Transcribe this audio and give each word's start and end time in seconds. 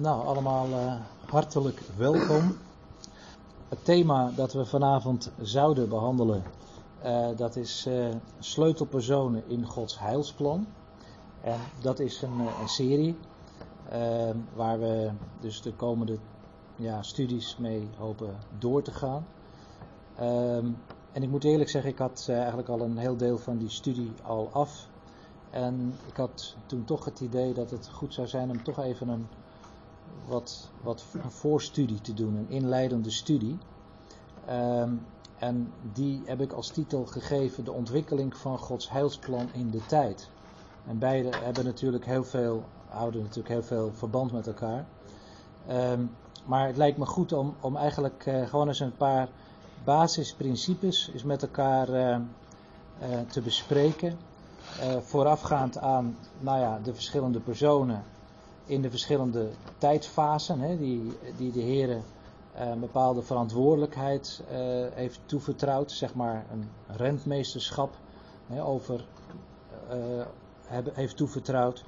Nou, 0.00 0.26
allemaal 0.26 0.68
uh, 0.68 0.94
hartelijk 1.26 1.80
welkom. 1.96 2.56
Het 3.68 3.84
thema 3.84 4.30
dat 4.36 4.52
we 4.52 4.66
vanavond 4.66 5.30
zouden 5.40 5.88
behandelen, 5.88 6.42
uh, 7.04 7.28
dat 7.36 7.56
is 7.56 7.86
uh, 7.88 8.08
sleutelpersonen 8.38 9.42
in 9.46 9.66
Gods 9.66 9.98
heilsplan. 9.98 10.66
En 11.40 11.60
dat 11.80 11.98
is 11.98 12.22
een, 12.22 12.38
een 12.60 12.68
serie 12.68 13.16
waar 14.54 14.80
we 14.80 15.10
dus 15.40 15.62
de 15.62 15.72
komende 15.72 16.18
ja, 16.76 17.02
studies 17.02 17.56
mee 17.56 17.88
hopen 17.96 18.36
door 18.58 18.82
te 18.82 18.92
gaan. 18.92 19.26
Um, 20.20 20.76
en 21.12 21.22
ik 21.22 21.28
moet 21.28 21.44
eerlijk 21.44 21.70
zeggen, 21.70 21.90
ik 21.90 21.98
had 21.98 22.26
eigenlijk 22.28 22.68
al 22.68 22.80
een 22.80 22.98
heel 22.98 23.16
deel 23.16 23.38
van 23.38 23.58
die 23.58 23.70
studie 23.70 24.12
al 24.22 24.48
af. 24.52 24.88
En 25.50 25.94
ik 26.06 26.16
had 26.16 26.56
toen 26.66 26.84
toch 26.84 27.04
het 27.04 27.20
idee 27.20 27.54
dat 27.54 27.70
het 27.70 27.88
goed 27.92 28.14
zou 28.14 28.26
zijn 28.26 28.50
om 28.50 28.62
toch 28.62 28.78
even 28.78 29.08
een 29.08 29.26
wat, 30.26 30.70
wat 30.82 31.04
voorstudie 31.28 32.00
te 32.00 32.14
doen, 32.14 32.36
een 32.36 32.50
inleidende 32.50 33.10
studie. 33.10 33.58
Um, 34.50 35.06
en 35.38 35.72
die 35.92 36.22
heb 36.24 36.40
ik 36.40 36.52
als 36.52 36.68
titel 36.68 37.06
gegeven: 37.06 37.64
De 37.64 37.72
ontwikkeling 37.72 38.36
van 38.36 38.58
Gods 38.58 38.90
heilsplan 38.90 39.48
in 39.52 39.70
de 39.70 39.86
tijd. 39.86 40.30
En 40.86 40.98
beide 40.98 41.36
hebben 41.36 41.64
natuurlijk 41.64 42.04
heel 42.04 42.24
veel, 42.24 42.64
houden 42.88 43.20
natuurlijk 43.20 43.48
heel 43.48 43.62
veel 43.62 43.92
verband 43.94 44.32
met 44.32 44.46
elkaar. 44.46 44.86
Um, 45.70 46.10
maar 46.44 46.66
het 46.66 46.76
lijkt 46.76 46.98
me 46.98 47.06
goed 47.06 47.32
om, 47.32 47.54
om 47.60 47.76
eigenlijk 47.76 48.26
uh, 48.26 48.46
gewoon 48.46 48.68
eens 48.68 48.80
een 48.80 48.96
paar 48.96 49.28
basisprincipes 49.84 51.08
is 51.08 51.22
met 51.22 51.42
elkaar 51.42 51.88
uh, 51.88 51.96
uh, 52.06 53.20
te 53.28 53.40
bespreken. 53.40 54.18
voorafgaand 55.00 55.78
aan 55.78 56.16
nou 56.40 56.60
ja, 56.60 56.80
de 56.82 56.94
verschillende 56.94 57.40
personen 57.40 58.04
in 58.68 58.82
de 58.82 58.90
verschillende 58.90 59.48
tijdfasen, 59.78 60.60
hè, 60.60 60.76
die, 60.76 61.12
die 61.36 61.52
de 61.52 61.60
Heer 61.60 61.88
uh, 61.88 62.00
een 62.54 62.80
bepaalde 62.80 63.22
verantwoordelijkheid 63.22 64.42
uh, 64.44 64.56
heeft 64.92 65.20
toevertrouwd, 65.26 65.90
zeg 65.92 66.14
maar 66.14 66.46
een 66.52 66.68
rentmeesterschap 66.86 67.96
hè, 68.46 68.64
over 68.64 69.06
heb, 70.66 70.94
heeft 70.94 71.16
toevertrouwd, 71.16 71.84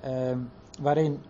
ehm, 0.00 0.38
waarin 0.80 1.22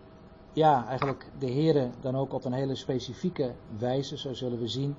ja, 0.53 0.87
eigenlijk 0.87 1.31
de 1.39 1.47
Heer 1.47 1.91
dan 2.01 2.17
ook 2.17 2.33
op 2.33 2.45
een 2.45 2.53
hele 2.53 2.75
specifieke 2.75 3.53
wijze, 3.79 4.19
zo 4.19 4.35
zullen 4.35 4.59
we 4.59 4.69
zien, 4.69 4.97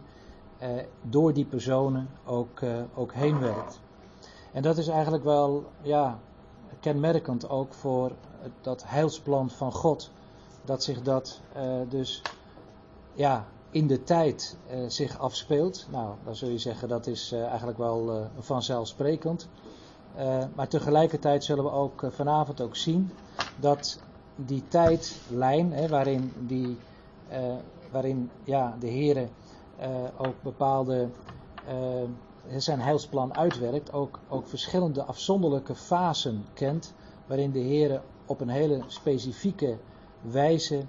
door 1.02 1.34
die 1.34 1.46
personen 1.46 2.10
ook, 2.26 2.62
ook 2.94 3.14
heen 3.14 3.40
werkt. 3.40 3.80
En 4.52 4.62
dat 4.62 4.78
is 4.78 4.88
eigenlijk 4.88 5.24
wel 5.24 5.66
ja, 5.82 6.20
kenmerkend 6.80 7.50
ook 7.50 7.74
voor 7.74 8.12
dat 8.62 8.84
heilsplan 8.86 9.50
van 9.50 9.72
God. 9.72 10.12
Dat 10.66 10.84
zich 10.84 11.02
dat 11.02 11.42
uh, 11.58 11.82
dus 11.90 12.22
ja, 13.14 13.46
in 13.70 13.88
de 13.88 14.04
tijd 14.04 14.58
uh, 14.72 14.90
zich 14.90 15.20
afspeelt. 15.20 15.88
Nou, 15.92 16.14
dan 16.24 16.36
zul 16.36 16.50
je 16.50 16.58
zeggen 16.58 16.88
dat 16.88 17.08
is 17.08 17.34
uh, 17.34 17.46
eigenlijk 17.46 17.78
wel 17.78 18.30
vanzelfsprekend. 18.40 19.48
maar 20.56 20.68
tegelijkertijd 20.68 21.44
zullen 21.44 21.64
we 21.64 21.72
ook 21.72 22.04
vanavond 22.10 22.62
ook 22.62 22.76
zien 22.76 23.12
dat 23.60 24.00
die 24.36 24.64
tijdlijn, 24.68 25.74
hè, 25.74 25.88
waarin, 25.88 26.34
die, 26.40 26.78
waarin 27.92 28.30
ja, 28.44 28.76
de 28.80 28.88
Heer 28.88 29.30
ook 30.18 30.42
bepaalde 30.42 31.10
zijn 32.58 32.82
heilsplan 32.82 33.36
uitwerkt, 33.36 33.94
ook, 33.94 34.20
ook 34.30 34.48
verschillende 34.48 35.04
afzonderlijke 35.04 35.76
fasen 35.76 36.46
kent, 36.54 36.94
waarin 37.26 37.52
de 37.52 37.60
Heer 37.60 38.02
op 38.26 38.42
een 38.42 38.50
hele 38.50 38.84
specifieke 38.88 39.78
wijze 40.22 40.86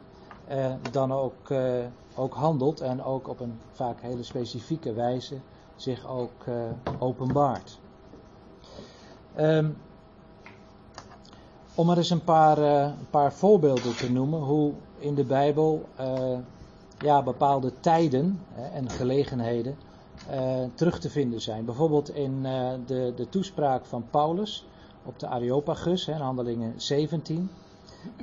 eh, 0.47 0.73
dan 0.91 1.13
ook, 1.13 1.51
eh, 1.51 1.85
ook 2.15 2.35
handelt 2.35 2.81
en 2.81 3.03
ook 3.03 3.29
op 3.29 3.41
een 3.41 3.61
vaak 3.73 4.01
hele 4.01 4.23
specifieke 4.23 4.93
wijze 4.93 5.37
zich 5.77 6.07
ook 6.07 6.45
eh, 6.45 6.55
openbaart. 6.99 7.79
Um, 9.39 9.77
om 11.75 11.91
er 11.91 11.97
eens 11.97 12.11
een 12.11 12.25
paar, 12.25 12.59
een 12.59 13.11
paar 13.11 13.33
voorbeelden 13.33 13.97
te 13.97 14.13
noemen 14.13 14.41
hoe 14.41 14.73
in 14.99 15.15
de 15.15 15.25
Bijbel 15.25 15.89
ja, 16.99 17.23
bepaalde 17.23 17.81
tijden 17.81 18.41
en 18.73 18.91
gelegenheden 18.91 19.77
terug 20.75 21.01
te 21.01 21.11
vinden 21.11 21.41
zijn. 21.41 21.65
Bijvoorbeeld 21.65 22.15
in 22.15 22.43
de, 22.87 23.13
de 23.17 23.29
toespraak 23.29 23.85
van 23.85 24.05
Paulus 24.11 24.67
op 25.05 25.19
de 25.19 25.27
Areopagus, 25.27 26.09
in 26.09 26.15
Handelingen 26.15 26.73
17. 26.77 27.51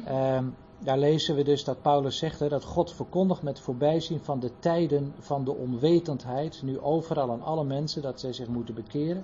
Um, 0.09 0.55
daar 0.83 0.97
lezen 0.97 1.35
we 1.35 1.43
dus 1.43 1.63
dat 1.63 1.81
Paulus 1.81 2.17
zegt 2.17 2.39
hè, 2.39 2.49
dat 2.49 2.63
God 2.63 2.91
verkondigt 2.91 3.41
met 3.41 3.59
voorbijzien 3.59 4.19
van 4.19 4.39
de 4.39 4.51
tijden 4.59 5.13
van 5.19 5.43
de 5.43 5.55
onwetendheid, 5.55 6.61
nu 6.63 6.79
overal 6.79 7.31
aan 7.31 7.43
alle 7.43 7.63
mensen, 7.63 8.01
dat 8.01 8.19
zij 8.19 8.33
zich 8.33 8.47
moeten 8.47 8.73
bekeren. 8.73 9.23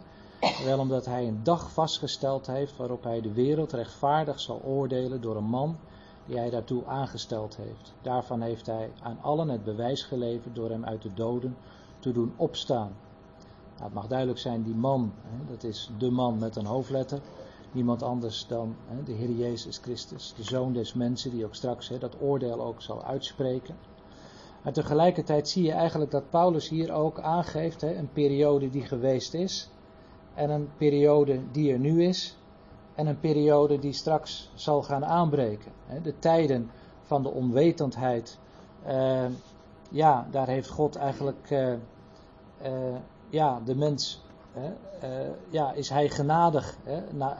Wel 0.66 0.79
omdat 0.79 1.05
hij 1.05 1.28
een 1.28 1.39
dag 1.44 1.72
vastgesteld 1.72 2.47
heeft 2.47 2.78
waarop 2.78 3.03
hij 3.03 3.22
de 3.22 3.34
wereld 3.34 3.72
rechtvaardig 3.72 4.39
zal 4.39 4.61
oordelen 4.63 5.22
door 5.22 5.35
een 5.35 5.49
man 5.49 5.78
die 6.25 6.38
hij 6.38 6.49
daartoe 6.49 6.85
aangesteld 6.85 7.55
heeft. 7.55 7.94
Daarvan 8.01 8.41
heeft 8.41 8.66
hij 8.66 8.91
aan 9.01 9.17
allen 9.22 9.49
het 9.49 9.63
bewijs 9.63 10.03
geleverd 10.03 10.55
door 10.55 10.69
hem 10.69 10.85
uit 10.85 11.01
de 11.01 11.13
doden 11.13 11.57
te 12.07 12.13
doen 12.13 12.34
opstaan. 12.35 12.95
Nou, 13.73 13.84
het 13.84 13.94
mag 13.94 14.07
duidelijk 14.07 14.40
zijn, 14.40 14.63
die 14.63 14.75
man, 14.75 15.13
hè, 15.22 15.45
dat 15.53 15.63
is 15.63 15.91
de 15.97 16.09
man 16.09 16.40
met 16.40 16.56
een 16.56 16.66
hoofdletter, 16.66 17.19
niemand 17.72 18.03
anders 18.03 18.47
dan 18.47 18.75
hè, 18.88 19.03
de 19.03 19.12
Heer 19.12 19.31
Jezus 19.31 19.78
Christus, 19.78 20.34
de 20.38 20.44
Zoon 20.44 20.73
des 20.73 20.94
mensen, 20.94 21.31
die 21.31 21.46
ook 21.46 21.56
straks 21.56 21.90
hè, 21.90 21.97
dat 21.97 22.22
oordeel 22.22 22.62
ook 22.62 22.81
zal 22.81 23.03
uitspreken. 23.03 23.75
Maar 24.63 24.73
tegelijkertijd 24.73 25.50
zie 25.50 25.63
je 25.63 25.72
eigenlijk 25.72 26.12
dat 26.12 26.29
Paulus 26.29 26.69
hier 26.69 26.91
ook 26.91 27.19
aangeeft 27.19 27.81
een 27.81 28.09
periode 28.13 28.69
die 28.69 28.85
geweest 28.85 29.34
is, 29.34 29.69
en 30.34 30.50
een 30.50 30.69
periode 30.78 31.41
die 31.51 31.72
er 31.72 31.79
nu 31.79 32.03
is, 32.03 32.38
en 32.96 33.07
een 33.07 33.19
periode 33.19 33.79
die 33.79 33.94
straks 33.94 34.51
zal 34.53 34.84
gaan 34.84 35.06
aanbreken. 35.06 35.72
De 36.03 36.19
tijden 36.19 36.69
van 37.03 37.23
de 37.23 37.29
onwetendheid, 37.29 38.40
uh, 38.88 39.25
ja, 39.90 40.28
daar 40.31 40.47
heeft 40.47 40.69
God 40.69 40.96
eigenlijk 40.96 41.50
uh, 41.51 41.73
ja, 43.29 43.62
de 43.66 43.75
mens 43.75 44.25
uh, 45.03 45.09
ja, 45.50 45.73
is 45.73 45.90
hij 45.90 46.09
genadig, 46.09 46.78
na, 47.12 47.38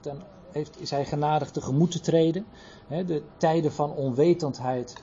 ten, 0.00 0.22
heeft, 0.50 0.80
is 0.80 0.90
hij 0.90 1.04
genadig 1.04 1.50
tegemoet 1.50 1.90
te 1.90 2.00
treden. 2.00 2.46
De 2.88 3.22
tijden 3.36 3.72
van 3.72 3.92
onwetendheid, 3.92 4.94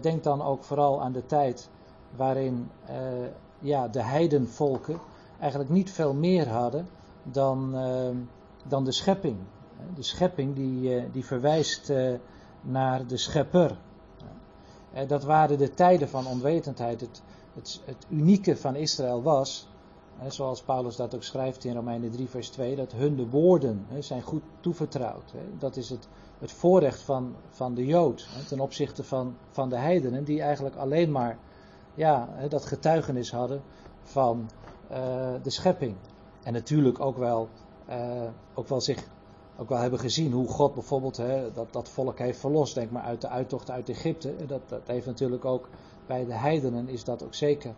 denk 0.00 0.22
dan 0.22 0.42
ook 0.42 0.64
vooral 0.64 1.02
aan 1.02 1.12
de 1.12 1.26
tijd 1.26 1.68
waarin 2.16 2.70
ja, 3.58 3.88
de 3.88 4.02
heidenvolken 4.02 4.98
eigenlijk 5.40 5.70
niet 5.70 5.90
veel 5.90 6.14
meer 6.14 6.48
hadden 6.48 6.88
dan, 7.22 7.76
dan 8.68 8.84
de 8.84 8.92
schepping. 8.92 9.36
De 9.94 10.02
schepping 10.02 10.54
die, 10.54 11.10
die 11.10 11.24
verwijst 11.24 11.92
naar 12.60 13.06
de 13.06 13.16
schepper. 13.16 13.76
dat 15.06 15.24
waren 15.24 15.58
de 15.58 15.74
tijden 15.74 16.08
van 16.08 16.26
onwetendheid. 16.26 17.00
Het, 17.00 17.22
het, 17.54 17.80
het 17.84 18.06
unieke 18.08 18.56
van 18.56 18.76
Israël 18.76 19.22
was 19.22 19.68
zoals 20.28 20.62
Paulus 20.62 20.96
dat 20.96 21.14
ook 21.14 21.22
schrijft 21.22 21.64
in 21.64 21.74
Romeinen 21.74 22.10
3, 22.10 22.28
vers 22.28 22.48
2, 22.48 22.76
dat 22.76 22.92
hun 22.92 23.16
de 23.16 23.28
woorden 23.28 23.86
zijn 23.98 24.22
goed 24.22 24.42
toevertrouwd. 24.60 25.32
Dat 25.58 25.76
is 25.76 25.90
het, 25.90 26.08
het 26.38 26.52
voorrecht 26.52 27.00
van, 27.00 27.34
van 27.48 27.74
de 27.74 27.86
Jood 27.86 28.28
ten 28.48 28.60
opzichte 28.60 29.04
van, 29.04 29.36
van 29.50 29.68
de 29.68 29.76
heidenen, 29.76 30.24
die 30.24 30.42
eigenlijk 30.42 30.76
alleen 30.76 31.10
maar 31.10 31.38
ja, 31.94 32.28
dat 32.48 32.64
getuigenis 32.64 33.30
hadden 33.30 33.62
van 34.02 34.50
uh, 34.90 34.96
de 35.42 35.50
schepping. 35.50 35.96
En 36.42 36.52
natuurlijk 36.52 37.00
ook 37.00 37.16
wel, 37.16 37.48
uh, 37.88 38.22
ook 38.54 38.68
wel 38.68 38.80
zich 38.80 39.04
ook 39.56 39.68
wel 39.68 39.78
hebben 39.78 39.98
gezien 39.98 40.32
hoe 40.32 40.48
God 40.48 40.74
bijvoorbeeld 40.74 41.16
hè, 41.16 41.52
dat, 41.52 41.72
dat 41.72 41.88
volk 41.88 42.18
heeft 42.18 42.38
verlost. 42.38 42.74
Denk 42.74 42.90
maar 42.90 43.02
uit 43.02 43.20
de 43.20 43.28
uittocht 43.28 43.70
uit 43.70 43.88
Egypte. 43.88 44.34
Dat, 44.46 44.60
dat 44.68 44.86
heeft 44.86 45.06
natuurlijk 45.06 45.44
ook 45.44 45.68
bij 46.06 46.24
de 46.24 46.32
heidenen 46.34 46.88
is 46.88 47.04
dat 47.04 47.22
ook 47.24 47.34
zeker 47.34 47.74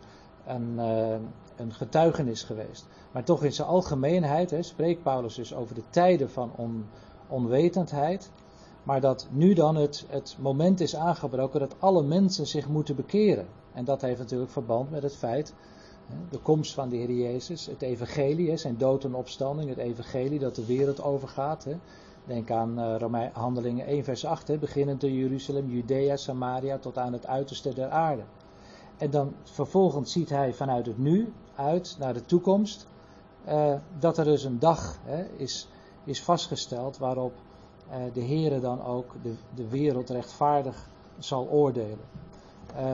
een, 0.47 0.75
uh, 0.77 1.17
een 1.57 1.73
getuigenis 1.73 2.43
geweest. 2.43 2.87
Maar 3.13 3.25
toch 3.25 3.45
in 3.45 3.53
zijn 3.53 3.69
algemeenheid 3.69 4.51
hè, 4.51 4.63
spreekt 4.63 5.03
Paulus 5.03 5.35
dus 5.35 5.55
over 5.55 5.75
de 5.75 5.83
tijden 5.91 6.31
van 6.31 6.51
on, 6.57 6.87
onwetendheid. 7.29 8.31
Maar 8.83 9.01
dat 9.01 9.29
nu 9.31 9.55
dan 9.55 9.77
het, 9.77 10.05
het 10.09 10.37
moment 10.41 10.81
is 10.81 10.97
aangebroken 10.97 11.61
dat 11.61 11.75
alle 11.79 12.03
mensen 12.03 12.47
zich 12.47 12.69
moeten 12.69 12.97
bekeren. 12.97 13.47
En 13.73 13.85
dat 13.85 14.01
heeft 14.01 14.19
natuurlijk 14.19 14.51
verband 14.51 14.91
met 14.91 15.03
het 15.03 15.17
feit, 15.17 15.55
de 16.31 16.39
komst 16.39 16.75
van 16.75 16.89
de 16.89 16.97
Heer 16.97 17.13
Jezus, 17.13 17.67
het 17.67 17.83
evangelie, 17.83 18.57
zijn 18.57 18.77
dood 18.77 19.05
en 19.05 19.15
opstanding, 19.15 19.69
het 19.69 19.79
evangelie 19.79 20.39
dat 20.39 20.55
de 20.55 20.67
wereld 20.67 21.03
overgaat. 21.03 21.67
Denk 22.27 22.51
aan 22.51 22.79
uh, 22.79 22.97
Romein, 22.99 23.31
Handelingen 23.33 23.87
1 23.87 24.05
vers 24.05 24.25
8, 24.25 24.61
beginnend 24.61 25.03
in 25.03 25.15
Jeruzalem, 25.15 25.71
Judea, 25.71 26.17
Samaria 26.17 26.79
tot 26.79 26.99
aan 26.99 27.13
het 27.13 27.27
uiterste 27.27 27.75
der 27.75 27.91
aarde. 27.91 28.23
En 28.97 29.11
dan 29.11 29.35
vervolgens 29.43 30.13
ziet 30.13 30.29
hij 30.29 30.55
vanuit 30.55 30.87
het 30.87 30.99
nu 30.99 31.33
uit 31.55 31.97
naar 31.99 32.15
de 32.15 32.25
toekomst. 32.25 32.87
Uh, 33.49 33.75
dat 33.99 34.19
er 34.19 34.25
dus 34.25 34.45
een 34.45 34.59
dag 34.59 34.99
hè, 35.05 35.25
is, 35.37 35.69
is 36.05 36.23
vastgesteld 36.23 36.99
waarop 36.99 37.33
uh, 37.89 37.97
de 38.13 38.25
Heere 38.25 38.61
dan 38.61 38.85
ook 38.85 39.15
de, 39.23 39.35
de 39.55 39.69
wereld 39.69 40.11
rechtvaardig 40.11 40.89
zal 41.19 41.49
oordelen. 41.49 42.05
Uh, 42.77 42.93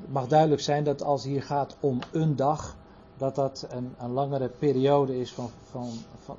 het 0.00 0.12
mag 0.12 0.26
duidelijk 0.26 0.60
zijn 0.60 0.84
dat 0.84 1.02
als 1.02 1.24
hier 1.24 1.42
gaat 1.42 1.76
om 1.80 1.98
een 2.12 2.36
dag, 2.36 2.76
dat 3.22 3.34
dat 3.34 3.66
een, 3.70 3.94
een 3.98 4.10
langere 4.10 4.48
periode 4.48 5.20
is 5.20 5.32
van, 5.32 5.50
van, 5.64 5.88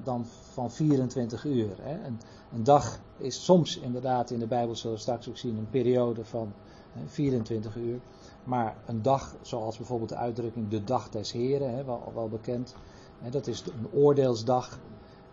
dan 0.04 0.26
van 0.26 0.72
24 0.72 1.46
uur. 1.46 1.76
Hè. 1.82 2.06
Een, 2.06 2.20
een, 2.54 2.64
dag 2.64 3.00
is 3.18 3.44
soms 3.44 3.78
inderdaad 3.78 4.30
in 4.30 4.40
de 4.40 4.48
Bijbel, 4.48 4.76
zullen 4.76 4.96
we 4.96 5.02
straks 5.02 5.30
ook 5.30 5.38
zien, 5.38 5.58
een 5.58 5.70
periode 5.70 6.26
van 6.26 6.54
hè, 6.92 7.08
24 7.08 7.76
uur. 7.76 8.00
Maar 8.44 8.76
een 8.86 9.02
dag, 9.02 9.36
zoals 9.42 9.78
bijvoorbeeld 9.78 10.10
de 10.10 10.16
uitdrukking 10.16 10.70
de 10.70 10.84
dag 10.84 11.10
des 11.10 11.32
Heren, 11.32 11.76
hè, 11.76 11.84
wel, 11.84 12.12
wel 12.14 12.30
bekend, 12.30 12.76
hè, 13.20 13.30
dat 13.30 13.48
is 13.48 13.64
een 13.66 13.88
oordeelsdag. 13.92 14.80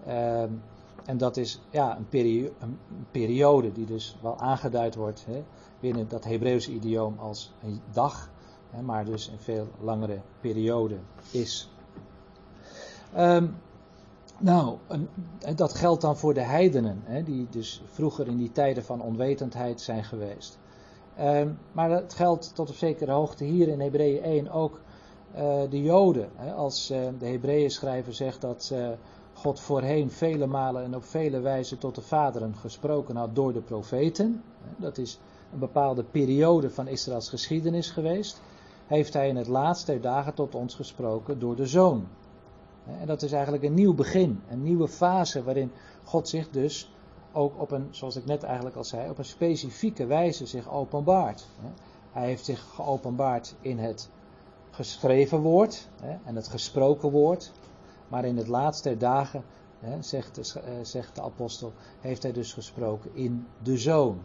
Uh, 0.07 0.43
en 1.05 1.19
dat 1.19 1.37
is 1.37 1.61
ja, 1.71 1.97
een, 1.97 2.09
perio 2.09 2.51
een, 2.59 2.79
periode 3.11 3.73
die 3.73 3.87
dus 3.87 4.17
wel 4.23 4.39
aangeduid 4.39 4.95
wordt 4.95 5.27
binnen 5.81 6.09
dat 6.09 6.25
Hebreeuwse 6.25 6.73
idioom 6.73 7.19
als 7.19 7.53
een 7.63 7.81
dag, 7.93 8.31
maar 8.85 9.05
dus 9.05 9.29
een 9.29 9.39
veel 9.39 9.69
langere 9.81 10.21
periode 10.41 10.97
is. 11.31 11.71
Um, 13.19 13.57
nou, 14.39 14.77
dat 15.57 15.75
geldt 15.75 16.01
dan 16.03 16.17
voor 16.17 16.35
de 16.35 16.43
heidenen, 16.43 17.01
hè, 17.05 17.23
die 17.23 17.47
dus 17.51 17.83
vroeger 17.87 18.27
in 18.27 18.37
die 18.37 18.53
tijden 18.53 18.85
van 18.85 19.03
onwetendheid 19.03 19.81
zijn 19.81 20.05
geweest. 20.05 20.59
Um, 21.21 21.59
maar 21.73 21.89
dat 21.89 22.15
geldt 22.15 22.55
tot 22.55 22.69
op 22.69 22.75
zekere 22.77 23.13
hoogte 23.13 23.45
hier 23.45 23.69
in 23.69 23.81
Hebreeën 23.81 24.23
1 24.23 24.51
ook 24.51 24.81
uh, 25.35 25.41
de 25.71 25.83
Joden. 25.83 26.29
Hè, 26.35 26.53
als 26.53 26.91
uh, 26.91 26.99
de 27.19 27.27
Hebreeën 27.27 27.71
schrijver 27.71 28.15
zegt 28.15 28.41
dat 28.41 28.71
uh, 28.73 28.89
God 29.33 29.61
voorheen 29.61 30.11
vele 30.11 30.47
malen 30.47 30.85
en 30.85 30.95
op 30.95 31.05
vele 31.05 31.41
wijzen 31.41 31.79
tot 31.79 31.95
de 31.95 32.01
vaderen 32.01 32.55
gesproken 32.55 33.17
had 33.17 33.35
door 33.35 33.53
de 33.53 33.61
profeten. 33.61 34.43
Dat 34.77 34.99
is 34.99 35.19
een 35.53 35.59
bepaalde 35.59 36.05
periode 36.05 36.71
van 36.71 36.89
Israëls 36.89 37.29
geschiedenis 37.29 37.91
geweest. 37.91 38.41
Heeft 38.91 39.13
hij 39.13 39.29
in 39.29 39.37
het 39.37 39.47
laatste 39.47 39.93
der 39.93 40.01
dagen 40.01 40.35
tot 40.35 40.55
ons 40.55 40.75
gesproken 40.75 41.39
door 41.39 41.57
de 41.57 41.67
zoon. 41.67 42.07
En 43.01 43.07
dat 43.07 43.23
is 43.23 43.33
eigenlijk 43.33 43.63
een 43.65 43.75
nieuw 43.75 43.95
begin, 43.95 44.41
een 44.49 44.63
nieuwe 44.63 44.89
fase 44.89 45.43
waarin 45.43 45.73
God 46.05 46.29
zich 46.29 46.51
dus 46.51 46.93
ook 47.33 47.61
op 47.61 47.71
een, 47.71 47.89
zoals 47.91 48.17
ik 48.17 48.25
net 48.25 48.43
eigenlijk 48.43 48.77
al 48.77 48.85
zei, 48.85 49.11
op 49.11 49.19
een 49.19 49.25
specifieke 49.25 50.07
wijze 50.07 50.47
zich 50.47 50.71
openbaart. 50.71 51.47
Hij 52.13 52.27
heeft 52.27 52.45
zich 52.45 52.61
geopenbaard 52.75 53.55
in 53.61 53.79
het 53.79 54.11
geschreven 54.71 55.41
woord 55.41 55.89
en 56.25 56.37
het 56.37 56.49
gesproken 56.49 57.11
woord. 57.11 57.53
Maar 58.09 58.25
in 58.25 58.37
het 58.37 58.49
laatste 58.49 58.89
der 58.89 58.99
dagen, 58.99 59.45
zegt, 60.01 60.35
de, 60.35 60.61
eh, 60.61 60.73
zegt 60.83 61.15
de 61.15 61.23
apostel, 61.23 61.73
heeft 62.01 62.23
hij 62.23 62.33
dus 62.33 62.53
gesproken 62.53 63.11
in 63.15 63.47
de 63.63 63.79
Zoon. 63.79 64.21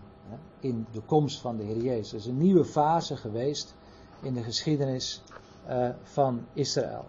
In 0.60 0.86
de 0.92 1.02
komst 1.02 1.42
van 1.42 1.58
de 1.58 1.64
Heer 1.64 1.82
Jezus. 1.82 2.12
Het 2.12 2.22
is 2.22 2.28
een 2.28 2.38
nieuwe 2.38 2.66
fase 2.66 3.18
geweest 3.18 3.76
in 4.22 4.34
de 4.34 4.44
geschiedenis 4.44 5.24
uh, 5.70 5.90
van 6.04 6.46
Israël. 6.54 7.06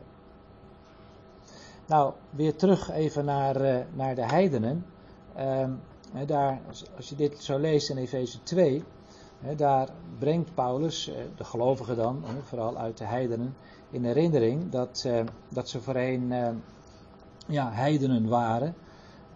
Nou, 1.87 2.13
weer 2.31 2.57
terug 2.57 2.91
even 2.91 3.25
naar, 3.25 3.61
uh, 3.61 3.79
naar 3.95 4.15
de 4.15 4.27
heidenen. 4.27 4.87
Uh, 5.37 5.69
daar, 6.27 6.61
als 6.97 7.09
je 7.09 7.15
dit 7.15 7.43
zo 7.43 7.59
leest 7.59 7.91
in 7.91 7.97
Efeze 7.97 8.43
2, 8.43 8.85
daar 9.57 9.89
brengt 10.19 10.55
Paulus, 10.55 11.11
de 11.37 11.45
gelovigen 11.45 11.97
dan, 11.97 12.25
vooral 12.43 12.79
uit 12.79 12.99
de 12.99 13.05
heidenen, 13.05 13.57
in 13.91 14.05
herinnering 14.05 14.71
dat, 14.71 15.09
dat 15.49 15.69
ze 15.69 15.81
voorheen 15.81 16.33
ja, 17.47 17.73
heidenen 17.73 18.29
waren. 18.29 18.75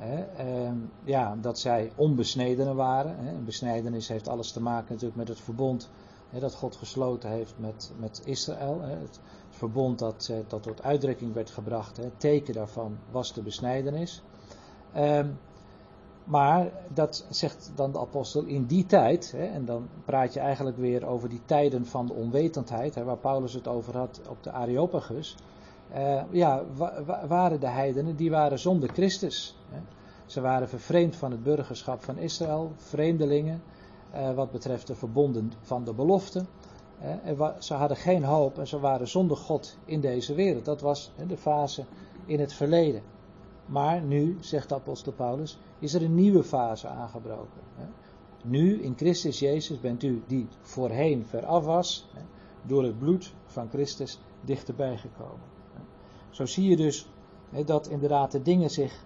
Uh, 0.01 0.71
ja, 1.05 1.37
dat 1.41 1.59
zij 1.59 1.93
onbesnedenen 1.97 2.77
waren. 2.77 3.45
Besnijdenis 3.45 4.09
heeft 4.09 4.29
alles 4.29 4.53
te 4.53 4.63
maken 4.63 4.87
natuurlijk 4.89 5.19
met 5.19 5.29
het 5.29 5.41
verbond 5.41 5.91
dat 6.39 6.55
God 6.55 6.77
gesloten 6.77 7.31
heeft 7.31 7.55
met, 7.57 7.93
met 7.99 8.23
Israël. 8.25 8.81
Het, 8.81 9.21
verbond 9.51 9.99
dat, 9.99 10.33
dat 10.49 10.63
tot 10.63 10.83
uitdrukking 10.83 11.33
werd 11.33 11.51
gebracht. 11.51 11.97
Het 11.97 12.21
teken 12.21 12.55
daarvan 12.55 12.99
was 13.11 13.33
de 13.33 13.43
besnijdenis. 13.43 14.23
Ehm, 14.93 15.29
maar 16.25 16.73
dat 16.95 17.27
zegt 17.31 17.73
dan 17.75 17.93
de 17.93 17.99
apostel 17.99 18.43
in 18.43 18.67
die 18.67 18.87
tijd, 18.87 19.35
en 19.37 19.65
dan 19.65 19.89
praat 20.05 20.35
je 20.35 20.41
eigenlijk 20.41 20.77
weer 20.77 21.07
over 21.07 21.29
die 21.29 21.41
tijden 21.45 21.87
van 21.87 22.07
de 22.07 22.13
onwetendheid, 22.13 22.95
waar 22.95 23.17
Paulus 23.17 23.53
het 23.53 23.69
over 23.69 23.97
had 23.97 24.21
op 24.29 24.43
de 24.43 24.53
Areopagus. 24.53 25.37
Uh, 25.95 26.23
ja, 26.31 26.63
wa 26.77 27.27
waren 27.27 27.61
de 27.61 27.69
heidenen, 27.69 28.17
die 28.17 28.31
waren 28.31 28.59
zonder 28.59 28.89
Christus. 28.89 29.57
Ze 30.27 30.41
waren 30.41 30.69
vervreemd 30.69 31.17
van 31.17 31.31
het 31.31 31.43
burgerschap 31.43 32.03
van 32.03 32.19
Israël, 32.19 32.73
vreemdelingen, 32.77 33.63
wat 34.35 34.51
betreft 34.51 34.87
de 34.87 34.95
verbonden 34.95 35.53
van 35.61 35.85
de 35.85 35.95
belofte. 35.95 36.45
Uh, 37.27 37.51
ze 37.59 37.75
hadden 37.75 37.97
geen 37.97 38.25
hoop 38.25 38.59
en 38.59 38.67
ze 38.67 38.81
waren 38.81 39.09
zonder 39.09 39.37
God 39.37 39.77
in 39.85 40.01
deze 40.01 40.35
wereld. 40.35 40.65
Dat 40.65 40.81
was 40.81 41.13
de 41.29 41.37
fase 41.37 41.85
in 42.27 42.41
het 42.41 42.53
verleden. 42.53 43.03
Maar 43.67 44.03
nu, 44.03 44.37
zegt 44.41 44.69
de 44.69 44.75
apostel 44.75 45.13
Paulus, 45.13 45.59
is 45.79 45.95
er 45.95 46.03
een 46.03 46.15
nieuwe 46.15 46.45
fase 46.45 46.89
aangebroken. 46.89 47.61
Nu, 48.43 48.83
in 48.83 48.95
Christus 48.97 49.39
Jezus, 49.39 49.81
bent 49.81 50.03
u 50.03 50.23
die 50.27 50.49
voorheen 50.61 51.27
veraf 51.27 51.65
was, 51.65 52.09
door 52.63 52.83
het 52.83 52.99
bloed 52.99 53.33
van 53.47 53.69
Christus 53.69 54.19
dichterbij 54.41 54.97
gekomen. 54.97 55.49
Zo 56.31 56.47
zie 56.47 56.69
je 56.69 56.77
dus 56.77 57.09
dat 57.65 57.89
inderdaad 57.89 58.33
de 58.33 58.43
dingen 58.43 58.71
zich, 58.71 59.05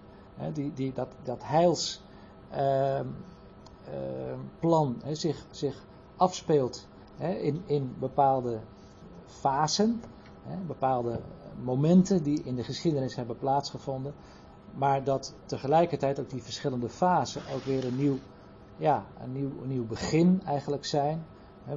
die, 0.53 0.73
die, 0.73 0.93
dat, 0.93 1.07
dat 1.23 1.43
heilsplan 1.43 2.03
uh, 2.53 2.99
zich, 5.11 5.45
zich 5.49 5.85
afspeelt 6.15 6.87
in, 7.19 7.63
in 7.65 7.95
bepaalde 7.99 8.59
fasen, 9.25 10.01
bepaalde 10.67 11.19
momenten 11.63 12.23
die 12.23 12.43
in 12.43 12.55
de 12.55 12.63
geschiedenis 12.63 13.15
hebben 13.15 13.37
plaatsgevonden. 13.37 14.13
Maar 14.73 15.03
dat 15.03 15.33
tegelijkertijd 15.45 16.19
ook 16.19 16.29
die 16.29 16.43
verschillende 16.43 16.89
fasen 16.89 17.41
ook 17.53 17.63
weer 17.63 17.85
een 17.85 17.95
nieuw, 17.95 18.17
ja, 18.77 19.05
een 19.19 19.31
nieuw, 19.31 19.51
nieuw 19.63 19.85
begin 19.85 20.41
eigenlijk 20.45 20.85
zijn. 20.85 21.25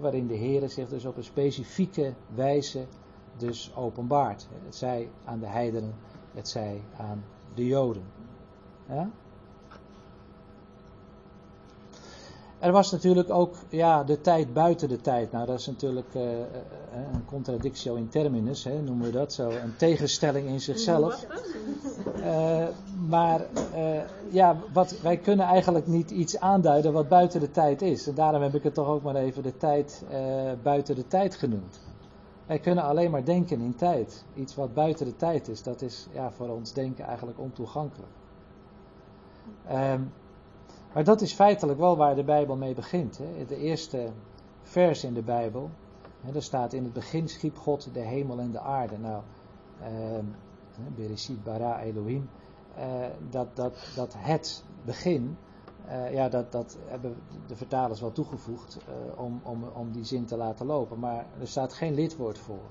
Waarin 0.00 0.26
de 0.26 0.34
Heer 0.34 0.69
zich 0.69 0.88
dus 0.88 1.05
op 1.05 1.16
een 1.16 1.25
specifieke 1.25 2.14
wijze 2.34 2.87
dus 3.37 3.72
openbaart. 3.76 4.49
Het 4.64 4.76
zij 4.76 5.10
aan 5.25 5.38
de 5.38 5.46
heidenen, 5.46 5.94
het 6.34 6.49
zij 6.49 6.82
aan 6.96 7.25
de 7.55 7.66
Joden. 7.66 8.02
Er 12.58 12.72
was 12.72 12.90
natuurlijk 12.90 13.31
ook 13.31 13.56
ja, 13.69 14.05
de 14.05 14.20
tijd 14.20 14.52
buiten 14.52 14.88
de 14.88 15.00
tijd. 15.00 15.32
Nou, 15.32 15.46
dat 15.46 15.58
is 15.58 15.67
natuurlijk 15.67 16.15
uh, 16.15 16.22
een 17.12 17.24
contradictio 17.27 17.94
in 17.94 18.08
terminus, 18.08 18.65
hè, 18.65 18.82
noemen 18.82 19.06
we 19.06 19.12
dat 19.12 19.32
zo. 19.32 19.50
Een 19.50 19.77
tegenstelling 19.77 20.48
in 20.48 20.60
zichzelf. 20.60 21.27
Uh, 22.17 22.67
maar 23.08 23.41
uh, 23.74 24.00
ja, 24.31 24.56
wat, 24.72 25.00
wij 25.00 25.17
kunnen 25.17 25.46
eigenlijk 25.46 25.86
niet 25.86 26.10
iets 26.10 26.38
aanduiden 26.38 26.93
wat 26.93 27.08
buiten 27.08 27.41
de 27.41 27.50
tijd 27.50 27.82
is. 27.82 28.06
En 28.06 28.15
daarom 28.15 28.43
heb 28.43 28.55
ik 28.55 28.62
het 28.62 28.74
toch 28.74 28.88
ook 28.88 29.03
maar 29.03 29.17
even 29.17 29.43
de 29.43 29.56
tijd 29.56 30.05
buiten 30.62 30.94
de 30.94 31.06
tijd 31.06 31.34
genoemd. 31.34 31.81
Wij 32.46 32.58
kunnen 32.58 32.84
alleen 32.84 33.10
maar 33.10 33.24
denken 33.24 33.60
in 33.60 33.74
tijd. 33.74 34.24
Iets 34.34 34.55
wat 34.55 34.74
buiten 34.74 35.06
de 35.06 35.17
tijd 35.17 35.48
is, 35.48 35.62
dat 35.62 35.82
is 35.82 36.06
ja, 36.12 36.31
voor 36.31 36.48
ons 36.48 36.72
denken 36.72 37.05
eigenlijk 37.05 37.38
ontoegankelijk. 37.38 38.12
Um, 39.72 40.12
maar 40.93 41.05
dat 41.05 41.21
is 41.21 41.33
feitelijk 41.33 41.79
wel 41.79 41.97
waar 41.97 42.15
de 42.15 42.25
Bijbel 42.25 42.57
mee 42.57 42.75
begint. 42.75 43.19
Hè. 43.19 43.45
De 43.45 43.57
eerste 43.57 44.09
vers 44.63 45.05
in 45.05 45.15
de 45.15 45.23
Bijbel, 45.23 45.71
hè, 46.21 46.33
daar 46.33 46.43
staat 46.43 46.73
in 46.73 46.85
het 46.85 46.93
begin 46.93 47.29
schiep 47.29 47.57
God 47.57 47.95
de 47.95 48.01
hemel 48.01 48.39
en 48.39 48.51
de 48.51 48.61
aarde. 48.61 48.99
Nou, 48.99 49.23
uh, 49.81 50.19
Bereshit 50.97 51.45
bara 51.45 51.81
Elohim, 51.81 52.29
uh, 52.79 53.07
dat, 53.31 53.57
dat, 53.57 53.93
dat 53.95 54.15
het 54.17 54.65
begin, 54.85 55.37
uh, 55.89 56.13
ja, 56.13 56.29
dat, 56.29 56.53
dat 56.53 56.79
hebben 56.87 57.17
de 57.47 57.57
vertalers 57.57 58.01
wel 58.01 58.13
toegevoegd 58.13 58.79
uh, 58.89 59.21
om, 59.21 59.41
om, 59.43 59.65
om 59.75 59.93
die 59.93 60.05
zin 60.05 60.25
te 60.25 60.37
laten 60.37 60.67
lopen. 60.67 60.99
Maar 60.99 61.27
er 61.41 61.49
staat 61.49 61.73
geen 61.73 61.95
lidwoord 61.95 62.39
voor. 62.39 62.65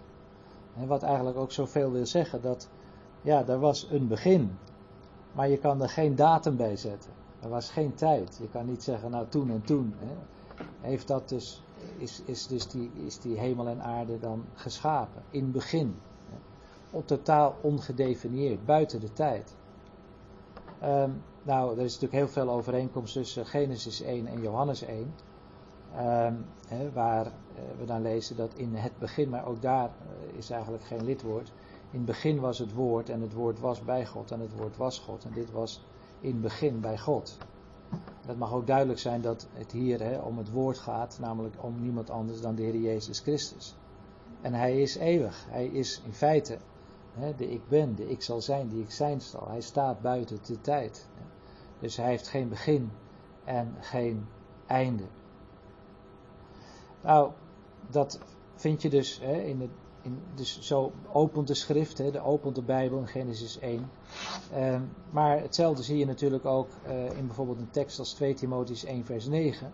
En 0.75 0.87
wat 0.87 1.03
eigenlijk 1.03 1.37
ook 1.37 1.51
zoveel 1.51 1.91
wil 1.91 2.05
zeggen, 2.05 2.41
dat 2.41 2.69
ja, 3.21 3.47
er 3.47 3.59
was 3.59 3.87
een 3.91 4.07
begin, 4.07 4.57
maar 5.31 5.49
je 5.49 5.57
kan 5.57 5.81
er 5.81 5.89
geen 5.89 6.15
datum 6.15 6.55
bij 6.55 6.75
zetten. 6.75 7.11
Er 7.47 7.53
was 7.53 7.69
geen 7.69 7.93
tijd. 7.93 8.37
Je 8.41 8.49
kan 8.49 8.65
niet 8.65 8.83
zeggen, 8.83 9.11
nou 9.11 9.27
toen 9.27 9.49
en 9.49 9.61
toen. 9.61 9.93
Hè. 9.97 10.15
Heeft 10.81 11.07
dat 11.07 11.29
dus, 11.29 11.63
is, 11.97 12.21
is 12.25 12.47
dus 12.47 12.67
die, 12.67 12.91
is 13.05 13.19
die 13.19 13.39
hemel 13.39 13.67
en 13.67 13.81
aarde 13.81 14.19
dan 14.19 14.45
geschapen. 14.53 15.21
In 15.29 15.51
begin. 15.51 15.95
Op 16.91 17.07
totaal 17.07 17.55
ongedefinieerd, 17.61 18.65
buiten 18.65 18.99
de 18.99 19.13
tijd. 19.13 19.55
Um, 20.83 21.21
nou, 21.43 21.71
er 21.71 21.83
is 21.83 21.99
natuurlijk 21.99 22.13
heel 22.13 22.43
veel 22.43 22.53
overeenkomst 22.53 23.13
tussen 23.13 23.45
Genesis 23.45 24.01
1 24.01 24.27
en 24.27 24.41
Johannes 24.41 24.81
1. 24.81 24.97
Um, 24.99 26.45
ehm, 26.69 26.91
waar 26.93 27.25
uh, 27.25 27.31
we 27.79 27.85
dan 27.85 28.01
lezen 28.01 28.35
dat 28.35 28.53
in 28.53 28.75
het 28.75 28.97
begin, 28.99 29.29
maar 29.29 29.45
ook 29.45 29.61
daar 29.61 29.89
uh, 29.89 30.37
is 30.37 30.49
eigenlijk 30.49 30.83
geen 30.83 31.03
lidwoord. 31.03 31.51
In 31.91 31.97
het 31.97 32.05
begin 32.05 32.39
was 32.39 32.59
het 32.59 32.73
woord 32.73 33.09
en 33.09 33.21
het 33.21 33.33
woord 33.33 33.59
was 33.59 33.81
bij 33.81 34.05
God 34.05 34.31
en 34.31 34.39
het 34.39 34.57
woord 34.57 34.77
was 34.77 34.99
God. 34.99 35.25
En 35.25 35.31
dit 35.33 35.51
was 35.51 35.81
in 36.19 36.41
begin 36.41 36.79
bij 36.79 36.97
God. 36.97 37.37
Dat 38.25 38.37
mag 38.37 38.53
ook 38.53 38.67
duidelijk 38.67 38.99
zijn 38.99 39.21
dat 39.21 39.47
het 39.53 39.71
hier 39.71 39.99
hè, 39.99 40.17
om 40.17 40.37
het 40.37 40.51
woord 40.51 40.77
gaat, 40.77 41.17
namelijk 41.21 41.55
om 41.63 41.81
niemand 41.81 42.09
anders 42.09 42.41
dan 42.41 42.55
de 42.55 42.61
Heer 42.61 42.75
Jezus 42.75 43.19
Christus. 43.19 43.75
En 44.41 44.53
hij 44.53 44.81
is 44.81 44.95
eeuwig. 44.95 45.45
Hij 45.49 45.65
is 45.65 46.01
in 46.05 46.13
feite 46.13 46.57
hè, 47.13 47.35
de 47.35 47.49
ik 47.49 47.67
ben, 47.67 47.95
de 47.95 48.09
ik 48.09 48.21
zal 48.21 48.41
zijn, 48.41 48.67
die 48.67 48.83
ik 48.83 48.91
zijn 48.91 49.21
zal. 49.21 49.47
Hij 49.47 49.61
staat 49.61 50.01
buiten 50.01 50.39
de 50.45 50.61
tijd. 50.61 51.07
Dus 51.79 51.97
hij 51.97 52.07
heeft 52.07 52.27
geen 52.27 52.49
begin 52.49 52.91
en 53.43 53.75
geen 53.79 54.27
einde. 54.65 55.03
Nou, 57.01 57.31
dat 57.89 58.19
vind 58.55 58.81
je 58.81 58.89
dus 58.89 59.19
hè, 59.19 59.41
in 59.41 59.61
het. 59.61 59.69
Dus 60.35 60.61
zo 60.61 60.91
opent 61.11 61.47
de 61.47 61.53
schrift, 61.53 61.97
hè, 61.97 62.11
de 62.11 62.23
opent 62.23 62.55
de 62.55 62.61
Bijbel 62.61 62.99
in 62.99 63.07
Genesis 63.07 63.59
1. 63.59 63.89
Ehm, 64.53 64.81
maar 65.09 65.41
hetzelfde 65.41 65.83
zie 65.83 65.97
je 65.97 66.05
natuurlijk 66.05 66.45
ook 66.45 66.69
uh, 66.87 67.17
in 67.17 67.25
bijvoorbeeld 67.25 67.59
een 67.59 67.71
tekst 67.71 67.99
als 67.99 68.13
2 68.13 68.33
Timotheus 68.33 68.83
1 68.83 69.05
vers 69.05 69.25
9. 69.25 69.71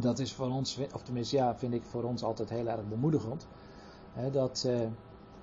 Dat 0.00 0.18
is 0.18 0.32
voor 0.32 0.50
ons, 0.50 0.78
of 0.94 1.02
tenminste 1.02 1.36
ja, 1.36 1.56
vind 1.56 1.74
ik 1.74 1.82
voor 1.82 2.02
ons 2.02 2.22
altijd 2.22 2.50
heel 2.50 2.66
erg 2.66 2.88
bemoedigend. 2.88 3.46
Hè, 4.12 4.30
dat, 4.30 4.64
uh, 4.66 4.80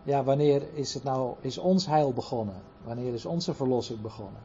ja, 0.04 0.24
wanneer 0.24 0.74
is 0.74 0.94
het 0.94 1.04
nou, 1.04 1.36
is 1.40 1.58
ons 1.58 1.86
heil 1.86 2.14
begonnen? 2.14 2.62
Wanneer 2.84 3.14
is 3.14 3.26
onze 3.26 3.54
verlossing 3.54 4.02
begonnen? 4.02 4.42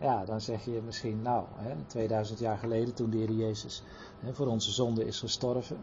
Ja, 0.00 0.24
dan 0.24 0.40
zeg 0.40 0.64
je 0.64 0.80
misschien, 0.84 1.22
nou, 1.22 1.44
hè, 1.54 1.74
2000 1.86 2.38
jaar 2.38 2.58
geleden 2.58 2.94
toen 2.94 3.10
de 3.10 3.16
Heer 3.16 3.32
Jezus 3.32 3.82
hè, 4.20 4.34
voor 4.34 4.46
onze 4.46 4.72
zonde 4.72 5.04
is 5.06 5.18
gestorven. 5.18 5.76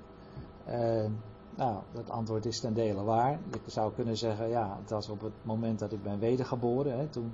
Nou, 1.56 1.82
dat 1.92 2.10
antwoord 2.10 2.46
is 2.46 2.60
ten 2.60 2.74
dele 2.74 3.04
waar. 3.04 3.40
Je 3.52 3.72
zou 3.72 3.94
kunnen 3.94 4.18
zeggen, 4.18 4.50
ja, 4.50 4.78
het 4.82 4.90
was 4.90 5.10
op 5.10 5.22
het 5.22 5.34
moment 5.42 5.80
dat 5.80 5.92
ik 5.92 6.04
ben 6.04 6.20
wedergeboren. 6.20 6.98
Hè, 6.98 7.08
toen 7.08 7.34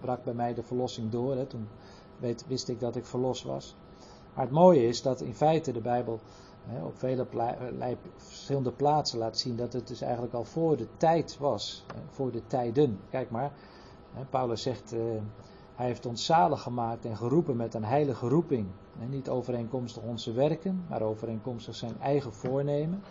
brak 0.00 0.24
bij 0.24 0.34
mij 0.34 0.54
de 0.54 0.62
verlossing 0.62 1.10
door. 1.10 1.36
Hè, 1.36 1.46
toen 1.46 1.68
weet, 2.18 2.46
wist 2.46 2.68
ik 2.68 2.80
dat 2.80 2.96
ik 2.96 3.04
verlost 3.04 3.44
was. 3.44 3.76
Maar 4.34 4.44
het 4.44 4.54
mooie 4.54 4.86
is 4.86 5.02
dat 5.02 5.20
in 5.20 5.34
feite 5.34 5.72
de 5.72 5.80
Bijbel 5.80 6.20
hè, 6.66 6.84
op 6.84 6.98
vele 6.98 7.26
verschillende 8.16 8.72
plaatsen 8.72 9.18
laat 9.18 9.38
zien 9.38 9.56
dat 9.56 9.72
het 9.72 9.88
dus 9.88 10.00
eigenlijk 10.00 10.34
al 10.34 10.44
voor 10.44 10.76
de 10.76 10.88
tijd 10.96 11.38
was. 11.38 11.84
Voor 12.10 12.30
de 12.30 12.46
tijden. 12.46 13.00
Kijk 13.10 13.30
maar, 13.30 13.52
Paulus 14.30 14.62
zegt, 14.62 14.92
uh, 14.92 15.00
hij 15.74 15.86
heeft 15.86 16.06
ons 16.06 16.24
zalig 16.24 16.62
gemaakt 16.62 17.04
en 17.04 17.16
geroepen 17.16 17.56
met 17.56 17.74
een 17.74 17.84
heilige 17.84 18.28
roeping. 18.28 18.66
Niet 19.08 19.28
overeenkomstig 19.28 20.02
onze 20.02 20.32
werken, 20.32 20.84
maar 20.88 21.02
overeenkomstig 21.02 21.74
zijn 21.74 22.00
eigen 22.00 22.32
voornemen 22.32 23.02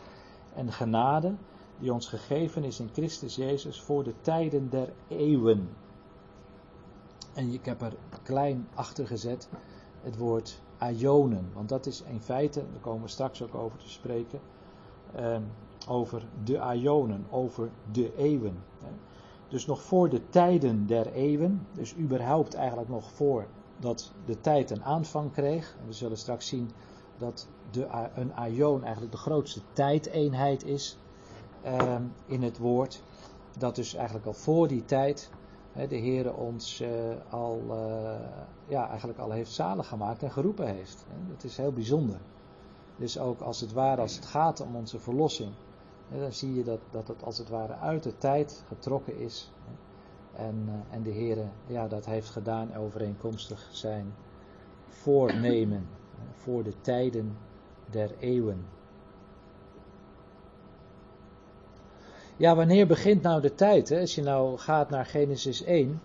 en 0.56 0.72
genade 0.72 1.36
die 1.80 1.94
ons 1.94 2.08
gegeven 2.08 2.64
is 2.64 2.80
in 2.80 2.90
Christus 2.94 3.36
Jezus 3.36 3.82
voor 3.82 4.04
de 4.04 4.14
tijden 4.22 4.70
der 4.70 4.94
eeuwen. 5.08 5.70
En 7.34 7.54
ik 7.54 7.66
heb 7.66 7.82
er 7.82 7.96
klein 8.24 8.68
achter 8.74 9.08
gezet 9.08 9.50
het 10.02 10.18
woord 10.18 10.62
aionen, 10.78 11.50
want 11.54 11.70
dat 11.70 11.86
is 11.86 12.02
in 12.02 12.22
feite, 12.22 12.64
daar 12.72 12.82
komen 12.82 13.02
we 13.02 13.10
straks 13.10 13.42
ook 13.42 13.56
over 13.56 13.80
te 13.80 13.90
spreken, 13.90 14.40
eh, 15.16 15.38
over 15.88 16.28
de 16.44 16.60
aionen, 16.60 17.26
over 17.30 17.70
de 17.92 18.16
eeuwen. 18.16 18.64
Dus 19.48 19.66
nog 19.66 19.82
voor 19.82 20.10
de 20.10 20.30
tijden 20.30 20.88
der 20.88 21.14
eeuwen, 21.14 21.68
dus 21.74 21.96
überhaupt 21.96 22.54
eigenlijk 22.54 22.90
nog 22.90 23.12
voor 23.12 23.46
dat 23.80 24.12
de 24.26 24.42
tijd 24.42 24.70
een 24.70 24.84
aanvang 24.84 25.32
kreeg. 25.32 25.76
We 25.86 25.94
zullen 25.94 26.18
straks 26.18 26.48
zien 26.48 26.70
dat 27.18 27.48
een 28.16 28.34
aion 28.36 28.84
eigenlijk 28.84 29.12
de 29.12 29.18
grootste 29.18 29.62
tijdeenheid 29.74 30.64
is 30.66 30.98
uh, 31.66 31.96
in 32.26 32.44
het 32.44 32.58
woord. 32.58 33.02
Dat 33.58 33.76
dus 33.76 33.94
eigenlijk 33.94 34.26
al 34.26 34.34
voor 34.34 34.68
die 34.68 34.86
tijd 34.86 35.30
hè, 35.72 35.88
de 35.88 35.96
Heer 35.96 36.34
ons 36.34 36.82
uh, 36.82 36.90
al, 37.30 37.62
uh, 37.70 37.76
ja, 38.68 38.90
eigenlijk 38.90 39.20
al 39.20 39.32
heeft 39.32 39.52
zalig 39.52 39.88
gemaakt 39.88 40.24
en 40.24 40.32
geroepen 40.32 40.68
heeft. 40.68 41.06
Dat 41.30 41.44
is 41.44 41.58
heel 41.58 41.72
bijzonder. 41.72 42.20
Dus 42.96 43.20
ook 43.20 43.42
als 43.42 43.62
het 43.62 43.74
ware, 43.74 44.02
als 44.02 44.16
het 44.16 44.26
gaat 44.26 44.62
om 44.62 44.76
onze 44.76 45.00
verlossing, 45.00 45.52
hè, 46.10 46.20
dan 46.20 46.32
zie 46.32 46.56
je 46.56 46.64
dat, 46.64 46.80
dat 46.92 47.08
het 47.08 47.24
als 47.24 47.38
het 47.38 47.50
ware 47.50 47.76
uit 47.76 48.04
de 48.04 48.18
tijd 48.18 48.64
getrokken 48.68 49.20
is. 49.20 49.52
En, 50.36 50.64
uh, 50.68 50.96
en 50.96 51.04
de 51.04 51.10
Heer 51.10 51.38
ja, 51.68 51.88
dat 51.88 52.06
heeft 52.06 52.30
gedaan 52.30 52.76
overeenkomstig 52.76 53.68
zijn 53.72 54.14
voornemen 54.88 55.88
voor 56.34 56.64
de 56.64 56.74
tijden 56.82 57.38
der 57.92 58.12
eeuwen. 58.20 58.66
Ja, 62.38 62.56
wanneer 62.56 62.88
begint 62.88 63.22
nou 63.22 63.42
de 63.42 63.56
tijd? 63.56 63.90
Hè? 63.90 64.00
Als 64.00 64.16
je 64.16 64.22
nou 64.22 64.58
gaat 64.58 64.90
naar 64.90 65.06
Genesis 65.06 65.64
1, 65.64 66.02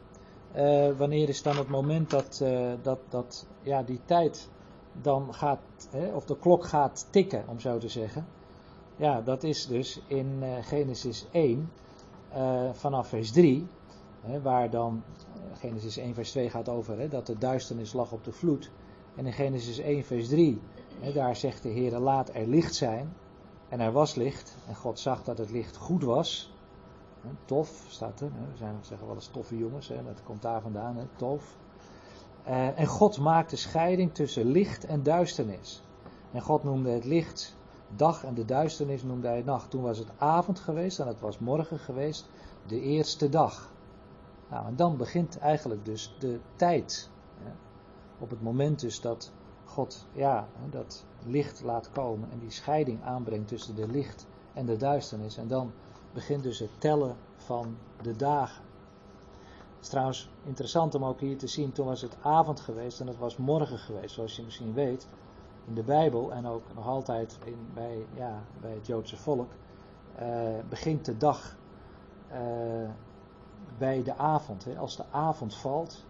uh, 0.54 0.88
eh, 0.88 0.96
wanneer 0.96 1.28
is 1.28 1.42
dan 1.42 1.56
het 1.56 1.68
moment 1.68 2.10
dat, 2.10 2.40
uh, 2.42 2.72
dat, 2.82 2.99
dat 3.08 3.46
ja, 3.62 3.82
die 3.82 4.00
tijd 4.04 4.49
dan 5.02 5.34
gaat, 5.34 5.58
hè, 5.90 6.12
of 6.14 6.25
de 6.25 6.37
klok 6.37 6.64
gaat 6.64 7.06
tikken, 7.10 7.44
om 7.46 7.60
zo 7.60 7.78
te 7.78 7.88
zeggen? 7.88 8.26
Ja, 8.96 9.20
dat 9.20 9.42
is 9.42 9.66
dus 9.66 10.00
in 10.06 10.38
uh, 10.42 10.49
Genesis 10.62 11.26
1 11.30 11.70
vanaf 12.72 13.08
vers 13.08 13.30
3, 13.30 13.66
hè, 14.20 14.42
waar 14.42 14.70
dan 14.70 15.02
Genesis 15.58 15.96
1 15.96 16.14
vers 16.14 16.30
2 16.30 16.50
gaat 16.50 16.68
over 16.68 16.99
hè, 16.99 17.08
dat 17.08 17.26
de 17.26 17.38
duisternis 17.38 17.92
lag 17.92 18.12
op 18.12 18.25
de 18.25 18.32
vloed. 18.32 18.70
En 19.16 19.26
in 19.26 19.32
Genesis 19.32 19.78
1 19.78 20.04
vers 20.04 20.28
3 20.28 20.60
daar 21.14 21.37
zegt 21.37 21.62
de 21.62 21.69
Heer, 21.69 21.99
laat 21.99 22.35
er 22.35 22.47
licht 22.47 22.75
zijn. 22.75 23.12
En 23.69 23.80
er 23.80 23.92
was 23.92 24.14
licht. 24.14 24.57
En 24.69 24.75
God 24.75 24.99
zag 24.99 25.25
dat 25.25 25.38
het 25.38 25.50
licht 25.50 25.76
goed 25.76 26.04
was. 26.04 26.52
Tof 27.45 27.85
staat 27.88 28.21
er. 28.21 28.26
We 28.26 28.57
zijn, 28.57 28.76
zeggen 28.80 29.07
wel 29.07 29.16
eens 29.16 29.28
toffe 29.28 29.59
jongens. 29.59 29.88
Dat 29.88 30.23
komt 30.25 30.42
daar 30.42 30.61
vandaan. 30.61 31.09
Tof. 31.16 31.57
Eh, 32.42 32.78
en 32.78 32.87
God 32.87 33.19
maakte 33.19 33.57
scheiding 33.57 34.14
tussen 34.14 34.47
licht 34.47 34.85
en 34.85 35.02
duisternis. 35.02 35.83
En 36.33 36.40
God 36.40 36.64
noemde 36.64 36.90
het 36.90 37.04
licht 37.04 37.57
dag 37.97 38.25
en 38.25 38.35
de 38.35 38.45
duisternis 38.45 39.02
noemde 39.02 39.28
hij 39.28 39.42
nacht. 39.42 39.71
Toen 39.71 39.83
was 39.83 39.99
het 39.99 40.11
avond 40.19 40.61
geweest 40.61 41.00
en 41.00 41.07
het 41.07 41.21
was 41.21 41.38
morgen 41.38 41.78
geweest. 41.78 42.28
De 42.66 42.80
eerste 42.80 43.28
dag. 43.28 43.73
Nou, 44.49 44.66
en 44.66 44.76
dan 44.76 44.97
begint 44.97 45.38
eigenlijk 45.38 45.85
dus 45.85 46.14
de 46.19 46.40
tijd. 46.57 47.11
Op 48.19 48.30
het 48.30 48.42
moment 48.42 48.80
dus 48.80 49.00
dat 49.00 49.33
God 49.71 50.07
ja, 50.12 50.49
dat 50.71 51.05
licht 51.27 51.62
laat 51.62 51.91
komen 51.91 52.31
en 52.33 52.39
die 52.39 52.50
scheiding 52.50 53.03
aanbrengt 53.05 53.49
tussen 53.49 53.75
de 53.75 53.89
licht 53.89 54.27
en 54.53 54.67
de 54.67 54.77
duisternis. 54.77 55.37
En 55.37 55.49
dan 55.49 55.73
begint 56.12 56.43
dus 56.43 56.59
het 56.59 56.71
tellen 56.79 57.17
van 57.37 57.77
de 58.03 58.17
dagen. 58.17 58.62
Het 59.75 59.89
is 59.89 59.89
trouwens 59.89 60.31
interessant 60.45 60.95
om 60.95 61.05
ook 61.05 61.21
hier 61.21 61.39
te 61.39 61.47
zien, 61.47 61.73
toen 61.73 61.87
was 61.87 62.03
het 62.03 62.17
avond 62.23 62.61
geweest 62.61 63.00
en 63.00 63.07
het 63.07 63.19
was 63.19 63.37
morgen 63.37 63.79
geweest, 63.79 64.15
zoals 64.15 64.37
je 64.37 64.43
misschien 64.43 64.75
weet. 64.75 65.07
In 65.67 65.75
de 65.75 65.83
Bijbel 65.83 66.33
en 66.33 66.47
ook 66.47 66.62
nog 66.75 66.87
altijd 66.87 67.39
in, 67.45 67.69
bij, 67.75 68.07
ja, 68.15 68.43
bij 68.61 68.73
het 68.73 68.87
Joodse 68.87 69.17
volk 69.17 69.50
uh, 70.21 70.59
begint 70.69 71.05
de 71.05 71.17
dag 71.17 71.57
uh, 72.33 72.89
bij 73.79 74.03
de 74.03 74.17
avond. 74.17 74.65
Hè. 74.65 74.79
Als 74.79 74.97
de 74.97 75.05
avond 75.11 75.55
valt, 75.55 76.05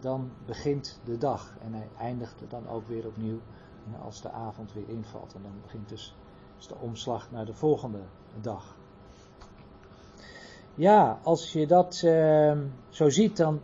dan 0.00 0.30
begint 0.46 1.00
de 1.04 1.18
dag. 1.18 1.56
En 1.62 1.74
hij 1.74 1.88
eindigt 1.98 2.34
dan 2.48 2.68
ook 2.68 2.88
weer 2.88 3.06
opnieuw 3.06 3.40
als 4.02 4.22
de 4.22 4.30
avond 4.30 4.72
weer 4.72 4.88
invalt. 4.88 5.34
En 5.34 5.42
dan 5.42 5.52
begint 5.62 5.88
dus, 5.88 6.14
dus 6.56 6.66
de 6.66 6.76
omslag 6.80 7.30
naar 7.30 7.44
de 7.44 7.54
volgende 7.54 8.00
dag. 8.40 8.76
Ja, 10.74 11.18
als 11.22 11.52
je 11.52 11.66
dat 11.66 12.02
uh, 12.04 12.58
zo 12.88 13.10
ziet, 13.10 13.36
dan 13.36 13.60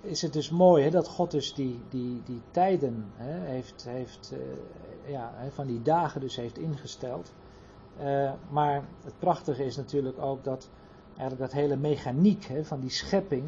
is 0.00 0.22
het 0.22 0.32
dus 0.32 0.50
mooi 0.50 0.84
hè, 0.84 0.90
dat 0.90 1.08
God 1.08 1.30
dus 1.30 1.54
die, 1.54 1.80
die, 1.88 2.22
die 2.24 2.40
tijden 2.50 3.04
hè, 3.16 3.40
heeft, 3.40 3.84
heeft 3.88 4.32
uh, 4.32 4.38
ja, 5.12 5.34
van 5.50 5.66
die 5.66 5.82
dagen 5.82 6.20
dus 6.20 6.36
heeft 6.36 6.58
ingesteld. 6.58 7.32
Uh, 8.00 8.32
maar 8.50 8.84
het 9.04 9.18
prachtige 9.18 9.64
is 9.64 9.76
natuurlijk 9.76 10.18
ook 10.18 10.44
dat 10.44 10.68
eigenlijk 11.16 11.38
dat 11.38 11.60
hele 11.60 11.76
mechaniek 11.76 12.44
hè, 12.44 12.64
van 12.64 12.80
die 12.80 12.90
schepping, 12.90 13.44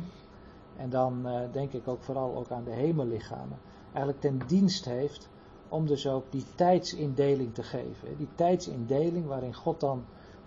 en 0.79 0.91
dan 0.91 1.27
uh, 1.27 1.41
denk 1.53 1.73
ik 1.73 1.89
ook 1.89 2.03
vooral 2.03 2.37
ook 2.37 2.51
aan 2.51 2.65
de 2.65 2.71
hemellichamen, 2.71 3.59
eigenlijk 3.93 4.21
ten 4.21 4.41
dienst 4.47 4.85
heeft 4.85 5.29
om 5.69 5.87
dus 5.87 6.07
ook 6.07 6.25
die 6.31 6.45
tijdsindeling 6.55 7.55
te 7.55 7.63
geven. 7.63 8.17
Die 8.17 8.29
tijdsindeling 8.35 9.27
waarin 9.27 9.55
God 9.55 9.81
dan 9.81 10.05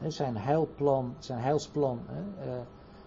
zijn 0.07 0.37
heilplan, 0.37 1.15
zijn 1.19 1.39
heilsplan 1.39 1.99
uh, 2.09 2.53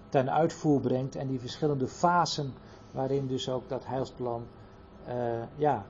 ten 0.08 0.32
uitvoer 0.32 0.80
brengt 0.80 1.16
en 1.16 1.26
die 1.26 1.40
verschillende 1.40 1.88
fasen 1.88 2.52
waarin 2.90 3.26
dus 3.26 3.48
ook 3.48 3.68
dat 3.68 3.86
heilsplan 3.86 4.46
uh, 5.08 5.42
ja, 5.56 5.86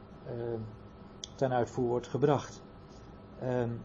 ten 1.34 1.52
uitvoer 1.52 1.88
wordt 1.88 2.08
gebracht. 2.08 2.62
Um, 3.42 3.80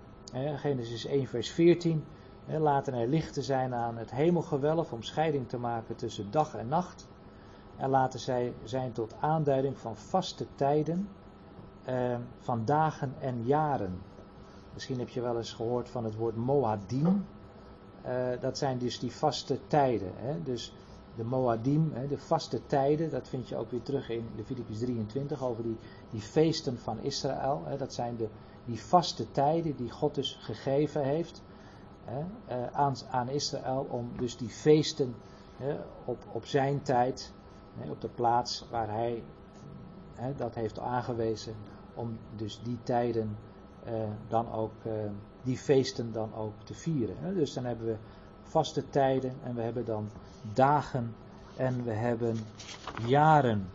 Genesis 0.56 1.06
1 1.06 1.27
vers 1.27 1.51
14. 1.51 2.03
Laten 2.46 2.94
er 2.94 3.08
lichten 3.08 3.44
zijn 3.44 3.74
aan 3.74 3.98
het 3.98 4.12
hemelgewelf 4.12 4.94
om 4.94 5.03
scheiding 5.03 5.50
te 5.50 5.58
maken 5.58 5.96
tussen 5.96 6.32
dag 6.32 6.56
en 6.56 6.68
nacht 6.68 7.08
en 7.79 7.89
laten 7.89 8.19
zij 8.19 8.53
zijn 8.63 8.91
tot 8.91 9.15
aanduiding 9.19 9.77
van 9.77 9.95
vaste 9.95 10.45
tijden, 10.55 11.09
eh, 11.83 12.15
van 12.39 12.65
dagen 12.65 13.13
en 13.19 13.43
jaren. 13.43 14.00
Misschien 14.74 15.00
heb 15.00 15.09
je 15.09 15.21
wel 15.21 15.38
eens 15.38 15.53
gehoord 15.53 15.89
van 15.89 16.03
het 16.03 16.15
woord 16.15 16.36
Moadim. 16.36 17.25
Uh, 18.05 18.29
dat 18.39 18.57
zijn 18.57 18.77
dus 18.77 19.00
die 19.00 19.12
vaste 19.12 19.59
tijden. 19.67 20.12
Hè? 20.15 20.43
Dus 20.43 20.74
de 21.15 21.24
Moadim, 21.24 21.93
de 22.09 22.17
vaste 22.17 22.65
tijden, 22.65 23.09
dat 23.09 23.27
vind 23.27 23.50
je 23.50 23.55
ook 23.55 23.71
weer 23.71 23.81
terug 23.81 24.09
in 24.09 24.27
Leviticus 24.36 24.79
23 24.79 25.43
over 25.43 25.63
die, 25.63 25.77
die 26.09 26.21
feesten 26.21 26.77
van 26.77 27.00
Israël. 27.01 27.63
Dat 27.77 27.93
zijn 27.93 28.15
de, 28.15 28.27
die 28.65 28.81
vaste 28.81 29.31
tijden 29.31 29.75
die 29.75 29.89
God 29.89 30.15
dus 30.15 30.38
gegeven 30.41 31.03
heeft 31.03 31.41
aan, 32.71 32.95
aan 33.09 33.29
Israël 33.29 33.88
om 33.89 34.12
dus 34.17 34.38
die 34.38 34.50
feesten 34.50 35.15
op, 36.05 36.17
op 36.31 36.45
zijn 36.45 36.81
tijd, 36.81 37.33
op 37.89 38.01
de 38.01 38.09
plaats 38.09 38.65
waar 38.71 38.89
hij 38.89 39.24
dat 40.38 40.55
heeft 40.55 40.79
aangewezen, 40.79 41.55
om 41.93 42.17
dus 42.36 42.59
die 42.63 42.77
tijden 42.83 43.38
eh, 43.83 43.93
dan 44.27 44.51
ook, 44.51 44.71
eh, 44.83 44.91
die 45.43 45.57
feesten 45.57 46.12
dan 46.12 46.33
ook 46.36 46.53
te 46.63 46.74
vieren. 46.74 47.36
Dus 47.36 47.53
dan 47.53 47.65
hebben 47.65 47.88
we 47.88 47.95
vaste 48.43 48.89
tijden 48.89 49.33
en 49.43 49.55
we 49.55 49.62
hebben 49.62 49.86
dan 49.86 50.09
dagen 50.53 51.15
en 51.55 51.83
we 51.83 51.91
hebben 51.91 52.38
jaren. 53.05 53.69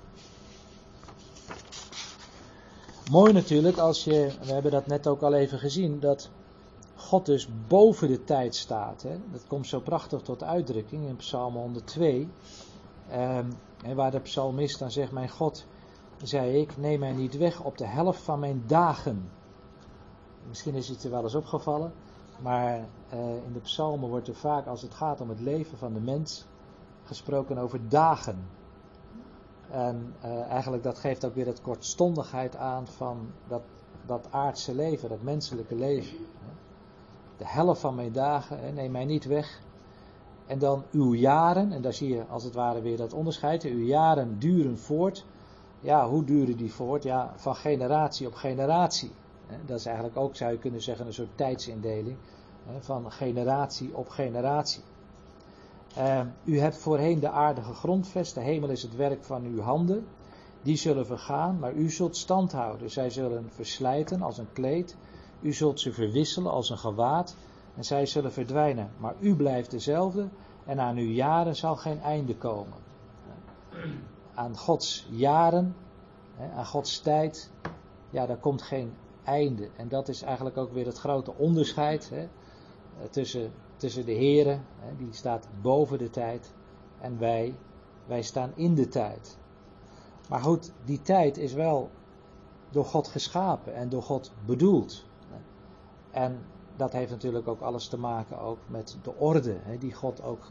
Mooi 3.11 3.33
natuurlijk 3.33 3.77
als 3.77 4.05
je, 4.05 4.33
we 4.43 4.53
hebben 4.53 4.71
dat 4.71 4.87
net 4.87 5.07
ook 5.07 5.23
al 5.23 5.35
even 5.35 5.59
gezien, 5.59 6.01
dat 6.01 6.31
God 6.97 7.27
dus 7.27 7.49
boven 7.69 8.09
de 8.09 8.25
tijd 8.25 8.55
staat. 8.55 9.03
Hè? 9.03 9.17
Dat 9.33 9.47
komt 9.47 9.67
zo 9.67 9.81
prachtig 9.81 10.21
tot 10.21 10.43
uitdrukking 10.43 11.09
in 11.09 11.17
Psalm 11.17 11.55
102. 11.55 12.29
Um, 13.13 13.53
en 13.85 13.97
waar 13.97 14.11
de 14.11 14.21
psalmist 14.21 14.79
dan 14.79 14.91
zegt: 14.91 15.13
Mijn 15.13 15.29
God, 15.29 15.67
zei 16.23 16.61
ik, 16.61 16.77
neem 16.77 17.01
mij 17.01 17.13
niet 17.13 17.37
weg 17.37 17.63
op 17.63 17.79
de 17.79 17.87
helft 17.87 18.23
van 18.23 18.39
mijn 18.39 18.63
dagen. 18.67 19.31
Misschien 20.49 20.75
is 20.75 20.89
het 20.89 21.05
er 21.05 21.11
wel 21.11 21.23
eens 21.23 21.35
opgevallen, 21.35 21.93
maar 22.39 22.79
uh, 22.79 23.19
in 23.47 23.53
de 23.53 23.61
psalmen 23.61 24.09
wordt 24.09 24.29
er 24.29 24.35
vaak, 24.35 24.67
als 24.67 24.83
het 24.83 24.95
gaat 24.95 25.21
om 25.21 25.29
het 25.29 25.41
leven 25.41 25.79
van 25.79 25.93
de 25.93 26.01
mens, 26.01 26.47
gesproken 27.05 27.59
over 27.59 27.89
dagen. 27.89 28.49
En 29.71 30.15
uh, 30.25 30.41
eigenlijk 30.41 30.83
dat 30.83 30.99
geeft 30.99 31.25
ook 31.25 31.35
weer 31.35 31.47
het 31.47 31.61
kortstondigheid 31.61 32.57
aan 32.57 32.87
van 32.87 33.31
dat, 33.49 33.63
dat 34.07 34.27
aardse 34.31 34.75
leven, 34.75 35.09
dat 35.09 35.23
menselijke 35.23 35.75
leven. 35.75 36.17
De 37.37 37.47
helft 37.47 37.81
van 37.81 37.95
mijn 37.95 38.13
dagen, 38.13 38.75
neem 38.75 38.91
mij 38.91 39.05
niet 39.05 39.25
weg. 39.25 39.61
En 40.47 40.59
dan 40.59 40.85
uw 40.91 41.15
jaren, 41.15 41.73
en 41.73 41.83
daar 41.83 41.93
zie 41.93 42.09
je 42.09 42.25
als 42.29 42.45
het 42.45 42.55
ware 42.55 42.81
weer 42.81 42.97
dat 42.97 43.13
onderscheid. 43.13 43.63
Uw 43.63 43.85
jaren 43.85 44.39
duren 44.39 44.79
voort. 44.79 45.25
Ja, 45.81 46.09
hoe 46.09 46.25
duren 46.25 46.57
die 46.57 46.73
voort? 46.73 47.03
Ja, 47.03 47.33
van 47.37 47.57
generatie 47.57 48.27
op 48.27 48.35
generatie. 48.35 49.11
Dat 49.67 49.79
is 49.79 49.87
eigenlijk 49.87 50.17
ook, 50.17 50.37
zou 50.37 50.53
je 50.53 50.59
kunnen 50.59 50.83
zeggen, 50.83 51.07
een 51.07 51.13
soort 51.13 51.37
tijdsindeling. 51.37 52.17
Van 52.79 53.13
generatie 53.13 53.97
op 53.97 54.09
generatie. 54.09 54.83
Ehm, 55.97 56.27
u 56.45 56.59
hebt 56.59 56.77
voorheen 56.77 57.21
de 57.21 57.31
aarde 57.31 57.63
gegrondvest, 57.63 58.35
de 58.35 58.41
hemel 58.41 58.69
is 58.69 58.83
het 58.83 58.97
werk 58.97 59.25
van 59.25 59.45
uw 59.45 59.61
handen. 59.61 60.07
Die 60.63 60.77
zullen 60.77 61.07
vergaan, 61.07 61.59
maar 61.59 61.73
u 61.73 61.91
zult 61.91 62.17
stand 62.17 62.53
houden. 62.53 62.91
Zij 62.91 63.11
zullen 63.11 63.51
verslijten 63.51 64.23
als 64.23 64.39
een 64.39 64.53
kleed. 64.53 64.97
U 65.41 65.53
zult 65.53 65.81
ze 65.81 65.93
verwisselen 65.93 66.53
als 66.53 66.71
een 66.71 66.79
gewaad. 66.79 67.37
En 67.77 67.85
zij 67.85 68.07
zullen 68.07 68.33
verdwijnen. 68.33 68.91
Maar 68.99 69.15
u 69.21 69.37
blijft 69.37 69.71
dezelfde. 69.71 70.29
En 70.65 70.81
aan 70.81 70.97
uw 70.97 71.11
jaren 71.11 71.57
zal 71.57 71.77
geen 71.77 72.01
einde 72.01 72.37
komen. 72.37 72.79
Aan 74.35 74.57
Gods 74.57 75.07
jaren, 75.11 75.77
aan 76.57 76.67
Gods 76.67 77.01
tijd, 77.01 77.51
ja, 78.11 78.27
daar 78.27 78.37
komt 78.37 78.63
geen 78.63 78.95
einde. 79.25 79.69
En 79.77 79.89
dat 79.89 80.09
is 80.09 80.23
eigenlijk 80.23 80.57
ook 80.57 80.73
weer 80.73 80.87
het 80.87 80.99
grote 80.99 81.35
onderscheid 81.35 82.11
hè, 82.11 82.29
tussen, 83.11 83.53
tussen 83.77 84.05
de 84.05 84.13
Heren, 84.13 84.65
die 84.99 85.13
staat 85.13 85.49
boven 85.63 85.99
de 85.99 86.11
tijd, 86.11 86.53
en 87.01 87.19
wij, 87.19 87.55
wij 88.07 88.23
staan 88.23 88.53
in 88.55 88.75
de 88.75 88.89
tijd. 88.89 89.39
Maar 90.29 90.41
goed, 90.41 90.73
die 90.85 91.03
tijd 91.03 91.37
is 91.37 91.53
wel 91.53 91.91
door 92.71 92.85
God 92.85 93.09
geschapen 93.09 93.75
en 93.75 93.89
door 93.89 94.03
God 94.03 94.33
bedoeld. 94.47 95.05
En 96.11 96.45
dat 96.77 96.93
heeft 96.93 97.11
natuurlijk 97.11 97.49
ook 97.49 97.61
alles 97.61 97.89
te 97.89 97.99
maken 97.99 98.41
ook 98.41 98.59
met 98.67 98.97
de 99.03 99.15
orde 99.15 99.57
hè, 99.63 99.79
die 99.79 99.95
God 99.95 100.23
ook 100.23 100.43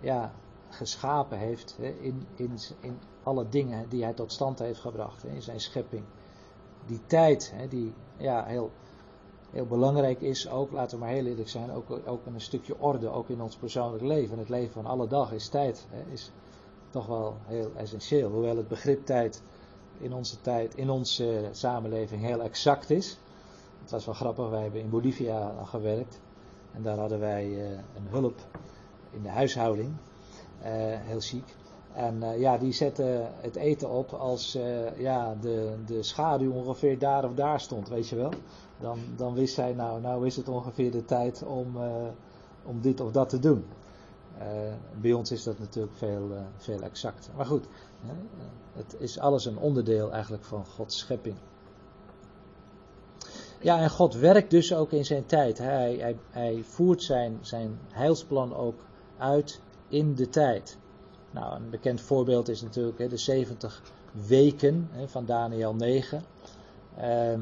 ja, 0.00 0.32
geschapen 0.68 1.38
heeft 1.38 1.76
hè, 1.80 1.88
in, 1.88 2.26
in, 2.34 2.58
in 2.80 2.98
alle 3.22 3.48
dingen 3.48 3.88
die 3.88 4.02
hij 4.02 4.12
tot 4.12 4.32
stand 4.32 4.58
heeft 4.58 4.80
gebracht 4.80 5.22
hè, 5.22 5.28
in 5.28 5.42
zijn 5.42 5.60
schepping. 5.60 6.04
Die 6.86 7.00
tijd 7.06 7.54
die 7.68 7.92
ja, 8.16 8.44
heel, 8.44 8.70
heel 9.50 9.66
belangrijk 9.66 10.20
is, 10.20 10.48
ook, 10.48 10.72
laten 10.72 10.98
we 10.98 11.04
maar 11.04 11.14
heel 11.14 11.26
eerlijk 11.26 11.48
zijn, 11.48 11.70
ook, 11.70 12.00
ook 12.06 12.26
een 12.26 12.40
stukje 12.40 12.78
orde, 12.78 13.08
ook 13.08 13.28
in 13.28 13.40
ons 13.40 13.56
persoonlijk 13.56 14.04
leven. 14.04 14.38
Het 14.38 14.48
leven 14.48 14.72
van 14.72 14.86
alle 14.86 15.06
dag 15.06 15.32
is 15.32 15.48
tijd, 15.48 15.86
is 16.12 16.30
toch 16.90 17.06
wel 17.06 17.36
heel 17.44 17.70
essentieel. 17.76 18.30
Hoewel 18.30 18.56
het 18.56 18.68
begrip 18.68 19.06
tijd 19.06 19.42
in 19.98 20.12
onze 20.12 20.40
tijd, 20.40 20.74
in 20.74 20.90
onze 20.90 21.48
samenleving 21.52 22.22
heel 22.22 22.42
exact 22.42 22.90
is. 22.90 23.18
Het 23.82 23.90
was 23.90 24.04
wel 24.04 24.14
grappig, 24.14 24.48
wij 24.48 24.62
hebben 24.62 24.80
in 24.80 24.90
Bolivia 24.90 25.64
gewerkt. 25.64 26.20
En 26.72 26.82
daar 26.82 26.98
hadden 26.98 27.18
wij 27.18 27.46
uh, 27.46 27.70
een 27.70 28.06
hulp 28.08 28.40
in 29.10 29.22
de 29.22 29.28
huishouding. 29.28 29.92
Uh, 30.60 30.66
heel 31.00 31.20
chic. 31.20 31.44
En 31.92 32.16
uh, 32.22 32.40
ja, 32.40 32.58
die 32.58 32.72
zette 32.72 33.28
het 33.40 33.56
eten 33.56 33.90
op 33.90 34.12
als 34.12 34.58
ja, 34.96 35.36
de, 35.40 35.74
de 35.86 36.02
schaduw 36.02 36.52
ongeveer 36.52 36.98
daar 36.98 37.24
of 37.24 37.34
daar 37.34 37.60
stond, 37.60 37.88
weet 37.88 38.08
je 38.08 38.16
wel. 38.16 38.32
Dan, 38.80 38.98
dan 39.16 39.34
wist 39.34 39.54
zij, 39.54 39.72
nou, 39.72 40.00
nou 40.00 40.26
is 40.26 40.36
het 40.36 40.48
ongeveer 40.48 40.90
de 40.90 41.04
tijd 41.04 41.42
om, 41.42 41.76
om 42.64 42.80
dit 42.80 43.00
of 43.00 43.10
dat 43.10 43.28
te 43.28 43.38
doen. 43.38 43.64
bij 45.00 45.12
ons 45.12 45.30
is 45.30 45.42
dat 45.42 45.58
natuurlijk 45.58 45.96
veel, 45.96 46.30
veel 46.56 46.80
exacter. 46.80 47.32
Maar 47.36 47.46
goed, 47.46 47.66
het 48.72 48.96
is 48.98 49.18
alles 49.18 49.44
een 49.44 49.58
onderdeel 49.58 50.12
eigenlijk 50.12 50.44
van 50.44 50.66
Gods 50.66 50.98
schepping. 50.98 51.36
Ja, 53.62 53.80
en 53.80 53.90
God 53.90 54.14
werkt 54.14 54.50
dus 54.50 54.74
ook 54.74 54.92
in 54.92 55.04
zijn 55.04 55.26
tijd. 55.26 55.58
Hij, 55.58 55.96
hij, 56.00 56.16
hij 56.30 56.62
voert 56.66 57.02
zijn, 57.02 57.38
zijn 57.40 57.78
heilsplan 57.88 58.54
ook 58.54 58.80
uit 59.18 59.60
in 59.88 60.14
de 60.14 60.28
tijd. 60.28 60.76
Nou, 61.30 61.56
een 61.56 61.70
bekend 61.70 62.00
voorbeeld 62.00 62.48
is 62.48 62.62
natuurlijk 62.62 62.98
hè, 62.98 63.08
de 63.08 63.16
70 63.16 63.82
weken 64.26 64.88
hè, 64.90 65.08
van 65.08 65.24
Daniel 65.24 65.74
9. 65.74 66.22
Ehm, 66.96 67.40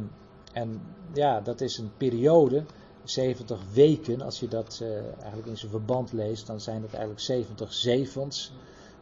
en 0.52 0.80
ja, 1.12 1.40
dat 1.40 1.60
is 1.60 1.78
een 1.78 1.90
periode, 1.96 2.64
70 3.04 3.60
weken, 3.72 4.20
als 4.20 4.40
je 4.40 4.48
dat 4.48 4.80
uh, 4.82 4.88
eigenlijk 4.96 5.46
in 5.46 5.58
zijn 5.58 5.70
verband 5.70 6.12
leest, 6.12 6.46
dan 6.46 6.60
zijn 6.60 6.82
het 6.82 6.92
eigenlijk 6.92 7.20
70 7.20 7.72
zevens. 7.72 8.52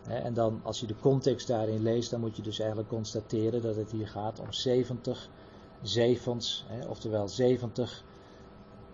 Hè, 0.02 0.16
en 0.18 0.35
dan, 0.35 0.61
als 0.62 0.81
je 0.81 0.87
de 0.87 0.98
context 1.00 1.46
daarin 1.46 1.83
leest, 1.83 2.11
dan 2.11 2.20
moet 2.20 2.37
je 2.37 2.42
dus 2.42 2.59
eigenlijk 2.59 2.88
constateren 2.88 3.62
dat 3.62 3.76
het 3.76 3.90
hier 3.90 4.09
gaat 4.09 4.40
om 4.40 4.52
70 4.52 5.28
zevens, 5.82 6.64
hè, 6.68 6.86
oftewel 6.86 7.28
70 7.28 8.04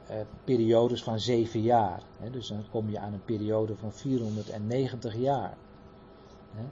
eh, 0.07 0.17
periodes 0.45 1.03
van 1.03 1.21
7 1.21 1.61
jaar. 1.61 2.03
Hè, 2.19 2.31
dus 2.31 2.49
dan 2.49 2.65
kom 2.71 2.91
je 2.91 2.99
aan 2.99 3.13
een 3.13 3.25
periode 3.25 3.77
van 3.77 3.93
490 3.93 5.17
jaar. 5.17 5.57
Hè. 6.53 6.65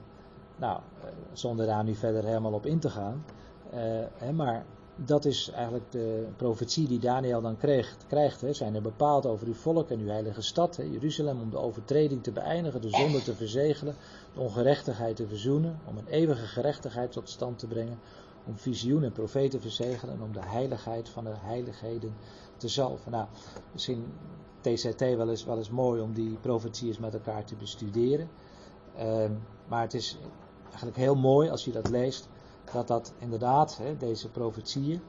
Nou, 0.55 0.79
eh, 1.01 1.07
zonder 1.33 1.65
daar 1.65 1.83
nu 1.83 1.95
verder 1.95 2.23
helemaal 2.23 2.53
op 2.53 2.65
in 2.65 2.79
te 2.79 2.89
gaan. 2.89 3.25
Eh, 3.69 4.29
maar 4.29 4.65
dat 4.95 5.25
is 5.25 5.49
eigenlijk 5.49 5.91
de 5.91 6.27
profetie 6.35 6.87
die 6.87 6.99
Daniel 6.99 7.41
dan 7.41 7.57
krijgt. 7.57 8.05
krijgt 8.07 8.41
hè. 8.41 8.53
Zijn 8.53 8.75
er 8.75 8.81
bepaald 8.81 9.25
over 9.25 9.47
uw 9.47 9.53
volk 9.53 9.89
en 9.89 9.99
uw 9.99 10.07
heilige 10.07 10.41
stad, 10.41 10.75
hè, 10.75 10.83
Jeruzalem, 10.83 11.41
om 11.41 11.49
de 11.49 11.57
overtreding 11.57 12.23
te 12.23 12.31
beëindigen, 12.31 12.81
de 12.81 12.89
zonde 12.89 13.21
te 13.21 13.35
verzegelen, 13.35 13.95
de 14.33 14.39
ongerechtigheid 14.39 15.15
te 15.15 15.27
verzoenen, 15.27 15.79
om 15.85 15.97
een 15.97 16.07
eeuwige 16.07 16.45
gerechtigheid 16.45 17.11
tot 17.11 17.29
stand 17.29 17.59
te 17.59 17.67
brengen, 17.67 17.99
om 18.45 18.57
visioen 18.57 19.03
en 19.03 19.11
profeten 19.11 19.61
verzegelen 19.61 20.15
en 20.15 20.21
om 20.21 20.33
de 20.33 20.45
heiligheid 20.45 21.09
van 21.09 21.23
de 21.23 21.33
heiligheden 21.35 22.13
te 22.57 22.67
zalven. 22.67 23.11
Nou, 23.11 23.25
misschien 23.71 24.05
TCT 24.61 24.99
wel 24.99 25.29
eens, 25.29 25.43
wel 25.43 25.57
eens 25.57 25.69
mooi 25.69 26.01
om 26.01 26.13
die 26.13 26.37
profetieën 26.41 26.95
met 26.99 27.13
elkaar 27.13 27.43
te 27.43 27.55
bestuderen. 27.55 28.29
Uh, 28.97 29.25
maar 29.67 29.81
het 29.81 29.93
is 29.93 30.17
eigenlijk 30.65 30.97
heel 30.97 31.15
mooi 31.15 31.49
als 31.49 31.65
je 31.65 31.71
dat 31.71 31.89
leest, 31.89 32.29
dat 32.71 32.87
dat 32.87 33.13
inderdaad, 33.17 33.77
hè, 33.77 33.97
deze 33.97 34.29
profetieën, 34.29 35.01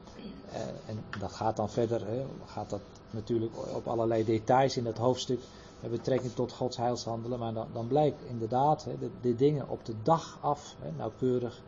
uh, 0.53 0.89
en 0.89 1.03
dat 1.19 1.31
gaat 1.31 1.55
dan 1.55 1.69
verder, 1.69 2.05
hè, 2.07 2.25
gaat 2.45 2.69
dat 2.69 2.81
natuurlijk 3.09 3.53
op 3.75 3.87
allerlei 3.87 4.25
details 4.25 4.77
in 4.77 4.85
het 4.85 4.97
hoofdstuk 4.97 5.39
met 5.79 5.91
betrekking 5.91 6.33
tot 6.33 6.51
Gods 6.51 6.77
heilshandelen, 6.77 7.39
maar 7.39 7.53
dan, 7.53 7.67
dan 7.73 7.87
blijkt 7.87 8.21
inderdaad 8.27 8.83
hè, 8.83 8.97
de, 8.99 9.09
de, 9.21 9.35
dingen 9.35 9.69
op 9.69 9.85
de 9.85 9.95
dag 10.03 10.37
af 10.41 10.75
hè, 10.79 10.91
nauwkeurig 10.97 11.61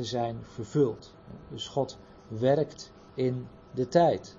te 0.00 0.06
zijn 0.06 0.38
vervuld. 0.42 1.14
Dus 1.48 1.68
God 1.68 1.98
werkt 2.28 2.92
in 3.14 3.46
de 3.74 3.88
tijd. 3.88 4.36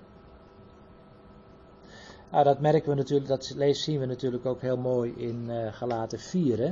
Nou, 2.30 2.44
dat 2.44 2.60
merken 2.60 2.88
we 2.88 2.94
natuurlijk, 2.94 3.28
dat 3.28 3.54
zien 3.76 4.00
we 4.00 4.06
natuurlijk 4.06 4.46
ook 4.46 4.60
heel 4.60 4.76
mooi 4.76 5.12
in 5.16 5.48
uh, 5.48 5.72
Galaten 5.72 6.18
4, 6.18 6.58
hè? 6.58 6.70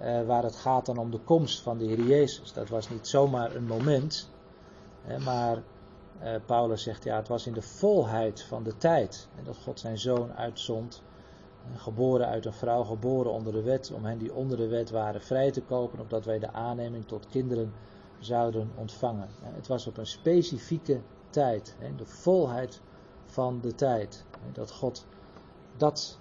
Uh, 0.00 0.26
waar 0.26 0.42
het 0.42 0.56
gaat 0.56 0.86
dan 0.86 0.98
om 0.98 1.10
de 1.10 1.18
komst 1.18 1.62
van 1.62 1.78
de 1.78 1.84
Heer 1.84 2.02
Jezus. 2.02 2.52
Dat 2.52 2.68
was 2.68 2.88
niet 2.88 3.08
zomaar 3.08 3.54
een 3.54 3.66
moment, 3.66 4.30
hè, 5.02 5.18
maar 5.18 5.56
uh, 6.22 6.34
Paulus 6.46 6.82
zegt 6.82 7.04
ja, 7.04 7.16
het 7.16 7.28
was 7.28 7.46
in 7.46 7.52
de 7.52 7.62
volheid 7.62 8.42
van 8.42 8.62
de 8.62 8.76
tijd 8.76 9.28
hè, 9.34 9.42
dat 9.42 9.56
God 9.56 9.80
zijn 9.80 9.98
zoon 9.98 10.32
uitzond 10.32 11.02
Geboren 11.76 12.26
uit 12.26 12.46
een 12.46 12.52
vrouw, 12.52 12.84
geboren 12.84 13.32
onder 13.32 13.52
de 13.52 13.62
wet, 13.62 13.92
om 13.92 14.04
hen 14.04 14.18
die 14.18 14.34
onder 14.34 14.56
de 14.56 14.68
wet 14.68 14.90
waren 14.90 15.20
vrij 15.20 15.50
te 15.50 15.62
kopen, 15.62 16.00
opdat 16.00 16.24
wij 16.24 16.38
de 16.38 16.52
aanneming 16.52 17.06
tot 17.06 17.28
kinderen 17.28 17.72
zouden 18.18 18.70
ontvangen. 18.74 19.28
Het 19.42 19.66
was 19.66 19.86
op 19.86 19.96
een 19.96 20.06
specifieke 20.06 21.00
tijd, 21.30 21.76
de 21.96 22.06
volheid 22.06 22.80
van 23.24 23.60
de 23.60 23.74
tijd, 23.74 24.24
dat 24.52 24.70
God 24.70 25.06
dat, 25.76 26.18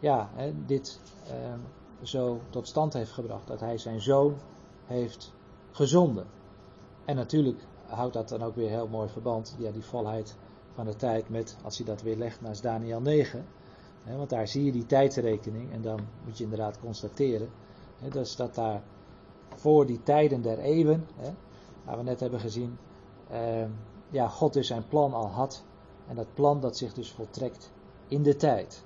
ja, 0.00 0.30
dit 0.66 1.00
ehm, 1.26 1.58
zo 2.02 2.40
tot 2.50 2.68
stand 2.68 2.92
heeft 2.92 3.10
gebracht, 3.10 3.46
dat 3.46 3.60
Hij 3.60 3.78
zijn 3.78 4.00
zoon 4.00 4.36
heeft 4.84 5.32
gezonden. 5.72 6.26
En 7.04 7.16
natuurlijk 7.16 7.60
houdt 7.86 8.14
dat 8.14 8.28
dan 8.28 8.42
ook 8.42 8.54
weer 8.54 8.68
heel 8.68 8.88
mooi 8.88 9.08
verband, 9.08 9.56
ja, 9.58 9.70
die 9.70 9.84
volheid 9.84 10.36
van 10.74 10.84
de 10.84 10.96
tijd 10.96 11.28
met, 11.28 11.56
als 11.64 11.76
hij 11.76 11.86
dat 11.86 12.02
weer 12.02 12.16
legt 12.16 12.40
naast 12.40 12.62
Daniel 12.62 13.00
9, 13.00 13.46
hè, 14.02 14.16
want 14.16 14.30
daar 14.30 14.48
zie 14.48 14.64
je 14.64 14.72
die 14.72 14.86
tijdsrekening 14.86 15.72
en 15.72 15.82
dan 15.82 16.00
moet 16.24 16.38
je 16.38 16.44
inderdaad 16.44 16.80
constateren, 16.80 17.50
dus 18.10 18.36
dat 18.36 18.54
daar 18.54 18.82
voor 19.54 19.86
die 19.86 20.02
tijden 20.02 20.42
der 20.42 20.58
eeuwen, 20.58 21.06
hè, 21.16 21.30
waar 21.84 21.96
we 21.96 22.02
net 22.02 22.20
hebben 22.20 22.40
gezien, 22.40 22.78
eh, 23.28 23.64
ja, 24.10 24.28
God 24.28 24.52
dus 24.52 24.66
zijn 24.66 24.88
plan 24.88 25.14
al 25.14 25.26
had 25.26 25.64
en 26.08 26.16
dat 26.16 26.34
plan 26.34 26.60
dat 26.60 26.76
zich 26.76 26.92
dus 26.92 27.12
voltrekt 27.12 27.70
in 28.08 28.22
de 28.22 28.36
tijd. 28.36 28.84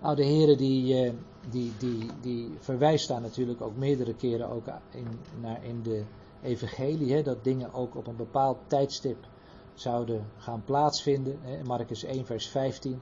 Nou, 0.00 0.16
de 0.16 0.24
heren 0.24 0.56
die, 0.56 1.04
eh, 1.04 1.12
die, 1.50 1.72
die, 1.78 2.10
die 2.20 2.50
verwijst 2.58 3.08
daar 3.08 3.20
natuurlijk 3.20 3.60
ook 3.60 3.76
meerdere 3.76 4.14
keren 4.14 4.48
ook 4.48 4.66
in, 4.90 5.06
naar 5.40 5.64
in 5.64 5.82
de 5.82 6.04
evangelie, 6.42 7.12
hè, 7.12 7.22
dat 7.22 7.44
dingen 7.44 7.72
ook 7.72 7.96
op 7.96 8.06
een 8.06 8.16
bepaald 8.16 8.58
tijdstip 8.66 9.26
zouden 9.74 10.26
gaan 10.36 10.62
plaatsvinden. 10.64 11.38
Hè. 11.40 11.62
Marcus 11.64 12.04
1 12.04 12.26
vers 12.26 12.48
15, 12.48 13.00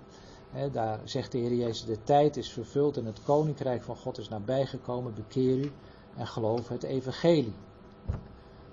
daar 0.72 1.00
zegt 1.04 1.32
de 1.32 1.38
Heer 1.38 1.54
Jezus, 1.54 1.84
de 1.84 2.02
tijd 2.02 2.36
is 2.36 2.52
vervuld 2.52 2.96
en 2.96 3.04
het 3.04 3.22
koninkrijk 3.22 3.82
van 3.82 3.96
God 3.96 4.18
is 4.18 4.28
nabijgekomen, 4.28 5.14
bekeer 5.14 5.56
u 5.56 5.72
en 6.16 6.26
geloof 6.26 6.68
het 6.68 6.82
evangelie. 6.82 7.54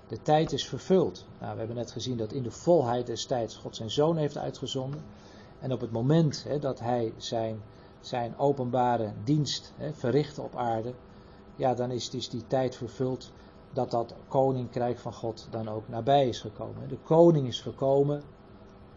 De 0.08 0.22
tijd 0.22 0.52
is 0.52 0.68
vervuld. 0.68 1.26
Nou, 1.40 1.52
we 1.52 1.58
hebben 1.58 1.76
net 1.76 1.90
gezien 1.90 2.16
dat 2.16 2.32
in 2.32 2.42
de 2.42 2.50
volheid 2.50 3.06
des 3.06 3.26
tijds 3.26 3.56
God 3.56 3.76
zijn 3.76 3.90
zoon 3.90 4.16
heeft 4.16 4.36
uitgezonden. 4.36 5.02
En 5.58 5.72
op 5.72 5.80
het 5.80 5.92
moment 5.92 6.46
dat 6.60 6.80
hij 6.80 7.12
zijn 7.16 7.62
zijn 8.00 8.38
openbare 8.38 9.12
dienst 9.24 9.72
hè, 9.76 9.92
verrichten 9.92 10.44
op 10.44 10.56
aarde, 10.56 10.94
ja, 11.56 11.74
dan 11.74 11.90
is 11.90 12.10
dus 12.10 12.28
die 12.28 12.46
tijd 12.46 12.76
vervuld 12.76 13.32
dat 13.72 13.90
dat 13.90 14.14
koninkrijk 14.28 14.98
van 14.98 15.12
God 15.12 15.48
dan 15.50 15.68
ook 15.68 15.88
nabij 15.88 16.28
is 16.28 16.40
gekomen. 16.40 16.88
De 16.88 16.98
koning 16.98 17.46
is 17.46 17.60
gekomen 17.60 18.22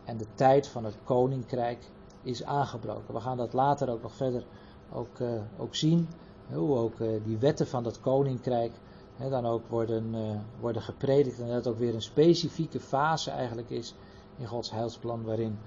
en 0.05 0.17
de 0.17 0.27
tijd 0.35 0.67
van 0.67 0.85
het 0.85 0.95
koninkrijk 1.03 1.89
is 2.23 2.43
aangebroken. 2.43 3.13
We 3.13 3.19
gaan 3.19 3.37
dat 3.37 3.53
later 3.53 3.89
ook 3.89 4.01
nog 4.01 4.13
verder 4.13 4.43
ook, 4.91 5.19
uh, 5.19 5.29
ook 5.57 5.75
zien, 5.75 6.07
hoe 6.53 6.77
ook 6.77 6.99
uh, 6.99 7.07
die 7.23 7.37
wetten 7.37 7.67
van 7.67 7.83
dat 7.83 7.99
koninkrijk 7.99 8.71
hè, 9.15 9.29
dan 9.29 9.45
ook 9.45 9.67
worden, 9.67 10.13
uh, 10.13 10.39
worden 10.59 10.81
gepredikt 10.81 11.39
en 11.39 11.47
dat 11.47 11.67
ook 11.67 11.77
weer 11.77 11.93
een 11.93 12.01
specifieke 12.01 12.79
fase 12.79 13.31
eigenlijk 13.31 13.69
is 13.69 13.93
in 14.37 14.47
Gods 14.47 14.71
heilsplan 14.71 15.23
waarin 15.23 15.57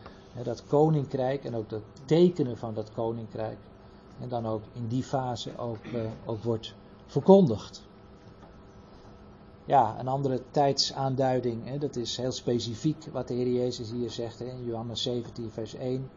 dat 0.43 0.65
koninkrijk 0.65 1.45
en 1.45 1.55
ook 1.55 1.69
de 1.69 1.81
tekenen 2.05 2.57
van 2.57 2.75
dat 2.75 2.93
koninkrijk. 2.93 3.59
En 4.21 4.29
dan 4.29 4.47
ook 4.47 4.63
in 4.73 4.89
die 4.89 5.03
fase 5.03 5.59
ook, 5.59 5.79
ook 6.25 6.43
wordt 6.43 6.75
verkondigd. 7.07 7.83
Ja, 9.65 9.99
een 9.99 10.09
andere 10.09 10.43
tijdsaanduiding, 10.51 11.69
hè, 11.69 11.79
dat 11.79 11.97
is 11.97 12.17
heel 12.17 12.33
specifiek 12.33 13.07
wat 13.13 13.29
de 13.29 13.35
Heer 13.35 13.53
Jezus 13.53 13.91
hier 13.91 14.11
zegt 14.11 14.39
hè, 14.39 14.45
in 14.45 14.65
Johannes 14.65 15.03
17, 15.03 15.51
vers 15.51 15.75
1. 15.75 16.11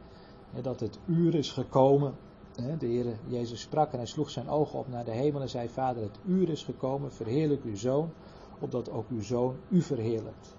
Dat 0.62 0.80
het 0.80 1.00
uur 1.06 1.36
is 1.36 1.52
gekomen. 1.52 2.14
De 2.56 2.86
Heer 2.86 3.18
Jezus 3.28 3.62
sprak 3.62 3.92
en 3.92 3.98
hij 3.98 4.08
sloeg 4.08 4.30
zijn 4.30 4.50
ogen 4.50 4.80
op 4.80 4.88
naar 4.88 5.06
de 5.06 5.12
hemel 5.12 5.42
en 5.42 5.50
zei: 5.50 5.70
Vader, 5.70 6.04
het 6.04 6.20
uur 6.26 6.50
is 6.50 6.64
gekomen, 6.64 7.12
verheerlijk 7.12 7.64
uw 7.64 7.76
zoon, 7.76 8.10
opdat 8.60 8.92
ook 8.92 9.10
uw 9.10 9.22
zoon 9.22 9.56
u 9.70 9.82
verheerlijkt. 9.82 10.56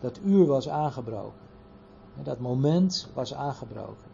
Dat 0.00 0.20
uur 0.24 0.46
was 0.46 0.68
aangebroken. 0.68 1.40
Dat 2.22 2.38
moment 2.38 3.08
was 3.14 3.34
aangebroken. 3.34 4.12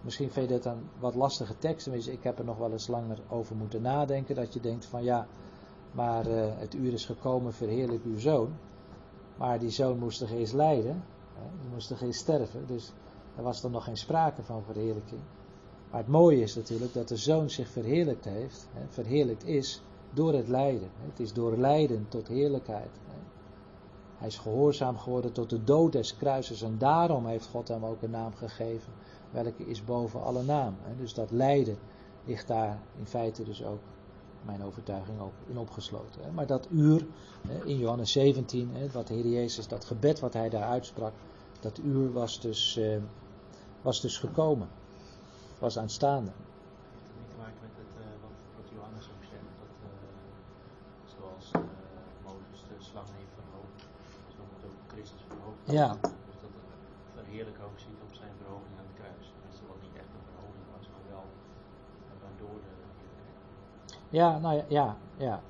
Misschien 0.00 0.30
vind 0.30 0.48
je 0.48 0.54
dat 0.54 0.64
een 0.64 0.88
wat 0.98 1.14
lastige 1.14 1.58
tekst. 1.58 1.86
Ik 1.86 2.22
heb 2.22 2.38
er 2.38 2.44
nog 2.44 2.58
wel 2.58 2.72
eens 2.72 2.86
langer 2.86 3.18
over 3.28 3.56
moeten 3.56 3.82
nadenken. 3.82 4.34
Dat 4.34 4.52
je 4.54 4.60
denkt 4.60 4.84
van 4.84 5.04
ja, 5.04 5.26
maar 5.92 6.26
uh, 6.26 6.46
het 6.56 6.74
uur 6.74 6.92
is 6.92 7.04
gekomen, 7.04 7.52
verheerlijk 7.52 8.04
uw 8.04 8.18
zoon. 8.18 8.48
Maar 9.36 9.58
die 9.58 9.70
zoon 9.70 9.98
moest 9.98 10.18
toch 10.18 10.30
eerst 10.30 10.52
lijden. 10.52 11.04
Die 11.60 11.70
moest 11.72 11.88
toch 11.88 12.00
eerst 12.00 12.20
sterven. 12.20 12.66
Dus 12.66 12.92
er 13.36 13.42
was 13.42 13.62
er 13.62 13.70
nog 13.70 13.84
geen 13.84 13.96
sprake 13.96 14.42
van 14.42 14.62
verheerlijking. 14.62 15.20
Maar 15.90 16.00
het 16.00 16.08
mooie 16.08 16.40
is 16.40 16.54
natuurlijk 16.54 16.92
dat 16.92 17.08
de 17.08 17.16
zoon 17.16 17.50
zich 17.50 17.68
verheerlijkt 17.68 18.24
heeft. 18.24 18.68
Hè? 18.72 18.86
Verheerlijkt 18.88 19.44
is 19.44 19.82
door 20.12 20.34
het 20.34 20.48
lijden. 20.48 20.88
Het 21.10 21.20
is 21.20 21.32
door 21.32 21.56
lijden 21.56 22.06
tot 22.08 22.28
heerlijkheid. 22.28 22.90
Hij 24.18 24.26
is 24.26 24.38
gehoorzaam 24.38 24.98
geworden 24.98 25.32
tot 25.32 25.50
de 25.50 25.64
dood 25.64 25.92
des 25.92 26.16
kruises 26.16 26.62
en 26.62 26.78
daarom 26.78 27.26
heeft 27.26 27.46
God 27.46 27.68
hem 27.68 27.84
ook 27.84 28.02
een 28.02 28.10
naam 28.10 28.34
gegeven, 28.34 28.92
welke 29.30 29.66
is 29.66 29.84
boven 29.84 30.22
alle 30.22 30.42
naam. 30.42 30.76
Dus 30.98 31.14
dat 31.14 31.30
lijden 31.30 31.78
ligt 32.24 32.46
daar 32.46 32.78
in 32.98 33.06
feite 33.06 33.44
dus 33.44 33.64
ook, 33.64 33.80
mijn 34.44 34.62
overtuiging 34.62 35.20
ook, 35.20 35.32
in 35.46 35.58
opgesloten. 35.58 36.34
Maar 36.34 36.46
dat 36.46 36.68
uur 36.70 37.06
in 37.64 37.78
Johannes 37.78 38.12
17, 38.12 38.70
wat 38.92 39.08
Heer 39.08 39.26
Jezus, 39.26 39.68
dat 39.68 39.84
gebed 39.84 40.20
wat 40.20 40.32
hij 40.32 40.48
daar 40.48 40.68
uitsprak, 40.68 41.12
dat 41.60 41.78
uur 41.78 42.12
was 42.12 42.40
dus, 42.40 42.76
eh, 42.76 42.96
was 43.86 44.00
dus 44.00 44.18
gekomen, 44.18 44.68
was 45.58 45.78
aanstaande. 45.78 46.30
Ja. 55.64 55.92
Dus 55.92 56.00
dat 56.40 56.50
het 56.54 57.14
verheerlijk 57.14 57.56
ook 57.64 57.78
ziet 57.78 58.00
op 58.08 58.14
zijn 58.14 58.30
verhoging 58.40 58.74
aan 58.78 58.86
het 58.90 58.96
kruis. 59.00 59.32
Dat 59.42 59.54
is 59.54 59.60
wat 59.68 59.76
niet 59.82 59.96
echt 60.02 60.10
een 60.16 60.26
verhoging 60.30 60.64
was, 60.76 60.86
maar 60.92 61.04
wel 61.10 61.24
door 62.38 62.60
de 62.64 62.72
Ja, 64.16 64.38
nou 64.38 64.54
ja, 64.56 64.64
ja, 64.68 64.96
ja. 65.16 65.40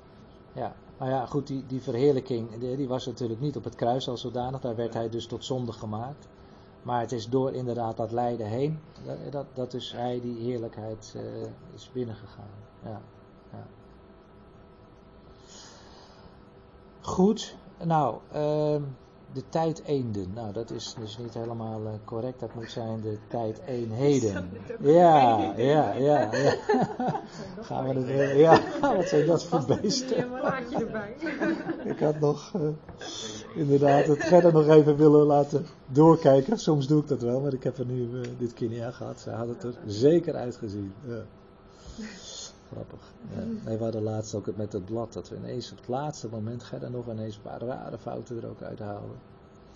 ja. 0.53 0.75
Nou 0.97 1.11
ja, 1.11 1.25
goed, 1.25 1.47
die, 1.47 1.65
die 1.67 1.81
verheerlijking, 1.81 2.57
die, 2.59 2.75
die, 2.75 2.87
was 2.87 3.05
natuurlijk 3.05 3.39
niet 3.39 3.55
op 3.55 3.63
het 3.63 3.75
kruis 3.75 4.09
als 4.09 4.21
zodanig. 4.21 4.61
Daar 4.61 4.75
werd 4.75 4.93
hij 4.93 5.09
dus 5.09 5.27
tot 5.27 5.45
zonde 5.45 5.71
gemaakt. 5.71 6.27
Maar 6.87 6.99
het 6.99 7.11
is 7.11 7.29
door 7.29 7.53
inderdaad 7.53 7.97
dat 7.97 8.11
lijden 8.11 8.47
heen, 8.47 8.79
dat, 9.29 9.45
dat, 9.53 9.73
is 9.73 9.91
hij 9.91 10.21
die 10.21 10.39
heerlijkheid 10.39 11.13
uh, 11.15 11.23
is 11.73 11.91
binnengegaan. 11.91 12.49
Ja, 12.83 13.01
ja. 13.51 13.67
Goed, 17.01 17.55
nou, 17.83 18.17
uh, 18.35 18.81
de 19.33 19.43
tijdeenden. 19.49 20.33
Nou, 20.33 20.53
dat 20.53 20.71
is 20.71 20.95
dus 20.99 21.17
niet 21.17 21.33
helemaal 21.33 21.81
uh, 21.81 21.89
correct. 22.05 22.39
Dat 22.39 22.53
moet 22.55 22.71
zijn 22.71 23.01
de 23.01 23.17
tijdeenheden. 23.27 24.49
Ja, 24.79 25.53
ja, 25.57 25.93
ja, 25.93 26.29
ja. 26.43 26.59
Gaan 27.67 27.87
we 27.87 27.93
het 27.93 28.05
weer. 28.05 28.37
Ja, 28.37 28.61
wat 28.81 29.07
zijn 29.07 29.25
dat 29.25 29.43
voor 29.43 29.65
beesten? 29.65 30.17
Ik 31.83 31.99
had 31.99 32.19
nog 32.19 32.53
uh, 32.55 32.61
inderdaad 33.55 34.05
het 34.05 34.23
Gerda 34.23 34.49
nog 34.51 34.67
even 34.67 34.97
willen 34.97 35.25
laten 35.25 35.65
doorkijken. 35.87 36.59
Soms 36.59 36.87
doe 36.87 37.01
ik 37.01 37.07
dat 37.07 37.21
wel, 37.21 37.41
maar 37.41 37.53
ik 37.53 37.63
heb 37.63 37.77
er 37.77 37.85
nu 37.85 38.09
uh, 38.13 38.21
dit 38.37 38.53
keer 38.53 38.69
niet 38.69 38.81
aan 38.81 38.93
gehad. 38.93 39.19
Ze 39.19 39.29
had 39.29 39.47
het 39.47 39.63
er 39.63 39.73
zeker 39.85 40.35
uitgezien. 40.35 40.93
Ja. 41.05 41.23
Grappig. 42.71 43.13
Ja. 43.35 43.43
Nee, 43.65 43.77
we 43.77 43.83
hadden 43.83 44.03
laatst 44.03 44.35
ook 44.35 44.45
het 44.45 44.57
met 44.57 44.73
het 44.73 44.85
blad, 44.85 45.13
dat 45.13 45.29
we 45.29 45.35
ineens 45.35 45.71
op 45.71 45.77
het 45.77 45.87
laatste 45.87 46.27
moment 46.29 46.63
Gerda 46.63 46.87
nog 46.87 47.07
ineens 47.07 47.35
een 47.35 47.41
paar 47.41 47.61
rare 47.61 47.97
fouten 47.97 48.41
er 48.41 48.49
ook 48.49 48.61
uithalen. 48.61 49.15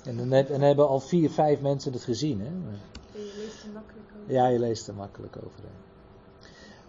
En 0.04 0.17
dan, 0.17 0.32
heb, 0.32 0.49
en 0.49 0.62
hebben 0.62 0.88
al 0.88 0.99
vier, 0.99 1.30
vijf 1.30 1.62
mensen 1.62 1.93
het 1.93 2.04
gezien. 2.04 2.41
Hè? 2.41 2.49
Maar, 2.49 2.73
je 3.13 3.34
leest 3.38 3.63
er 3.63 3.71
makkelijk 3.73 4.08
over. 4.21 4.34
Ja, 4.34 4.47
je 4.47 4.60
leest 4.60 4.88
er 4.88 4.93
makkelijk 4.93 5.38
overheen. 5.45 5.80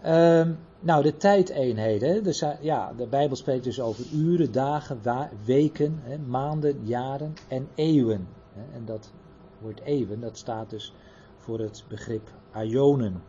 Um, 0.05 0.57
nou, 0.79 1.03
de 1.03 1.17
tijdeenheden. 1.17 2.23
Dus, 2.23 2.43
ja, 2.61 2.93
de 2.97 3.07
Bijbel 3.07 3.35
spreekt 3.35 3.63
dus 3.63 3.81
over 3.81 4.05
uren, 4.13 4.51
dagen, 4.51 4.99
weken, 5.45 5.99
hè, 6.03 6.17
maanden, 6.17 6.85
jaren 6.85 7.33
en 7.47 7.67
eeuwen. 7.75 8.27
Hè? 8.53 8.75
En 8.75 8.85
dat 8.85 9.11
woord 9.59 9.81
eeuwen, 9.83 10.19
dat 10.19 10.37
staat 10.37 10.69
dus 10.69 10.93
voor 11.37 11.59
het 11.59 11.83
begrip 11.87 12.29
aionen. 12.51 13.21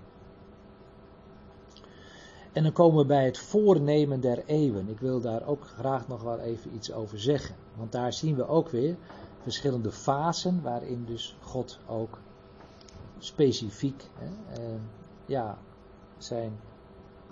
En 2.55 2.63
dan 2.63 2.73
komen 2.73 2.99
we 2.99 3.07
bij 3.07 3.25
het 3.25 3.39
voornemen 3.39 4.21
der 4.21 4.43
eeuwen. 4.47 4.89
Ik 4.89 4.99
wil 4.99 5.21
daar 5.21 5.47
ook 5.47 5.67
graag 5.67 6.09
nog 6.09 6.23
wel 6.23 6.39
even 6.39 6.75
iets 6.75 6.93
over 6.93 7.21
zeggen. 7.21 7.55
Want 7.77 7.93
daar 7.93 8.13
zien 8.13 8.37
we 8.37 8.47
ook 8.47 8.69
weer 8.69 8.97
verschillende 9.43 9.93
fasen 9.93 10.63
waarin 10.63 11.05
dus 11.05 11.37
God 11.41 11.79
ook 11.87 12.19
specifiek 13.19 14.11
hè, 14.19 14.27
eh, 14.63 14.81
ja, 15.27 15.59
zijn 16.19 16.53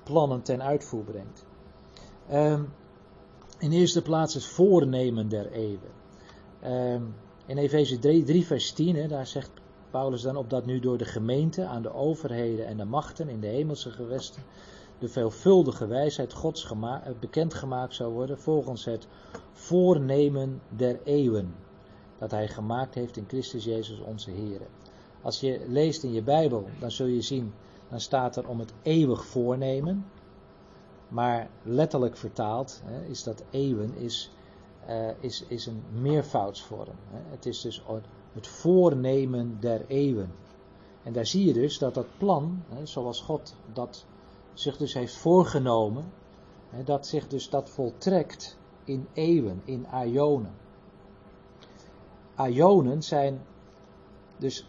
plannen 0.02 0.42
ten 0.42 0.62
uitvoer 0.62 1.04
brengt. 1.04 1.44
Um, 2.32 2.72
in 3.58 3.72
eerste 3.72 4.02
plaats 4.02 4.34
het 4.34 4.44
voornemen 4.44 5.28
der 5.28 5.52
eeuwen. 5.52 5.92
Um, 6.64 7.14
in 7.46 7.58
Efeze 7.58 7.98
3, 7.98 8.24
3 8.24 8.46
vers 8.46 8.72
10, 8.72 8.96
hè, 8.96 9.08
daar 9.08 9.26
zegt 9.26 9.50
Paulus 9.90 10.22
dan, 10.22 10.36
opdat 10.36 10.66
nu 10.66 10.80
door 10.80 10.98
de 10.98 11.04
gemeente 11.04 11.64
aan 11.66 11.82
de 11.82 11.94
overheden 11.94 12.66
en 12.66 12.76
de 12.76 12.84
machten 12.84 13.28
in 13.28 13.40
de 13.40 13.46
hemelse 13.46 13.90
gewesten 13.90 14.42
de 15.02 15.08
veelvuldige 15.08 15.86
wijsheid 15.86 16.32
Gods 16.32 16.64
gema- 16.64 17.02
eh, 17.04 17.12
bekendgemaakt 17.20 17.94
zou 17.94 18.12
worden 18.12 18.38
volgens 18.38 18.84
het 18.84 19.06
voornemen 19.52 20.60
der 20.68 21.00
eeuwen 21.04 21.54
dat 22.18 22.30
hij 22.30 22.48
gemaakt 22.48 22.94
heeft 22.94 23.16
in 23.16 23.24
Christus 23.28 23.64
Jezus 23.64 24.00
onze 24.00 24.30
Heer. 24.30 24.60
Als 25.22 25.40
je 25.40 25.64
leest 25.68 26.02
in 26.02 26.12
je 26.12 26.22
Bijbel, 26.22 26.68
dan 26.78 26.90
zul 26.90 27.06
je 27.06 27.20
zien, 27.20 27.52
dan 27.88 28.00
staat 28.00 28.36
er 28.36 28.48
om 28.48 28.58
het 28.58 28.72
eeuwig 28.82 29.24
voornemen. 29.26 30.06
Maar 31.08 31.50
letterlijk 31.62 32.16
vertaald 32.16 32.82
hè, 32.84 33.04
is 33.04 33.22
dat 33.22 33.42
eeuwen 33.50 33.96
is, 33.96 34.30
eh, 34.86 35.10
is, 35.20 35.44
is 35.48 35.66
een 35.66 35.82
meervoudsvorm. 36.00 36.96
Hè. 37.10 37.30
Het 37.30 37.46
is 37.46 37.60
dus 37.60 37.82
het 38.32 38.46
voornemen 38.46 39.56
der 39.60 39.84
eeuwen. 39.86 40.32
En 41.02 41.12
daar 41.12 41.26
zie 41.26 41.46
je 41.46 41.52
dus 41.52 41.78
dat 41.78 41.94
dat 41.94 42.06
plan, 42.18 42.62
hè, 42.68 42.86
zoals 42.86 43.20
God 43.20 43.54
dat 43.72 44.06
zich 44.54 44.76
dus 44.76 44.94
heeft 44.94 45.16
voorgenomen, 45.16 46.12
hè, 46.68 46.82
dat 46.84 47.06
zich 47.06 47.28
dus 47.28 47.50
dat 47.50 47.70
voltrekt 47.70 48.58
in 48.84 49.06
eeuwen, 49.12 49.62
in 49.64 49.86
aionen. 49.86 50.54
Aionen 52.34 53.02
zijn 53.02 53.40
dus, 54.36 54.66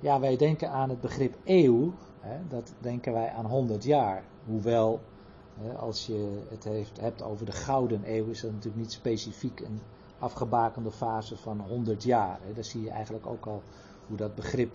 ja, 0.00 0.20
wij 0.20 0.36
denken 0.36 0.70
aan 0.70 0.88
het 0.88 1.00
begrip 1.00 1.36
eeuw, 1.44 1.92
hè, 2.20 2.38
dat 2.48 2.74
denken 2.78 3.12
wij 3.12 3.30
aan 3.30 3.46
100 3.46 3.84
jaar. 3.84 4.24
Hoewel, 4.46 5.00
als 5.76 6.06
je 6.06 6.42
het 6.48 6.64
heeft, 6.64 7.00
hebt 7.00 7.22
over 7.22 7.46
de 7.46 7.52
gouden 7.52 8.02
eeuw, 8.04 8.26
is 8.26 8.40
dat 8.40 8.50
natuurlijk 8.50 8.82
niet 8.82 8.92
specifiek 8.92 9.60
een 9.60 9.80
afgebakende 10.18 10.90
fase 10.90 11.36
van 11.36 11.60
100 11.60 12.02
jaar. 12.02 12.40
Daar 12.54 12.64
zie 12.64 12.82
je 12.82 12.90
eigenlijk 12.90 13.26
ook 13.26 13.46
al 13.46 13.62
hoe 14.06 14.16
dat 14.16 14.34
begrip 14.34 14.74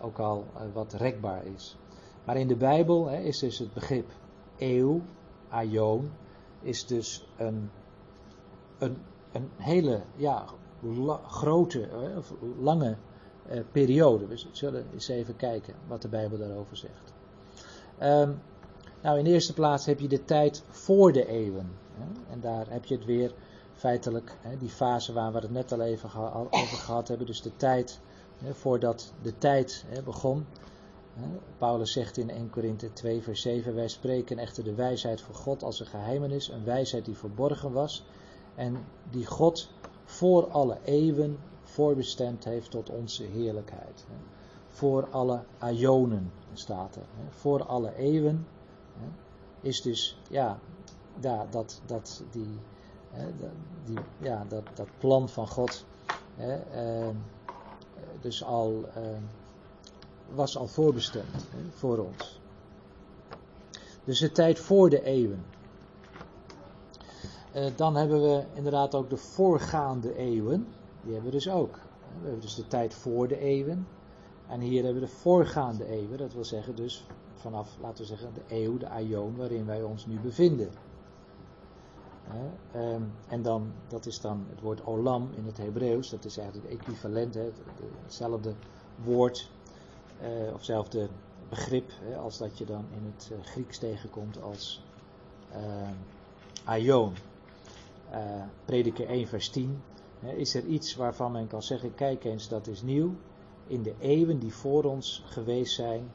ook 0.00 0.18
al 0.18 0.44
uh, 0.54 0.62
wat 0.72 0.92
rekbaar 0.92 1.44
is. 1.44 1.76
Maar 2.24 2.36
in 2.36 2.48
de 2.48 2.56
Bijbel 2.56 3.06
hè, 3.06 3.18
is 3.18 3.38
dus 3.38 3.58
het 3.58 3.72
begrip 3.72 4.10
eeuw, 4.58 5.00
aion, 5.48 6.10
is 6.62 6.86
dus 6.86 7.28
een, 7.36 7.70
een, 8.78 8.96
een 9.32 9.50
hele 9.56 10.00
ja, 10.16 10.44
grote, 11.26 11.88
lange 12.60 12.96
uh, 13.50 13.60
periode. 13.72 14.26
We 14.26 14.42
zullen 14.52 14.86
eens 14.92 15.08
even 15.08 15.36
kijken 15.36 15.74
wat 15.86 16.02
de 16.02 16.08
Bijbel 16.08 16.38
daarover 16.38 16.76
zegt. 16.76 17.12
Um, 18.02 18.40
nou, 19.02 19.18
in 19.18 19.24
de 19.24 19.30
eerste 19.30 19.54
plaats 19.54 19.86
heb 19.86 20.00
je 20.00 20.08
de 20.08 20.24
tijd 20.24 20.62
voor 20.68 21.12
de 21.12 21.26
eeuwen. 21.26 21.70
Hè, 21.94 22.32
en 22.32 22.40
daar 22.40 22.66
heb 22.68 22.84
je 22.84 22.94
het 22.94 23.04
weer 23.04 23.32
feitelijk, 23.74 24.36
die 24.58 24.68
fase 24.68 25.12
waar 25.12 25.32
we 25.32 25.38
het 25.38 25.50
net 25.50 25.72
al 25.72 25.80
even 25.80 26.10
over 26.50 26.76
gehad 26.76 27.08
hebben. 27.08 27.26
Dus 27.26 27.42
de 27.42 27.56
tijd 27.56 28.00
voordat 28.52 29.12
de 29.22 29.38
tijd 29.38 29.84
begon. 30.04 30.46
Paulus 31.58 31.92
zegt 31.92 32.16
in 32.16 32.30
1 32.30 32.50
Korinthe 32.50 32.92
2 32.92 33.22
vers 33.22 33.40
7, 33.40 33.74
wij 33.74 33.88
spreken 33.88 34.38
echter 34.38 34.64
de 34.64 34.74
wijsheid 34.74 35.20
van 35.20 35.34
God 35.34 35.62
als 35.62 35.80
een 35.80 35.86
geheimenis, 35.86 36.48
een 36.48 36.64
wijsheid 36.64 37.04
die 37.04 37.16
verborgen 37.16 37.72
was 37.72 38.04
en 38.54 38.76
die 39.10 39.26
God 39.26 39.68
voor 40.04 40.50
alle 40.50 40.78
eeuwen 40.84 41.38
voorbestemd 41.62 42.44
heeft 42.44 42.70
tot 42.70 42.90
onze 42.90 43.22
heerlijkheid. 43.22 44.06
Voor 44.68 45.08
alle 45.10 45.42
aionen 45.58 46.32
staat 46.52 46.96
er. 46.96 47.06
Voor 47.30 47.64
alle 47.64 47.96
eeuwen 47.96 48.46
is 49.60 49.82
dus, 49.82 50.18
ja, 50.28 50.58
dat, 51.50 51.80
dat, 51.86 52.22
die, 52.30 52.58
die, 53.84 53.98
ja, 54.18 54.44
dat, 54.48 54.64
dat 54.74 54.88
plan 54.98 55.28
van 55.28 55.48
God 55.48 55.84
ehm, 56.36 57.14
dus 58.20 58.44
al 58.44 58.84
ehm, 58.94 59.22
was 60.34 60.56
al 60.56 60.66
voorbestemd 60.66 61.46
voor 61.70 61.98
ons. 61.98 62.40
Dus 64.04 64.18
de 64.18 64.32
tijd 64.32 64.58
voor 64.58 64.90
de 64.90 65.02
eeuwen. 65.02 65.44
Uh, 67.54 67.66
dan 67.76 67.96
hebben 67.96 68.22
we 68.22 68.44
inderdaad 68.54 68.94
ook 68.94 69.10
de 69.10 69.16
voorgaande 69.16 70.16
eeuwen. 70.16 70.66
Die 71.02 71.12
hebben 71.12 71.30
we 71.30 71.36
dus 71.36 71.48
ook. 71.48 71.74
We 71.74 72.22
hebben 72.22 72.40
dus 72.40 72.54
de 72.54 72.66
tijd 72.66 72.94
voor 72.94 73.28
de 73.28 73.38
eeuwen. 73.38 73.86
En 74.48 74.60
hier 74.60 74.84
hebben 74.84 75.02
we 75.02 75.08
de 75.08 75.14
voorgaande 75.14 75.86
eeuwen. 75.86 76.18
Dat 76.18 76.32
wil 76.32 76.44
zeggen 76.44 76.76
dus 76.76 77.06
vanaf, 77.34 77.76
laten 77.80 77.98
we 77.98 78.08
zeggen, 78.08 78.34
de 78.34 78.54
eeuw, 78.54 78.76
de 78.78 78.88
aion 78.88 79.36
waarin 79.36 79.66
wij 79.66 79.82
ons 79.82 80.06
nu 80.06 80.18
bevinden. 80.20 80.70
Um, 82.76 83.12
en 83.28 83.42
dan, 83.42 83.72
dat 83.88 84.06
is 84.06 84.20
dan 84.20 84.46
het 84.48 84.60
woord 84.60 84.86
olam 84.86 85.30
in 85.34 85.44
het 85.46 85.56
Hebreeuws. 85.56 86.10
Dat 86.10 86.24
is 86.24 86.38
eigenlijk 86.38 86.68
het 86.68 86.80
equivalent, 86.80 87.34
hè, 87.34 87.50
hetzelfde 88.02 88.54
woord 89.04 89.50
of 90.22 90.56
hetzelfde 90.56 91.08
begrip 91.48 91.90
als 92.22 92.38
dat 92.38 92.58
je 92.58 92.64
dan 92.64 92.84
in 92.96 93.12
het 93.14 93.30
uh, 93.32 93.44
Grieks 93.44 93.78
tegenkomt 93.78 94.42
als 94.42 94.82
uh, 95.52 95.88
aion. 96.64 97.14
Prediker 98.64 99.06
1 99.06 99.28
vers 99.28 99.48
10. 99.48 99.82
Hè, 100.20 100.32
is 100.32 100.54
er 100.54 100.64
iets 100.64 100.94
waarvan 100.94 101.32
men 101.32 101.46
kan 101.46 101.62
zeggen, 101.62 101.94
kijk 101.94 102.24
eens 102.24 102.48
dat 102.48 102.66
is 102.66 102.82
nieuw. 102.82 103.14
In 103.66 103.82
de 103.82 103.94
eeuwen 103.98 104.38
die 104.38 104.54
voor 104.54 104.84
ons 104.84 105.22
geweest 105.26 105.74
zijn, 105.74 106.12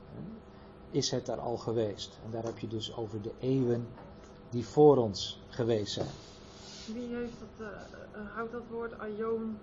is 0.91 1.11
het 1.11 1.27
er 1.27 1.39
al 1.39 1.57
geweest. 1.57 2.19
En 2.25 2.31
daar 2.31 2.43
heb 2.43 2.59
je 2.59 2.67
dus 2.67 2.95
over 2.95 3.21
de 3.21 3.31
eeuwen 3.39 3.87
die 4.49 4.65
voor 4.65 4.97
ons 4.97 5.39
geweest 5.49 5.93
zijn. 5.93 6.07
Wie 6.93 7.15
heeft 7.15 7.33
dat, 7.57 7.67
houdt 8.33 8.51
dat 8.51 8.63
woord 8.69 8.99
aion 8.99 9.57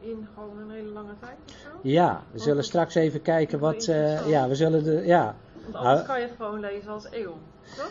in 0.00 0.28
gewoon 0.34 0.58
een 0.58 0.70
hele 0.70 0.90
lange 0.90 1.18
tijd 1.20 1.36
of 1.46 1.52
zo? 1.62 1.68
Ja, 1.82 2.22
we 2.30 2.38
zullen 2.38 2.64
straks 2.64 2.94
even 2.94 3.22
kijken 3.22 3.58
wat. 3.58 3.86
Uh, 3.86 4.28
ja, 4.28 4.48
we 4.48 4.54
zullen 4.54 4.84
de. 4.84 5.02
Ja. 5.06 5.34
Want 5.62 5.74
anders 5.74 5.94
nou, 5.94 6.06
kan 6.06 6.20
je 6.20 6.26
het 6.26 6.36
gewoon 6.36 6.60
lezen 6.60 6.90
als 6.90 7.06
eeuw, 7.10 7.34
toch? 7.76 7.90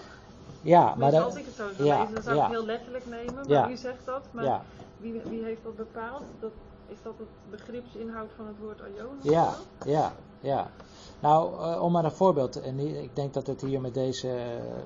Ja, 0.62 0.96
maar 0.96 1.22
als 1.22 1.36
ik 1.36 1.46
het 1.46 1.56
zo 1.56 1.68
zou 1.76 1.88
ja, 1.88 2.00
lezen, 2.00 2.14
dan 2.14 2.24
zou 2.24 2.36
ik 2.36 2.42
het 2.42 2.52
heel 2.52 2.66
letterlijk 2.66 3.06
nemen. 3.06 3.34
Maar 3.34 3.48
ja. 3.48 3.68
wie 3.68 3.78
zegt 3.78 4.06
dat? 4.06 4.24
Maar 4.32 4.62
wie, 4.98 5.22
wie 5.30 5.44
heeft 5.44 5.64
dat 5.64 5.76
bepaald? 5.76 6.24
Dat, 6.40 6.52
is 6.88 6.98
dat 7.04 7.14
het 7.18 7.28
begripsinhoud 7.50 8.30
van 8.36 8.48
het 8.48 8.56
woord 8.60 8.82
aion? 8.82 9.18
Ja, 9.22 9.54
ja, 9.86 10.14
ja. 10.40 10.72
Nou, 11.20 11.54
uh, 11.54 11.84
om 11.84 11.92
maar 11.92 12.04
een 12.04 12.12
voorbeeld. 12.12 12.62
En 12.62 12.80
ik 12.80 13.16
denk 13.16 13.34
dat 13.34 13.48
het 13.48 13.62
hier 13.62 13.82
met 13.82 13.94
deze, 13.94 14.38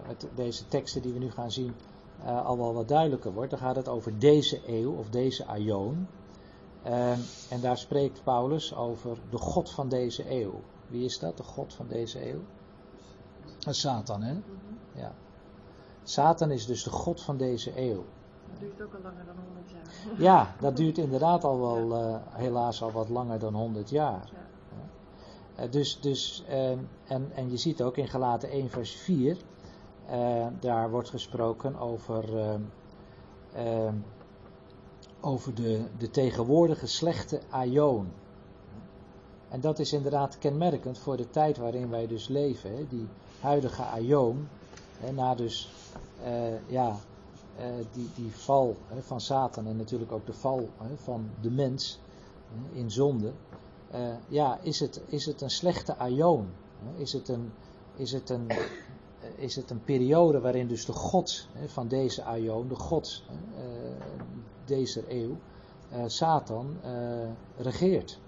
met 0.07 0.27
deze 0.35 0.67
teksten 0.67 1.01
die 1.01 1.13
we 1.13 1.19
nu 1.19 1.31
gaan 1.31 1.51
zien. 1.51 1.75
Uh, 2.25 2.45
al 2.45 2.57
wel 2.57 2.73
wat 2.73 2.87
duidelijker 2.87 3.33
wordt. 3.33 3.49
Dan 3.49 3.59
gaat 3.59 3.75
het 3.75 3.87
over 3.87 4.19
deze 4.19 4.59
eeuw 4.67 4.91
of 4.91 5.09
deze 5.09 5.45
aion. 5.45 6.07
Uh, 6.87 7.11
en 7.49 7.61
daar 7.61 7.77
spreekt 7.77 8.23
Paulus 8.23 8.75
over 8.75 9.17
de 9.29 9.37
God 9.37 9.69
van 9.69 9.89
deze 9.89 10.41
eeuw. 10.41 10.61
Wie 10.87 11.05
is 11.05 11.19
dat, 11.19 11.37
de 11.37 11.43
God 11.43 11.73
van 11.73 11.87
deze 11.87 12.29
eeuw? 12.29 12.41
Dat 13.59 13.73
is 13.73 13.79
Satan, 13.79 14.21
hè? 14.21 14.33
Ja. 14.91 15.13
Satan 16.03 16.51
is 16.51 16.65
dus 16.65 16.83
de 16.83 16.89
God 16.89 17.21
van 17.21 17.37
deze 17.37 17.79
eeuw. 17.79 18.05
Dat 18.49 18.59
duurt 18.59 18.81
ook 18.81 18.93
al 18.93 19.01
langer 19.01 19.25
dan 19.25 19.35
100 19.45 19.69
jaar. 19.69 20.19
Ja, 20.29 20.55
dat 20.59 20.77
duurt 20.77 20.97
inderdaad 20.97 21.43
al 21.43 21.59
wel, 21.59 21.99
ja. 21.99 22.09
uh, 22.09 22.19
helaas 22.29 22.81
al 22.81 22.91
wat 22.91 23.09
langer 23.09 23.39
dan 23.39 23.53
100 23.53 23.89
jaar. 23.89 24.29
Ja. 24.31 25.63
Uh, 25.63 25.71
dus, 25.71 25.99
dus 25.99 26.43
uh, 26.49 26.69
en, 27.07 27.31
en 27.33 27.51
je 27.51 27.57
ziet 27.57 27.81
ook 27.81 27.97
in 27.97 28.07
Galaten 28.07 28.49
1 28.49 28.69
vers 28.69 28.91
4, 28.91 29.37
eh, 30.05 30.47
daar 30.59 30.89
wordt 30.89 31.09
gesproken 31.09 31.79
over 31.79 32.23
over 35.23 35.55
de, 35.55 35.81
de 35.97 36.09
tegenwoordige 36.09 36.87
slechte 36.87 37.41
aion. 37.49 38.07
En 39.49 39.61
dat 39.61 39.79
is 39.79 39.93
inderdaad 39.93 40.37
kenmerkend 40.37 40.97
voor 40.97 41.17
de 41.17 41.29
tijd 41.29 41.57
waarin 41.57 41.89
wij 41.89 42.07
dus 42.07 42.27
leven. 42.27 42.75
Hè. 42.75 42.87
Die 42.87 43.07
huidige 43.39 43.83
aion, 43.83 44.47
hè, 44.97 45.11
na 45.11 45.35
dus 45.35 45.73
uh, 46.25 46.69
ja, 46.69 46.95
uh, 47.59 47.65
die, 47.93 48.09
die 48.15 48.31
val 48.31 48.75
hè, 48.87 49.01
van 49.01 49.21
Satan 49.21 49.67
en 49.67 49.77
natuurlijk 49.77 50.11
ook 50.11 50.25
de 50.25 50.33
val 50.33 50.69
van 50.95 51.29
de 51.41 51.51
mens 51.51 51.99
in 52.71 52.91
zonde. 52.91 53.31
Uh, 53.95 53.99
ja, 54.27 54.59
is 54.61 54.79
het, 54.79 55.01
is 55.05 55.25
het 55.25 55.41
een 55.41 55.49
slechte 55.49 55.97
aion? 55.97 56.47
Is 56.97 57.13
het 57.13 57.27
een, 57.27 57.51
is 57.95 58.11
het 58.11 58.29
een, 58.29 58.51
is 59.35 59.55
het 59.55 59.69
een 59.69 59.83
periode 59.83 60.39
waarin 60.39 60.67
dus 60.67 60.85
de 60.85 60.93
God 60.93 61.47
van 61.65 61.87
deze 61.87 62.23
aion, 62.23 62.67
de 62.67 62.75
God 62.75 63.23
deze 64.65 65.03
eeuw 65.07 65.37
uh, 65.93 66.03
Satan 66.07 66.77
uh, 66.85 66.91
regeert. 67.57 68.19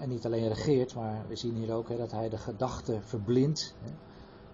En 0.00 0.08
niet 0.08 0.26
alleen 0.26 0.48
regeert, 0.48 0.94
maar 0.94 1.24
we 1.28 1.36
zien 1.36 1.54
hier 1.54 1.72
ook 1.72 1.88
hè, 1.88 1.96
dat 1.96 2.10
hij 2.10 2.28
de 2.28 2.38
gedachten 2.38 3.02
verblindt. 3.04 3.74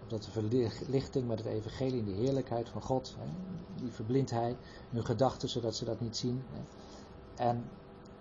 Dat 0.07 0.23
de 0.23 0.31
verlichting 0.31 1.29
met 1.29 1.39
het 1.39 1.47
evangelie 1.47 1.99
in 1.99 2.05
de 2.05 2.13
heerlijkheid 2.13 2.69
van 2.69 2.83
God, 2.83 3.17
hè, 3.19 3.27
die 3.83 3.93
verblindt 3.93 4.31
hij 4.31 4.57
hun 4.91 5.05
gedachten 5.05 5.49
zodat 5.49 5.77
ze 5.77 5.85
dat 5.85 6.01
niet 6.01 6.17
zien. 6.17 6.43
En 7.35 7.65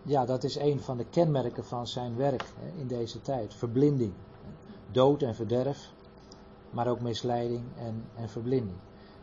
ja, 0.01 0.25
dat 0.25 0.43
is 0.43 0.55
een 0.55 0.79
van 0.79 0.97
de 0.97 1.05
kenmerken 1.05 1.65
van 1.65 1.88
zijn 1.88 2.15
werk 2.15 2.53
in 2.77 2.88
deze 2.88 3.21
tijd. 3.21 3.53
Verblinding. 3.53 4.13
Dood 4.91 5.21
en 5.21 5.36
verderf, 5.36 5.93
maar 6.69 6.88
ook 6.88 7.01
misleiding 7.01 7.63
en, 7.77 8.03
en 8.15 8.29
verblinding. 8.29 8.77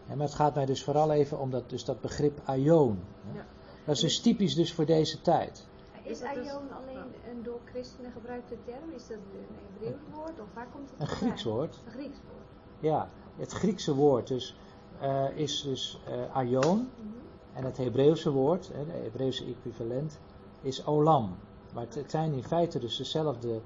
Maar 0.07 0.27
het 0.27 0.35
gaat 0.35 0.55
mij 0.55 0.67
dus 0.67 0.85
vooral 0.85 1.13
even 1.13 1.39
om 1.39 1.51
dat, 1.51 1.71
dus 1.71 1.85
dat 1.85 2.01
begrip 2.01 2.41
aion. 2.45 2.99
Ja. 3.35 3.47
Dat 3.85 3.95
is 3.95 4.01
dus 4.01 4.21
typisch 4.21 4.55
dus 4.55 4.73
voor 4.73 4.87
deze 4.87 5.21
tijd. 5.21 5.67
is 6.03 6.19
dus 6.19 6.29
aion 6.29 6.73
alleen 6.73 7.13
een 7.31 7.43
door 7.43 7.61
christenen 7.65 8.13
gebruikte 8.13 8.57
term? 8.65 8.91
Is 8.95 9.07
dat 9.07 9.17
een 9.17 9.57
Hebreeuws 9.73 10.01
woord 10.15 10.41
of 10.41 10.47
waar 10.55 10.69
komt 10.73 10.91
het 10.91 11.01
Een 11.01 11.07
Grieks 11.07 11.43
woord. 11.43 11.81
Een 11.85 11.93
Grieks 11.93 12.19
woord. 12.29 12.47
Ja, 12.81 13.11
het 13.37 13.53
Griekse 13.53 13.95
woord 13.95 14.27
dus, 14.29 14.57
uh, 15.03 15.37
is 15.37 15.63
dus 15.63 16.01
uh, 16.09 16.37
aion. 16.37 16.79
Mm 16.79 16.89
-hmm. 16.97 17.13
En 17.53 17.65
het 17.65 17.77
Hebreeuwse 17.77 18.31
woord, 18.31 18.71
hè, 18.73 18.85
de 18.85 18.93
Hebreeuwse 18.93 19.45
equivalent, 19.45 20.19
is 20.61 20.87
olam. 20.87 21.37
Maar 21.75 21.85
het, 21.85 21.95
het, 21.95 22.11
zijn 22.11 22.33
in 22.33 22.45
feite 22.45 22.79
dus 22.79 22.97
dezelfde. 22.97 23.61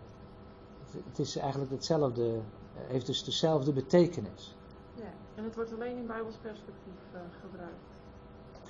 Het 1.08 1.18
is 1.18 1.36
eigenlijk 1.36 1.70
hetzelfde, 1.70 2.24
uh, 2.24 2.40
heeft 2.74 3.06
dus 3.06 3.24
dezelfde 3.24 3.72
betekenis. 3.72 4.56
Ja, 4.94 5.12
en 5.34 5.44
het 5.44 5.54
wordt 5.54 5.72
alleen 5.72 5.96
in 5.96 6.06
Bijbels 6.06 6.34
perspectief 6.42 6.94
gebruikt, 7.40 7.90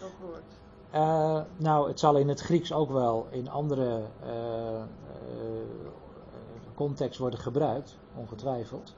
dat 0.01 0.13
woord. 0.21 0.66
Uh, 0.95 1.41
nou, 1.57 1.89
het 1.89 2.01
zal 2.01 2.17
in 2.17 2.29
het 2.29 2.41
Grieks 2.41 2.73
ook 2.73 2.91
wel 2.91 3.27
in 3.31 3.51
andere 3.51 4.03
uh, 4.25 4.83
context 6.75 7.19
worden 7.19 7.39
gebruikt, 7.39 7.97
ongetwijfeld. 8.15 8.95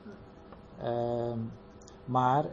Ehm, 0.83 1.39
maar 2.05 2.45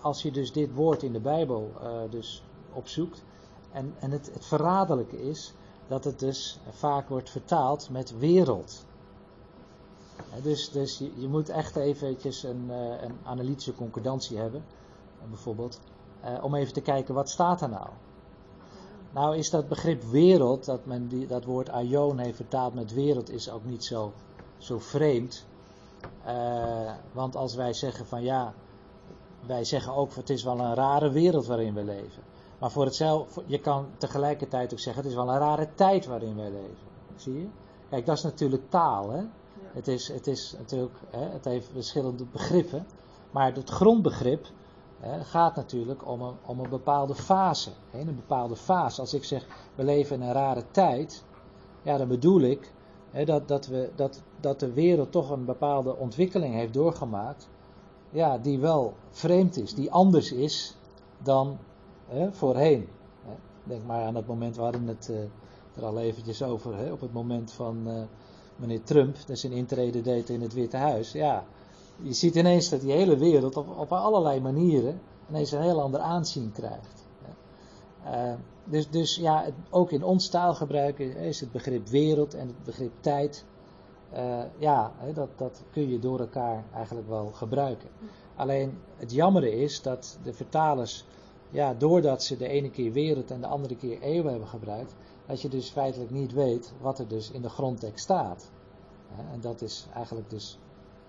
als 0.00 0.22
je 0.22 0.30
dus 0.30 0.52
dit 0.52 0.74
woord 0.74 1.02
in 1.02 1.12
de 1.12 1.20
Bijbel 1.20 1.72
dus 2.10 2.44
opzoekt, 2.72 3.24
en, 3.72 3.94
en 3.98 4.10
het, 4.10 4.30
het 4.32 4.46
verraderlijke 4.46 5.22
is 5.22 5.52
dat 5.86 6.04
het 6.04 6.18
dus 6.18 6.58
vaak 6.70 7.08
wordt 7.08 7.30
vertaald 7.30 7.90
met 7.90 8.18
wereld. 8.18 8.84
Dus, 10.42 10.70
dus 10.70 10.98
je, 10.98 11.12
je, 11.16 11.28
moet 11.28 11.48
echt 11.48 11.76
eventjes 11.76 12.42
een, 12.42 12.68
een 13.04 13.18
analytische 13.22 13.74
concordantie 13.74 14.38
hebben, 14.38 14.64
bijvoorbeeld, 15.28 15.80
om 16.42 16.54
even 16.54 16.72
te 16.72 16.80
kijken 16.80 17.14
wat 17.14 17.30
staat 17.30 17.60
er 17.60 17.68
nou. 17.68 17.88
Nou 19.10 19.36
is 19.36 19.50
dat 19.50 19.68
begrip 19.68 20.02
wereld, 20.02 20.64
dat 20.64 20.86
men 20.86 21.08
die, 21.08 21.26
dat 21.26 21.44
woord 21.44 21.70
aion 21.70 22.18
heeft 22.18 22.36
vertaald 22.36 22.74
met 22.74 22.94
wereld, 22.94 23.30
is 23.30 23.50
ook 23.50 23.64
niet 23.64 23.84
zo, 23.84 24.12
zo 24.58 24.78
vreemd. 24.78 25.46
Uh, 26.26 26.92
want 27.12 27.36
als 27.36 27.54
wij 27.54 27.72
zeggen 27.72 28.06
van 28.06 28.22
ja, 28.22 28.54
wij 29.46 29.64
zeggen 29.64 29.94
ook 29.94 30.14
het 30.14 30.30
is 30.30 30.42
wel 30.42 30.60
een 30.60 30.74
rare 30.74 31.10
wereld 31.10 31.46
waarin 31.46 31.74
we 31.74 31.84
leven. 31.84 32.22
Maar 32.58 32.70
voor 32.70 32.84
hetzelfde, 32.84 33.42
je 33.46 33.58
kan 33.58 33.86
tegelijkertijd 33.98 34.72
ook 34.72 34.78
zeggen 34.78 35.02
het 35.02 35.10
is 35.10 35.16
wel 35.16 35.28
een 35.28 35.38
rare 35.38 35.68
tijd 35.74 36.06
waarin 36.06 36.36
wij 36.36 36.50
leven. 36.50 36.88
Zie 37.16 37.38
je? 37.38 37.46
Kijk, 37.90 38.06
dat 38.06 38.16
is 38.16 38.22
natuurlijk 38.22 38.70
taal. 38.70 39.10
Hè? 39.10 39.18
Ja. 39.18 39.28
Het, 39.72 39.88
is, 39.88 40.08
het 40.08 40.26
is 40.26 40.54
natuurlijk, 40.58 40.94
hè, 41.10 41.28
het 41.28 41.44
heeft 41.44 41.68
verschillende 41.72 42.24
begrippen. 42.24 42.86
Maar 43.30 43.54
het 43.54 43.70
grondbegrip 43.70 44.46
het 45.00 45.26
gaat 45.26 45.56
natuurlijk 45.56 46.06
om 46.06 46.22
een, 46.22 46.34
om 46.46 46.60
een 46.60 46.70
bepaalde 46.70 47.14
fase. 47.14 47.70
Een 47.92 48.16
bepaalde 48.16 48.56
fase. 48.56 49.00
Als 49.00 49.14
ik 49.14 49.24
zeg, 49.24 49.46
we 49.74 49.84
leven 49.84 50.16
in 50.16 50.22
een 50.22 50.32
rare 50.32 50.64
tijd, 50.70 51.24
ja, 51.82 51.96
dan 51.96 52.08
bedoel 52.08 52.40
ik 52.40 52.72
dat, 53.24 53.48
dat, 53.48 53.66
we, 53.66 53.90
dat, 53.94 54.22
dat 54.40 54.60
de 54.60 54.72
wereld 54.72 55.12
toch 55.12 55.30
een 55.30 55.44
bepaalde 55.44 55.96
ontwikkeling 55.96 56.54
heeft 56.54 56.74
doorgemaakt, 56.74 57.48
ja, 58.10 58.38
die 58.38 58.58
wel 58.58 58.94
vreemd 59.10 59.56
is, 59.56 59.74
die 59.74 59.92
anders 59.92 60.32
is 60.32 60.76
dan 61.18 61.58
voorheen. 62.30 62.88
Denk 63.64 63.84
maar 63.86 64.04
aan 64.04 64.14
het 64.14 64.26
moment, 64.26 64.56
we 64.56 64.62
het 64.62 65.08
uh, 65.10 65.18
er 65.74 65.84
al 65.84 65.98
eventjes 65.98 66.42
over, 66.42 66.92
op 66.92 67.00
het 67.00 67.12
moment 67.12 67.52
van 67.52 67.88
uh, 67.88 68.02
meneer 68.56 68.82
Trump, 68.82 69.16
dat 69.26 69.38
zijn 69.38 69.52
intrede 69.52 70.00
deed 70.00 70.28
in 70.28 70.40
het 70.40 70.52
Witte 70.52 70.76
Huis. 70.76 71.12
Ja, 71.12 71.44
je 72.02 72.12
ziet 72.12 72.34
ineens 72.34 72.68
dat 72.68 72.80
die 72.80 72.92
hele 72.92 73.16
wereld 73.16 73.56
op, 73.56 73.78
op 73.78 73.92
allerlei 73.92 74.40
manieren 74.40 75.00
ineens 75.28 75.52
een 75.52 75.62
heel 75.62 75.82
ander 75.82 76.00
aanzien 76.00 76.52
krijgt. 76.52 77.08
Uh, 78.04 78.32
dus, 78.64 78.90
dus 78.90 79.16
ja, 79.16 79.44
ook 79.70 79.90
in 79.90 80.02
ons 80.02 80.28
taalgebruik 80.28 80.98
is 80.98 81.40
het 81.40 81.52
begrip 81.52 81.88
wereld 81.88 82.34
en 82.34 82.46
het 82.46 82.64
begrip 82.64 82.92
tijd. 83.00 83.44
Uh, 84.14 84.42
ja, 84.58 84.92
dat, 85.14 85.28
dat 85.36 85.62
kun 85.70 85.88
je 85.88 85.98
door 85.98 86.20
elkaar 86.20 86.64
eigenlijk 86.74 87.08
wel 87.08 87.30
gebruiken. 87.32 87.88
Alleen 88.36 88.78
het 88.96 89.12
jammere 89.12 89.60
is 89.60 89.82
dat 89.82 90.18
de 90.22 90.32
vertalers, 90.32 91.04
ja, 91.50 91.74
doordat 91.74 92.22
ze 92.22 92.36
de 92.36 92.48
ene 92.48 92.70
keer 92.70 92.92
wereld 92.92 93.30
en 93.30 93.40
de 93.40 93.46
andere 93.46 93.76
keer 93.76 93.98
eeuw 94.00 94.24
hebben 94.24 94.48
gebruikt, 94.48 94.94
dat 95.26 95.42
je 95.42 95.48
dus 95.48 95.70
feitelijk 95.70 96.10
niet 96.10 96.32
weet 96.32 96.72
wat 96.80 96.98
er 96.98 97.08
dus 97.08 97.30
in 97.30 97.42
de 97.42 97.48
grondtekst 97.48 98.04
staat. 98.04 98.50
En 99.32 99.40
dat 99.40 99.62
is 99.62 99.86
eigenlijk 99.94 100.30
dus 100.30 100.58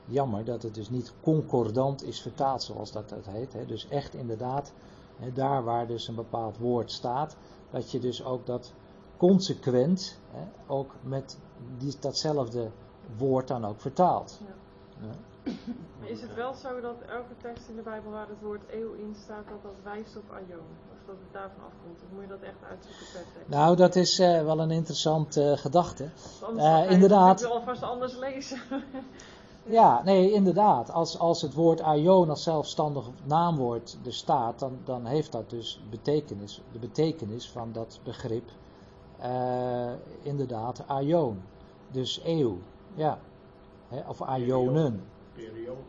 jammer 0.06 0.46
dat 0.46 0.64
het 0.64 0.76
dus 0.76 0.90
niet 0.90 1.14
concordant 1.22 2.04
is 2.04 2.22
vertaald 2.22 2.64
zoals 2.64 2.92
dat, 2.92 3.10
dat 3.10 3.26
heet. 3.26 3.54
Hè. 3.54 3.66
Dus 3.66 3.88
echt 3.88 4.14
inderdaad, 4.14 4.74
hè, 5.16 5.34
daar 5.34 5.64
waar 5.64 5.88
dus 5.88 6.08
een 6.08 6.16
bepaald 6.16 6.58
woord 6.58 6.92
staat, 6.92 7.36
dat 7.70 7.92
je 7.92 8.00
dus 8.00 8.24
ook 8.24 8.46
dat 8.46 8.74
consequent 9.18 10.20
hè, 10.32 10.44
ook 10.68 10.92
met 11.04 11.38
die, 11.78 11.96
datzelfde 12.00 12.70
woord 13.18 13.48
dan 13.48 13.66
ook 13.66 13.82
vertaalt. 13.82 14.40
Ja. 14.46 14.54
Ja. 15.08 15.14
Is 16.04 16.22
het 16.22 16.34
wel 16.36 16.54
zo 16.54 16.82
dat 16.82 16.96
elke 17.10 17.34
tekst 17.42 17.70
in 17.70 17.76
de 17.76 17.82
Bijbel 17.82 18.12
waar 18.12 18.28
het 18.28 18.42
woord 18.42 18.62
eeuw 18.72 18.94
in 18.94 19.16
staat, 19.24 19.44
dat 19.50 19.64
dat 19.64 19.76
wijst 19.84 20.18
op 20.18 20.32
Aion? 20.32 20.68
Of 20.92 20.98
dat 21.06 21.16
het 21.16 21.34
daarvan 21.34 21.64
afkomt? 21.64 22.02
Of 22.04 22.12
moet 22.14 22.22
je 22.22 22.28
dat 22.28 22.42
echt 22.42 22.64
uitzoeken 22.70 23.06
per 23.14 23.24
tekst? 23.34 23.50
Nou, 23.50 23.76
dat 23.76 23.96
is 23.96 24.20
uh, 24.20 24.44
wel 24.44 24.60
een 24.60 24.72
interessante 24.72 25.42
uh, 25.42 25.58
gedachte. 25.58 26.10
Uh, 26.56 26.92
inderdaad. 26.92 27.42
Ik 27.42 27.48
wil 27.48 27.56
alvast 27.56 27.84
anders 27.84 28.18
lezen. 28.18 28.62
Ja, 29.66 30.04
nee, 30.04 30.32
inderdaad. 30.32 30.92
Als, 30.92 31.20
als 31.20 31.42
het 31.42 31.54
woord 31.54 31.82
aion 31.82 32.30
als 32.30 32.44
zelfstandig 32.44 33.06
naamwoord 33.24 33.98
er 34.06 34.14
staat, 34.14 34.60
dan, 34.60 34.80
dan 34.84 35.06
heeft 35.06 35.32
dat 35.32 35.50
dus 35.50 35.82
betekenis, 35.90 36.62
de 36.72 36.80
betekenis 36.80 37.50
van 37.50 37.72
dat 37.72 38.00
begrip, 38.04 38.50
uh, 39.24 39.92
inderdaad, 40.22 40.84
aion. 40.88 41.42
Dus 41.92 42.22
eeuw, 42.24 42.58
ja. 42.96 43.20
Of 44.08 44.22
aionen. 44.22 45.04
Periode 45.34 45.80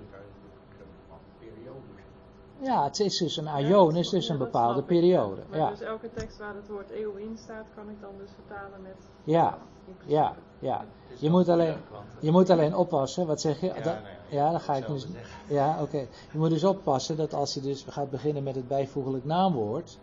Ja, 2.62 2.84
het 2.84 3.00
is 3.00 3.18
dus 3.18 3.36
een 3.36 3.48
aion, 3.48 3.96
is 3.96 4.08
dus 4.08 4.28
een 4.28 4.38
bepaalde 4.38 4.82
periode. 4.82 5.40
Maar 5.50 5.58
ja. 5.58 5.70
dus 5.70 5.80
elke 5.80 6.10
tekst 6.14 6.38
waar 6.38 6.54
het 6.54 6.68
woord 6.68 6.90
eeuw 6.90 7.14
in 7.14 7.38
staat, 7.38 7.66
kan 7.74 7.88
ik 7.88 8.00
dan 8.00 8.10
dus 8.18 8.30
vertalen 8.34 8.82
met... 8.82 8.94
Ja, 9.24 9.58
ja, 10.06 10.36
ja. 10.58 10.84
Je 11.18 11.30
moet, 11.30 11.48
alleen, 11.48 11.76
je 12.20 12.30
moet 12.30 12.50
alleen 12.50 12.76
oppassen, 12.76 13.26
wat 13.26 13.40
zeg 13.40 13.60
je? 13.60 13.66
Ja, 13.66 13.80
dat, 13.80 13.96
ja 14.28 14.50
dan 14.50 14.60
ga 14.60 14.74
ik 14.74 14.86
dus. 14.86 15.06
Ja, 15.48 15.72
oké. 15.72 15.82
Okay. 15.82 16.08
Je 16.32 16.38
moet 16.38 16.50
dus 16.50 16.64
oppassen 16.64 17.16
dat 17.16 17.34
als 17.34 17.54
je 17.54 17.60
dus 17.60 17.84
gaat 17.88 18.10
beginnen 18.10 18.42
met 18.42 18.54
het 18.54 18.68
bijvoeglijk 18.68 19.24
naamwoord, 19.24 19.98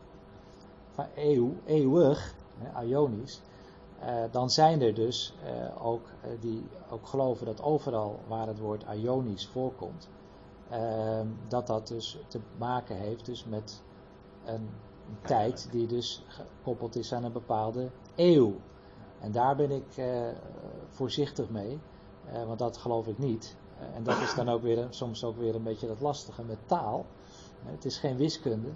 van 0.94 1.06
eeuw, 1.16 1.54
eeuwig, 1.66 2.34
hè, 2.58 2.86
ionisch, 2.86 3.42
uh, 4.04 4.08
dan 4.32 4.50
zijn 4.50 4.82
er 4.82 4.94
dus 4.94 5.34
uh, 5.46 5.86
ook 5.86 6.06
uh, 6.06 6.30
die 6.40 6.64
ook 6.90 7.08
geloven 7.08 7.46
dat 7.46 7.62
overal 7.62 8.20
waar 8.28 8.48
het 8.48 8.60
woord 8.60 8.84
ionisch 8.96 9.48
voorkomt, 9.48 10.10
ehm, 10.70 11.28
dat 11.48 11.68
dat 11.68 11.88
dus 11.88 12.18
te 12.28 12.40
maken 12.58 12.96
heeft 12.96 13.26
dus 13.26 13.46
met 13.46 13.84
een, 14.46 14.70
tijd 15.22 15.68
die 15.72 15.88
dus 15.88 16.24
gekoppeld 16.28 16.96
is 16.96 17.14
aan 17.14 17.24
een 17.24 17.32
bepaalde 17.32 17.90
eeuw. 18.16 18.56
En 19.20 19.32
daar 19.32 19.56
ben 19.56 19.72
ik 19.72 19.98
uh, 19.98 20.28
voorzichtig 20.90 21.50
mee, 21.50 21.80
uh, 22.34 22.44
want 22.46 22.60
dat 22.60 22.78
geloof 22.78 23.08
ik 23.08 23.18
niet. 23.18 23.56
Uh, 23.80 23.96
en 23.96 24.04
dat 24.04 24.22
is 24.22 24.36
dan 24.36 24.50
ook 24.50 24.62
weer 24.62 24.88
soms 24.90 25.24
ook 25.24 25.38
weer 25.38 25.56
een 25.56 25.64
beetje 25.64 25.88
dat 25.88 26.00
lastige 26.00 26.44
met 26.44 26.58
taal. 26.66 27.06
het 27.64 27.86
is 27.86 27.98
geen 27.98 28.18
wiskunde. 28.18 28.70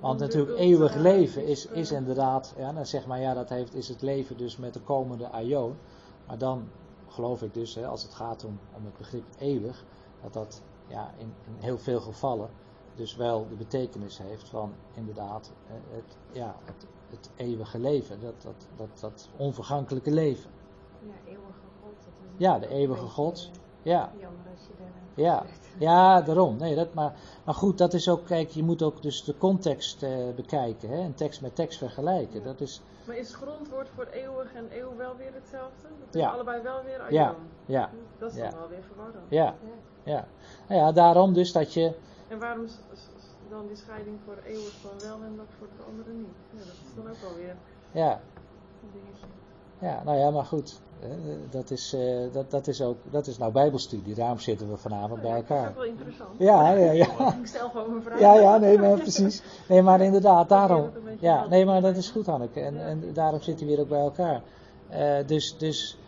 Want 0.00 0.20
natuurlijk 0.20 0.58
eeuwig 0.58 0.94
leven 0.94 1.46
is, 1.46 1.66
is 1.66 1.92
inderdaad, 1.92 2.54
ja, 2.56 2.72
dan 2.72 2.86
zeg 2.86 3.06
maar 3.06 3.20
ja, 3.20 3.34
dat 3.34 3.48
heeft, 3.48 3.74
is 3.74 3.88
het 3.88 4.02
leven 4.02 4.36
dus 4.36 4.56
met 4.56 4.74
de 4.74 4.80
komende 4.80 5.28
aion. 5.28 5.76
Maar 6.26 6.38
dan 6.38 6.68
geloof 7.08 7.42
ik 7.42 7.54
dus, 7.54 7.74
hè, 7.74 7.86
als 7.86 8.02
het 8.02 8.14
gaat 8.14 8.44
om, 8.44 8.58
om 8.76 8.84
het 8.84 8.96
begrip 8.96 9.24
eeuwig, 9.38 9.84
dat 10.22 10.32
dat 10.32 10.62
ja, 10.90 11.14
in, 11.18 11.34
in 11.46 11.54
heel 11.58 11.78
veel 11.78 12.00
gevallen 12.00 12.50
dus 12.94 13.16
wel 13.16 13.48
de 13.48 13.54
betekenis 13.54 14.18
heeft 14.18 14.48
van 14.48 14.72
inderdaad 14.94 15.52
het, 15.90 16.16
ja, 16.32 16.56
het, 16.64 16.86
het 17.10 17.30
eeuwige 17.36 17.78
leven, 17.78 18.20
dat, 18.20 18.42
dat, 18.42 18.66
dat, 18.76 19.00
dat 19.00 19.28
onvergankelijke 19.36 20.10
leven. 20.10 20.50
Ja, 21.06 21.12
eeuwige 21.26 21.52
God. 21.82 21.94
Dat 21.94 22.12
is 22.22 22.30
ja, 22.36 22.58
de 22.58 22.68
eeuwige 22.68 23.06
God. 23.06 23.50
Ja. 23.82 24.12
Jammer 24.18 24.46
als 24.52 24.66
je 24.66 24.72
daar 24.78 25.00
ja. 25.14 25.44
ja, 25.88 26.20
daarom. 26.20 26.56
Nee, 26.56 26.74
dat, 26.74 26.94
maar, 26.94 27.14
maar 27.44 27.54
goed, 27.54 27.78
dat 27.78 27.94
is 27.94 28.08
ook, 28.08 28.26
kijk, 28.26 28.50
je 28.50 28.62
moet 28.62 28.82
ook 28.82 29.02
dus 29.02 29.24
de 29.24 29.36
context 29.38 30.02
uh, 30.02 30.34
bekijken, 30.36 30.88
hè, 30.88 30.98
en 30.98 31.14
tekst 31.14 31.40
met 31.40 31.54
tekst 31.54 31.78
vergelijken. 31.78 32.38
Ja. 32.38 32.44
Dat 32.44 32.60
is, 32.60 32.80
maar 33.06 33.16
is 33.16 33.28
het 33.28 33.36
grondwoord 33.36 33.88
voor 33.88 34.06
eeuwig 34.06 34.54
en 34.54 34.78
eeuw 34.78 34.96
wel 34.96 35.16
weer 35.16 35.34
hetzelfde? 35.34 35.88
Dat 36.04 36.14
is 36.14 36.20
ja. 36.20 36.30
allebei 36.30 36.62
wel 36.62 36.82
weer 36.84 37.00
aion. 37.00 37.12
Ja. 37.12 37.34
ja. 37.66 37.90
Dat 38.18 38.30
is 38.32 38.38
dan 38.38 38.58
wel 38.58 38.68
weer 38.68 38.82
verwarrend. 38.82 39.24
Ja. 39.28 39.54
Ja. 40.02 40.26
Nou 40.68 40.80
ja, 40.80 40.92
daarom 40.92 41.32
dus 41.32 41.52
dat 41.52 41.74
je... 41.74 41.92
En 42.28 42.38
waarom 42.38 42.66
dan 43.50 43.66
die 43.66 43.76
scheiding 43.76 44.18
voor 44.24 44.38
eeuwig 44.46 44.74
van 44.80 45.08
wel 45.08 45.18
en 45.26 45.36
dat 45.36 45.46
voor 45.58 45.66
de 45.76 45.82
andere 45.90 46.10
niet. 46.10 46.36
Ja, 46.50 46.58
dat 46.58 46.66
is 46.66 46.94
dan 46.94 47.08
ook 47.08 47.20
wel 47.20 47.34
weer 47.34 47.56
ja. 47.90 48.20
een 48.82 48.90
dingetje. 48.92 49.26
Ja, 49.78 50.02
nou 50.04 50.18
ja, 50.18 50.30
maar 50.30 50.44
goed. 50.44 50.80
Dat 51.50 51.70
is, 51.70 51.94
uh, 51.94 52.32
dat, 52.32 52.50
dat 52.50 52.66
is 52.66 52.82
ook, 52.82 52.96
dat 53.10 53.26
is 53.26 53.38
nou 53.38 53.52
bijbelstudie, 53.52 54.14
daarom 54.14 54.38
zitten 54.38 54.70
we 54.70 54.76
vanavond 54.76 55.22
nou, 55.22 55.22
bij 55.22 55.32
elkaar. 55.32 55.62
Dat 55.62 55.70
is 55.70 55.76
ook 55.76 55.82
wel 55.82 55.92
interessant. 55.92 56.38
Ja, 56.38 56.70
ja, 56.70 56.90
ja. 56.90 57.06
Ik 57.40 57.46
stel 57.46 57.68
gewoon 57.68 57.94
een 57.94 58.02
vraag. 58.02 58.20
Ja, 58.20 58.34
ja, 58.34 58.58
nee, 58.58 58.78
maar 58.78 58.98
precies. 58.98 59.42
Nee, 59.68 59.82
maar 59.82 60.00
inderdaad, 60.00 60.48
daarom. 60.48 60.90
Ja, 61.18 61.46
nee, 61.46 61.64
maar 61.64 61.80
dat 61.80 61.96
is 61.96 62.10
goed, 62.10 62.26
Hanneke. 62.26 62.60
En, 62.60 62.84
en 62.86 63.12
daarom 63.12 63.40
zitten 63.40 63.66
we 63.66 63.72
hier 63.72 63.80
ook 63.80 63.88
bij 63.88 64.00
elkaar. 64.00 64.42
dus, 65.26 65.58
dus 65.58 65.98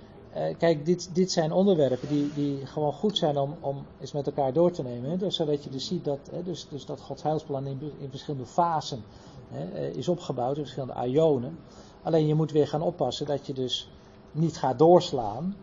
kijk, 0.58 0.86
dit, 0.86 1.14
dit 1.14 1.32
zijn 1.32 1.52
onderwerpen 1.52 2.08
die, 2.08 2.32
die 2.34 2.66
gewoon 2.66 2.92
goed 2.92 3.18
zijn 3.18 3.38
om, 3.38 3.56
om 3.60 3.86
eens 4.00 4.12
met 4.12 4.26
elkaar 4.26 4.52
door 4.52 4.70
te 4.70 4.82
nemen. 4.82 5.10
Hè? 5.10 5.16
Dus, 5.16 5.36
zodat 5.36 5.64
je 5.64 5.70
dus 5.70 5.86
ziet 5.86 6.04
dat, 6.04 6.18
hè, 6.30 6.42
dus, 6.42 6.66
dus 6.68 6.86
dat 6.86 7.00
Gods 7.00 7.22
heilsplan 7.22 7.66
in, 7.66 7.92
in 7.98 8.10
verschillende 8.10 8.46
fasen 8.46 9.02
hè, 9.48 9.88
is 9.88 10.08
opgebouwd, 10.08 10.56
in 10.56 10.62
verschillende 10.62 10.94
aionen. 10.94 11.58
Alleen 12.02 12.26
je 12.26 12.34
moet 12.34 12.52
weer 12.52 12.68
gaan 12.68 12.82
oppassen 12.82 13.26
dat 13.26 13.46
je 13.46 13.52
dus 13.52 13.90
niet 14.32 14.56
gaat 14.56 14.78
doorslaan. 14.78 15.56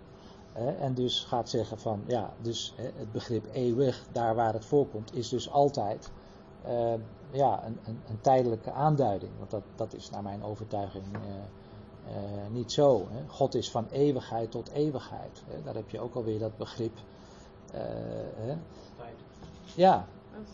En 0.79 0.93
dus 0.93 1.23
gaat 1.23 1.49
zeggen 1.49 1.79
van, 1.79 2.01
ja, 2.07 2.33
dus 2.41 2.73
het 2.75 3.11
begrip 3.11 3.45
eeuwig, 3.51 4.05
daar 4.11 4.35
waar 4.35 4.53
het 4.53 4.65
voorkomt, 4.65 5.15
is 5.15 5.29
dus 5.29 5.51
altijd 5.51 6.11
uh, 6.67 6.93
ja, 7.31 7.65
een, 7.65 7.79
een, 7.85 7.99
een, 8.09 8.21
tijdelijke 8.21 8.71
aanduiding. 8.71 9.31
Want 9.37 9.51
dat, 9.51 9.63
dat 9.75 9.93
is 9.93 10.09
naar 10.09 10.23
mijn 10.23 10.43
overtuiging 10.43 11.05
uh, 12.09 12.15
niet 12.51 12.71
zo. 12.71 13.07
Hè. 13.11 13.27
God 13.27 13.55
is 13.55 13.71
van 13.71 13.87
eeuwigheid 13.91 14.51
tot 14.51 14.69
eeuwigheid. 14.69 15.43
Hè. 15.47 15.63
Daar 15.63 15.75
heb 15.75 15.89
je 15.89 15.99
ook 15.99 16.15
alweer 16.15 16.39
dat 16.39 16.57
begrip. 16.57 16.97
Hè. 17.71 18.55
Ja. 19.75 20.05
Dat, 20.33 20.47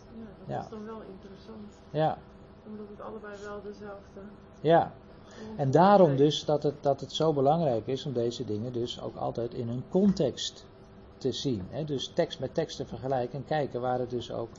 ja, 0.45 0.55
dat 0.55 0.63
is 0.63 0.69
dan 0.69 0.85
wel 0.85 1.01
interessant. 1.01 1.73
Ja. 1.91 2.17
Omdat 2.67 2.85
het 2.89 3.01
allebei 3.01 3.33
wel 3.43 3.61
dezelfde. 3.61 4.21
Ja. 4.61 4.93
En 5.57 5.71
daarom 5.71 6.15
dus 6.15 6.45
dat 6.45 6.63
het, 6.63 6.75
dat 6.81 7.01
het 7.01 7.11
zo 7.13 7.33
belangrijk 7.33 7.87
is 7.87 8.05
om 8.05 8.13
deze 8.13 8.45
dingen 8.45 8.73
dus 8.73 9.01
ook 9.01 9.15
altijd 9.15 9.53
in 9.53 9.67
hun 9.67 9.83
context 9.89 10.65
te 11.17 11.31
zien. 11.31 11.67
Hè? 11.69 11.83
Dus 11.83 12.07
tekst 12.07 12.39
met 12.39 12.53
tekst 12.53 12.77
te 12.77 12.85
vergelijken 12.85 13.39
en 13.39 13.45
kijken 13.45 13.81
waar 13.81 13.99
het 13.99 14.09
dus 14.09 14.31
ook 14.31 14.49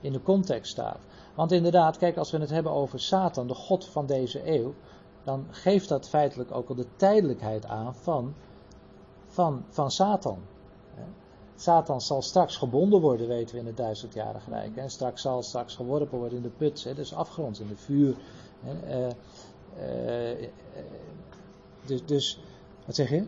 in 0.00 0.12
de 0.12 0.22
context 0.22 0.70
staat. 0.70 0.98
Want 1.34 1.52
inderdaad, 1.52 1.98
kijk, 1.98 2.16
als 2.16 2.30
we 2.30 2.38
het 2.38 2.50
hebben 2.50 2.72
over 2.72 3.00
Satan, 3.00 3.46
de 3.46 3.54
God 3.54 3.86
van 3.86 4.06
deze 4.06 4.50
eeuw, 4.52 4.74
dan 5.26 5.46
geeft 5.50 5.88
dat 5.88 6.08
feitelijk 6.08 6.50
ook 6.52 6.68
al 6.68 6.74
de 6.74 6.86
tijdelijkheid 6.96 7.66
aan 7.66 7.94
van, 7.94 8.34
van, 9.26 9.64
van 9.68 9.90
Satan. 9.90 10.38
Satan 11.56 12.00
zal 12.00 12.22
straks 12.22 12.56
gebonden 12.56 13.00
worden, 13.00 13.28
weten 13.28 13.54
we 13.54 13.60
in 13.60 13.66
het 13.66 13.76
duizendjarige 13.76 14.50
rijk. 14.50 14.76
En 14.76 14.90
straks 14.90 15.22
zal 15.22 15.42
straks 15.42 15.74
geworpen 15.74 16.18
worden 16.18 16.36
in 16.36 16.42
de 16.42 16.50
put, 16.56 16.96
dus 16.96 17.14
afgrond, 17.14 17.60
in 17.60 17.68
de 17.68 17.76
vuur. 17.76 18.14
Dus, 21.84 22.04
dus, 22.04 22.40
wat 22.84 22.94
zeg 22.94 23.10
je? 23.10 23.26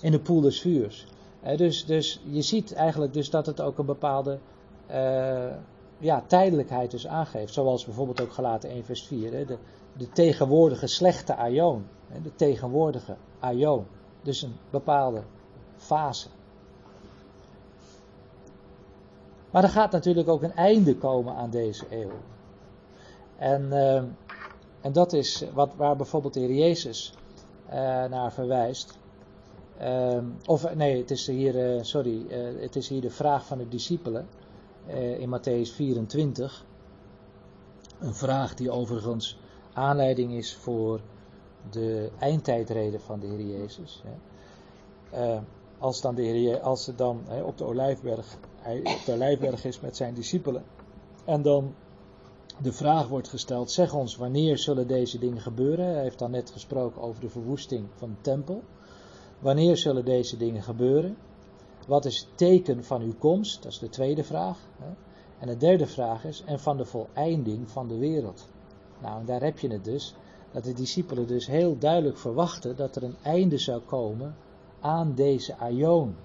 In 0.00 0.10
de 0.10 0.20
poel 0.20 0.40
des 0.40 0.60
vuurs. 0.60 1.06
dus, 1.56 1.86
dus 1.86 2.20
je 2.24 2.42
ziet 2.42 2.72
eigenlijk 2.72 3.12
dus 3.12 3.30
dat 3.30 3.46
het 3.46 3.60
ook 3.60 3.78
een 3.78 3.86
bepaalde 3.86 4.38
ja, 5.98 6.24
tijdelijkheid 6.26 6.90
dus 6.90 7.06
aangeeft. 7.06 7.52
Zoals 7.52 7.84
bijvoorbeeld 7.84 8.20
ook 8.20 8.32
gelaten 8.32 8.70
1 8.70 8.84
vers 8.84 9.02
4. 9.02 9.32
Hè, 9.32 9.44
de, 9.44 9.58
de 9.92 10.08
tegenwoordige 10.08 10.86
slechte 10.86 11.36
aion. 11.36 11.86
De 12.22 12.34
tegenwoordige 12.34 13.16
aion. 13.40 13.86
Dus 14.22 14.42
een 14.42 14.56
bepaalde 14.70 15.22
fase. 15.76 16.28
Maar 19.50 19.62
er 19.62 19.68
gaat 19.68 19.92
natuurlijk 19.92 20.28
ook 20.28 20.42
een 20.42 20.54
einde 20.54 20.96
komen 20.96 21.34
aan 21.34 21.50
deze 21.50 21.86
eeuw. 21.90 22.10
En, 23.36 23.62
uh, 23.62 24.02
en 24.80 24.92
dat 24.92 25.12
is 25.12 25.44
wat, 25.54 25.74
waar 25.76 25.96
bijvoorbeeld 25.96 26.34
de 26.34 26.54
Jezus 26.54 27.14
uh, 27.68 27.74
naar 28.04 28.32
verwijst. 28.32 28.98
Uh, 29.80 30.18
of 30.46 30.74
nee, 30.74 30.98
het 30.98 31.10
is 31.10 31.26
hier, 31.26 31.84
sorry, 31.84 32.26
het 32.60 32.76
is 32.76 32.88
hier 32.88 33.00
de 33.00 33.10
vraag 33.10 33.46
van 33.46 33.58
de 33.58 33.68
discipelen 33.68 34.26
in 35.18 35.38
Matthäus 35.38 35.74
24. 35.74 36.64
Een 37.98 38.14
vraag 38.14 38.54
die 38.54 38.70
overigens 38.70 39.38
aanleiding 39.72 40.32
is 40.32 40.54
voor 40.54 41.00
de 41.70 42.10
eindtijdreden 42.18 43.00
van 43.00 43.20
de 43.20 43.26
Heer 43.26 43.46
Jezus. 43.46 44.02
Hè. 45.10 45.40
als 45.78 46.00
dan 46.00 46.14
de 46.14 46.22
Heer, 46.22 46.60
als 46.60 46.84
ze 46.84 46.94
dan 46.94 47.22
hè, 47.26 47.42
op 47.42 47.58
de 47.58 47.64
Olijfberg 47.64 48.36
hij 48.62 48.78
op 48.78 49.04
de 49.06 49.12
Olijfberg 49.12 49.64
is 49.64 49.80
met 49.80 49.96
zijn 49.96 50.14
discipelen. 50.14 50.64
En 51.24 51.42
dan 51.42 51.74
de 52.62 52.72
vraag 52.72 53.08
wordt 53.08 53.28
gesteld: 53.28 53.70
zeg 53.70 53.94
ons 53.94 54.16
wanneer 54.16 54.58
zullen 54.58 54.86
deze 54.86 55.18
dingen 55.18 55.40
gebeuren? 55.40 55.86
Hij 55.86 56.02
heeft 56.02 56.18
dan 56.18 56.30
net 56.30 56.50
gesproken 56.50 57.02
over 57.02 57.20
de 57.20 57.28
verwoesting 57.28 57.88
van 57.94 58.08
de 58.08 58.20
tempel. 58.20 58.62
Wanneer 59.38 59.76
zullen 59.76 60.04
deze 60.04 60.36
dingen 60.36 60.62
gebeuren? 60.62 61.16
Wat 61.86 62.04
is 62.04 62.18
het 62.18 62.38
teken 62.38 62.84
van 62.84 63.02
uw 63.02 63.14
komst? 63.18 63.62
Dat 63.62 63.72
is 63.72 63.78
de 63.78 63.88
tweede 63.88 64.24
vraag. 64.24 64.58
En 65.38 65.46
de 65.46 65.56
derde 65.56 65.86
vraag 65.86 66.24
is: 66.24 66.42
en 66.46 66.60
van 66.60 66.76
de 66.76 66.84
voleinding 66.84 67.70
van 67.70 67.88
de 67.88 67.98
wereld. 67.98 68.48
Nou, 69.02 69.20
en 69.20 69.26
daar 69.26 69.42
heb 69.42 69.58
je 69.58 69.68
het 69.68 69.84
dus. 69.84 70.14
Dat 70.50 70.64
de 70.64 70.72
discipelen 70.72 71.26
dus 71.26 71.46
heel 71.46 71.78
duidelijk 71.78 72.18
verwachten 72.18 72.76
dat 72.76 72.96
er 72.96 73.02
een 73.02 73.16
einde 73.22 73.58
zou 73.58 73.80
komen 73.80 74.34
aan 74.80 75.14
deze 75.14 75.56
aion. 75.56 76.16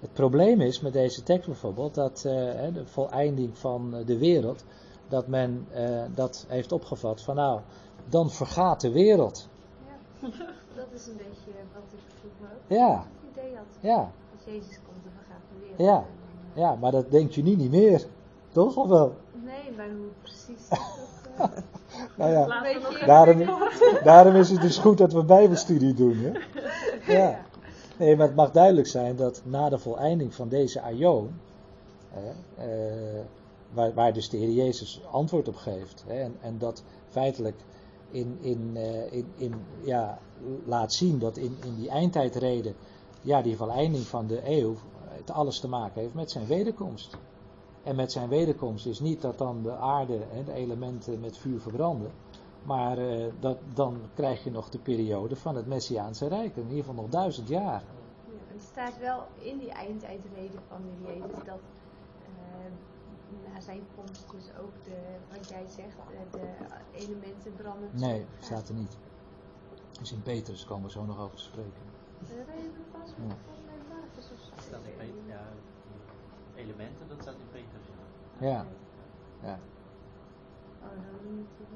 Het 0.00 0.12
probleem 0.12 0.60
is 0.60 0.80
met 0.80 0.92
deze 0.92 1.22
tekst 1.22 1.46
bijvoorbeeld 1.46 1.94
dat 1.94 2.16
uh, 2.26 2.32
de 2.74 2.82
voleinding 2.84 3.58
van 3.58 4.02
de 4.06 4.18
wereld, 4.18 4.64
dat 5.08 5.26
men 5.26 5.66
uh, 5.76 6.02
dat 6.14 6.44
heeft 6.48 6.72
opgevat 6.72 7.22
van 7.22 7.34
nou, 7.34 7.60
dan 8.08 8.30
vergaat 8.30 8.80
de 8.80 8.92
wereld. 8.92 9.48
Ja, 10.20 10.28
dat 10.76 10.86
is 10.92 11.06
een 11.06 11.16
beetje 11.16 11.58
wat 11.74 11.82
ik 11.92 11.98
vroeger 12.20 12.56
ook 12.56 12.78
ja. 12.78 13.06
het 13.22 13.30
idee 13.30 13.56
had. 13.56 13.66
Ja. 13.80 14.12
Als 14.36 14.44
Jezus 14.44 14.78
komt, 14.86 15.04
dan 15.04 15.12
vergaat 15.16 15.42
de 15.52 15.60
wereld. 15.60 15.78
Ja. 15.78 16.04
ja, 16.62 16.74
maar 16.74 16.90
dat 16.90 17.10
denk 17.10 17.30
je 17.30 17.42
nu 17.42 17.54
niet 17.54 17.70
meer. 17.70 18.06
Toch 18.52 18.76
of 18.76 18.88
wel? 18.88 19.14
Nee, 19.44 19.72
maar 19.76 19.88
hoe 19.88 20.10
precies 20.22 20.68
dat... 20.68 21.23
Nou 22.16 22.32
ja, 22.32 22.62
daarom, 23.06 23.44
daarom 24.04 24.34
is 24.34 24.50
het 24.50 24.60
dus 24.60 24.78
goed 24.78 24.98
dat 24.98 25.12
we 25.12 25.24
bijbelstudie 25.24 25.94
doen. 25.94 26.16
Hè? 26.16 26.32
Ja. 27.14 27.40
Nee, 27.98 28.16
maar 28.16 28.26
het 28.26 28.36
mag 28.36 28.50
duidelijk 28.50 28.86
zijn 28.86 29.16
dat 29.16 29.42
na 29.44 29.68
de 29.68 29.78
voleinding 29.78 30.34
van 30.34 30.48
deze 30.48 30.80
aion, 30.80 31.40
eh, 32.56 32.64
waar, 33.72 33.94
waar, 33.94 34.12
dus 34.12 34.28
de 34.28 34.36
Heer 34.36 34.50
Jezus 34.50 35.00
antwoord 35.10 35.48
op 35.48 35.56
geeft, 35.56 36.04
hè, 36.06 36.20
en, 36.20 36.36
en, 36.40 36.58
dat 36.58 36.82
feitelijk 37.08 37.56
in, 38.10 38.38
in, 38.40 38.70
uh, 38.74 39.12
in, 39.12 39.26
in, 39.36 39.54
ja, 39.84 40.18
laat 40.64 40.92
zien 40.92 41.18
dat 41.18 41.36
in, 41.36 41.56
in 41.64 41.74
die 41.74 41.88
eindtijdreden, 41.88 42.74
ja, 43.20 43.42
die 43.42 43.56
voleinding 43.56 44.04
van 44.04 44.26
de 44.26 44.40
eeuw, 44.44 44.74
het 45.08 45.30
alles 45.30 45.60
te 45.60 45.68
maken 45.68 46.00
heeft 46.00 46.14
met 46.14 46.30
zijn 46.30 46.46
wederkomst. 46.46 47.16
En 47.84 47.96
met 47.96 48.12
zijn 48.12 48.28
wederkomst 48.28 48.86
is 48.86 49.00
niet 49.00 49.20
dat 49.20 49.38
dan 49.38 49.62
de 49.62 49.76
aarde 49.76 50.24
en 50.32 50.44
de 50.44 50.52
elementen 50.52 51.20
met 51.20 51.38
vuur 51.38 51.60
verbranden. 51.60 52.10
Maar 52.62 52.98
uh, 52.98 53.26
dat, 53.40 53.58
dan 53.74 54.00
krijg 54.14 54.44
je 54.44 54.50
nog 54.50 54.68
de 54.68 54.78
periode 54.78 55.36
van 55.36 55.56
het 55.56 55.66
Messiaanse 55.66 56.28
Rijk. 56.28 56.56
In 56.56 56.62
ieder 56.62 56.84
geval 56.84 57.02
nog 57.02 57.08
duizend 57.10 57.48
jaar. 57.48 57.82
Ja, 57.82 58.32
het 58.52 58.62
staat 58.62 58.98
wel 58.98 59.26
in 59.38 59.58
die 59.58 59.70
eindtijdreden 59.70 60.60
van 60.68 60.82
de 60.82 61.06
Jezus 61.06 61.44
dat 61.44 61.60
uh, 62.20 63.52
na 63.52 63.60
zijn 63.60 63.82
komst 63.96 64.30
dus 64.30 64.50
ook 64.60 64.84
de, 64.84 64.96
wat 65.36 65.48
jij 65.48 65.64
zegt, 65.68 65.96
de, 66.30 66.38
de 66.38 66.48
elementen 66.92 67.54
branden. 67.56 67.88
Nee, 67.92 68.26
staat 68.40 68.68
er 68.68 68.74
niet. 68.74 68.96
Dus 70.00 70.12
in 70.12 70.22
Petrus 70.22 70.64
komen 70.64 70.84
we 70.84 70.90
zo 70.90 71.04
nog 71.04 71.20
over 71.20 71.36
te 71.36 71.42
spreken. 71.42 71.82
Pas 72.92 73.10
ja. 73.28 73.36
Staat 74.60 74.80
in 74.84 74.96
Petrus, 74.96 75.26
ja, 75.26 75.46
elementen, 76.56 77.08
dat 77.08 77.16
staat 77.20 77.34
in 77.34 77.48
Petrus. 77.52 77.86
Ja. 78.38 78.66
ja. 79.42 79.58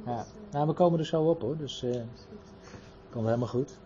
Ja. 0.04 0.26
Nou, 0.50 0.66
we 0.66 0.72
komen 0.72 0.98
er 0.98 1.06
zo 1.06 1.22
op 1.22 1.40
hoor, 1.40 1.56
dus 1.56 1.82
uh, 1.82 1.96
komt 3.10 3.24
helemaal 3.24 3.48
goed. 3.48 3.78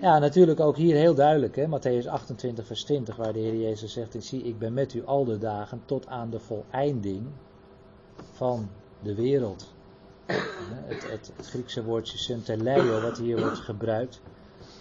Ja, 0.00 0.18
natuurlijk 0.18 0.60
ook 0.60 0.76
hier 0.76 0.96
heel 0.96 1.14
duidelijk, 1.14 1.56
hè, 1.56 1.66
Matthäus 1.66 2.08
28, 2.08 2.66
vers 2.66 2.84
20, 2.84 3.16
waar 3.16 3.32
de 3.32 3.38
Heer 3.38 3.56
Jezus 3.56 3.92
zegt: 3.92 4.14
Ik 4.14 4.22
zie, 4.22 4.42
ik 4.42 4.58
ben 4.58 4.72
met 4.72 4.94
u 4.94 5.04
al 5.04 5.24
de 5.24 5.38
dagen 5.38 5.82
tot 5.84 6.06
aan 6.06 6.30
de 6.30 6.40
voleinding 6.40 7.26
van 8.32 8.68
de 9.02 9.14
wereld. 9.14 9.74
Het, 10.26 11.10
het, 11.10 11.32
het 11.36 11.46
Griekse 11.46 11.84
woordje 11.84 12.18
synteleio, 12.18 13.00
wat 13.00 13.18
hier 13.18 13.40
wordt 13.40 13.58
gebruikt, 13.58 14.20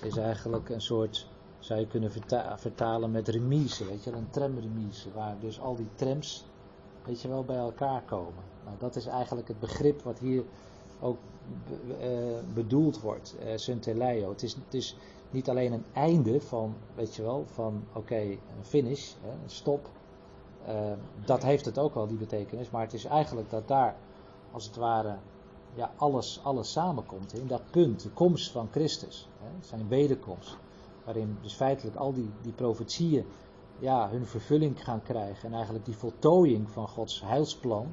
is 0.02 0.18
eigenlijk 0.18 0.70
een 0.70 0.82
soort, 0.82 1.28
zou 1.66 1.80
je 1.80 1.88
kunnen 1.88 2.12
vertalen 2.56 3.12
met 3.12 3.28
remise, 3.28 3.86
weet 3.86 4.04
je, 4.04 4.12
een 4.12 4.30
tramremise, 4.30 5.12
waar 5.14 5.36
dus 5.40 5.60
al 5.60 5.76
die 5.76 5.88
trams, 5.96 6.46
weet 7.06 7.22
je 7.22 7.28
wel, 7.28 7.44
bij 7.44 7.58
elkaar 7.58 8.02
komen. 8.02 8.44
Nou, 8.64 8.78
dat 8.78 8.96
is 8.96 9.06
eigenlijk 9.06 9.48
het 9.48 9.60
begrip 9.60 10.02
wat 10.02 10.20
hier 10.20 10.44
ook 11.00 11.18
be, 11.68 11.78
uh, 12.02 12.54
bedoeld 12.54 13.02
wordt, 13.02 13.36
uh, 13.40 13.52
Sunteleio. 13.56 14.30
Het 14.30 14.44
is, 14.44 14.54
het 14.54 14.74
is 14.74 14.98
niet 15.30 15.50
alleen 15.50 15.72
een 15.72 15.86
einde 15.94 16.42
van, 16.42 16.76
weet 16.96 17.16
je 17.16 17.22
wel, 17.22 17.44
van 17.46 17.84
oké, 17.94 18.22
een 18.22 18.66
finish, 18.66 19.14
hè, 19.22 19.32
een 19.32 19.50
stop. 19.50 19.90
Uh, 20.68 20.92
dat 21.26 21.44
heeft 21.44 21.66
het 21.66 21.78
ook 21.78 21.94
wel, 21.94 22.08
die 22.08 22.18
betekenis. 22.18 22.70
Maar 22.70 22.82
het 22.82 22.94
is 22.94 23.06
eigenlijk 23.06 23.50
dat 23.50 23.68
daar, 23.68 23.96
als 24.52 24.66
het 24.66 24.76
ware, 24.76 25.16
ja, 25.74 25.92
alles, 25.96 26.40
alles 26.44 26.72
samenkomt. 26.72 27.34
In 27.34 27.48
dat 27.48 27.62
punt, 27.72 28.04
de 28.04 28.10
komst 28.10 28.52
van 28.52 28.68
Christus, 28.72 29.30
hè, 29.40 29.68
zijn 29.68 29.88
wederkomst. 29.88 30.58
Waarin 31.06 31.38
dus 31.42 31.54
feitelijk 31.54 31.96
al 31.96 32.14
die, 32.14 32.30
die 32.42 32.54
profetieën 32.54 33.26
ja, 33.80 34.10
hun 34.10 34.26
vervulling 34.26 34.84
gaan 34.84 35.02
krijgen. 35.02 35.48
En 35.50 35.54
eigenlijk 35.54 35.86
die 35.86 35.98
voltooiing 35.98 36.70
van 36.70 36.88
Gods 36.88 37.22
heilsplan 37.22 37.88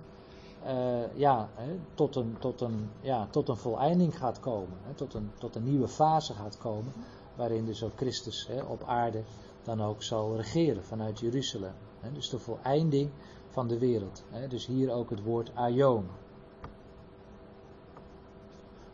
uh, 0.67 1.17
ja, 1.17 1.49
hè, 1.55 1.79
tot, 1.95 2.17
een, 2.17 2.37
tot, 2.39 2.61
een, 2.61 2.91
ja, 3.01 3.27
tot 3.31 3.49
een 3.49 3.57
voleinding 3.57 4.19
gaat 4.19 4.41
komen. 4.41 4.79
Hè, 4.83 4.95
tot, 4.95 5.15
een, 5.15 5.31
tot 5.39 5.55
een 5.55 5.65
nieuwe 5.65 5.89
fase 5.89 6.33
gaat 6.33 6.59
komen. 6.59 6.93
Waarin 7.37 7.65
dus 7.65 7.83
ook 7.83 7.97
Christus 7.97 8.47
hè, 8.47 8.63
op 8.63 8.83
aarde 8.87 9.23
dan 9.63 9.83
ook 9.83 10.03
zal 10.03 10.37
regeren 10.37 10.85
vanuit 10.85 11.21
Jeruzalem. 11.21 11.73
Dus 12.13 12.31
de 12.31 12.39
voleinding 12.39 13.11
van 13.49 13.69
de 13.69 13.79
wereld. 13.79 14.25
Dus 14.49 14.67
hier 14.67 14.93
ook 14.93 15.11
het 15.11 15.23
woord 15.23 15.51
aion. 15.55 16.07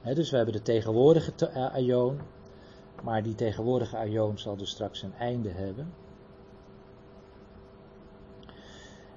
dus 0.03 0.31
we 0.31 0.37
hebben 0.37 0.55
de 0.55 0.63
tegenwoordige 0.63 1.53
aion. 1.73 2.21
Maar 3.03 3.23
die 3.23 3.35
tegenwoordige 3.35 3.97
aion 3.97 4.39
zal 4.39 4.57
dus 4.57 4.71
straks 4.71 5.03
een 5.03 5.15
einde 5.15 5.51
hebben. 5.51 5.93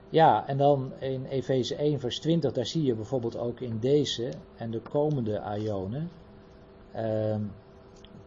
Ja, 0.10 0.48
en 0.48 0.58
dan 0.58 0.92
in 1.00 1.26
Efeze 1.26 1.76
1, 1.76 2.00
vers 2.00 2.20
20, 2.20 2.52
daar 2.52 2.66
zie 2.66 2.84
je 2.84 2.96
bijvoorbeeld 2.96 3.38
ook 3.38 3.60
in 3.60 3.80
deze 3.80 4.32
en 4.56 4.72
de 4.72 4.80
komende 4.80 5.40
Aionen. 5.40 6.10
Ehm, 6.92 7.42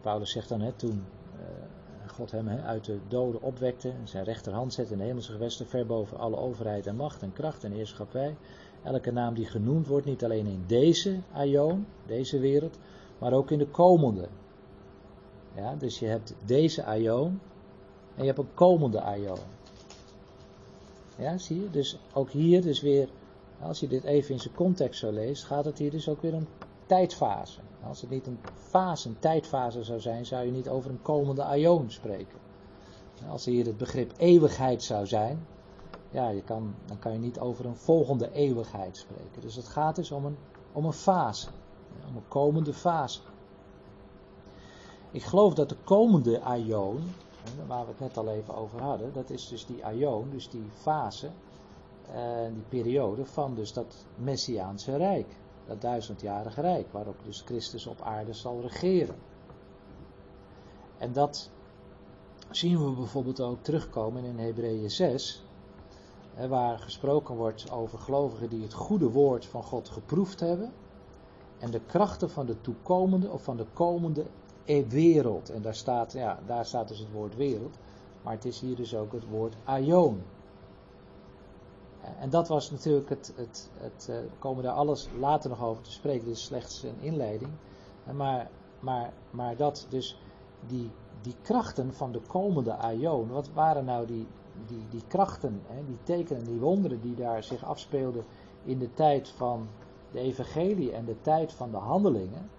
Paulus 0.01 0.31
zegt 0.31 0.49
dan, 0.49 0.75
toen 0.75 1.03
uh, 1.39 2.09
God 2.09 2.31
hem 2.31 2.47
uit 2.47 2.85
de 2.85 2.99
doden 3.07 3.41
opwekte, 3.41 3.91
zijn 4.03 4.23
rechterhand 4.23 4.73
zette 4.73 4.91
in 4.91 4.97
de 4.97 5.03
hemelse 5.03 5.31
gewesten, 5.31 5.67
ver 5.67 5.85
boven 5.85 6.17
alle 6.17 6.37
overheid 6.37 6.87
en 6.87 6.95
macht 6.95 7.21
en 7.21 7.33
kracht 7.33 7.63
en 7.63 7.71
heerschappij. 7.71 8.35
Elke 8.83 9.11
naam 9.11 9.33
die 9.33 9.45
genoemd 9.45 9.87
wordt, 9.87 10.05
niet 10.05 10.23
alleen 10.23 10.45
in 10.45 10.63
deze 10.67 11.19
Aion, 11.33 11.85
deze 12.05 12.39
wereld, 12.39 12.77
maar 13.17 13.33
ook 13.33 13.51
in 13.51 13.57
de 13.57 13.67
komende. 13.67 14.27
Ja, 15.55 15.75
dus 15.75 15.99
je 15.99 16.05
hebt 16.05 16.35
deze 16.45 16.83
Aion 16.83 17.39
en 18.15 18.21
je 18.21 18.25
hebt 18.25 18.39
een 18.39 18.53
komende 18.53 19.01
Aion. 19.01 19.39
Ja, 21.17 21.37
zie 21.37 21.61
je? 21.61 21.69
Dus 21.69 21.97
ook 22.13 22.29
hier 22.29 22.61
dus 22.61 22.81
weer, 22.81 23.09
als 23.61 23.79
je 23.79 23.87
dit 23.87 24.03
even 24.03 24.33
in 24.33 24.39
zijn 24.39 24.53
context 24.53 24.99
zo 24.99 25.11
leest, 25.11 25.43
gaat 25.43 25.65
het 25.65 25.77
hier 25.77 25.91
dus 25.91 26.09
ook 26.09 26.21
weer 26.21 26.33
om 26.33 26.47
tijdfase. 26.85 27.59
Als 27.83 28.01
het 28.01 28.09
niet 28.09 28.27
een 28.27 28.39
fase, 28.53 29.09
een 29.09 29.19
tijdfase 29.19 29.83
zou 29.83 29.99
zijn, 29.99 30.25
zou 30.25 30.45
je 30.45 30.51
niet 30.51 30.69
over 30.69 30.89
een 30.89 31.01
komende 31.01 31.43
aion 31.43 31.91
spreken. 31.91 32.37
Als 33.29 33.45
hier 33.45 33.65
het 33.65 33.77
begrip 33.77 34.13
eeuwigheid 34.17 34.83
zou 34.83 35.07
zijn, 35.07 35.47
ja, 36.09 36.29
je 36.29 36.41
kan, 36.41 36.75
dan 36.85 36.99
kan 36.99 37.11
je 37.11 37.19
niet 37.19 37.39
over 37.39 37.65
een 37.65 37.75
volgende 37.75 38.31
eeuwigheid 38.31 38.97
spreken. 38.97 39.41
Dus 39.41 39.55
het 39.55 39.67
gaat 39.67 39.95
dus 39.95 40.11
om 40.11 40.25
een, 40.25 40.37
om 40.71 40.85
een 40.85 40.93
fase, 40.93 41.47
om 42.07 42.15
een 42.15 42.27
komende 42.27 42.73
fase. 42.73 43.19
Ik 45.15 45.23
geloof 45.23 45.53
dat 45.53 45.69
de 45.69 45.77
komende 45.83 46.41
aion, 46.41 47.13
waar 47.67 47.85
we 47.85 47.91
het 47.91 47.99
net 47.99 48.17
al 48.17 48.27
even 48.27 48.55
over 48.55 48.81
hadden, 48.81 49.13
dat 49.13 49.29
is 49.29 49.47
dus 49.47 49.65
die 49.65 49.85
aion, 49.85 50.29
dus 50.29 50.49
die 50.49 50.69
fase, 50.73 51.29
uh, 52.09 52.45
die 52.53 52.63
periode 52.69 53.25
van 53.25 53.55
dus 53.55 53.73
dat 53.73 54.05
Messiaanse 54.15 54.95
Rijk. 54.95 55.27
Dat 55.67 55.81
duizendjarige 55.81 56.61
Rijk, 56.61 56.91
waarop 56.91 57.15
dus 57.23 57.41
Christus 57.41 57.87
op 57.87 58.01
aarde 58.01 58.33
zal 58.33 58.61
regeren. 58.61 59.15
En 60.97 61.13
dat 61.13 61.49
zien 62.49 62.85
we 62.85 62.91
bijvoorbeeld 62.91 63.41
ook 63.41 63.63
terugkomen 63.63 64.23
in 64.23 64.39
Hebreeën 64.39 64.91
6, 64.91 65.43
waar 66.49 66.79
gesproken 66.79 67.35
wordt 67.35 67.71
over 67.71 67.99
gelovigen 67.99 68.49
die 68.49 68.61
het 68.61 68.73
goede 68.73 69.09
woord 69.09 69.45
van 69.45 69.63
God 69.63 69.89
geproefd 69.89 70.39
hebben 70.39 70.71
en 71.59 71.71
de 71.71 71.81
krachten 71.85 72.29
van 72.29 72.45
de 72.45 72.61
toekomende 72.61 73.29
of 73.29 73.43
van 73.43 73.57
de 73.57 73.65
komende 73.73 74.25
wereld. 74.87 75.49
En 75.49 75.61
daar 75.61 75.75
staat, 75.75 76.13
ja, 76.13 76.39
daar 76.45 76.65
staat 76.65 76.87
dus 76.87 76.99
het 76.99 77.11
woord 77.11 77.35
wereld. 77.35 77.77
Maar 78.21 78.33
het 78.33 78.45
is 78.45 78.59
hier 78.59 78.75
dus 78.75 78.95
ook 78.95 79.11
het 79.11 79.27
woord 79.29 79.55
aion. 79.63 80.23
En 82.19 82.29
dat 82.29 82.47
was 82.47 82.71
natuurlijk 82.71 83.09
het, 83.09 83.33
het, 83.35 83.69
het 83.77 84.07
uh, 84.09 84.15
we 84.15 84.37
komen 84.39 84.63
daar 84.63 84.73
alles 84.73 85.09
later 85.19 85.49
nog 85.49 85.63
over 85.63 85.83
te 85.83 85.91
spreken, 85.91 86.27
dus 86.27 86.43
slechts 86.43 86.83
een 86.83 86.99
inleiding. 86.99 87.51
Maar, 88.13 88.49
maar, 88.79 89.13
maar 89.31 89.55
dat 89.55 89.87
dus 89.89 90.17
die, 90.67 90.91
die 91.21 91.35
krachten 91.41 91.93
van 91.93 92.11
de 92.11 92.21
komende 92.27 92.75
aion, 92.75 93.29
wat 93.29 93.49
waren 93.53 93.85
nou 93.85 94.05
die, 94.05 94.27
die, 94.67 94.85
die 94.89 95.03
krachten, 95.07 95.61
hè, 95.65 95.85
die 95.85 95.99
tekenen, 96.03 96.43
die 96.43 96.59
wonderen 96.59 97.01
die 97.01 97.15
daar 97.15 97.43
zich 97.43 97.65
afspeelden 97.65 98.25
in 98.63 98.79
de 98.79 98.93
tijd 98.93 99.29
van 99.29 99.67
de 100.11 100.19
evangelie 100.19 100.91
en 100.91 101.05
de 101.05 101.21
tijd 101.21 101.53
van 101.53 101.71
de 101.71 101.77
handelingen? 101.77 102.49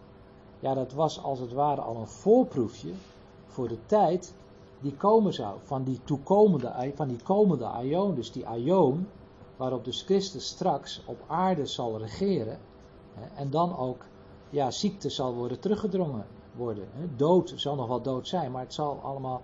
Ja, 0.60 0.74
dat 0.74 0.92
was 0.92 1.22
als 1.22 1.38
het 1.38 1.52
ware 1.52 1.80
al 1.80 1.96
een 1.96 2.06
voorproefje 2.06 2.92
voor 3.46 3.68
de 3.68 3.78
tijd 3.86 4.34
die 4.80 4.94
komen 4.94 5.34
zou. 5.34 5.58
Van 5.60 5.84
die 5.84 6.00
toekomende, 6.04 6.92
van 6.94 7.08
die 7.08 7.22
komende 7.22 7.64
aion. 7.64 8.14
Dus 8.14 8.32
die 8.32 8.46
aion 8.46 9.08
waarop 9.56 9.84
dus 9.84 10.02
Christus 10.02 10.46
straks 10.46 11.02
op 11.06 11.18
aarde 11.26 11.66
zal 11.66 11.98
regeren. 11.98 12.58
En 13.34 13.50
dan 13.50 13.76
ook, 13.76 14.04
ja, 14.50 14.70
ziekte 14.70 15.10
zal 15.10 15.34
worden 15.34 15.60
teruggedrongen 15.60 16.26
worden. 16.56 16.88
Dood 17.16 17.52
zal 17.56 17.74
nog 17.74 17.88
wel 17.88 18.02
dood 18.02 18.28
zijn, 18.28 18.52
maar 18.52 18.62
het 18.62 18.74
zal 18.74 19.00
allemaal 19.02 19.42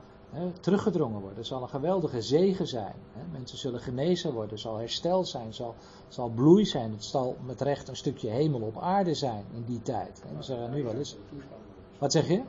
teruggedrongen 0.60 1.20
worden. 1.20 1.38
Het 1.38 1.46
zal 1.46 1.62
een 1.62 1.68
geweldige 1.68 2.22
zegen 2.22 2.66
zijn. 2.66 2.94
Mensen 3.32 3.58
zullen 3.58 3.80
genezen 3.80 4.32
worden, 4.32 4.58
zal 4.58 4.76
herstel 4.76 5.24
zijn, 5.24 5.54
zal, 5.54 5.74
zal 6.08 6.28
bloei 6.28 6.64
zijn. 6.64 6.90
Het 6.90 7.04
zal 7.04 7.36
met 7.46 7.60
recht 7.60 7.88
een 7.88 7.96
stukje 7.96 8.28
hemel 8.28 8.60
op 8.60 8.78
aarde 8.78 9.14
zijn 9.14 9.44
in 9.54 9.64
die 9.64 9.82
tijd. 9.82 10.22
We 10.36 10.42
zeggen 10.42 10.70
nu 10.70 10.82
wel 10.82 10.94
eens. 10.94 11.16
Wat 11.98 12.12
zeg 12.12 12.28
je? 12.28 12.42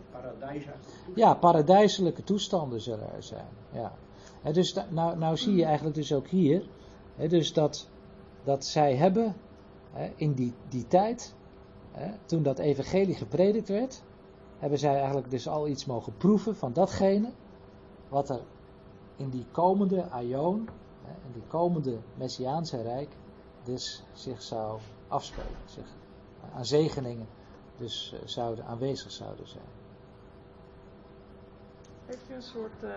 Ja, 1.16 1.34
paradijselijke 1.34 2.24
toestanden 2.24 2.82
zullen 2.82 3.14
er 3.16 3.24
zijn. 3.24 3.48
Ja. 3.72 3.94
dus 4.52 4.74
nou, 4.90 5.18
nou 5.18 5.38
zie 5.38 5.56
je 5.56 5.66
eigenlijk 5.66 5.96
dus 5.96 6.14
ook 6.14 6.28
hier, 6.28 6.64
dus 7.28 7.54
dat, 7.54 7.88
dat 8.44 8.66
zij 8.66 8.96
hebben 8.96 9.36
in 10.16 10.34
die, 10.34 10.54
die 10.70 10.88
tijd, 10.88 11.36
toen 12.26 12.44
dat 12.44 12.60
evangelie 12.60 13.16
gepredikt 13.16 13.68
werd, 13.68 14.04
hebben 14.58 14.80
zij 14.80 14.96
eigenlijk 14.96 15.30
dus 15.30 15.48
al 15.48 15.68
iets 15.68 15.86
mogen 15.86 16.18
proeven 16.18 16.56
van 16.56 16.74
datgene 16.74 17.32
wat 18.14 18.30
er 18.30 18.40
in 19.16 19.30
die 19.30 19.46
komende 19.52 20.10
aion, 20.10 20.70
in 21.26 21.34
die 21.34 21.48
komende 21.48 21.98
Messiaanse 22.16 22.82
Rijk, 22.82 23.10
dus 23.64 24.04
zich 24.14 24.42
zou 24.42 24.80
afspelen. 25.08 25.58
Zich 25.66 25.86
aan 26.56 26.66
zegeningen 26.66 27.28
dus 27.78 28.14
eh, 28.14 28.28
zouden, 28.28 28.66
aanwezig 28.66 29.12
zouden 29.12 29.48
zijn. 29.48 29.72
Heeft 32.06 32.30
u 32.32 32.34
een 32.34 32.42
soort 32.42 32.84
uh, 32.84 32.90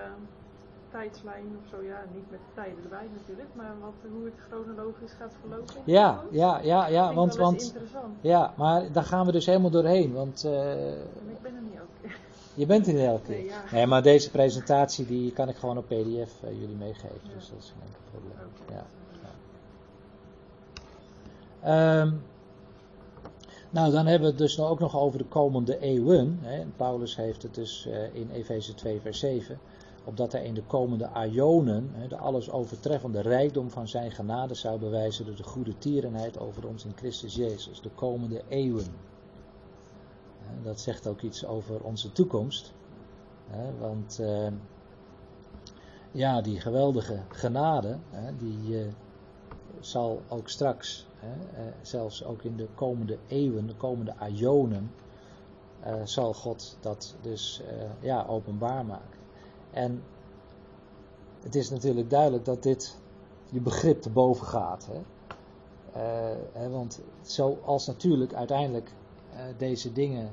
tijdslijn 0.90 1.58
of 1.62 1.68
zo? 1.68 1.82
Ja, 1.82 2.04
niet 2.14 2.30
met 2.30 2.40
tijden 2.54 2.82
erbij 2.82 3.08
natuurlijk, 3.16 3.48
maar 3.54 3.74
wat, 3.80 4.10
hoe 4.12 4.24
het 4.24 4.40
chronologisch 4.48 5.12
gaat 5.12 5.32
verlopen? 5.40 5.74
Ja, 5.84 6.22
ja, 6.30 6.58
ja, 6.58 6.86
ja, 6.86 7.14
want, 7.14 7.36
want 7.36 7.74
ja, 8.20 8.54
maar 8.56 8.92
daar 8.92 9.04
gaan 9.04 9.26
we 9.26 9.32
dus 9.32 9.46
helemaal 9.46 9.70
doorheen, 9.70 10.12
want. 10.12 10.44
Uh, 10.44 10.90
ik 10.90 11.42
ben 11.42 11.54
er 11.54 11.62
niet 11.62 11.80
ook. 11.80 12.10
Je 12.56 12.66
bent 12.66 12.86
er 12.86 12.92
niet 12.92 13.02
elke 13.02 13.22
keer. 13.22 13.36
Nee, 13.36 13.52
nee, 13.72 13.86
maar 13.86 14.02
deze 14.02 14.30
presentatie 14.30 15.06
die 15.06 15.32
kan 15.32 15.48
ik 15.48 15.56
gewoon 15.56 15.78
op 15.78 15.86
PDF 15.86 16.42
uh, 16.44 16.60
jullie 16.60 16.76
meegeven, 16.76 17.20
ja. 17.22 17.34
dus 17.34 17.48
dat 17.48 17.58
is 17.58 17.72
geen 17.72 17.86
enkel 17.86 18.00
probleem. 18.10 18.48
Okay. 18.64 18.84
Ja. 21.62 22.00
Um, 22.00 22.22
nou, 23.70 23.92
dan 23.92 24.06
hebben 24.06 24.20
we 24.20 24.34
het 24.34 24.38
dus 24.38 24.60
ook 24.60 24.78
nog 24.78 24.96
over 24.96 25.18
de 25.18 25.24
komende 25.24 25.78
eeuwen. 25.78 26.38
Hè. 26.42 26.64
Paulus 26.76 27.16
heeft 27.16 27.42
het 27.42 27.54
dus 27.54 27.86
uh, 27.88 28.14
in 28.14 28.30
Efeze 28.30 28.74
2, 28.74 29.00
vers 29.00 29.18
7. 29.18 29.58
Opdat 30.04 30.32
hij 30.32 30.44
in 30.44 30.54
de 30.54 30.62
komende 30.62 31.08
aionen 31.08 31.90
hè, 31.92 32.08
de 32.08 32.16
alles 32.16 32.50
overtreffende 32.50 33.20
rijkdom 33.20 33.70
van 33.70 33.88
zijn 33.88 34.10
genade 34.10 34.54
zou 34.54 34.78
bewijzen 34.78 35.26
door 35.26 35.36
de 35.36 35.42
goede 35.42 35.78
tierenheid 35.78 36.38
over 36.38 36.66
ons 36.66 36.84
in 36.84 36.92
Christus 36.96 37.34
Jezus. 37.34 37.80
De 37.80 37.90
komende 37.94 38.42
eeuwen. 38.48 38.86
Dat 40.66 40.80
zegt 40.80 41.06
ook 41.06 41.20
iets 41.20 41.46
over 41.46 41.82
onze 41.82 42.12
toekomst. 42.12 42.72
Want 43.78 44.18
uh, 44.20 44.48
ja, 46.12 46.40
die 46.40 46.60
geweldige 46.60 47.20
genade, 47.28 47.98
die 48.38 48.84
uh, 48.84 48.92
zal 49.80 50.22
ook 50.28 50.48
straks, 50.48 51.06
uh, 51.22 51.28
zelfs 51.82 52.24
ook 52.24 52.42
in 52.42 52.56
de 52.56 52.68
komende 52.74 53.18
eeuwen, 53.26 53.66
de 53.66 53.74
komende 53.74 54.16
aionen, 54.16 54.90
zal 56.04 56.34
God 56.34 56.76
dat 56.80 57.16
dus 57.20 57.62
ja, 58.00 58.24
openbaar 58.28 58.84
maken. 58.84 59.18
En 59.70 60.02
het 61.42 61.54
is 61.54 61.70
natuurlijk 61.70 62.10
duidelijk 62.10 62.44
dat 62.44 62.62
dit 62.62 62.98
je 63.50 63.60
begrip 63.60 64.02
te 64.02 64.10
boven 64.10 64.46
gaat. 64.46 64.88
Hè? 64.90 65.00
Hè, 66.52 66.70
want 66.70 67.00
zoals 67.22 67.86
natuurlijk 67.86 68.34
uiteindelijk 68.34 68.92
deze 69.56 69.92
dingen 69.92 70.30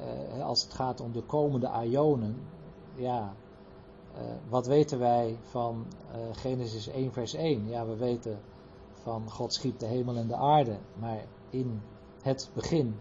uh, 0.00 0.44
als 0.44 0.62
het 0.62 0.72
gaat 0.72 1.00
om 1.00 1.12
de 1.12 1.22
komende 1.22 1.68
aionen, 1.68 2.36
ja, 2.94 3.34
uh, 4.14 4.20
wat 4.48 4.66
weten 4.66 4.98
wij 4.98 5.38
van 5.42 5.86
uh, 6.14 6.16
Genesis 6.32 6.88
1 6.88 7.12
vers 7.12 7.34
1? 7.34 7.68
Ja, 7.68 7.86
we 7.86 7.96
weten 7.96 8.38
van 8.92 9.30
God 9.30 9.52
schiep 9.52 9.78
de 9.78 9.86
hemel 9.86 10.16
en 10.16 10.28
de 10.28 10.36
aarde, 10.36 10.78
maar 10.98 11.24
in 11.50 11.82
het 12.22 12.50
begin, 12.54 12.96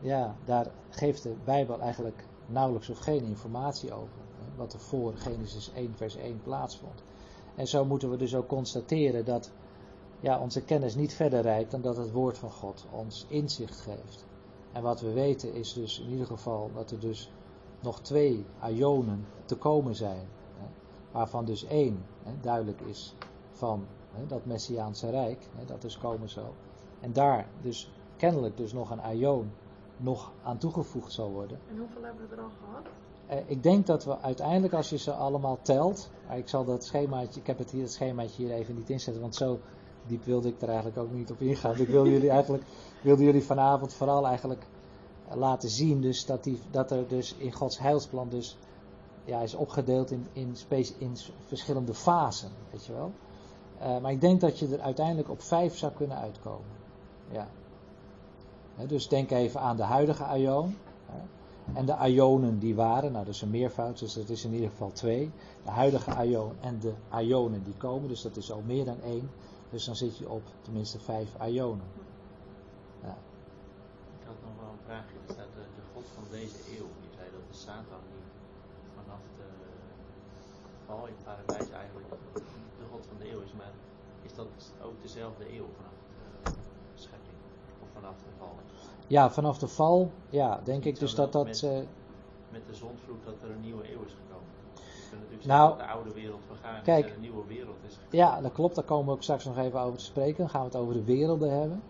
ja, 0.00 0.36
daar 0.44 0.70
geeft 0.90 1.22
de 1.22 1.34
Bijbel 1.44 1.80
eigenlijk 1.80 2.24
nauwelijks 2.46 2.88
of 2.88 2.98
geen 2.98 3.24
informatie 3.24 3.92
over, 3.92 4.20
wat 4.56 4.72
er 4.72 4.80
voor 4.80 5.14
Genesis 5.16 5.72
1 5.72 5.94
vers 5.94 6.16
1 6.16 6.40
plaatsvond. 6.42 7.02
En 7.54 7.66
zo 7.66 7.84
moeten 7.84 8.10
we 8.10 8.16
dus 8.16 8.34
ook 8.34 8.48
constateren 8.48 9.24
dat 9.24 9.52
ja, 10.20 10.40
onze 10.40 10.62
kennis 10.62 10.94
niet 10.94 11.14
verder 11.14 11.40
reikt 11.40 11.70
dan 11.70 11.80
dat 11.80 11.96
het 11.96 12.12
woord 12.12 12.38
van 12.38 12.50
God 12.50 12.86
ons 12.90 13.26
inzicht 13.28 13.80
geeft. 13.80 14.26
En 14.72 14.82
wat 14.82 15.00
we 15.00 15.12
weten 15.12 15.54
is 15.54 15.72
dus 15.72 16.00
in 16.00 16.10
ieder 16.10 16.26
geval 16.26 16.70
dat 16.74 16.90
er 16.90 17.00
dus 17.00 17.30
nog 17.80 18.00
twee 18.00 18.44
aionen 18.60 19.26
te 19.44 19.56
komen 19.56 19.94
zijn. 19.94 20.28
Hè, 20.56 20.66
waarvan 21.12 21.44
dus 21.44 21.64
één 21.64 22.04
hè, 22.22 22.32
duidelijk 22.40 22.80
is 22.80 23.14
van 23.52 23.86
hè, 24.12 24.26
dat 24.26 24.44
Messiaanse 24.44 25.10
Rijk, 25.10 25.46
dat 25.66 25.84
is 25.84 25.98
komen 25.98 26.28
zo. 26.28 26.54
En 27.00 27.12
daar 27.12 27.48
dus 27.62 27.90
kennelijk 28.16 28.56
dus 28.56 28.72
nog 28.72 28.90
een 28.90 29.00
aion 29.00 29.50
nog 29.96 30.32
aan 30.42 30.58
toegevoegd 30.58 31.12
zal 31.12 31.30
worden. 31.30 31.58
En 31.70 31.78
hoeveel 31.78 32.02
hebben 32.02 32.28
we 32.28 32.36
er 32.36 32.42
al 32.42 32.50
gehad? 32.64 32.86
Eh, 33.26 33.50
ik 33.50 33.62
denk 33.62 33.86
dat 33.86 34.04
we 34.04 34.20
uiteindelijk, 34.20 34.74
als 34.74 34.90
je 34.90 34.98
ze 34.98 35.12
allemaal 35.12 35.58
telt, 35.62 36.10
ik 36.36 36.48
zal 36.48 36.64
dat 36.64 36.84
schemaatje, 36.84 37.40
ik 37.40 37.46
heb 37.46 37.58
het 37.58 37.70
hier, 37.70 37.82
het 37.82 37.92
schemaatje 37.92 38.42
hier 38.42 38.54
even 38.54 38.74
niet 38.74 38.90
inzetten, 38.90 39.22
want 39.22 39.34
zo 39.34 39.58
diep 40.06 40.24
wilde 40.24 40.48
ik 40.48 40.62
er 40.62 40.68
eigenlijk 40.68 40.98
ook 40.98 41.12
niet 41.12 41.30
op 41.30 41.40
ingaan. 41.40 41.76
Ik 41.76 41.88
wilde 41.88 42.10
jullie 42.10 42.30
eigenlijk, 42.30 42.64
wilde 43.02 43.24
jullie 43.24 43.44
vanavond 43.44 43.92
vooral 43.92 44.26
eigenlijk 44.26 44.62
laten 45.34 45.68
zien 45.68 46.00
dus 46.00 46.26
dat, 46.26 46.44
die, 46.44 46.60
dat 46.70 46.90
er 46.90 47.08
dus 47.08 47.34
in 47.34 47.52
Gods 47.52 47.78
heilsplan 47.78 48.28
dus 48.28 48.56
ja, 49.24 49.40
is 49.40 49.54
opgedeeld 49.54 50.10
in, 50.10 50.26
in, 50.32 50.56
verschillende 51.46 51.94
fasen, 51.94 52.50
weet 52.70 52.86
je 52.86 52.92
wel. 52.92 53.12
Uh, 53.82 53.98
maar 53.98 54.12
ik 54.12 54.20
denk 54.20 54.40
dat 54.40 54.58
je 54.58 54.68
er 54.68 54.80
uiteindelijk 54.80 55.30
op 55.30 55.42
vijf 55.42 55.76
zou 55.76 55.92
kunnen 55.92 56.16
uitkomen. 56.16 56.78
Ja. 57.30 57.48
dus 58.86 59.08
denk 59.08 59.30
even 59.30 59.60
aan 59.60 59.76
de 59.76 59.82
huidige 59.82 60.24
aion. 60.24 60.76
En 61.72 61.86
de 61.86 61.94
aionen 61.94 62.58
die 62.58 62.74
waren, 62.74 63.12
nou 63.12 63.24
dat 63.24 63.34
is 63.34 63.42
een 63.42 63.50
meervoud, 63.50 63.98
dus 63.98 64.14
dat 64.14 64.28
is 64.28 64.44
in 64.44 64.52
ieder 64.52 64.70
geval 64.70 64.92
twee. 64.92 65.30
De 65.64 65.70
huidige 65.70 66.10
aion 66.10 66.52
en 66.60 66.78
de 66.80 66.92
aionen 67.08 67.62
die 67.64 67.74
komen, 67.76 68.08
dus 68.08 68.22
dat 68.22 68.36
is 68.36 68.52
al 68.52 68.62
meer 68.66 68.84
dan 68.84 69.00
één. 69.04 69.30
Dus 69.70 69.84
dan 69.84 69.96
zit 69.96 70.16
je 70.16 70.28
op 70.28 70.42
tenminste 70.62 70.98
vijf 70.98 71.28
aionen. 71.38 71.84
Ja. 73.06 73.16
Ik 74.18 74.24
had 74.28 74.38
nog 74.46 74.54
wel 74.62 74.70
een 74.76 74.84
vraagje. 74.88 75.16
Er 75.26 75.32
staat 75.36 75.52
de, 75.58 75.64
de 75.78 75.84
God 75.94 76.06
van 76.16 76.24
deze 76.30 76.58
eeuw. 76.76 76.88
Je 77.06 77.10
zei 77.16 77.26
dat 77.36 77.44
de 77.50 77.56
Satan 77.64 78.02
die 78.12 78.26
vanaf 78.98 79.22
de 79.38 79.48
val 80.86 81.06
in 81.06 81.14
het 81.16 81.24
paradijs 81.24 81.70
eigenlijk 81.82 82.08
de 82.80 82.86
God 82.92 83.02
van 83.10 83.16
de 83.20 83.26
eeuw 83.32 83.40
is. 83.40 83.52
Maar 83.52 83.72
is 84.22 84.34
dat 84.34 84.48
ook 84.86 85.02
dezelfde 85.02 85.44
eeuw 85.56 85.68
vanaf 85.78 85.96
de 86.42 87.00
schepping? 87.04 87.38
Of 87.82 87.88
vanaf 87.94 88.16
de 88.16 88.32
val? 88.38 88.54
Ja, 89.06 89.30
vanaf 89.30 89.58
de 89.58 89.68
val, 89.68 90.10
ja, 90.28 90.60
denk 90.64 90.84
ik 90.84 90.98
dus 90.98 91.14
dat 91.14 91.32
dat... 91.32 91.46
Met, 91.46 91.62
uh, 91.62 91.78
met 92.50 92.66
de 92.66 92.74
zondvloed 92.74 93.24
dat 93.24 93.34
er 93.42 93.50
een 93.50 93.60
nieuwe 93.60 93.92
eeuw 93.92 94.02
is 94.04 94.12
gekomen. 94.12 94.48
Nou, 95.44 95.76
de 95.76 95.86
oude 95.86 96.12
wereld 96.12 96.40
vergaan 96.46 96.82
kijk, 96.82 97.06
en 97.06 97.14
een 97.14 97.20
nieuwe 97.20 97.46
wereld 97.46 97.76
is 97.86 97.94
gekomen. 97.94 98.16
Ja, 98.16 98.40
dat 98.40 98.52
klopt. 98.52 98.74
Daar 98.74 98.84
komen 98.84 99.06
we 99.06 99.12
ook 99.12 99.22
straks 99.22 99.44
nog 99.44 99.58
even 99.58 99.80
over 99.80 99.98
te 99.98 100.04
spreken. 100.04 100.36
Dan 100.36 100.50
gaan 100.50 100.60
we 100.60 100.66
het 100.66 100.76
over 100.76 100.94
de 100.94 101.04
werelden 101.04 101.60
hebben. 101.60 101.82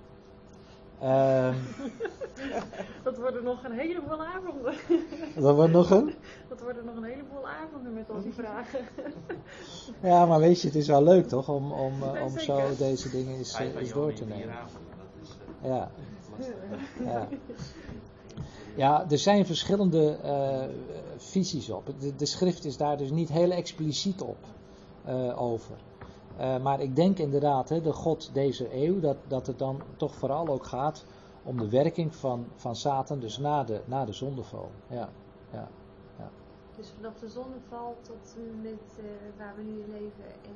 Um, 1.02 1.54
dat 3.02 3.16
worden 3.18 3.44
nog 3.44 3.64
een 3.64 3.72
heleboel 3.72 4.24
avonden. 4.24 4.74
Dat 5.36 5.54
wordt 5.54 5.72
nog 5.72 5.90
een? 5.90 6.14
Dat 6.48 6.60
worden 6.60 6.84
nog 6.84 6.96
een 6.96 7.04
heleboel 7.04 7.48
avonden 7.48 7.92
met 7.94 8.10
al 8.10 8.22
die 8.22 8.32
vragen. 8.32 8.80
Ja, 10.02 10.26
maar 10.26 10.40
weet 10.40 10.60
je, 10.60 10.66
het 10.66 10.76
is 10.76 10.86
wel 10.86 11.02
leuk 11.02 11.28
toch 11.28 11.48
om, 11.48 11.72
om, 11.72 11.92
nee, 11.98 12.22
om 12.22 12.38
zo 12.38 12.60
deze 12.78 13.10
dingen 13.10 13.36
eens, 13.36 13.58
eens 13.58 13.92
door 13.92 14.12
te 14.12 14.24
nemen. 14.24 14.54
Ja. 15.62 15.90
Ja. 17.04 17.28
ja, 18.76 19.10
er 19.10 19.18
zijn 19.18 19.46
verschillende 19.46 20.18
uh, 20.24 20.64
visies 21.16 21.70
op. 21.70 21.94
De, 21.98 22.16
de, 22.16 22.26
schrift 22.26 22.64
is 22.64 22.76
daar 22.76 22.96
dus 22.96 23.10
niet 23.10 23.28
heel 23.28 23.50
expliciet 23.50 24.20
op 24.20 24.38
uh, 25.08 25.42
over. 25.42 25.76
Uh, 26.40 26.58
maar 26.62 26.80
ik 26.80 26.96
denk 26.96 27.18
inderdaad, 27.18 27.68
hè, 27.68 27.80
de 27.80 27.92
God 27.92 28.30
deze 28.34 28.74
eeuw, 28.74 29.00
dat, 29.00 29.16
dat 29.28 29.46
het 29.46 29.58
dan 29.58 29.82
toch 29.96 30.14
vooral 30.14 30.48
ook 30.48 30.64
gaat 30.64 31.04
om 31.42 31.58
de 31.58 31.68
werking 31.68 32.14
van, 32.14 32.46
van 32.54 32.76
Satan, 32.76 33.18
dus 33.18 33.38
na 33.38 33.64
de, 33.64 33.80
na 33.84 34.04
de 34.04 34.12
zondeval. 34.12 34.70
Ja, 34.86 35.08
ja, 35.52 35.68
ja. 36.18 36.30
Dus 36.76 36.88
vanaf 36.96 37.18
de 37.18 37.28
zondeval 37.28 37.96
tot 38.00 38.36
met 38.62 38.98
uh, 38.98 39.04
waar 39.38 39.54
we 39.56 39.62
nu 39.62 39.76
leven 39.76 40.24
en 40.24 40.54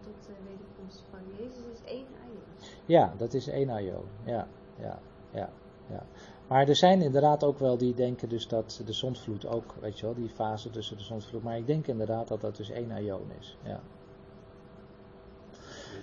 tot 0.00 0.26
de 0.26 0.32
wederkomst 0.44 1.04
van 1.10 1.18
Jezus 1.38 1.64
is 1.72 1.90
één 1.90 2.06
aion. 2.24 2.72
Ja, 2.86 3.12
dat 3.16 3.34
is 3.34 3.48
één 3.48 3.70
aion. 3.70 4.04
Ja, 4.24 4.48
ja, 4.78 4.98
ja, 5.30 5.50
ja. 5.86 6.02
Maar 6.46 6.68
er 6.68 6.76
zijn 6.76 7.02
inderdaad 7.02 7.44
ook 7.44 7.58
wel 7.58 7.76
die 7.76 7.94
denken 7.94 8.28
dus 8.28 8.48
dat 8.48 8.82
de 8.84 8.92
zondvloed 8.92 9.46
ook, 9.46 9.74
weet 9.80 9.98
je 9.98 10.06
wel, 10.06 10.14
die 10.14 10.28
fase 10.28 10.70
tussen 10.70 10.96
de 10.96 11.02
zondvloed. 11.02 11.42
Maar 11.42 11.56
ik 11.56 11.66
denk 11.66 11.86
inderdaad 11.86 12.28
dat 12.28 12.40
dat 12.40 12.56
dus 12.56 12.70
één 12.70 12.90
aion 12.90 13.30
is. 13.38 13.56
Ja. 13.62 13.80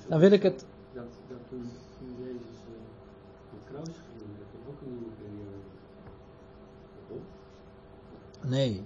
Dan 0.08 0.20
wil 0.20 0.32
ik 0.32 0.44
het. 0.44 0.66
Dat, 0.94 1.04
dat 1.30 1.38
toen, 1.50 1.70
toen 2.00 2.26
Jezus 2.26 2.58
uh, 2.70 3.72
kruis 3.72 3.88
ging, 3.88 4.32
dat 4.40 4.48
er 4.54 4.70
ook 4.70 4.82
een 4.82 4.92
nieuwe 4.92 5.14
periode? 5.22 5.60
Nee. 8.42 8.84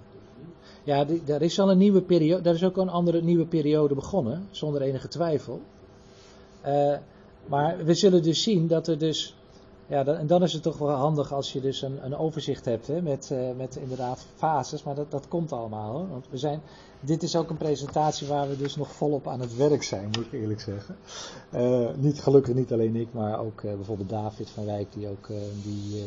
Ja, 0.84 1.04
die, 1.04 1.22
er 1.26 1.42
is 1.42 1.60
al 1.60 1.70
een 1.70 1.78
nieuwe 1.78 2.02
periode, 2.02 2.48
er 2.48 2.54
is 2.54 2.64
ook 2.64 2.76
een 2.76 2.88
andere 2.88 3.22
nieuwe 3.22 3.46
periode 3.46 3.94
begonnen, 3.94 4.46
zonder 4.50 4.82
enige 4.82 5.08
twijfel. 5.08 5.60
Uh, 6.66 6.96
maar 7.46 7.84
we 7.84 7.94
zullen 7.94 8.22
dus 8.22 8.42
zien 8.42 8.66
dat 8.66 8.88
er 8.88 8.98
dus 8.98 9.36
ja, 9.86 10.04
en 10.04 10.26
dan 10.26 10.42
is 10.42 10.52
het 10.52 10.62
toch 10.62 10.78
wel 10.78 10.90
handig 10.90 11.32
als 11.32 11.52
je 11.52 11.60
dus 11.60 11.82
een, 11.82 12.04
een 12.04 12.16
overzicht 12.16 12.64
hebt 12.64 12.86
hè, 12.86 13.02
met, 13.02 13.30
uh, 13.32 13.38
met 13.56 13.76
inderdaad 13.76 14.26
fases, 14.36 14.82
maar 14.82 14.94
dat, 14.94 15.10
dat 15.10 15.28
komt 15.28 15.52
allemaal. 15.52 15.92
Hoor. 15.92 16.08
Want 16.08 16.26
we 16.30 16.38
zijn, 16.38 16.60
dit 17.00 17.22
is 17.22 17.36
ook 17.36 17.50
een 17.50 17.56
presentatie 17.56 18.26
waar 18.26 18.48
we 18.48 18.56
dus 18.56 18.76
nog 18.76 18.92
volop 18.92 19.28
aan 19.28 19.40
het 19.40 19.56
werk 19.56 19.82
zijn, 19.82 20.04
moet 20.04 20.26
ik 20.26 20.32
eerlijk 20.32 20.60
zeggen. 20.60 20.96
Uh, 21.54 21.88
niet 21.96 22.20
gelukkig 22.20 22.54
niet 22.54 22.72
alleen 22.72 22.96
ik, 22.96 23.12
maar 23.12 23.40
ook 23.40 23.62
uh, 23.62 23.74
bijvoorbeeld 23.74 24.08
David 24.08 24.50
van 24.50 24.64
Wijk, 24.64 24.92
die 24.92 25.08
ook 25.08 25.28
die, 25.62 26.00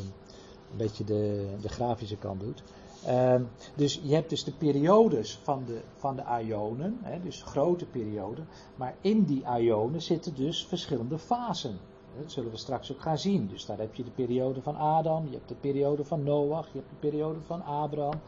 een 0.72 0.78
beetje 0.78 1.04
de, 1.04 1.46
de 1.62 1.70
grafische 1.70 2.18
kant 2.18 2.40
doet. 2.40 2.64
Ehm, 3.06 3.44
dus 3.76 4.00
je 4.04 4.14
hebt 4.14 4.30
dus 4.30 4.44
de 4.44 4.52
periodes 4.52 5.40
van 5.44 5.64
de, 5.66 5.82
van 5.98 6.16
de 6.16 6.24
aionen, 6.24 6.98
hè, 7.02 7.22
dus 7.22 7.44
grote 7.44 7.86
perioden, 7.86 8.48
maar 8.76 8.96
in 9.02 9.24
die 9.24 9.48
aionen 9.48 10.02
zitten 10.02 10.36
dus 10.36 10.66
verschillende 10.66 11.18
fasen. 11.18 11.80
Dat 12.22 12.32
zullen 12.32 12.52
we 12.52 12.58
straks 12.58 12.92
ook 12.92 13.02
gaan 13.02 13.18
zien. 13.18 13.48
Dus 13.48 13.66
daar 13.66 13.78
heb 13.78 13.96
je 13.96 14.04
de 14.04 14.12
periode 14.12 14.62
van 14.62 14.76
Adam, 14.76 15.26
je 15.26 15.36
hebt 15.36 15.48
de 15.48 15.56
periode 15.56 16.06
van 16.06 16.24
Noach, 16.24 16.68
je 16.72 16.78
hebt 16.78 16.90
de 16.90 17.08
periode 17.08 17.40
van 17.42 17.64
Abraham. 17.64 18.20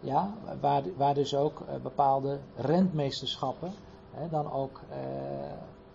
Ja, 0.00 0.34
waar, 0.60 0.82
waar 0.96 1.14
dus 1.14 1.34
ook 1.34 1.60
uh, 1.60 1.82
bepaalde 1.82 2.38
rentmeesterschappen, 2.56 3.72
hè, 4.10 4.28
dan 4.28 4.52
ook, 4.52 4.80
uh, 4.90 4.96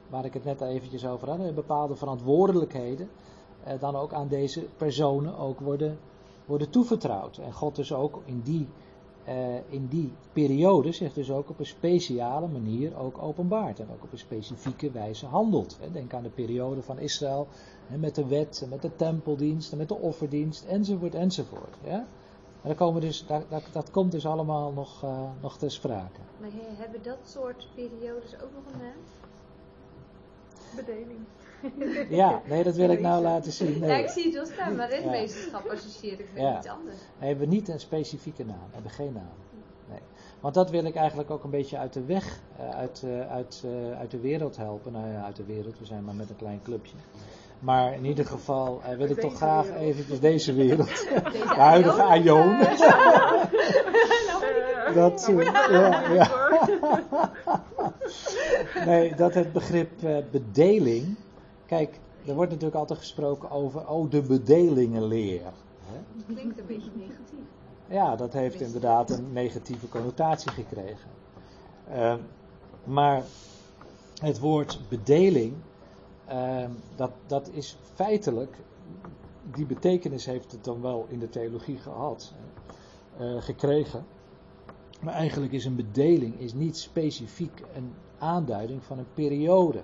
waar 0.10 0.26
ik 0.26 0.34
het 0.34 0.44
net 0.44 0.62
eventjes 0.62 1.06
over 1.06 1.30
had, 1.30 1.56
bepaalde 1.56 1.96
verantwoordelijkheden, 1.96 3.10
uh, 3.68 3.74
dan 3.80 3.96
ook 3.96 4.14
aan 4.14 4.28
deze 4.28 4.68
personen 4.78 5.38
ook 5.38 5.60
worden, 5.60 6.00
worden 6.46 6.70
toevertrouwd. 6.70 7.38
En 7.38 7.54
God 7.54 7.76
dus 7.76 7.94
ook 7.94 8.22
in 8.26 8.42
die 8.42 8.68
uh, 9.28 9.55
in 9.69 9.88
die 9.88 10.11
periode 10.34 10.91
zich 10.91 11.13
dus 11.13 11.32
ook 11.32 11.49
op 11.49 11.59
een 11.59 11.65
speciale 11.65 12.47
manier 12.47 12.97
ook 12.97 13.21
openbaart. 13.21 13.80
En 13.80 13.88
ook 13.93 14.03
op 14.03 14.11
een 14.11 14.17
specifieke 14.17 14.91
wijze 14.91 15.26
handelt. 15.26 15.78
Denk 15.91 16.13
aan 16.13 16.23
de 16.23 16.30
periode 16.30 16.82
van 16.82 16.99
Israël 16.99 17.47
met 17.99 18.15
de 18.15 18.28
wet, 18.28 18.65
met 18.69 18.82
de 18.82 18.95
tempeldienst, 18.95 19.71
en 19.71 19.78
met 19.78 19.88
de 19.88 19.95
offerdienst, 19.95 20.65
enzovoort, 20.65 21.15
enzovoort. 21.15 21.76
Ja? 21.84 22.07
Komen 22.76 23.01
dus, 23.01 23.26
dat 23.71 23.91
komt 23.91 24.11
dus 24.11 24.26
allemaal 24.26 24.71
nog, 24.71 25.03
uh, 25.03 25.30
nog 25.41 25.57
ter 25.57 25.71
sprake. 25.71 26.19
Maar 26.39 26.49
hebben 26.78 27.03
dat 27.03 27.17
soort 27.26 27.67
periodes 27.76 28.34
ook 28.34 28.49
nog 28.53 28.73
een 28.73 28.80
naam? 28.80 29.01
Bedeling. 30.76 31.19
Ja, 32.09 32.41
nee, 32.45 32.63
dat 32.63 32.76
wil 32.76 32.89
ik 32.89 32.99
nou 32.99 33.22
laten 33.22 33.51
zien. 33.51 33.80
Nee. 33.80 33.89
Ja, 33.89 33.95
ik 33.95 34.09
zie 34.09 34.24
het 34.24 34.34
wel 34.34 34.45
staan, 34.45 34.76
maar 34.76 34.89
ritmeesterschap 34.89 35.70
associeer 35.70 36.20
ik 36.20 36.28
met 36.34 36.41
ja. 36.41 36.57
iets 36.57 36.68
anders. 36.68 36.95
We 37.20 37.26
hebben 37.26 37.49
niet 37.49 37.68
een 37.68 37.80
specifieke 37.80 38.45
naam, 38.45 38.66
we 38.68 38.74
hebben 38.74 38.91
geen 38.91 39.13
naam. 39.13 39.38
Nee. 39.89 39.99
Want 40.39 40.53
dat 40.53 40.70
wil 40.70 40.86
ik 40.86 40.95
eigenlijk 40.95 41.32
ook 41.32 41.43
een 41.43 41.49
beetje 41.49 41.78
uit 41.78 41.93
de 41.93 42.05
weg, 42.05 42.39
uit, 42.74 43.03
uit, 43.30 43.63
uit 43.99 44.11
de 44.11 44.20
wereld 44.20 44.57
helpen. 44.57 44.91
Nou 44.91 45.07
ja, 45.07 45.24
uit 45.24 45.36
de 45.36 45.45
wereld, 45.45 45.80
we 45.80 45.86
zijn 45.86 46.03
maar 46.03 46.16
met 46.16 46.30
een 46.30 46.36
klein 46.36 46.61
clubje. 46.63 46.95
Maar 47.59 47.93
in 47.93 48.05
ieder 48.05 48.26
geval 48.26 48.82
uh, 48.89 48.97
wil 48.97 49.09
ik 49.09 49.20
toch 49.20 49.36
graag 49.36 49.70
eventjes 49.80 50.20
deze 50.20 50.53
wereld, 50.53 50.88
deze 50.88 51.47
de 51.55 51.61
huidige 51.61 52.03
Aion. 52.03 52.57
dat, 54.93 55.28
uh, 55.30 55.43
ja, 55.72 56.11
ja. 56.13 56.30
nee, 58.86 59.16
dat 59.16 59.34
het 59.34 59.53
begrip 59.53 60.03
uh, 60.03 60.18
bedeling, 60.32 61.16
kijk, 61.66 61.99
er 62.26 62.36
wordt 62.36 62.51
natuurlijk 62.51 62.80
altijd 62.80 62.99
gesproken 62.99 63.49
over, 63.49 63.88
oh, 63.88 64.09
de 64.09 64.22
bedelingenleer. 64.22 65.43
Dat 66.16 66.26
klinkt 66.26 66.59
een 66.59 66.66
beetje 66.66 66.91
negatief. 66.95 67.45
Ja, 67.88 68.16
dat 68.16 68.34
heeft 68.34 68.61
inderdaad 68.61 69.09
een 69.09 69.34
negatieve 69.34 69.89
connotatie 69.89 70.51
gekregen. 70.51 71.09
Uh, 71.89 72.16
maar 72.84 73.24
het 74.22 74.39
woord 74.39 74.80
bedeling, 74.89 75.53
uh, 76.30 76.66
dat, 76.95 77.11
dat 77.28 77.49
is 77.51 77.78
feitelijk, 77.93 78.57
die 79.55 79.66
betekenis 79.66 80.26
heeft 80.26 80.51
het 80.51 80.63
dan 80.63 80.82
wel 80.82 81.05
in 81.09 81.20
de 81.20 81.30
theologie 81.30 81.78
gehad, 81.78 82.34
uh, 83.20 83.41
gekregen. 83.41 84.05
Maar 85.01 85.13
eigenlijk 85.13 85.51
is 85.51 85.66
een 85.66 85.76
bedeling 85.76 86.39
is 86.39 86.53
niet 86.53 86.78
specifiek 86.78 87.63
een 87.76 87.93
aanduiding 88.18 88.84
van 88.84 88.97
een 88.97 89.13
periode. 89.13 89.82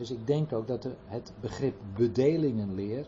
Dus 0.00 0.10
ik 0.10 0.26
denk 0.26 0.52
ook 0.52 0.66
dat 0.66 0.88
het 1.04 1.32
begrip 1.40 1.74
bedelingenleer, 1.94 3.06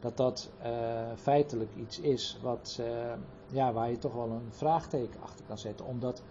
dat 0.00 0.16
dat 0.16 0.50
uh, 0.62 0.68
feitelijk 1.16 1.70
iets 1.76 2.00
is 2.00 2.38
wat, 2.42 2.78
uh, 2.80 3.12
ja, 3.50 3.72
waar 3.72 3.90
je 3.90 3.98
toch 3.98 4.14
wel 4.14 4.30
een 4.30 4.52
vraagteken 4.52 5.20
achter 5.20 5.44
kan 5.46 5.58
zetten. 5.58 5.86
Omdat, 5.86 6.22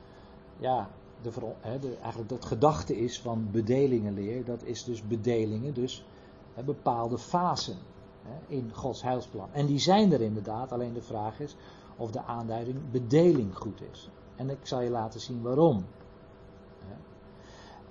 ja, 0.58 0.90
de, 1.22 1.32
de, 1.80 1.98
eigenlijk 2.02 2.30
dat 2.30 2.46
gedachte 2.46 2.98
is 2.98 3.22
van 3.22 3.48
bedelingenleer, 3.52 4.46
dat 4.46 4.64
is 4.64 4.84
dus 4.84 5.08
bedelingen, 5.08 5.74
dus 5.74 6.06
bepaalde 6.66 7.18
fasen 7.18 7.78
in 8.48 8.72
Gods 8.74 9.02
heilsplan. 9.02 9.50
En 9.52 9.66
die 9.66 9.80
zijn 9.80 10.12
er 10.14 10.22
inderdaad, 10.22 10.72
alleen 10.72 10.94
de 10.94 11.02
vraag 11.02 11.40
is 11.40 11.56
of 11.96 12.12
de 12.12 12.24
aanduiding 12.24 12.92
bedeling 12.92 13.58
goed 13.58 13.82
is. 13.92 14.10
En 14.36 14.50
ik 14.50 14.60
zal 14.66 14.82
je 14.82 14.90
laten 14.90 15.20
zien 15.20 15.42
waarom. 15.42 15.86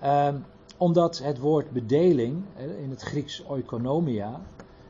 Um, 0.05 0.45
omdat 0.77 1.19
het 1.19 1.39
woord 1.39 1.71
bedeling, 1.71 2.45
in 2.57 2.91
het 2.91 3.03
Grieks 3.03 3.45
oikonomia, 3.49 4.41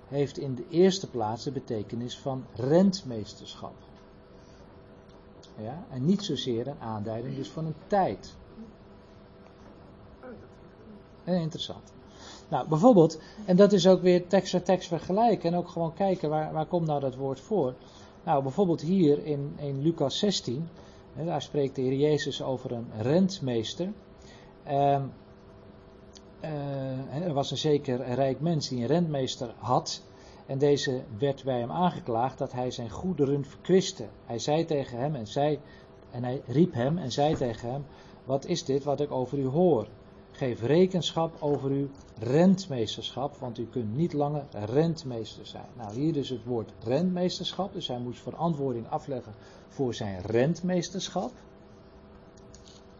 heeft 0.09 0.39
in 0.39 0.55
de 0.55 0.65
eerste 0.69 1.11
plaats 1.11 1.45
de 1.45 1.53
betekenis 1.53 2.19
van 2.19 2.45
rentmeesterschap. 2.55 3.75
Ja, 5.59 5.85
en 5.91 6.05
niet 6.07 6.23
zozeer 6.23 6.67
een 6.67 6.81
aanduiding 6.81 7.37
dus 7.37 7.49
van 7.49 7.67
een 7.67 7.75
tijd. 7.87 8.35
Eh, 11.25 11.41
interessant. 11.41 11.93
Nou, 12.49 12.69
bijvoorbeeld, 12.69 13.21
en 13.45 13.57
dat 13.57 13.73
is 13.73 13.87
ook 13.87 14.03
weer 14.03 14.27
tekst 14.27 14.51
voor 14.51 14.63
tekst 14.63 14.89
vergelijken 14.89 15.53
en 15.53 15.59
ook 15.59 15.69
gewoon 15.69 15.95
kijken 15.95 16.31
waar, 16.31 16.53
waar 16.53 16.67
komt 16.67 16.87
nou 16.87 17.01
dat 17.01 17.17
woord 17.17 17.41
voor. 17.41 17.75
Nou, 18.25 18.43
bijvoorbeeld 18.43 18.81
hier 18.81 19.25
in, 19.25 19.55
in 19.57 19.83
Lucas 19.83 20.19
16, 20.19 20.69
hè, 21.15 21.25
daar 21.25 21.43
spreekt 21.43 21.75
de 21.75 21.83
Heer 21.83 21.97
Jezus 21.97 22.43
over 22.43 22.73
een 22.73 22.87
rentmeester. 22.99 23.93
Uh, 24.69 25.03
uh, 26.47 27.27
er 27.27 27.33
was 27.33 27.51
een 27.51 27.57
zeker 27.57 28.15
rijk 28.15 28.41
mens 28.41 28.69
die 28.69 28.81
een 28.81 28.87
rentmeester 28.87 29.55
had. 29.59 30.03
En 30.47 30.59
deze 30.59 31.03
werd 31.19 31.45
bij 31.45 31.59
hem 31.59 31.71
aangeklaagd 31.71 32.39
dat 32.39 32.53
hij 32.53 32.71
zijn 32.71 32.91
goederen 32.91 33.45
verkwiste. 33.45 34.07
Hij 34.25 34.39
zei 34.39 34.65
tegen 34.65 34.99
hem 34.99 35.15
en, 35.15 35.27
zei, 35.27 35.59
en 36.11 36.25
hij 36.25 36.43
riep 36.47 36.73
hem 36.73 36.99
en 36.99 37.13
zei 37.13 37.35
tegen 37.35 37.71
hem: 37.71 37.85
Wat 38.25 38.47
is 38.47 38.65
dit 38.65 38.85
wat 38.85 39.01
ik 39.01 39.11
over 39.11 39.39
u 39.39 39.47
hoor? 39.47 39.89
Geef 40.31 40.63
rekenschap 40.63 41.37
over 41.41 41.71
uw 41.71 41.89
rentmeesterschap, 42.19 43.37
want 43.37 43.59
u 43.59 43.67
kunt 43.67 43.97
niet 43.97 44.13
langer 44.13 44.47
rentmeester 44.51 45.47
zijn. 45.47 45.69
Nou, 45.77 45.95
hier 45.95 46.13
dus 46.13 46.29
het 46.29 46.45
woord 46.45 46.73
rentmeesterschap. 46.85 47.73
Dus 47.73 47.89
hij 47.89 47.99
moest 47.99 48.21
verantwoording 48.21 48.89
afleggen 48.89 49.33
voor 49.69 49.95
zijn 49.95 50.21
rentmeesterschap. 50.21 51.33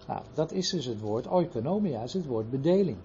Nou, 0.07 0.23
dat 0.35 0.53
is 0.53 0.71
dus 0.71 0.85
het 0.85 1.01
woord 1.01 1.29
oikonomia, 1.29 2.03
is 2.03 2.13
het 2.13 2.27
woord 2.27 2.51
bedeling. 2.51 2.99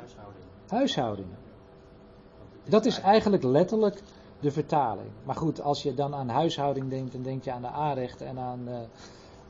Huishouding. 0.00 0.44
Huishoudingen. 0.68 1.38
Dat 2.64 2.86
is 2.86 3.00
eigenlijk 3.00 3.42
letterlijk 3.42 4.02
de 4.40 4.50
vertaling. 4.50 5.08
Maar 5.24 5.34
goed, 5.34 5.60
als 5.62 5.82
je 5.82 5.94
dan 5.94 6.14
aan 6.14 6.28
huishouding 6.28 6.90
denkt, 6.90 7.12
dan 7.12 7.22
denk 7.22 7.44
je 7.44 7.52
aan 7.52 7.62
de 7.62 7.68
aanrechten 7.68 8.26
en 8.26 8.38
aan, 8.38 8.60
uh, 8.68 8.74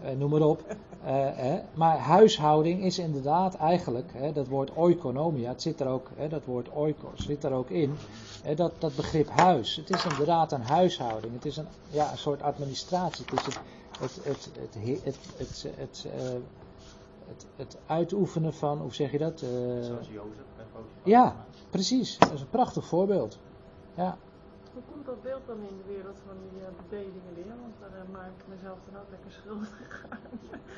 uh, 0.04 0.18
noem 0.18 0.30
maar 0.30 0.40
op. 0.40 0.62
Uh, 1.06 1.54
maar 1.74 1.98
huishouding 1.98 2.82
is 2.82 2.98
inderdaad 2.98 3.54
eigenlijk, 3.54 4.34
dat 4.34 4.48
woord 4.48 4.70
oikonomia, 4.76 5.48
het 5.48 5.62
zit 5.62 5.80
er 5.80 5.86
ook, 5.86 6.08
dat 6.28 6.44
woord 6.44 6.68
oikos 6.68 7.26
zit 7.26 7.44
er 7.44 7.52
ook 7.52 7.70
in, 7.70 7.96
dat, 8.56 8.72
dat 8.78 8.96
begrip 8.96 9.28
huis. 9.28 9.76
Het 9.76 9.90
is 9.90 10.04
inderdaad 10.04 10.52
een 10.52 10.62
huishouding, 10.62 11.34
het 11.34 11.44
is 11.44 11.56
een, 11.56 11.66
ja, 11.88 12.10
een 12.10 12.18
soort 12.18 12.42
administratie. 12.42 13.24
Het 13.24 13.40
is 13.40 13.44
het, 13.44 13.60
het, 14.00 14.20
het, 14.24 14.24
het, 14.24 14.74
het, 14.74 15.04
het, 15.04 15.16
het, 15.36 15.62
het, 15.76 16.04
het 16.04 16.06
uitoefenen 17.86 18.52
van, 18.52 18.78
hoe 18.78 18.94
zeg 18.94 19.12
je 19.12 19.18
dat? 19.18 19.38
Zoals 19.38 20.08
Jozef. 20.08 20.44
Ja, 21.02 21.44
precies. 21.70 22.18
Dat 22.18 22.32
is 22.32 22.40
een 22.40 22.50
prachtig 22.50 22.86
voorbeeld. 22.86 23.38
Ja. 23.94 24.18
Hoe 24.72 24.82
komt 24.92 25.06
dat 25.06 25.22
beeld 25.22 25.46
dan 25.46 25.56
in 25.56 25.76
de 25.76 25.92
wereld 25.92 26.16
van 26.26 26.36
die 26.42 26.60
uh, 26.60 26.66
bedelingen 26.82 27.34
weer? 27.34 27.54
Want 27.62 27.74
daar 27.80 28.02
uh, 28.04 28.12
maak 28.12 28.30
ik 28.38 28.44
mezelf 28.48 28.78
dan 28.90 29.00
ook 29.00 29.10
lekker 29.10 29.30
schuldig 29.30 30.06
aan. 30.08 30.18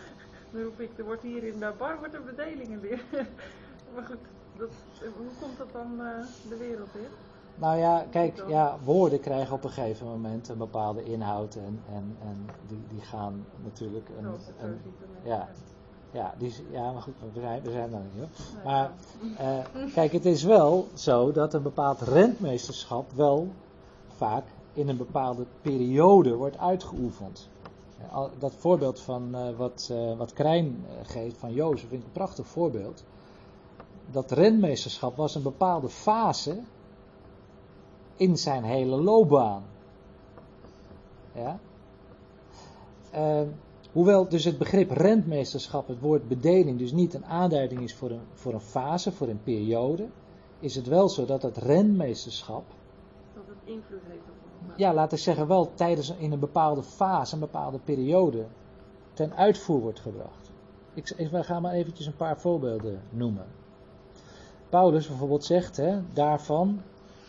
dan 0.53 0.63
roep 0.63 0.81
ik, 0.81 0.99
er 0.99 1.05
wordt 1.05 1.23
hier 1.23 1.45
in 1.45 1.59
de 1.59 1.73
bar 1.79 1.99
wordt 1.99 2.15
er 2.15 2.23
bedelingen 2.23 2.81
weer. 2.81 3.05
maar 3.95 4.05
goed, 4.05 4.25
dat, 4.57 4.71
hoe 5.17 5.27
komt 5.41 5.59
dat 5.59 5.73
dan 5.73 5.93
uh, 6.01 6.25
de 6.49 6.57
wereld 6.57 6.95
in? 6.95 7.11
Nou 7.55 7.79
ja, 7.79 8.07
kijk, 8.11 8.45
ja, 8.49 8.79
woorden 8.85 9.21
krijgen 9.21 9.55
op 9.55 9.65
een 9.65 9.71
gegeven 9.71 10.07
moment 10.07 10.49
een 10.49 10.59
bepaalde 10.59 11.05
inhoud 11.05 11.55
en, 11.55 11.83
en, 11.89 12.17
en 12.21 12.47
die, 12.67 12.83
die 12.89 13.01
gaan 13.01 13.47
natuurlijk. 13.63 14.09
Een, 14.19 14.25
een, 14.59 14.81
ja, 15.23 15.49
ja, 16.13 16.35
die, 16.39 16.55
ja, 16.71 16.93
maar 16.93 17.03
goed, 17.03 17.15
we 17.33 17.41
zijn, 17.41 17.63
we 17.63 17.71
zijn 17.71 17.91
daar 17.91 18.01
niet 18.01 18.13
hoor. 18.19 18.63
Maar 18.65 18.91
uh, 19.41 19.93
kijk, 19.95 20.13
het 20.13 20.25
is 20.25 20.43
wel 20.43 20.89
zo 20.95 21.33
dat 21.33 21.55
een 21.55 21.63
bepaald 21.63 22.01
rentmeesterschap 22.01 23.13
wel 23.13 23.49
vaak 24.17 24.45
in 24.73 24.89
een 24.89 24.97
bepaalde 24.97 25.47
periode 25.63 26.35
wordt 26.35 26.59
uitgeoefend. 26.59 27.49
Dat 28.39 28.55
voorbeeld 28.59 29.01
van 29.01 29.29
uh, 29.35 29.57
wat, 29.57 29.89
uh, 29.93 30.17
wat 30.17 30.33
Krijn 30.33 30.85
geeft 31.03 31.37
van 31.37 31.53
Jozef 31.53 31.89
vind 31.89 32.01
ik 32.01 32.07
een 32.07 32.13
prachtig 32.13 32.47
voorbeeld. 32.47 33.05
Dat 34.11 34.31
rentmeesterschap 34.31 35.17
was 35.17 35.35
een 35.35 35.43
bepaalde 35.43 35.89
fase 35.89 36.59
in 38.17 38.37
zijn 38.37 38.65
hele 38.65 39.03
loopbaan. 39.03 39.63
Ja. 41.35 41.59
Hoewel 43.93 44.29
dus 44.29 44.45
het 44.45 44.59
begrip 44.59 44.91
rentmeesterschap, 44.91 45.89
het 45.89 46.01
woord 46.01 46.29
bedeling, 46.29 46.79
dus 46.79 46.93
niet 46.93 47.15
een 47.15 47.27
aanduiding 47.27 47.81
is 47.81 47.95
voor 47.95 48.11
een, 48.11 48.21
voor 48.33 48.53
een 48.53 48.61
fase, 48.61 49.13
voor 49.13 49.29
een 49.29 49.43
periode, 49.43 50.07
is 50.59 50.75
het 50.75 50.87
wel 50.87 51.09
zo 51.09 51.25
dat 51.25 51.43
het 51.43 51.57
rentmeesterschap. 51.57 52.65
Dat 53.35 53.45
het 53.47 53.57
invloed 53.65 54.01
heeft 54.09 54.23
op 54.29 54.77
Ja, 54.77 54.95
laten 54.95 55.17
we 55.17 55.23
zeggen, 55.23 55.47
wel 55.47 55.75
tijdens 55.75 56.15
in 56.19 56.33
een 56.33 56.39
bepaalde 56.39 56.83
fase, 56.83 57.35
een 57.35 57.41
bepaalde 57.41 57.79
periode, 57.79 58.47
ten 59.13 59.37
uitvoer 59.37 59.81
wordt 59.81 60.01
gebracht. 60.01 60.51
Ik, 60.95 61.11
ik 61.17 61.29
ga 61.33 61.61
maar 61.61 61.73
eventjes 61.73 62.07
een 62.07 62.17
paar 62.17 62.41
voorbeelden 62.41 63.03
noemen. 63.11 63.47
Paulus 64.69 65.09
bijvoorbeeld 65.09 65.45
zegt 65.45 65.77
hè, 65.77 65.99
daarvan, 66.13 66.81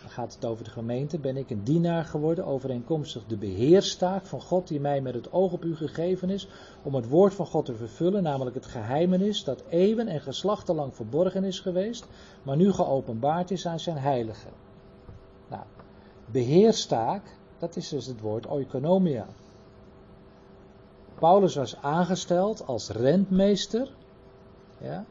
gaat 0.10 0.34
het 0.34 0.46
over 0.46 0.64
de 0.64 0.70
gemeente, 0.70 1.20
ben 1.20 1.38
ik 1.38 1.50
een 1.50 1.64
dienaar 1.64 2.06
geworden 2.06 2.46
overeenkomstig 2.46 3.26
de 3.26 3.38
beheerstaak 3.38 4.26
van 4.26 4.42
God 4.42 4.68
die 4.68 4.80
mij 4.80 5.02
met 5.02 5.14
het 5.14 5.32
oog 5.32 5.52
op 5.52 5.64
u 5.64 5.76
gegeven 5.76 6.30
is, 6.30 6.48
om 6.84 6.96
het 6.96 7.10
woord 7.10 7.34
van 7.34 7.46
God 7.46 7.66
te 7.66 7.76
vervullen, 7.76 8.24
namelijk 8.24 8.56
het 8.56 8.66
geheimenis 8.66 9.44
dat 9.44 9.64
eeuwen 9.70 10.08
en 10.08 10.22
geslachten 10.22 10.76
lang 10.76 10.96
verborgen 10.96 11.44
is 11.44 11.60
geweest, 11.60 12.08
maar 12.44 12.56
nu 12.56 12.72
geopenbaard 12.72 13.52
is 13.52 13.68
aan 13.68 13.80
zijn 13.80 13.98
heiligen. 13.98 14.52
Nou, 15.50 15.64
beheerstaak, 16.26 17.38
dat 17.58 17.76
is 17.76 17.90
dus 17.90 18.06
het 18.06 18.22
woord 18.22 18.48
oikonomia. 18.48 19.28
Paulus 21.20 21.56
was 21.56 21.82
aangesteld 21.82 22.68
als 22.68 22.90
rentmeester, 22.90 23.92
ja, 24.78 25.06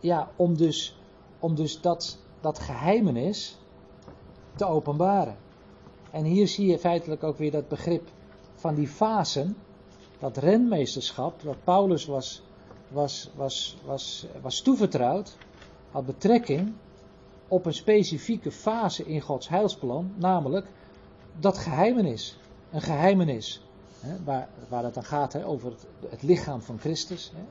ja 0.00 0.30
om 0.36 0.56
dus, 0.56 0.96
om 1.38 1.54
dus 1.54 1.80
dat 1.80 2.18
dat 2.42 2.58
geheimenis 2.58 3.58
te 4.54 4.64
openbaren. 4.64 5.36
En 6.10 6.24
hier 6.24 6.48
zie 6.48 6.66
je 6.66 6.78
feitelijk 6.78 7.24
ook 7.24 7.38
weer 7.38 7.50
dat 7.50 7.68
begrip 7.68 8.08
van 8.54 8.74
die 8.74 8.88
fasen, 8.88 9.56
dat 10.18 10.36
renmeesterschap, 10.36 11.42
dat 11.42 11.64
Paulus 11.64 12.04
was, 12.06 12.42
was, 12.88 13.30
was, 13.34 13.76
was, 13.84 14.26
was 14.42 14.60
toevertrouwd, 14.60 15.36
had 15.90 16.06
betrekking 16.06 16.72
op 17.48 17.66
een 17.66 17.74
specifieke 17.74 18.52
fase 18.52 19.04
in 19.04 19.20
Gods 19.20 19.48
heilsplan, 19.48 20.12
namelijk 20.16 20.66
dat 21.40 21.58
geheimenis. 21.58 22.38
Een 22.70 22.80
geheimenis, 22.80 23.62
hè, 24.00 24.24
waar, 24.24 24.48
waar 24.68 24.84
het 24.84 24.94
dan 24.94 25.04
gaat 25.04 25.44
over 25.44 25.70
het, 25.70 25.86
het, 26.08 26.22
lichaam 26.22 26.60
van 26.60 26.78
Christus 26.78 27.32
hè, 27.34 27.42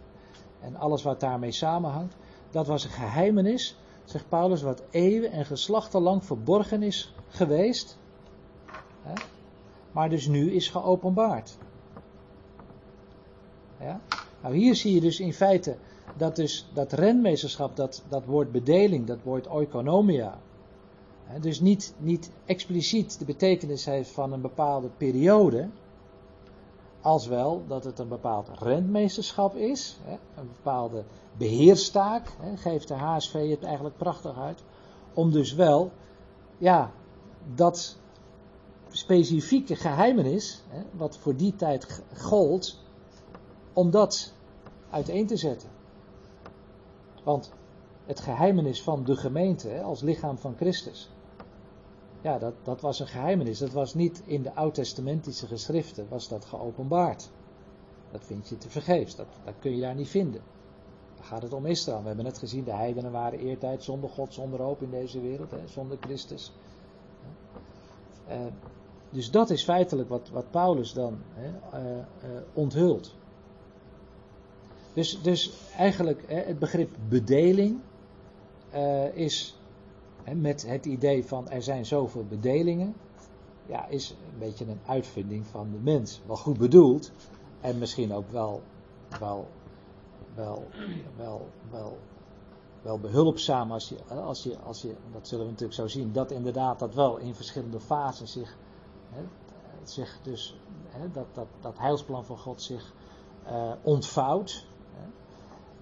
en 0.68 0.76
alles 0.76 1.04
wat 1.04 1.20
daarmee 1.20 1.52
samenhangt. 1.52 2.16
Dat 2.52 2.68
was 2.68 2.84
een 2.84 2.90
geheimenis 2.90 3.76
zegt 4.12 4.30
Paulus, 4.30 4.62
wat 4.62 4.84
eeuwen 4.90 5.32
en 5.32 5.46
geslachten 5.46 6.02
lang 6.02 6.26
verborgen 6.26 6.84
is 6.84 7.14
geweest, 7.28 7.98
hè, 9.02 9.14
maar 9.92 10.10
dus 10.10 10.28
nu 10.28 10.52
is 10.52 10.70
geopenbaard. 10.70 11.58
Ja? 13.80 14.02
Nou, 14.42 14.56
hier 14.56 14.76
zie 14.76 14.94
je 14.94 15.02
dus 15.02 15.20
in 15.20 15.34
feite 15.34 15.78
dat 16.18 16.36
dus 16.36 16.70
dat 16.74 16.94
renmeesterschap, 16.94 17.76
dat, 17.76 18.04
dat 18.10 18.26
woord 18.26 18.52
bedeling, 18.52 19.06
dat 19.06 19.20
woord 19.24 19.48
oikonomia, 19.48 20.40
hè, 21.26 21.40
dus 21.40 21.60
niet, 21.60 21.94
niet 21.98 22.32
expliciet 22.46 23.20
de 23.20 23.26
betekenis 23.26 23.86
heeft 23.86 24.10
van 24.10 24.34
een 24.34 24.42
bepaalde 24.42 24.90
periode, 24.98 25.70
als 27.02 27.28
wel 27.28 27.64
dat 27.68 27.84
het 27.84 28.00
een 28.00 28.08
bepaald 28.08 28.50
rentmeesterschap 28.60 29.56
is, 29.56 30.00
een 30.36 30.50
bepaalde 30.56 31.04
beheerstaak, 31.38 32.38
geeft 32.56 32.88
de 32.88 32.94
HSV 32.94 33.50
het 33.50 33.64
eigenlijk 33.64 33.98
prachtig 33.98 34.38
uit, 34.38 34.64
om 35.14 35.32
dus 35.32 35.54
wel, 35.54 35.92
ja, 36.58 36.92
dat 37.56 37.98
specifieke 38.90 39.76
geheimenis, 39.76 40.64
wat 40.92 41.18
voor 41.18 41.36
die 41.36 41.56
tijd 41.56 42.04
gold, 42.18 42.80
om 43.74 43.92
dat 43.92 44.34
uiteen 44.90 45.28
te 45.28 45.38
zetten. 45.38 45.70
Want 47.24 47.52
het 48.06 48.20
geheimenis 48.20 48.84
van 48.84 49.04
de 49.04 49.16
gemeente 49.16 49.82
als 49.82 50.02
lichaam 50.02 50.38
van 50.38 50.56
Christus. 50.56 51.10
Ja, 52.22 52.38
dat, 52.38 52.54
dat 52.64 52.82
was 52.82 53.00
een 53.00 53.08
geheimenis. 53.08 53.60
Dat 53.60 53.72
was 53.72 53.94
niet 53.94 54.22
in 54.26 54.42
de 54.42 54.54
oud-testamentische 54.54 55.48
geschriften, 55.48 56.08
was 56.10 56.28
dat 56.28 56.46
geopenbaard. 56.46 57.30
Dat 58.12 58.26
vind 58.26 58.50
je 58.50 58.58
te 58.58 58.70
vergeefs, 58.70 59.16
dat, 59.16 59.28
kun 59.60 59.76
je 59.76 59.82
daar 59.82 59.96
niet 59.96 60.10
vinden. 60.10 60.42
Dan 61.16 61.26
gaat 61.26 61.42
het 61.42 61.54
om 61.54 61.66
Israël. 61.66 62.02
We 62.02 62.08
hebben 62.08 62.26
net 62.26 62.38
gezien, 62.38 62.64
de 62.64 62.74
heidenen 62.74 63.12
waren 63.12 63.40
eertijd 63.40 63.84
zonder 63.84 64.10
God, 64.10 64.34
zonder 64.34 64.62
hoop 64.62 64.82
in 64.82 64.90
deze 64.90 65.22
wereld, 65.22 65.52
hè, 65.52 65.68
zonder 65.68 65.98
Christus. 66.00 66.54
Uh, 68.30 68.36
dus 69.10 69.32
dat 69.32 69.50
is 69.50 69.64
feitelijk 69.64 70.10
wat, 70.10 70.30
wat 70.30 70.52
Paulus 70.52 70.94
dan 70.94 71.18
uh, 71.38 71.46
uh, 71.74 72.02
onthult. 72.54 73.16
Dus, 74.94 75.22
dus 75.22 75.54
eigenlijk 75.78 76.24
het 76.28 76.60
begrip 76.60 76.90
bedeling 77.10 77.80
is 79.14 79.61
met 80.36 80.68
het 80.68 80.86
idee 80.86 81.26
van 81.26 81.50
er 81.50 81.62
zijn 81.62 81.86
zoveel 81.86 82.26
bedelingen, 82.26 82.96
ja, 83.66 83.88
is 83.88 84.10
een 84.10 84.40
beetje 84.40 84.66
een 84.66 84.82
uitvinding 84.86 85.46
van 85.46 85.72
de 85.72 85.78
mens. 85.78 86.22
Wel 86.26 86.36
goed 86.36 86.58
bedoeld 86.58 87.12
en 87.62 87.78
misschien 87.78 88.14
ook 88.14 88.30
wel, 88.30 88.62
wel, 89.20 89.48
wel, 90.36 90.68
wel, 91.70 91.98
wel, 92.82 93.00
behulpzaam 93.00 93.72
als 93.72 93.90
je, 93.90 94.16
als 94.16 94.44
je, 94.44 94.58
als 94.60 94.82
je, 94.82 94.96
dat 95.12 95.28
zullen 95.28 95.46
we 95.46 95.52
natuurlijk 95.52 95.80
zo 95.80 95.88
zien, 95.88 96.12
dat 96.14 96.32
inderdaad 96.32 96.80
dat 96.80 96.94
wel 96.94 97.18
in 97.18 97.36
verschillende 97.36 97.80
fasen 97.80 98.28
zich 98.28 98.58
He, 99.12 99.24
zich 99.84 100.20
dus, 100.24 100.56
he, 100.90 101.12
dat, 101.12 101.26
dat, 101.34 101.48
dat 101.62 101.78
heilsplan 101.78 102.26
van 102.26 102.38
God 102.38 102.62
zich 102.62 102.94
uh, 103.48 103.72
ontvouwt. 103.82 104.66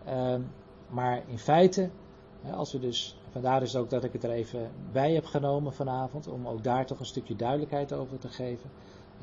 Uh, 0.08 0.36
maar 0.90 1.24
in 1.28 1.40
feite, 1.40 1.90
als 2.52 2.72
we 2.72 2.80
dus, 2.80 3.19
vandaar 3.32 3.62
is 3.62 3.76
ook 3.76 3.90
dat 3.90 4.04
ik 4.04 4.14
het 4.14 4.24
er 4.24 4.32
even 4.32 4.72
bij 4.92 5.14
heb 5.14 5.26
genomen 5.26 5.74
vanavond, 5.74 6.28
om 6.28 6.48
ook 6.48 6.64
daar 6.64 6.86
toch 6.86 7.00
een 7.00 7.06
stukje 7.06 7.36
duidelijkheid 7.36 7.94
over 7.94 8.18
te 8.18 8.28
geven. 8.28 8.70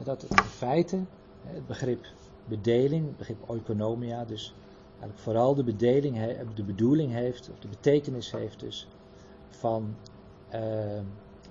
Dat 0.05 0.23
het 0.23 0.31
in 0.31 0.45
feite 0.45 1.05
het 1.47 1.67
begrip 1.67 2.07
bedeling, 2.45 3.07
het 3.07 3.17
begrip 3.17 3.51
oikonomia, 3.51 4.25
dus 4.25 4.55
eigenlijk 4.89 5.19
vooral 5.19 5.55
de 5.55 5.65
bedeling, 5.65 6.17
de 6.55 6.65
bedoeling 6.65 7.13
heeft, 7.13 7.51
of 7.53 7.59
de 7.59 7.69
betekenis 7.69 8.33
heeft 8.33 8.61
dus 8.61 8.89
van, 9.49 9.97
uh, 10.55 10.61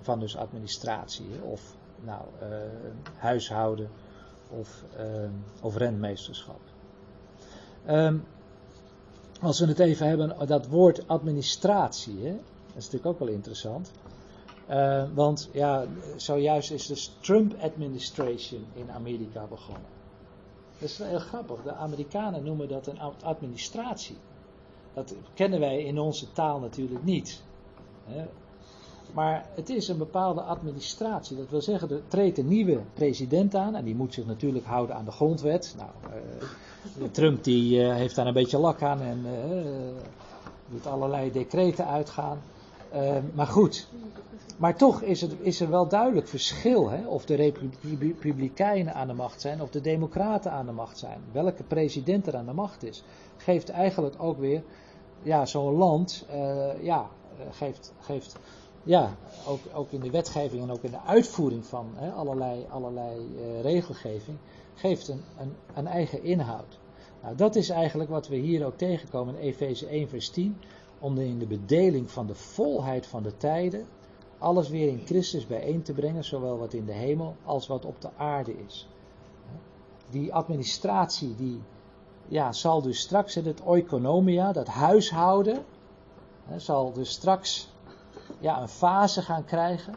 van 0.00 0.20
dus 0.20 0.36
administratie 0.36 1.42
of 1.42 1.76
nou, 2.00 2.22
uh, 2.42 2.48
huishouden 3.16 3.90
of, 4.50 4.84
uh, 4.98 5.28
of 5.62 5.76
rentmeesterschap. 5.76 6.60
Um, 7.88 8.24
als 9.40 9.60
we 9.60 9.66
het 9.66 9.78
even 9.78 10.06
hebben, 10.08 10.46
dat 10.46 10.66
woord 10.66 11.08
administratie, 11.08 12.18
hè, 12.18 12.32
dat 12.32 12.76
is 12.76 12.84
natuurlijk 12.84 13.06
ook 13.06 13.18
wel 13.18 13.28
interessant. 13.28 13.90
Uh, 14.70 15.04
want 15.14 15.48
ja, 15.52 15.86
zojuist 16.16 16.70
is 16.70 16.86
de 16.86 17.06
Trump 17.20 17.54
administration 17.60 18.66
in 18.74 18.90
Amerika 18.90 19.46
begonnen. 19.46 19.90
Dat 20.78 20.88
is 20.88 20.98
heel 20.98 21.18
grappig. 21.18 21.62
De 21.62 21.72
Amerikanen 21.72 22.44
noemen 22.44 22.68
dat 22.68 22.86
een 22.86 22.98
administratie. 23.22 24.16
Dat 24.94 25.14
kennen 25.34 25.60
wij 25.60 25.82
in 25.82 25.98
onze 25.98 26.32
taal 26.32 26.58
natuurlijk 26.58 27.04
niet. 27.04 27.42
Maar 29.14 29.46
het 29.54 29.68
is 29.68 29.88
een 29.88 29.98
bepaalde 29.98 30.40
administratie. 30.40 31.36
Dat 31.36 31.50
wil 31.50 31.60
zeggen, 31.60 31.90
er 31.90 32.08
treedt 32.08 32.38
een 32.38 32.48
nieuwe 32.48 32.80
president 32.94 33.54
aan. 33.54 33.74
En 33.74 33.84
die 33.84 33.94
moet 33.94 34.14
zich 34.14 34.26
natuurlijk 34.26 34.64
houden 34.64 34.96
aan 34.96 35.04
de 35.04 35.10
grondwet. 35.10 35.74
Nou, 35.76 35.90
uh, 36.98 37.08
Trump 37.12 37.44
die 37.44 37.80
uh, 37.80 37.94
heeft 37.94 38.14
daar 38.14 38.26
een 38.26 38.32
beetje 38.32 38.58
lak 38.58 38.82
aan 38.82 39.00
en 39.00 39.24
uh, 39.24 39.62
doet 40.68 40.86
allerlei 40.86 41.32
decreten 41.32 41.86
uitgaan. 41.86 42.38
maar 43.34 43.46
goed. 43.46 43.88
Maar 44.56 44.76
toch 44.76 45.02
is, 45.02 45.20
het, 45.20 45.34
is 45.40 45.60
er 45.60 45.70
wel 45.70 45.88
duidelijk 45.88 46.28
verschil. 46.28 46.90
Hè, 46.90 47.06
of 47.06 47.24
de 47.24 47.52
Republikeinen 48.20 48.94
aan 48.94 49.06
de 49.06 49.12
macht 49.12 49.40
zijn 49.40 49.62
of 49.62 49.70
de 49.70 49.80
Democraten 49.80 50.52
aan 50.52 50.66
de 50.66 50.72
macht 50.72 50.98
zijn. 50.98 51.18
Welke 51.32 51.62
president 51.62 52.26
er 52.26 52.36
aan 52.36 52.46
de 52.46 52.52
macht 52.52 52.82
is. 52.82 53.04
Geeft 53.36 53.68
eigenlijk 53.68 54.14
ook 54.18 54.38
weer. 54.38 54.62
Ja, 55.22 55.46
zo'n 55.46 55.74
land. 55.74 56.26
ja, 56.80 57.08
geeft. 57.50 57.92
geeft 58.00 58.38
ja, 58.86 59.16
ook, 59.46 59.60
ook 59.74 59.90
in 59.90 60.00
de 60.00 60.10
wetgeving 60.10 60.62
en 60.62 60.70
ook 60.70 60.82
in 60.82 60.90
de 60.90 61.00
uitvoering 61.00 61.66
van 61.66 61.86
hè, 61.94 62.10
allerlei, 62.10 62.66
allerlei 62.68 63.18
uh, 63.34 63.60
regelgeving, 63.60 64.38
geeft 64.74 65.08
een, 65.08 65.22
een, 65.38 65.52
een, 65.74 65.86
eigen 65.86 66.22
inhoud. 66.22 66.78
Nou, 67.22 67.36
dat 67.36 67.56
is 67.56 67.68
eigenlijk 67.68 68.10
wat 68.10 68.28
we 68.28 68.36
hier 68.36 68.66
ook 68.66 68.76
tegenkomen 68.76 69.34
in 69.34 69.40
Efeze 69.40 69.86
1 69.86 70.08
vers 70.08 70.28
10, 70.28 70.56
om 70.98 71.18
in 71.18 71.38
de 71.38 71.46
bedeling 71.46 72.10
van 72.10 72.26
de 72.26 72.34
volheid 72.34 73.06
van 73.06 73.22
de 73.22 73.36
tijden 73.36 73.86
alles 74.38 74.68
weer 74.68 74.88
in 74.88 75.02
Christus 75.04 75.46
bijeen 75.46 75.82
te 75.82 75.92
brengen, 75.92 76.24
zowel 76.24 76.58
wat 76.58 76.72
in 76.72 76.84
de 76.84 76.92
hemel 76.92 77.36
als 77.44 77.66
wat 77.66 77.84
op 77.84 78.00
de 78.00 78.10
aarde 78.16 78.54
is. 78.66 78.88
Die 80.10 80.34
administratie 80.34 81.34
die 81.34 81.60
ja, 82.28 82.52
zal 82.52 82.82
dus 82.82 83.00
straks, 83.00 83.34
het 83.34 83.62
oikonomia, 83.66 84.52
dat 84.52 84.66
huishouden, 84.66 85.64
hè, 86.44 86.58
zal 86.58 86.92
dus 86.92 87.10
straks 87.10 87.68
ja, 88.38 88.60
een 88.60 88.68
fase 88.68 89.22
gaan 89.22 89.44
krijgen. 89.44 89.94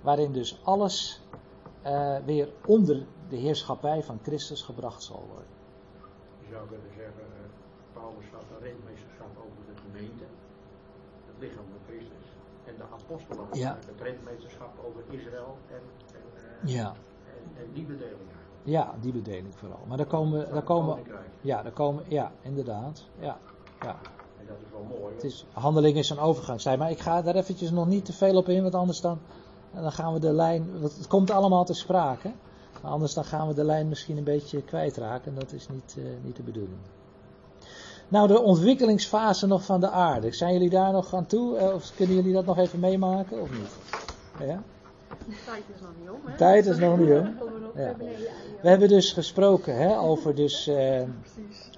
Waarin 0.00 0.32
dus 0.32 0.60
alles 0.64 1.22
uh, 1.86 2.16
weer 2.24 2.48
onder 2.66 3.06
de 3.28 3.36
heerschappij 3.36 4.02
van 4.02 4.18
Christus 4.22 4.62
gebracht 4.62 5.02
zal 5.02 5.24
worden. 5.28 5.52
Je 6.40 6.46
zou 6.50 6.68
kunnen 6.68 6.90
zeggen, 6.96 7.22
uh, 7.22 7.92
Paulus 7.92 8.24
had 8.32 8.44
een 8.56 8.62
rentmeesterschap 8.66 9.36
over 9.36 9.74
de 9.74 9.80
gemeente, 9.80 10.24
het 11.26 11.36
lichaam 11.38 11.64
van 11.70 11.80
Christus. 11.86 12.26
En 12.64 12.74
de 12.76 12.84
apostelen 12.92 13.46
ja. 13.52 13.78
het 13.86 14.00
rentmeesterschap 14.00 14.72
over 14.86 15.02
Israël 15.10 15.58
en, 15.70 15.82
en, 16.14 16.22
uh, 16.68 16.74
ja. 16.74 16.94
en, 17.26 17.64
en 17.64 17.72
die 17.72 17.84
bedeling. 17.84 18.28
Ja, 18.62 18.94
die 19.00 19.12
bedeling 19.12 19.54
vooral. 19.54 19.80
Maar 19.88 19.96
daar 19.96 20.06
komen, 20.06 20.52
daar 20.52 20.62
komen, 20.62 20.98
ja, 21.40 21.62
daar 21.62 21.72
komen, 21.72 22.04
ja, 22.08 22.32
inderdaad, 22.42 23.08
ja, 23.18 23.38
ja. 23.80 23.96
Dat. 24.46 24.56
Het 25.14 25.24
is, 25.24 25.44
handeling 25.52 25.96
is 25.96 26.10
een 26.10 26.18
overgangstijd. 26.18 26.78
Maar 26.78 26.90
ik 26.90 26.98
ga 26.98 27.22
daar 27.22 27.34
eventjes 27.34 27.70
nog 27.70 27.86
niet 27.86 28.04
te 28.04 28.12
veel 28.12 28.36
op 28.36 28.48
in, 28.48 28.62
want 28.62 28.74
anders 28.74 29.00
dan, 29.00 29.18
dan 29.74 29.92
gaan 29.92 30.12
we 30.12 30.20
de 30.20 30.32
lijn. 30.32 30.68
Het 30.80 31.06
komt 31.06 31.30
allemaal 31.30 31.64
te 31.64 31.74
sprake. 31.74 32.32
Maar 32.82 32.92
anders 32.92 33.14
dan 33.14 33.24
gaan 33.24 33.48
we 33.48 33.54
de 33.54 33.64
lijn 33.64 33.88
misschien 33.88 34.16
een 34.16 34.24
beetje 34.24 34.62
kwijtraken. 34.62 35.32
En 35.32 35.38
dat 35.38 35.52
is 35.52 35.68
niet, 35.68 35.94
uh, 35.98 36.04
niet 36.22 36.36
de 36.36 36.42
bedoeling. 36.42 36.78
Nou, 38.08 38.28
de 38.28 38.40
ontwikkelingsfase 38.40 39.46
nog 39.46 39.64
van 39.64 39.80
de 39.80 39.90
aarde. 39.90 40.32
Zijn 40.32 40.52
jullie 40.52 40.70
daar 40.70 40.92
nog 40.92 41.14
aan 41.14 41.26
toe? 41.26 41.58
Uh, 41.58 41.74
of 41.74 41.92
kunnen 41.94 42.16
jullie 42.16 42.32
dat 42.32 42.44
nog 42.44 42.58
even 42.58 42.80
meemaken 42.80 43.40
of 43.40 43.50
niet? 43.50 43.70
Ja? 44.48 44.62
Tijd 45.44 45.64
is 45.74 45.80
nog 45.80 45.90
niet 46.00 46.10
om, 46.10 46.20
hè? 46.24 46.36
Tijd 46.36 46.66
is 46.66 46.78
nog 46.78 46.98
niet 46.98 47.10
om. 47.10 47.34
Ja. 47.76 47.94
We 48.62 48.68
hebben 48.68 48.88
dus 48.88 49.12
gesproken 49.12 49.76
hè, 49.76 49.98
over, 49.98 50.34
dus, 50.34 50.68
uh, 50.68 51.02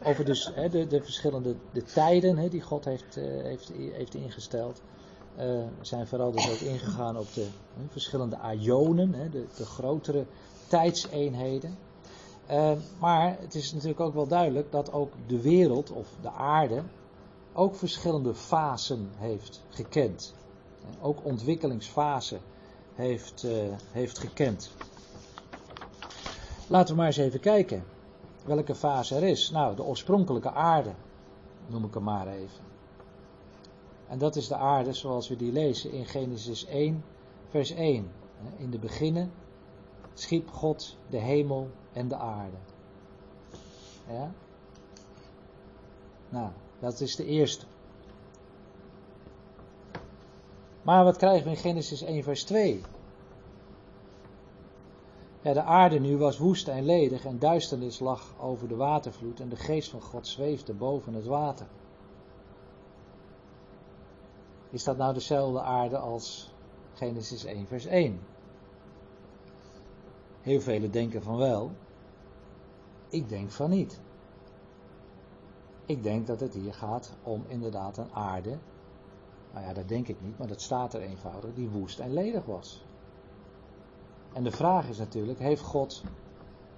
over 0.05 0.25
dus, 0.25 0.51
hè, 0.55 0.69
de, 0.69 0.87
de, 0.87 1.03
verschillende 1.03 1.55
de 1.73 1.83
tijden 1.83 2.37
hè, 2.37 2.49
die 2.49 2.63
God 2.63 2.85
heeft, 2.85 3.17
uh, 3.17 3.25
heeft, 3.43 3.73
heeft 3.93 4.15
ingesteld. 4.15 4.83
Uh, 5.39 5.43
we 5.45 5.67
zijn 5.81 6.07
vooral 6.07 6.31
dus 6.31 6.51
ook 6.51 6.59
ingegaan 6.59 7.19
op 7.19 7.35
de 7.35 7.47
verschillende 7.89 8.37
aionen, 8.39 9.15
hè, 9.15 9.29
de, 9.29 9.45
de 9.57 9.65
grotere 9.65 10.25
tijdseenheden. 10.67 11.79
maar 12.99 13.37
het 13.41 13.55
is 13.55 13.73
natuurlijk 13.73 14.01
ook 14.01 14.15
wel 14.15 14.27
duidelijk 14.27 14.73
dat 14.73 14.93
ook 14.93 15.13
de 15.27 15.41
wereld 15.41 15.91
of 15.91 16.09
de 16.23 16.31
aarde 16.31 16.83
ook 17.53 17.75
verschillende 17.75 18.35
fasen 18.35 19.09
heeft 19.17 19.63
gekend. 19.69 20.35
Ook 21.01 21.25
ontwikkelingsfasen 21.25 22.41
heeft, 22.97 23.47
heeft 23.93 24.19
gekend. 24.19 24.71
Laten 26.69 26.89
we 26.95 26.97
maar 26.97 27.07
eens 27.07 27.17
even 27.17 27.41
kijken 27.41 27.85
welke 28.45 28.75
fase 28.75 29.15
er 29.15 29.23
is. 29.23 29.51
Nou, 29.51 29.77
de 29.77 29.83
oorspronkelijke 29.83 30.51
aarde, 30.51 30.93
noem 31.67 31.85
ik 31.85 31.95
hem 31.95 32.03
maar 32.03 32.27
even. 32.27 32.65
En 34.09 34.19
dat 34.19 34.37
is 34.37 34.49
de 34.49 34.57
aarde 34.57 34.93
zoals 34.93 35.29
we 35.29 35.37
die 35.37 35.53
lezen 35.53 35.93
in 35.93 36.07
Genesis 36.07 36.67
1, 36.67 37.05
vers 37.49 37.71
1. 37.71 38.11
In 38.57 38.71
de 38.71 38.79
beginnen 38.79 39.33
schiep 40.15 40.51
God 40.51 40.97
de 41.11 41.19
hemel 41.19 41.71
en 41.93 42.09
de 42.09 42.17
aarde. 42.17 42.57
Ja? 44.09 44.33
Nou, 46.29 46.51
dat 46.79 47.01
is 47.01 47.17
de 47.17 47.25
eerste. 47.25 47.67
Maar 50.87 51.05
wat 51.05 51.17
krijgen 51.17 51.45
we 51.45 51.51
in 51.51 51.57
Genesis 51.57 52.03
1, 52.03 52.23
vers 52.23 52.45
2? 52.45 52.81
Ja, 55.43 55.53
de 55.53 55.63
aarde 55.63 55.99
nu 55.99 56.17
was 56.17 56.39
woest 56.39 56.69
en 56.69 56.85
ledig 56.85 57.25
en 57.25 57.39
duisternis 57.39 57.99
lag 57.99 58.35
over 58.41 58.69
de 58.69 58.77
watervloed 58.77 59.41
en 59.41 59.49
de 59.49 59.57
geest 59.57 59.91
van 59.91 60.01
God 60.01 60.27
zweefde 60.27 60.75
boven 60.75 61.15
het 61.15 61.27
water. 61.27 61.67
Is 64.71 64.85
dat 64.85 64.97
nou 64.97 65.15
dezelfde 65.15 65.61
aarde 65.61 65.99
als 65.99 66.53
Genesis 66.95 67.45
1 67.45 67.67
vers 67.67 67.87
1? 67.87 68.21
Heel 70.41 70.61
velen 70.61 70.91
denken 70.91 71.23
van 71.23 71.37
wel. 71.37 71.71
Ik 73.09 73.29
denk 73.29 73.51
van 73.51 73.71
niet. 73.71 74.01
Ik 75.87 76.03
denk 76.03 76.27
dat 76.27 76.41
het 76.41 76.55
hier 76.55 76.75
gaat 76.75 77.13
om 77.23 77.45
inderdaad 77.49 77.97
een 77.97 78.13
aarde. 78.13 78.59
Nou 79.57 79.69
ja, 79.69 79.75
dat 79.75 79.89
denk 79.89 80.09
ik 80.09 80.21
niet, 80.21 80.39
maar 80.39 80.47
dat 80.47 80.61
staat 80.61 80.95
er 80.95 81.01
eenvoudig, 81.01 81.55
die 81.55 81.69
woest 81.69 81.99
en 81.99 82.13
ledig 82.13 82.45
was. 82.45 82.85
En 84.33 84.45
de 84.45 84.51
vraag 84.51 84.89
is 84.89 84.99
natuurlijk, 84.99 85.39
heeft 85.39 85.63
God 85.63 86.03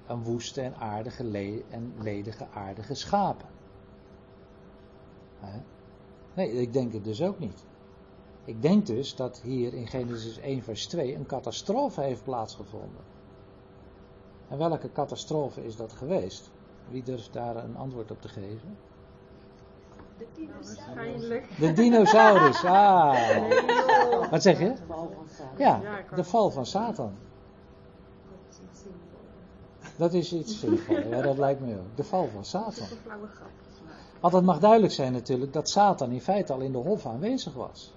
een 0.06 0.22
woeste 0.22 0.60
en 0.60 0.74
aardige 0.74 1.24
le- 1.24 1.62
en 1.68 1.94
ledige 2.00 2.46
aarde 2.48 2.82
geschapen? 2.82 3.48
Hè? 5.38 5.60
Nee, 6.34 6.52
ik 6.52 6.72
denk 6.72 6.92
het 6.92 7.04
dus 7.04 7.22
ook 7.22 7.38
niet. 7.38 7.64
Ik 8.44 8.62
denk 8.62 8.86
dus 8.86 9.16
dat 9.16 9.40
hier 9.40 9.74
in 9.74 9.86
Genesis 9.86 10.38
1 10.38 10.62
vers 10.62 10.86
2 10.86 11.14
een 11.14 11.26
catastrofe 11.26 12.00
heeft 12.00 12.24
plaatsgevonden. 12.24 13.04
En 14.48 14.58
welke 14.58 14.92
catastrofe 14.92 15.64
is 15.64 15.76
dat 15.76 15.92
geweest? 15.92 16.50
Wie 16.90 17.02
durft 17.02 17.32
daar 17.32 17.56
een 17.56 17.76
antwoord 17.76 18.10
op 18.10 18.20
te 18.20 18.28
geven? 18.28 18.76
De 20.18 20.26
dinosaurus. 20.34 21.42
De 21.58 21.72
dinosaurus, 21.72 22.64
ah. 22.64 24.30
Wat 24.30 24.42
zeg 24.42 24.58
je? 24.58 24.74
Val 24.86 25.10
van 25.14 25.26
Satan. 25.36 25.58
Ja, 25.58 25.80
de 26.14 26.24
val 26.24 26.50
van 26.50 26.66
Satan. 26.66 27.12
Dat 28.36 28.52
is 28.52 28.60
iets 28.70 28.80
zinvols. 28.82 29.96
Dat 29.96 30.14
is 30.14 30.32
iets 30.32 30.60
zinvols, 30.60 31.08
ja, 31.16 31.22
dat 31.22 31.38
lijkt 31.38 31.60
me 31.60 31.74
ook. 31.74 31.96
De 31.96 32.04
val 32.04 32.28
van 32.28 32.44
Satan. 32.44 32.74
Dat 32.74 32.82
is 32.82 32.90
een 32.90 32.96
flauwe 33.02 33.26
grap. 33.26 33.48
volgens 33.62 33.80
mij. 33.84 34.20
Want 34.20 34.34
het 34.34 34.44
mag 34.44 34.58
duidelijk 34.58 34.92
zijn 34.92 35.12
natuurlijk 35.12 35.52
dat 35.52 35.68
Satan 35.68 36.10
in 36.10 36.20
feite 36.20 36.52
al 36.52 36.60
in 36.60 36.72
de 36.72 36.78
hof 36.78 37.06
aanwezig 37.06 37.54
was. 37.54 37.92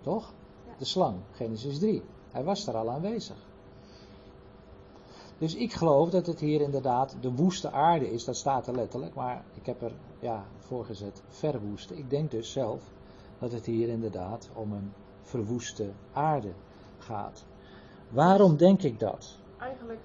Toch? 0.00 0.32
De 0.78 0.84
slang, 0.84 1.16
Genesis 1.32 1.78
3. 1.78 2.02
Hij 2.30 2.44
was 2.44 2.66
er 2.66 2.76
al 2.76 2.90
aanwezig. 2.90 3.36
Dus 5.40 5.54
ik 5.54 5.72
geloof 5.72 6.10
dat 6.10 6.26
het 6.26 6.40
hier 6.40 6.60
inderdaad 6.60 7.16
de 7.20 7.32
woeste 7.32 7.70
aarde 7.70 8.12
is, 8.12 8.24
dat 8.24 8.36
staat 8.36 8.66
er 8.66 8.74
letterlijk, 8.74 9.14
maar 9.14 9.44
ik 9.54 9.66
heb 9.66 9.82
er 9.82 9.92
ja, 10.18 10.44
voorgezet 10.58 11.22
verwoeste. 11.28 11.98
Ik 11.98 12.10
denk 12.10 12.30
dus 12.30 12.52
zelf 12.52 12.82
dat 13.38 13.52
het 13.52 13.66
hier 13.66 13.88
inderdaad 13.88 14.50
om 14.54 14.72
een 14.72 14.92
verwoeste 15.22 15.90
aarde 16.12 16.52
gaat. 16.98 17.44
Waarom 18.08 18.56
denk 18.56 18.82
ik 18.82 18.98
dat? 18.98 19.36
Eigenlijk 19.58 20.00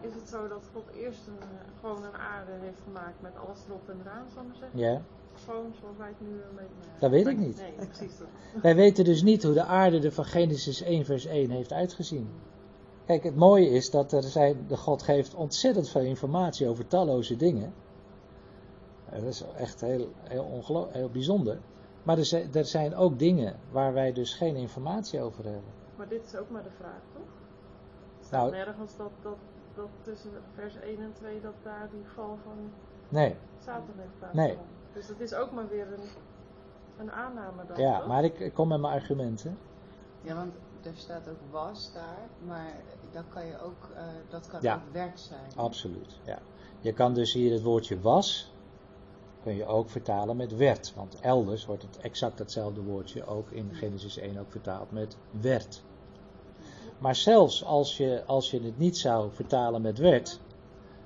is 0.00 0.14
het 0.14 0.28
zo 0.28 0.48
dat 0.48 0.62
God 0.72 0.84
eerst 0.94 1.26
een, 1.26 1.38
eh, 1.40 1.80
gewoon 1.80 2.04
een 2.04 2.16
aarde 2.16 2.52
heeft 2.60 2.80
gemaakt 2.84 3.22
met 3.22 3.32
alles 3.46 3.58
erop 3.68 3.88
en 3.88 4.00
eraan, 4.00 4.26
zal 4.34 4.42
ik 4.42 4.48
maar 4.48 4.56
zeggen. 4.56 4.78
Ja. 4.78 5.02
Gewoon 5.44 5.72
zoals 5.80 5.96
wij 5.96 6.08
het 6.08 6.20
nu 6.20 6.32
een 6.32 6.56
beetje... 6.56 6.74
nou 6.80 6.92
ja, 6.92 7.00
Dat 7.00 7.10
weet 7.10 7.26
ik 7.26 7.38
niet. 7.38 7.56
Nee, 7.56 7.86
precies. 7.86 8.14
Wij 8.62 8.74
weten 8.74 9.04
dus 9.04 9.22
niet 9.22 9.42
hoe 9.42 9.54
de 9.54 9.64
aarde 9.64 10.00
er 10.00 10.12
van 10.12 10.24
Genesis 10.24 10.82
1 10.82 11.04
vers 11.04 11.24
1 11.24 11.50
heeft 11.50 11.72
uitgezien. 11.72 12.28
Kijk, 13.06 13.24
het 13.24 13.36
mooie 13.36 13.68
is 13.68 13.90
dat 13.90 14.12
er 14.12 14.22
zijn, 14.22 14.64
de 14.68 14.76
God 14.76 15.02
geeft 15.02 15.34
ontzettend 15.34 15.88
veel 15.88 16.02
informatie 16.02 16.68
over 16.68 16.86
talloze 16.86 17.36
dingen. 17.36 17.74
Eh, 19.08 19.18
Dat 19.18 19.28
is 19.28 19.44
echt 19.56 19.80
heel, 19.80 20.08
heel, 20.22 20.88
heel 20.90 21.10
bijzonder. 21.10 21.58
Maar 22.02 22.18
er 22.18 22.24
zijn, 22.24 22.54
er 22.54 22.64
zijn 22.64 22.94
ook 22.94 23.18
dingen 23.18 23.56
waar 23.70 23.92
wij 23.92 24.12
dus 24.12 24.34
geen 24.34 24.56
informatie 24.56 25.20
over 25.20 25.44
hebben. 25.44 25.72
Maar 25.96 26.08
dit 26.08 26.24
is 26.24 26.36
ook 26.36 26.50
maar 26.50 26.62
de 26.62 26.70
vraag, 26.70 27.00
toch? 27.12 27.28
Staat 28.20 28.40
Nou, 28.40 28.64
nergens 28.64 28.96
dat, 28.96 29.10
dat, 29.22 29.36
dat 29.74 29.88
tussen 30.02 30.30
vers 30.54 30.76
1 30.76 31.00
en 31.00 31.12
2 31.12 31.40
dat 31.40 31.54
daar 31.62 31.88
die 31.92 32.04
val 32.14 32.38
van 32.44 32.70
nee, 33.08 33.36
Satan 33.58 33.82
heeft 33.96 34.18
plaatsgevonden. 34.18 34.56
Nee. 34.56 34.92
Dus 34.92 35.06
dat 35.06 35.20
is 35.20 35.34
ook 35.34 35.52
maar 35.52 35.68
weer 35.68 35.86
een, 35.92 36.08
een 36.98 37.12
aanname 37.12 37.66
dan, 37.66 37.80
ja, 37.80 37.98
toch? 37.98 38.08
maar 38.08 38.24
ik, 38.24 38.38
ik 38.38 38.54
kom 38.54 38.68
met 38.68 38.80
mijn 38.80 38.92
argumenten. 38.92 39.58
Ja, 40.22 40.34
want 40.34 40.54
er 40.86 40.96
staat 40.96 41.28
ook 41.28 41.40
was 41.50 41.92
daar, 41.92 42.28
maar 42.46 42.72
dat 43.12 43.24
kan 43.28 43.46
je 43.46 43.60
ook, 43.60 43.90
eh, 43.94 44.02
dat 44.28 44.46
kan 44.46 44.62
Ja. 44.62 44.74
ook 44.74 44.92
werd 44.92 45.20
zijn. 45.20 45.56
Absoluut, 45.56 46.18
ja. 46.24 46.38
Je 46.80 46.92
kan 46.92 47.14
dus 47.14 47.32
hier 47.32 47.52
het 47.52 47.62
woordje 47.62 48.00
was, 48.00 48.52
kun 49.42 49.54
je 49.54 49.66
ook 49.66 49.90
vertalen 49.90 50.36
met 50.36 50.56
werd. 50.56 50.92
Want 50.94 51.20
elders 51.20 51.66
wordt 51.66 51.82
het 51.82 51.98
exact 51.98 52.38
hetzelfde 52.38 52.82
woordje 52.82 53.26
ook 53.26 53.50
in 53.50 53.70
Genesis 53.72 54.16
1 54.16 54.38
ook 54.38 54.50
vertaald 54.50 54.90
met 54.90 55.16
werd. 55.40 55.82
Maar 56.98 57.14
zelfs 57.14 57.64
als 57.64 57.96
je, 57.96 58.22
als 58.26 58.50
je 58.50 58.60
het 58.62 58.78
niet 58.78 58.98
zou 58.98 59.30
vertalen 59.32 59.82
met 59.82 59.98
werd, 59.98 60.40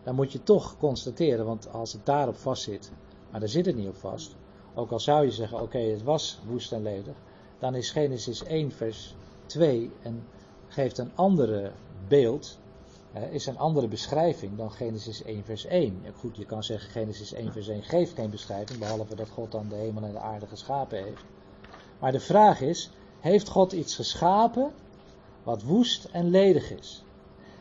dan 0.02 0.14
moet 0.14 0.32
je 0.32 0.42
toch 0.42 0.76
constateren, 0.78 1.46
want 1.46 1.72
als 1.72 1.92
het 1.92 2.06
daarop 2.06 2.36
vast 2.36 2.62
zit, 2.62 2.92
maar 3.30 3.40
daar 3.40 3.48
zit 3.48 3.66
het 3.66 3.76
niet 3.76 3.88
op 3.88 3.96
vast. 3.96 4.36
Ook 4.74 4.90
al 4.90 5.00
zou 5.00 5.24
je 5.24 5.30
zeggen, 5.30 5.60
oké, 5.60 5.78
het 5.78 6.02
was 6.02 6.40
woest 6.46 6.72
en 6.72 6.82
ledig, 6.82 7.14
dan 7.58 7.74
is 7.74 7.90
Genesis 7.90 8.44
1 8.44 8.72
vers 8.72 9.14
2 9.50 9.90
en 10.02 10.26
geeft 10.68 10.98
een 10.98 11.10
andere 11.14 11.72
beeld 12.08 12.58
is 13.30 13.46
een 13.46 13.58
andere 13.58 13.88
beschrijving 13.88 14.56
dan 14.56 14.70
Genesis 14.70 15.22
1 15.22 15.44
vers 15.44 15.64
1. 15.64 16.00
Ja, 16.02 16.10
Goed, 16.18 16.36
je 16.36 16.44
kan 16.44 16.62
zeggen 16.62 16.90
Genesis 16.90 17.32
1 17.32 17.52
vers 17.52 17.68
1 17.68 17.82
geeft 17.82 18.14
geen 18.14 18.30
beschrijving, 18.30 18.78
behalve 18.78 19.14
dat 19.14 19.28
God 19.28 19.52
dan 19.52 19.68
de 19.68 19.74
hemel 19.74 20.02
en 20.02 20.12
de 20.12 20.18
aarde 20.18 20.46
geschapen 20.46 21.02
heeft. 21.02 21.24
Maar 21.98 22.12
de 22.12 22.20
vraag 22.20 22.60
is, 22.60 22.90
heeft 23.20 23.48
God 23.48 23.72
iets 23.72 23.94
geschapen 23.94 24.72
wat 25.42 25.62
woest 25.62 26.04
en 26.04 26.30
ledig 26.30 26.70
is? 26.70 27.04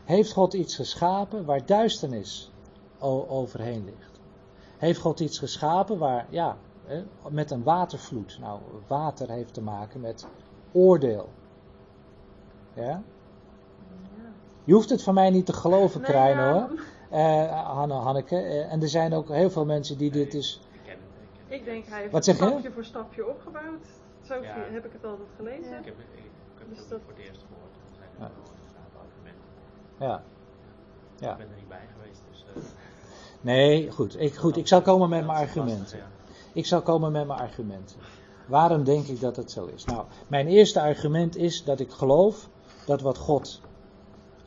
Heeft 0.04 0.32
God 0.32 0.52
iets 0.52 0.76
geschapen 0.76 1.44
waar 1.44 1.66
duisternis 1.66 2.50
overheen 2.98 3.84
ligt? 3.84 4.20
Heeft 4.78 5.00
God 5.00 5.20
iets 5.20 5.38
geschapen 5.38 5.98
waar, 5.98 6.26
ja, 6.30 6.56
met 7.28 7.50
een 7.50 7.62
watervloed? 7.62 8.38
Nou, 8.40 8.60
water 8.86 9.30
heeft 9.30 9.54
te 9.54 9.62
maken 9.62 10.00
met 10.00 10.26
oordeel. 10.72 11.28
Ja? 12.74 12.82
Ja. 12.82 13.02
Je 14.64 14.72
hoeft 14.72 14.90
het 14.90 15.02
van 15.02 15.14
mij 15.14 15.30
niet 15.30 15.46
te 15.46 15.52
geloven, 15.52 16.00
Nee, 16.00 16.10
Krijn 16.10 16.36
ja, 16.36 16.52
hoor. 16.52 16.80
Eh, 17.10 17.66
Hanne, 17.66 17.94
Hanneke. 17.94 18.36
Eh, 18.36 18.72
en 18.72 18.82
er 18.82 18.88
zijn 18.88 19.12
ook 19.14 19.28
heel 19.28 19.50
veel 19.50 19.64
mensen 19.64 19.98
die 19.98 20.10
dit 20.10 20.32
dus. 20.32 20.60
Ik 20.72 20.80
ken 20.84 20.92
het, 20.92 21.00
ik 21.00 21.28
ken 21.34 21.44
het. 21.48 21.58
Ik 21.58 21.64
denk 21.64 21.86
hij 21.86 22.00
heeft 22.00 22.12
Wat 22.12 22.24
zeg 22.24 22.38
je? 22.38 22.44
stapje 22.46 22.70
voor 22.72 22.84
stapje 22.84 23.28
opgebouwd. 23.28 23.86
Zo 24.22 24.34
Ja. 24.34 24.54
heb 24.70 24.84
ik 24.84 24.92
het 24.92 25.04
altijd 25.04 25.28
gelezen. 25.36 25.70
Ja. 25.70 25.78
Ik 25.78 25.84
heb, 25.84 25.96
het- 25.96 26.06
ik, 26.18 26.24
ik 26.24 26.58
heb 26.58 26.68
Dus 26.68 26.78
het 26.78 26.88
dat- 26.88 27.00
voor 27.04 27.12
het 27.16 27.26
eerst 27.26 27.40
gehoord. 27.48 27.74
Er 27.90 27.96
zijn 27.96 28.08
Ja. 28.18 28.24
er 28.24 29.00
argumenten. 29.06 29.48
Ja. 29.98 30.22
Ja. 31.18 31.30
Ik 31.32 31.36
ben 31.38 31.48
er 31.48 31.56
niet 31.56 31.68
bij 31.68 31.86
geweest, 31.98 32.20
dus... 32.30 32.44
eh, 32.54 32.62
Nee, 33.40 33.90
goed. 33.90 34.20
Ik, 34.20 34.34
goed, 34.34 34.56
ik 34.56 34.66
zal 34.68 34.82
komen 34.82 35.08
met 35.08 35.26
mijn 35.26 35.38
is 35.38 35.44
lastig, 35.44 35.62
argumenten. 35.62 35.98
ja. 35.98 36.04
Ik 36.52 36.66
zal 36.66 36.82
komen 36.82 37.12
met 37.12 37.26
mijn 37.26 37.38
argumenten. 37.40 37.96
Waarom 38.46 38.84
denk 38.84 39.06
ik 39.06 39.20
dat 39.20 39.36
het 39.36 39.50
zo 39.50 39.66
is? 39.74 39.84
Nou, 39.84 40.04
mijn 40.28 40.46
eerste 40.46 40.80
argument 40.80 41.36
is 41.36 41.64
dat 41.64 41.80
ik 41.80 41.90
geloof 41.90 42.48
dat 42.90 43.00
wat 43.00 43.18
God. 43.18 43.60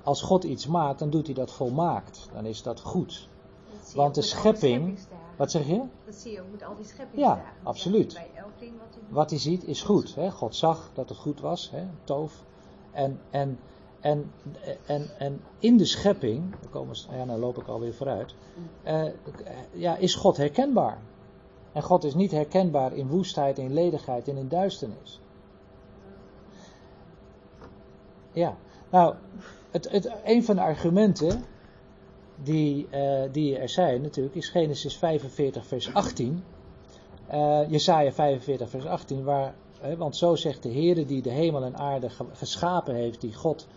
Als 0.03 0.21
God 0.21 0.43
iets 0.43 0.67
maakt, 0.67 0.99
dan 0.99 1.09
doet 1.09 1.25
hij 1.25 1.35
dat 1.35 1.51
volmaakt. 1.51 2.29
Dan 2.33 2.45
is 2.45 2.61
dat 2.63 2.79
goed. 2.81 3.29
Dat 3.71 3.93
Want 3.93 4.15
de 4.15 4.21
schepping-. 4.21 4.99
Wat 5.37 5.51
zeg 5.51 5.67
je? 5.67 5.81
Dat 6.05 6.15
zie 6.15 6.31
je 6.31 6.41
ook 6.41 6.51
met 6.51 6.63
al 6.63 6.75
die 6.75 6.85
scheppingsdagen. 6.85 7.43
Ja, 7.43 7.53
absoluut. 7.63 8.13
Bij 8.13 8.29
elk 8.35 8.59
ding 8.59 8.71
wat 8.71 8.87
hij 8.93 9.01
doet. 9.01 9.15
Wat 9.15 9.29
hij 9.29 9.39
ziet 9.39 9.63
is 9.67 9.81
goed. 9.81 10.15
Hè? 10.15 10.31
God 10.31 10.55
zag 10.55 10.89
dat 10.93 11.09
het 11.09 11.17
goed 11.17 11.39
was, 11.39 11.69
hè? 11.71 11.83
toof. 12.03 12.43
En, 12.91 13.19
en, 13.29 13.59
en, 13.99 14.31
en, 14.85 15.09
en 15.19 15.41
in 15.59 15.77
de 15.77 15.85
schepping, 15.85 16.55
dan, 16.61 16.69
komen, 16.69 16.95
we- 17.09 17.15
ja, 17.17 17.23
nou 17.25 17.39
loop 17.39 17.57
ik 17.57 17.67
alweer 17.67 17.93
vooruit, 17.93 18.35
eh, 18.83 19.03
ja, 19.73 19.95
is 19.95 20.15
God 20.15 20.37
herkenbaar. 20.37 21.01
En 21.71 21.81
God 21.83 22.03
is 22.03 22.13
niet 22.13 22.31
herkenbaar 22.31 22.93
in 22.93 23.07
woestheid, 23.07 23.57
in 23.57 23.73
ledigheid 23.73 24.27
en 24.27 24.37
in 24.37 24.47
duisternis. 24.47 25.19
Ja, 28.33 28.57
nou, 28.89 29.15
het, 29.71 29.89
het, 29.91 30.11
een 30.25 30.43
van 30.43 30.55
de 30.55 30.61
argumenten 30.61 31.43
die, 32.43 32.87
eh, 32.89 33.21
die 33.31 33.57
er 33.57 33.69
zijn 33.69 34.01
natuurlijk 34.01 34.35
is 34.35 34.49
Genesis 34.49 34.97
45 34.97 35.65
vers 35.67 35.93
18. 35.93 36.43
Eh 37.27 37.59
Jesaja 37.69 38.11
45 38.11 38.69
vers 38.69 38.85
18, 38.85 39.23
waar, 39.23 39.53
want 39.97 40.15
zo 40.15 40.35
zegt 40.35 40.63
de 40.63 40.69
Heer 40.69 41.07
die 41.07 41.21
de 41.21 41.29
hemel 41.29 41.63
en 41.63 41.77
aarde 41.77 42.09
ge- 42.09 42.25
geschapen 42.33 42.95
heeft, 42.95 43.21
die 43.21 43.33
God 43.33 43.67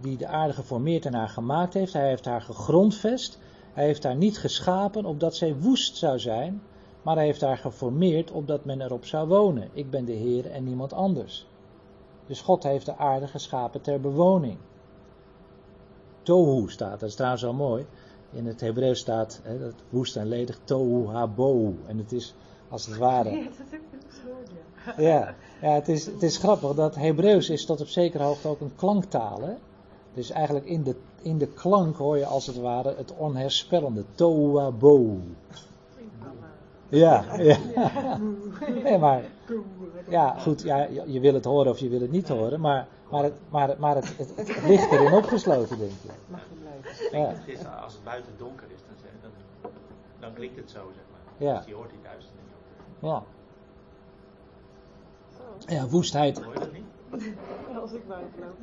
die 0.00 0.16
de 0.16 0.26
aarde 0.26 0.52
geformeerd 0.52 1.06
en 1.06 1.14
haar 1.14 1.28
gemaakt 1.28 1.74
heeft. 1.74 1.92
Hij 1.92 2.08
heeft 2.08 2.24
haar 2.24 2.42
gegrondvest. 2.42 3.38
Hij 3.72 3.84
heeft 3.84 4.02
haar 4.04 4.16
niet 4.16 4.38
geschapen 4.38 5.04
opdat 5.04 5.36
zij 5.36 5.56
woest 5.56 5.96
zou 5.96 6.18
zijn, 6.18 6.62
maar 7.02 7.16
hij 7.16 7.24
heeft 7.24 7.40
haar 7.40 7.58
geformeerd 7.58 8.30
opdat 8.30 8.64
men 8.64 8.80
erop 8.80 9.04
zou 9.04 9.28
wonen. 9.28 9.68
Ik 9.72 9.90
ben 9.90 10.04
de 10.04 10.12
Heer 10.12 10.50
en 10.50 10.64
niemand 10.64 10.92
anders. 10.92 11.46
Dus 12.30 12.40
God 12.40 12.62
heeft 12.62 12.86
de 12.86 12.96
aarde 12.96 13.26
geschapen 13.26 13.80
ter 13.80 14.00
bewoning. 14.00 14.56
Tohu 16.22 16.70
staat, 16.70 17.00
dat 17.00 17.08
is 17.08 17.14
trouwens 17.14 17.42
wel 17.42 17.52
mooi. 17.52 17.86
In 18.32 18.46
het 18.46 18.60
Hebreeuws 18.60 18.98
staat 18.98 19.40
hè, 19.42 19.58
dat 19.58 19.74
woest 19.88 20.16
en 20.16 20.26
ledig 20.26 20.58
tohu 20.64 21.06
habohu. 21.06 21.78
En 21.86 21.98
het 21.98 22.12
is 22.12 22.34
als 22.68 22.86
het 22.86 22.96
ware. 22.96 23.30
Ja, 23.38 23.44
dat 23.44 23.70
heb 23.70 23.80
ik 23.80 23.88
ook 23.94 24.12
gehoord, 24.22 24.50
ja. 24.96 25.02
Ja, 25.02 25.34
ja 25.60 25.74
het, 25.74 25.88
is, 25.88 26.06
het 26.06 26.22
is 26.22 26.36
grappig 26.36 26.74
dat 26.74 26.94
Hebreeuws 26.94 27.50
is 27.50 27.66
tot 27.66 27.80
op 27.80 27.88
zekere 27.88 28.22
hoogte 28.22 28.48
ook 28.48 28.60
een 28.60 28.76
klanktaal. 28.76 29.40
Hè? 29.42 29.54
Dus 30.14 30.30
eigenlijk 30.30 30.66
in 30.66 30.82
de, 30.82 30.96
in 31.22 31.38
de 31.38 31.48
klank 31.48 31.96
hoor 31.96 32.16
je 32.16 32.26
als 32.26 32.46
het 32.46 32.56
ware 32.56 32.94
het 32.96 33.14
onherspellende. 33.16 34.04
Tohu 34.14 34.58
habohu. 34.58 35.20
Ja, 36.90 37.24
ja. 37.38 37.56
Nee, 38.82 38.98
maar 38.98 39.22
ja, 40.08 40.38
goed, 40.38 40.62
ja, 40.62 40.86
je 40.90 41.02
je 41.06 41.20
wil 41.20 41.34
het 41.34 41.44
horen 41.44 41.72
of 41.72 41.78
je 41.78 41.88
wil 41.88 42.00
het 42.00 42.10
niet 42.10 42.28
horen, 42.28 42.60
maar, 42.60 42.86
maar, 43.10 43.22
het, 43.22 43.34
maar, 43.48 43.76
maar 43.78 43.94
het, 43.94 44.16
het, 44.16 44.32
het 44.36 44.62
ligt 44.66 44.92
erin 44.92 45.12
opgesloten, 45.12 45.78
denk 45.78 45.90
ik. 45.90 46.10
Mag 46.26 46.40
je 46.48 46.54
blijven. 46.60 47.20
Ja. 47.20 47.28
Het 47.28 47.58
is, 47.58 47.66
als 47.82 47.92
het 47.92 48.04
buiten 48.04 48.32
donker 48.38 48.66
is, 48.74 48.80
dan, 48.86 49.30
dan, 49.62 49.70
dan 50.20 50.32
klinkt 50.32 50.56
het 50.56 50.70
zo, 50.70 50.90
zeg 50.94 51.04
maar. 51.10 51.48
Ja. 51.48 51.56
Dus 51.56 51.64
die 51.64 51.74
hoort 51.74 51.90
die 51.90 51.98
duisternis 52.02 52.44
ook. 53.00 53.08
Ja. 53.08 53.22
Ja, 55.74 55.86
woestheid. 55.88 56.42
Hoor 56.42 56.52
je 56.52 56.58
dat 56.58 56.72
niet? 56.72 56.84
als 57.82 57.92
ik 57.92 58.08
buiten 58.08 58.40
loop. 58.40 58.58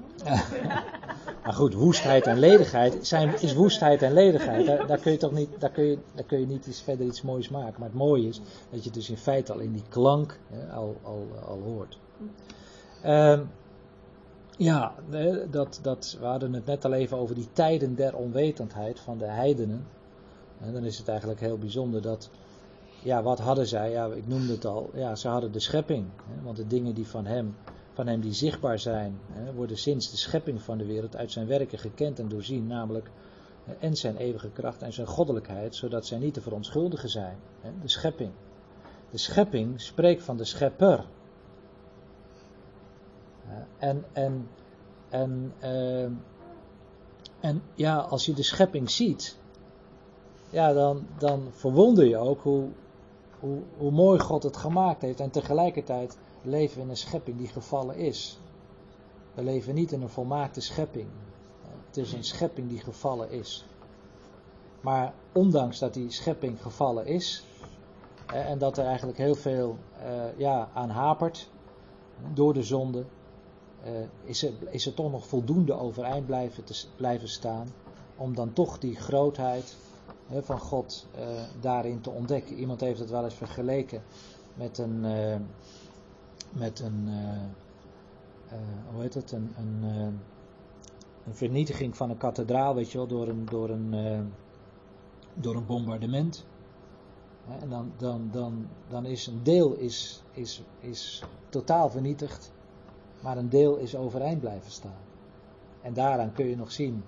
Maar 1.43 1.53
goed, 1.53 1.73
woestheid 1.73 2.27
en 2.27 2.39
ledigheid 2.39 3.07
zijn, 3.07 3.41
is 3.41 3.53
woestheid 3.53 4.01
en 4.01 4.13
ledigheid. 4.13 4.87
Daar, 4.87 4.99
kun 4.99 5.11
je 5.11 5.17
toch 5.17 5.31
niet, 5.31 5.49
daar 5.59 5.71
kun 5.71 5.83
je, 5.83 5.97
daar 6.13 6.25
kun 6.25 6.39
je 6.39 6.45
niet 6.45 6.65
iets, 6.65 6.81
verder 6.81 7.05
iets 7.05 7.21
moois 7.21 7.49
maken. 7.49 7.75
Maar 7.79 7.89
het 7.89 7.97
mooie 7.97 8.27
is 8.27 8.41
dat 8.69 8.83
je 8.83 8.91
dus 8.91 9.09
in 9.09 9.17
feite 9.17 9.53
al 9.53 9.59
in 9.59 9.71
die 9.71 9.83
klank 9.89 10.39
hè, 10.47 10.73
al, 10.73 10.95
al, 11.03 11.27
al 11.47 11.59
hoort. 11.59 11.97
Ehm, 13.01 13.41
ja, 14.57 14.93
dat, 15.49 15.79
dat, 15.81 16.17
we 16.19 16.25
hadden 16.25 16.53
het 16.53 16.65
net 16.65 16.85
al 16.85 16.93
even 16.93 17.17
over 17.17 17.35
die 17.35 17.47
tijden 17.53 17.95
der 17.95 18.15
onwetendheid 18.15 18.99
van 18.99 19.17
de 19.17 19.25
heidenen. 19.25 19.87
En 20.61 20.73
dan 20.73 20.83
is 20.83 20.97
het 20.97 21.07
eigenlijk 21.07 21.39
heel 21.39 21.57
bijzonder 21.57 22.01
dat, 22.01 22.29
ja, 23.03 23.23
wat 23.23 23.39
hadden 23.39 23.67
zij? 23.67 23.91
Ja, 23.91 24.05
ik 24.05 24.27
noemde 24.27 24.53
het 24.53 24.65
al. 24.65 24.89
Ja, 24.93 25.15
ze 25.15 25.27
hadden 25.27 25.51
de 25.51 25.59
schepping. 25.59 26.05
Hè, 26.27 26.43
want 26.43 26.57
de 26.57 26.67
dingen 26.67 26.93
die 26.93 27.07
van 27.07 27.25
hem, 27.25 27.55
van 27.97 28.07
hem 28.07 28.21
die 28.21 28.33
zichtbaar 28.33 28.79
zijn, 28.79 29.19
worden 29.55 29.77
sinds 29.77 30.11
de 30.11 30.17
schepping 30.17 30.61
van 30.61 30.77
de 30.77 30.85
wereld 30.85 31.15
uit 31.15 31.31
zijn 31.31 31.47
werken 31.47 31.79
gekend 31.79 32.19
en 32.19 32.27
doorzien. 32.27 32.67
Namelijk 32.67 33.09
en 33.79 33.95
zijn 33.95 34.17
eeuwige 34.17 34.49
kracht 34.49 34.81
en 34.81 34.93
zijn 34.93 35.07
goddelijkheid, 35.07 35.75
zodat 35.75 36.05
zij 36.05 36.17
niet 36.17 36.33
te 36.33 36.41
verontschuldigen 36.41 37.09
zijn. 37.09 37.37
De 37.81 37.89
schepping. 37.89 38.31
De 39.11 39.17
schepping 39.17 39.81
spreekt 39.81 40.23
van 40.23 40.37
de 40.37 40.43
schepper. 40.43 41.05
En, 43.77 44.03
en, 44.13 44.49
en, 45.09 45.53
eh, 45.59 46.03
en 47.39 47.61
ja, 47.75 47.97
als 47.97 48.25
je 48.25 48.33
de 48.33 48.43
schepping 48.43 48.91
ziet, 48.91 49.37
ja, 50.49 50.73
dan, 50.73 51.07
dan 51.17 51.47
verwonder 51.51 52.05
je 52.05 52.17
ook 52.17 52.41
hoe, 52.41 52.67
hoe, 53.39 53.61
hoe 53.77 53.91
mooi 53.91 54.19
God 54.19 54.43
het 54.43 54.57
gemaakt 54.57 55.01
heeft. 55.01 55.19
En 55.19 55.29
tegelijkertijd 55.29 56.17
leven 56.41 56.77
we 56.77 56.83
in 56.83 56.89
een 56.89 56.97
schepping 56.97 57.37
die 57.37 57.47
gevallen 57.47 57.95
is. 57.95 58.39
We 59.33 59.43
leven 59.43 59.75
niet 59.75 59.91
in 59.91 60.01
een 60.01 60.09
volmaakte 60.09 60.61
schepping. 60.61 61.07
Het 61.87 61.97
is 61.97 62.13
een 62.13 62.23
schepping 62.23 62.69
die 62.69 62.79
gevallen 62.79 63.31
is. 63.31 63.65
Maar 64.81 65.13
ondanks 65.31 65.79
dat 65.79 65.93
die 65.93 66.11
schepping 66.11 66.61
gevallen 66.61 67.05
is, 67.05 67.43
en 68.25 68.57
dat 68.57 68.77
er 68.77 68.85
eigenlijk 68.85 69.17
heel 69.17 69.35
veel 69.35 69.77
eh, 70.03 70.37
ja, 70.37 70.69
aan 70.73 70.89
hapert 70.89 71.49
door 72.33 72.53
de 72.53 72.63
zonde, 72.63 73.05
eh, 73.83 73.91
is, 74.23 74.43
er, 74.43 74.53
is 74.69 74.93
toch 74.93 75.11
nog 75.11 75.27
voldoende 75.27 75.73
overeind 75.73 76.25
blijven, 76.25 76.63
te, 76.63 76.85
blijven 76.95 77.29
staan 77.29 77.67
om 78.15 78.35
dan 78.35 78.53
toch 78.53 78.79
die 78.79 78.95
grootheid 78.95 79.75
van 80.41 80.59
God 80.59 81.07
eh, 81.15 81.27
daarin 81.59 82.01
te 82.01 82.09
ontdekken. 82.09 82.55
Iemand 82.55 82.79
heeft 82.79 82.99
het 82.99 83.09
wel 83.09 83.23
eens 83.23 83.33
vergeleken 83.33 84.01
met 84.53 84.77
een, 84.77 85.05
met 86.57 86.79
een 86.79 87.07
eh, 87.07 87.43
eh, 88.47 88.59
hoe 88.91 89.01
heet 89.01 89.13
het, 89.13 89.31
een, 89.31 89.53
een, 89.57 89.79
eh, 89.83 90.01
een 91.25 91.35
vernietiging 91.35 91.97
van 91.97 92.09
een 92.09 92.17
kathedraal, 92.17 92.75
weet 92.75 92.91
je 92.91 92.97
wel, 92.97 93.07
door 93.07 93.27
een, 93.27 93.45
door 93.45 93.69
een, 93.69 94.31
door 95.33 95.55
een 95.55 95.65
bombardement. 95.65 96.45
En 97.61 97.69
dan, 97.69 97.91
dan, 97.97 98.29
dan, 98.31 98.67
dan 98.87 99.05
is 99.05 99.27
een 99.27 99.43
deel 99.43 99.73
is, 99.73 100.23
is, 100.31 100.63
is 100.79 101.23
totaal 101.49 101.89
vernietigd, 101.89 102.51
maar 103.19 103.37
een 103.37 103.49
deel 103.49 103.75
is 103.75 103.95
overeind 103.95 104.39
blijven 104.39 104.71
staan. 104.71 105.05
En 105.81 105.93
daaraan 105.93 106.33
kun 106.33 106.45
je 106.45 106.55
nog 106.55 106.71
zien 106.71 107.03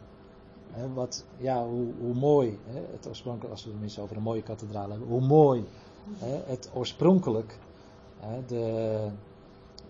hè, 0.71 0.93
wat, 0.93 1.25
ja, 1.37 1.65
hoe, 1.65 1.93
hoe 1.99 2.13
mooi, 2.13 2.59
hè, 2.65 2.81
het 2.91 3.07
oorspronkelijk, 3.07 3.51
als 3.51 3.61
we 3.61 3.67
het 3.67 3.73
tenminste 3.73 4.01
over 4.01 4.15
een 4.15 4.23
mooie 4.23 4.43
kathedraal 4.43 4.89
hebben, 4.89 5.07
hoe 5.07 5.21
mooi 5.21 5.65
hè, 6.17 6.41
het 6.45 6.69
oorspronkelijk, 6.73 7.57
de, 8.47 9.09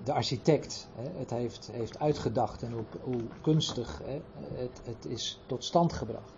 de 0.04 0.14
architect 0.14 0.88
hè, 0.96 1.20
het 1.20 1.30
heeft, 1.30 1.70
heeft 1.72 2.00
uitgedacht 2.00 2.64
en 2.64 2.72
hoe, 2.72 2.84
hoe 3.02 3.22
kunstig 3.42 4.02
hè, 4.04 4.22
het, 4.54 4.82
het 4.84 5.06
is 5.06 5.40
tot 5.46 5.64
stand 5.64 5.94
gebracht. 5.94 6.34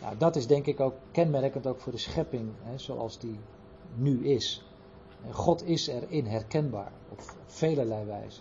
Nou, 0.00 0.16
dat 0.16 0.36
is 0.36 0.46
denk 0.46 0.66
ik 0.66 0.80
ook 0.80 0.94
kenmerkend 1.10 1.66
ook 1.66 1.80
voor 1.80 1.92
de 1.92 1.98
schepping 1.98 2.50
hè, 2.62 2.78
zoals 2.78 3.18
die 3.18 3.38
nu 3.94 4.26
is. 4.26 4.64
God 5.30 5.66
is 5.66 5.86
erin 5.86 6.26
herkenbaar 6.26 6.92
op 7.08 7.20
velelei 7.46 8.04
wijze. 8.04 8.40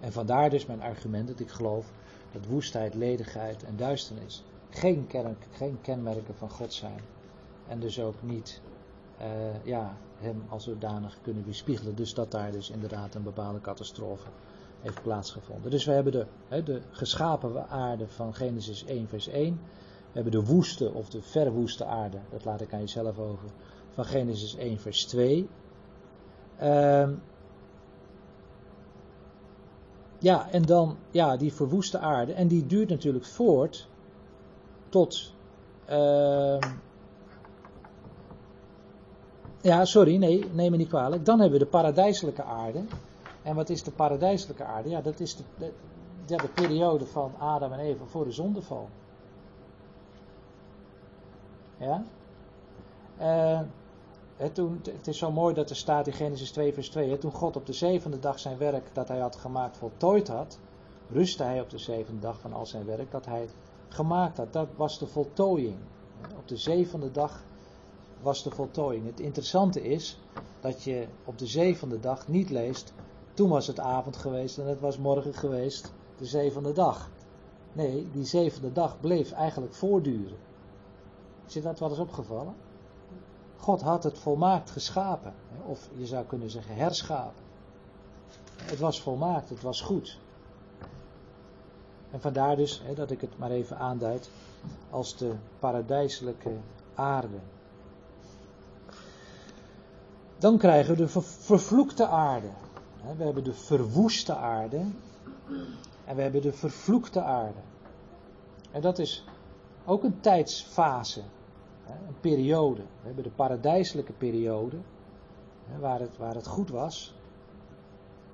En 0.00 0.12
vandaar 0.12 0.50
dus 0.50 0.66
mijn 0.66 0.82
argument 0.82 1.28
dat 1.28 1.40
ik 1.40 1.50
geloof 1.50 1.92
dat 2.32 2.46
woestheid, 2.46 2.94
ledigheid 2.94 3.64
en 3.64 3.76
duisternis 3.76 4.44
geen, 4.70 5.08
geen 5.50 5.80
kenmerken 5.80 6.34
van 6.34 6.50
God 6.50 6.72
zijn. 6.72 7.00
En 7.68 7.80
dus 7.80 8.00
ook 8.00 8.22
niet 8.22 8.60
eh, 9.24 9.64
ja, 9.64 9.96
hem 10.16 10.42
als 10.48 10.64
zodanig 10.64 11.18
kunnen 11.22 11.44
weerspiegelen. 11.44 11.94
Dus 11.94 12.14
dat 12.14 12.30
daar 12.30 12.52
dus 12.52 12.70
inderdaad 12.70 13.14
een 13.14 13.22
bepaalde 13.22 13.60
catastrofe 13.60 14.28
heeft 14.80 15.02
plaatsgevonden. 15.02 15.70
Dus 15.70 15.84
we 15.84 15.92
hebben 15.92 16.12
de, 16.12 16.62
de 16.62 16.80
geschapen 16.90 17.68
aarde 17.68 18.08
van 18.08 18.34
Genesis 18.34 18.84
1 18.84 19.08
vers 19.08 19.28
1. 19.28 19.60
We 20.12 20.20
hebben 20.20 20.32
de 20.32 20.44
woeste 20.44 20.92
of 20.92 21.08
de 21.08 21.22
verwoeste 21.22 21.84
aarde, 21.84 22.18
dat 22.30 22.44
laat 22.44 22.60
ik 22.60 22.72
aan 22.72 22.80
jezelf 22.80 23.18
over, 23.18 23.48
van 23.90 24.04
Genesis 24.04 24.56
1 24.56 24.78
vers 24.78 25.04
2. 25.04 25.48
Ehm 26.58 27.12
ja, 30.18 30.50
en 30.50 30.62
dan 30.62 30.96
ja, 31.10 31.36
die 31.36 31.52
verwoeste 31.52 31.98
aarde. 31.98 32.32
En 32.32 32.48
die 32.48 32.66
duurt 32.66 32.88
natuurlijk 32.88 33.24
voort 33.24 33.88
tot. 34.88 35.32
ehm 35.84 36.72
ja, 39.64 39.84
sorry, 39.84 40.16
nee, 40.16 40.44
neem 40.52 40.70
me 40.70 40.76
niet 40.76 40.88
kwalijk. 40.88 41.24
Dan 41.24 41.40
hebben 41.40 41.58
we 41.58 41.64
de 41.64 41.70
paradijselijke 41.70 42.42
aarde. 42.42 42.84
En 43.42 43.54
wat 43.54 43.68
is 43.68 43.82
de 43.82 43.90
paradijselijke 43.90 44.64
aarde? 44.64 44.88
Ja, 44.88 45.00
dat 45.00 45.20
is 45.20 45.36
de, 45.36 45.72
de, 46.26 46.48
periode 46.54 47.06
van 47.06 47.32
Adam 47.38 47.72
en 47.72 47.78
Eva 47.78 48.04
voor 48.04 48.24
de 48.24 48.32
zondeval. 48.32 48.88
Ja? 51.76 52.04
Hè, 54.36 54.50
toen, 54.50 54.80
het 54.84 55.06
is 55.06 55.18
zo 55.18 55.32
mooi 55.32 55.54
dat 55.54 55.70
er 55.70 55.76
staat 55.76 56.06
in 56.06 56.12
Genesis 56.12 56.50
2 56.50 56.72
vers 56.72 56.88
2. 56.88 57.10
Hè, 57.10 57.18
toen 57.18 57.32
God 57.32 57.56
op 57.56 57.66
de 57.66 57.72
zevende 57.72 58.18
dag 58.18 58.38
zijn 58.38 58.58
werk 58.58 58.94
dat 58.94 59.08
hij 59.08 59.18
had 59.18 59.36
gemaakt 59.36 59.76
voltooid 59.76 60.28
had. 60.28 60.58
Rustte 61.10 61.42
hij 61.42 61.60
op 61.60 61.70
de 61.70 61.78
zevende 61.78 62.20
dag 62.20 62.40
van 62.40 62.52
al 62.52 62.66
zijn 62.66 62.84
werk 62.86 63.10
dat 63.10 63.26
hij 63.26 63.48
gemaakt 63.88 64.36
had. 64.36 64.52
Dat 64.52 64.68
was 64.76 64.98
de 64.98 65.06
voltooiing. 65.06 65.76
Op 66.38 66.48
de 66.48 66.56
zevende 66.56 67.10
dag 67.10 67.44
was 68.24 68.42
de 68.42 68.50
voltooiing. 68.50 69.06
Het 69.06 69.20
interessante 69.20 69.82
is 69.82 70.18
dat 70.60 70.82
je 70.82 71.06
op 71.24 71.38
de 71.38 71.46
zevende 71.46 72.00
dag 72.00 72.28
niet 72.28 72.50
leest. 72.50 72.92
Toen 73.34 73.48
was 73.48 73.66
het 73.66 73.80
avond 73.80 74.16
geweest 74.16 74.58
en 74.58 74.66
het 74.66 74.80
was 74.80 74.98
morgen 74.98 75.34
geweest, 75.34 75.92
de 76.16 76.26
zevende 76.26 76.72
dag. 76.72 77.10
Nee, 77.72 78.10
die 78.12 78.24
zevende 78.24 78.72
dag 78.72 79.00
bleef 79.00 79.32
eigenlijk 79.32 79.74
voortduren. 79.74 80.36
Is 81.46 81.54
je 81.54 81.60
dat 81.60 81.78
wel 81.78 81.88
eens 81.90 81.98
opgevallen? 81.98 82.54
God 83.56 83.80
had 83.80 84.04
het 84.04 84.18
volmaakt 84.18 84.70
geschapen. 84.70 85.34
Of 85.66 85.88
je 85.96 86.06
zou 86.06 86.24
kunnen 86.24 86.50
zeggen 86.50 86.74
herschapen. 86.74 87.42
Het 88.62 88.78
was 88.78 89.00
volmaakt, 89.00 89.48
het 89.48 89.62
was 89.62 89.80
goed. 89.80 90.18
En 92.10 92.20
vandaar 92.20 92.56
dus 92.56 92.82
hè, 92.84 92.94
dat 92.94 93.10
ik 93.10 93.20
het 93.20 93.38
maar 93.38 93.50
even 93.50 93.78
aanduid 93.78 94.30
als 94.90 95.16
de 95.16 95.34
paradijselijke 95.58 96.56
aarde. 96.94 97.38
Dan 100.44 100.58
krijgen 100.58 100.94
we 100.94 101.00
de 101.00 101.08
ver- 101.08 101.22
vervloekte 101.22 102.06
aarde. 102.06 102.50
We 103.16 103.24
hebben 103.24 103.44
de 103.44 103.54
verwoeste 103.54 104.34
aarde. 104.34 104.76
En 106.04 106.16
we 106.16 106.22
hebben 106.22 106.42
de 106.42 106.52
vervloekte 106.52 107.22
aarde. 107.22 107.58
En 108.70 108.80
dat 108.80 108.98
is 108.98 109.24
ook 109.84 110.04
een 110.04 110.20
tijdsfase. 110.20 111.22
Een 111.86 112.20
periode. 112.20 112.82
We 112.82 113.06
hebben 113.06 113.24
de 113.24 113.30
paradijselijke 113.30 114.12
periode. 114.12 114.76
Waar 115.80 116.00
het, 116.00 116.16
waar 116.16 116.34
het 116.34 116.46
goed 116.46 116.70
was. 116.70 117.14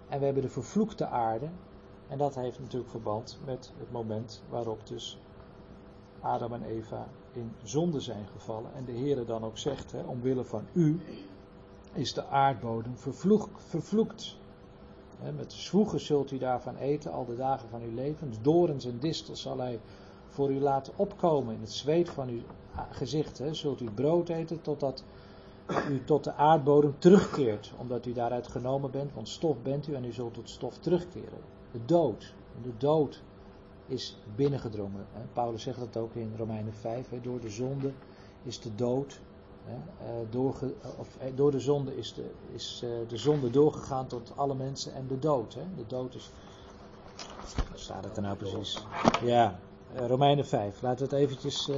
En 0.08 0.18
we 0.18 0.24
hebben 0.24 0.42
de 0.42 0.48
vervloekte 0.48 1.06
aarde. 1.06 1.48
En 2.08 2.18
dat 2.18 2.34
heeft 2.34 2.60
natuurlijk 2.60 2.90
verband 2.90 3.38
met 3.44 3.72
het 3.78 3.92
moment 3.92 4.42
waarop 4.48 4.86
dus 4.86 5.18
Adam 6.20 6.52
en 6.52 6.62
Eva 6.62 7.08
in 7.32 7.52
zonde 7.62 8.00
zijn 8.00 8.26
gevallen. 8.32 8.74
En 8.74 8.84
de 8.84 8.92
Heer 8.92 9.26
dan 9.26 9.44
ook 9.44 9.58
zegt, 9.58 9.92
hè, 9.92 10.02
omwille 10.02 10.44
van 10.44 10.64
u 10.72 11.00
is 11.92 12.12
de 12.14 12.26
aardbodem 12.26 12.96
vervloek, 12.96 13.48
vervloekt. 13.56 14.36
Hè, 15.18 15.32
met 15.32 15.52
zwoegen 15.52 16.00
zult 16.00 16.30
u 16.30 16.38
daarvan 16.38 16.76
eten 16.76 17.12
al 17.12 17.24
de 17.24 17.36
dagen 17.36 17.68
van 17.68 17.82
uw 17.82 17.94
leven. 17.94 18.32
Dorens 18.42 18.84
en 18.84 18.98
distels 18.98 19.40
zal 19.40 19.58
hij 19.58 19.80
voor 20.28 20.50
u 20.50 20.60
laten 20.60 20.92
opkomen. 20.96 21.54
In 21.54 21.60
het 21.60 21.72
zweet 21.72 22.08
van 22.08 22.28
uw 22.28 22.40
gezicht 22.90 23.42
zult 23.50 23.80
u 23.80 23.90
brood 23.90 24.28
eten 24.28 24.62
totdat 24.62 25.04
u 25.90 26.04
tot 26.04 26.24
de 26.24 26.34
aardbodem 26.34 26.94
terugkeert. 26.98 27.72
Omdat 27.78 28.06
u 28.06 28.12
daaruit 28.12 28.46
genomen 28.46 28.90
bent, 28.90 29.12
want 29.14 29.28
stof 29.28 29.62
bent 29.62 29.88
u 29.88 29.94
en 29.94 30.04
u 30.04 30.12
zult 30.12 30.34
tot 30.34 30.50
stof 30.50 30.78
terugkeren. 30.78 31.38
De 31.72 31.84
dood. 31.84 32.34
De 32.62 32.76
dood 32.76 33.22
is 33.86 34.18
binnengedrongen. 34.36 35.06
Paulus 35.32 35.62
zegt 35.62 35.78
dat 35.78 35.96
ook 35.96 36.14
in 36.14 36.32
Romeinen 36.36 36.74
5. 36.74 37.08
Hè. 37.08 37.20
Door 37.20 37.40
de 37.40 37.50
zonde 37.50 37.92
is 38.42 38.60
de 38.60 38.74
dood 38.74 39.20
Eh, 39.66 40.06
doorge, 40.30 40.74
of, 40.98 41.16
eh, 41.18 41.26
door 41.34 41.50
de 41.50 41.60
zonde 41.60 41.96
is, 41.96 42.14
de, 42.14 42.30
is 42.52 42.80
eh, 42.84 42.90
de 43.08 43.16
zonde 43.16 43.50
doorgegaan 43.50 44.06
tot 44.06 44.32
alle 44.36 44.54
mensen 44.54 44.94
en 44.94 45.06
de 45.06 45.18
dood. 45.18 45.54
Hè? 45.54 45.62
De 45.76 45.86
dood 45.86 46.14
is. 46.14 46.30
Waar 47.56 47.78
staat 47.78 48.04
het 48.04 48.16
er 48.16 48.22
nou 48.22 48.36
precies? 48.36 48.84
Ja, 49.22 49.58
Romeinen 49.94 50.46
5. 50.46 50.82
Laten 50.82 51.08
we 51.08 51.14
het 51.14 51.24
eventjes. 51.24 51.68
eh 51.68 51.76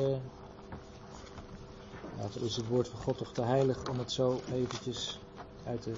laten 2.19 2.43
is 2.43 2.57
het 2.57 2.69
woord 2.69 2.89
van 2.89 3.01
God 3.01 3.19
toch 3.19 3.33
te 3.33 3.43
heilig 3.43 3.89
om 3.91 3.99
het 3.99 4.13
zo 4.13 4.41
eventjes 4.53 5.21
uit 5.67 5.83
de 5.83 5.93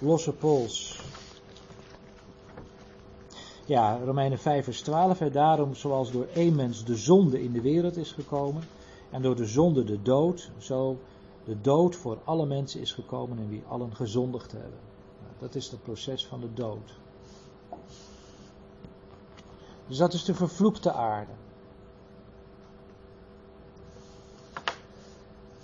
losse 0.00 0.32
pols. 0.32 1.02
Ja, 3.64 3.98
Romeinen 4.04 4.38
5 4.38 4.64
vers 4.64 4.80
12. 4.80 5.20
En 5.20 5.32
daarom 5.32 5.74
zoals 5.74 6.10
door 6.10 6.26
één 6.34 6.54
mens 6.54 6.84
de 6.84 6.96
zonde 6.96 7.42
in 7.42 7.52
de 7.52 7.60
wereld 7.60 7.96
is 7.96 8.12
gekomen. 8.12 8.62
En 9.16 9.22
door 9.22 9.36
de 9.36 9.46
zonde 9.46 9.84
de 9.84 10.02
dood. 10.02 10.50
Zo 10.58 10.98
de 11.44 11.60
dood 11.60 11.96
voor 11.96 12.18
alle 12.24 12.46
mensen 12.46 12.80
is 12.80 12.92
gekomen 12.92 13.38
en 13.38 13.48
wie 13.48 13.62
allen 13.68 13.94
gezondigd 13.94 14.52
hebben. 14.52 14.78
Nou, 15.22 15.34
dat 15.38 15.54
is 15.54 15.70
het 15.70 15.82
proces 15.82 16.26
van 16.26 16.40
de 16.40 16.52
dood. 16.54 16.94
Dus 19.86 19.96
dat 19.96 20.12
is 20.12 20.24
de 20.24 20.34
vervloekte 20.34 20.92
aarde. 20.92 21.32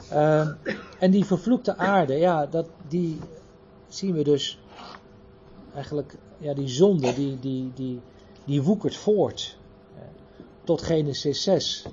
Ehm, 0.08 0.52
en 0.98 1.10
die 1.10 1.24
vervloekte 1.24 1.76
aarde, 1.76 2.14
ja, 2.14 2.46
dat, 2.46 2.66
die 2.88 3.18
zien 3.88 4.14
we 4.14 4.24
dus 4.24 4.58
eigenlijk, 5.74 6.16
ja, 6.38 6.54
die 6.54 6.68
zonde, 6.68 7.14
die, 7.14 7.38
die, 7.40 7.72
die, 7.74 8.00
die 8.44 8.62
woekert 8.62 8.96
voort 8.96 9.56
eh, 9.96 10.02
tot 10.64 10.82
Genesis 10.82 11.42
6. 11.42 11.86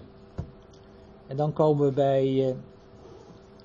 En 1.30 1.38
dan 1.38 1.54
komen 1.54 1.86
we 1.86 1.92
bij 1.92 2.50
eh, 2.50 2.56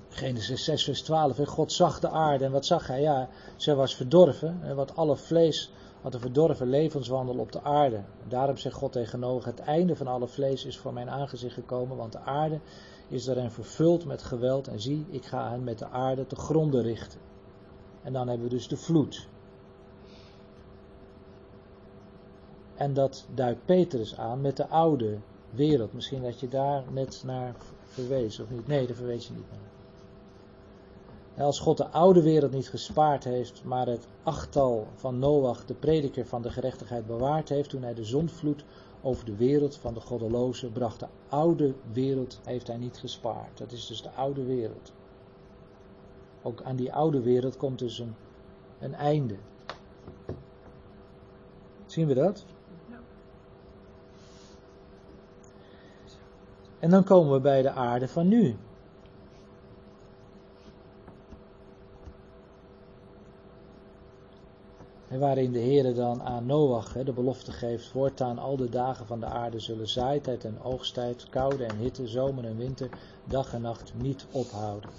Genesis 0.08 0.64
6, 0.64 0.84
vers 0.84 1.02
12. 1.02 1.38
En 1.38 1.46
God 1.46 1.72
zag 1.72 2.00
de 2.00 2.08
aarde 2.08 2.44
en 2.44 2.52
wat 2.52 2.66
zag 2.66 2.86
hij? 2.86 3.00
Ja, 3.00 3.28
ze 3.56 3.74
was 3.74 3.96
verdorven. 3.96 4.58
En 4.62 4.76
wat 4.76 4.96
alle 4.96 5.16
vlees 5.16 5.72
had 6.02 6.14
een 6.14 6.20
verdorven 6.20 6.68
levenswandel 6.68 7.38
op 7.38 7.52
de 7.52 7.62
aarde. 7.62 8.02
Daarom 8.28 8.56
zegt 8.56 8.74
God 8.76 8.92
tegen 8.92 9.18
Noach, 9.20 9.44
het 9.44 9.58
einde 9.58 9.96
van 9.96 10.06
alle 10.06 10.26
vlees 10.26 10.64
is 10.64 10.78
voor 10.78 10.92
mijn 10.92 11.10
aangezicht 11.10 11.54
gekomen, 11.54 11.96
want 11.96 12.12
de 12.12 12.18
aarde 12.18 12.60
is 13.08 13.24
daarin 13.24 13.50
vervuld 13.50 14.04
met 14.04 14.22
geweld. 14.22 14.68
En 14.68 14.80
zie, 14.80 15.06
ik 15.10 15.24
ga 15.24 15.50
hen 15.50 15.64
met 15.64 15.78
de 15.78 15.88
aarde 15.88 16.26
te 16.26 16.36
gronden 16.36 16.82
richten. 16.82 17.20
En 18.02 18.12
dan 18.12 18.28
hebben 18.28 18.48
we 18.48 18.54
dus 18.54 18.68
de 18.68 18.76
vloed. 18.76 19.28
En 22.74 22.94
dat 22.94 23.26
duidt 23.34 23.64
Petrus 23.64 24.16
aan 24.16 24.40
met 24.40 24.56
de 24.56 24.66
oude 24.66 25.18
wereld. 25.54 25.92
Misschien 25.92 26.22
dat 26.22 26.40
je 26.40 26.48
daar 26.48 26.84
net 26.92 27.22
naar 27.26 27.54
verwees, 27.84 28.40
of 28.40 28.50
niet? 28.50 28.66
Nee, 28.66 28.86
daar 28.86 28.96
verwees 28.96 29.26
je 29.26 29.32
niet 29.32 29.50
naar. 29.50 29.72
Als 31.46 31.60
God 31.60 31.76
de 31.76 31.88
oude 31.88 32.22
wereld 32.22 32.52
niet 32.52 32.68
gespaard 32.68 33.24
heeft, 33.24 33.64
maar 33.64 33.86
het 33.86 34.06
achttal 34.22 34.86
van 34.94 35.18
Noach, 35.18 35.64
de 35.64 35.74
prediker 35.74 36.26
van 36.26 36.42
de 36.42 36.50
gerechtigheid, 36.50 37.06
bewaard 37.06 37.48
heeft 37.48 37.70
toen 37.70 37.82
hij 37.82 37.94
de 37.94 38.04
zondvloed 38.04 38.64
over 39.02 39.24
de 39.24 39.36
wereld 39.36 39.76
van 39.76 39.94
de 39.94 40.00
goddelozen 40.00 40.72
bracht. 40.72 41.00
De 41.00 41.06
oude 41.28 41.74
wereld 41.92 42.40
heeft 42.44 42.66
hij 42.66 42.76
niet 42.76 42.96
gespaard. 42.96 43.58
Dat 43.58 43.72
is 43.72 43.86
dus 43.86 44.02
de 44.02 44.10
oude 44.10 44.44
wereld. 44.44 44.92
Ook 46.42 46.62
aan 46.62 46.76
die 46.76 46.92
oude 46.92 47.20
wereld 47.20 47.56
komt 47.56 47.78
dus 47.78 47.98
een, 47.98 48.14
een 48.78 48.94
einde. 48.94 49.36
Zien 51.86 52.06
we 52.06 52.14
dat? 52.14 52.44
En 56.84 56.90
dan 56.90 57.04
komen 57.04 57.32
we 57.32 57.40
bij 57.40 57.62
de 57.62 57.70
aarde 57.70 58.08
van 58.08 58.28
nu. 58.28 58.56
En 65.08 65.20
waarin 65.20 65.52
de 65.52 65.58
Heer 65.58 65.94
dan 65.94 66.22
aan 66.22 66.46
Noach 66.46 66.92
de 66.92 67.12
belofte 67.12 67.52
geeft, 67.52 67.86
voortaan 67.86 68.38
al 68.38 68.56
de 68.56 68.68
dagen 68.68 69.06
van 69.06 69.20
de 69.20 69.26
aarde 69.26 69.58
zullen 69.58 69.88
zaaitijd 69.88 70.44
en 70.44 70.62
oogsttijd, 70.62 71.28
koude 71.28 71.64
en 71.64 71.76
hitte, 71.76 72.06
zomer 72.06 72.44
en 72.44 72.56
winter, 72.56 72.88
dag 73.24 73.54
en 73.54 73.62
nacht 73.62 73.92
niet 73.96 74.26
ophouden. 74.30 74.90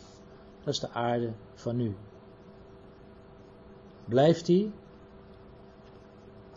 Dat 0.64 0.74
is 0.74 0.80
de 0.80 0.90
aarde 0.90 1.32
van 1.54 1.76
nu. 1.76 1.96
Blijft 4.06 4.46
die? 4.46 4.74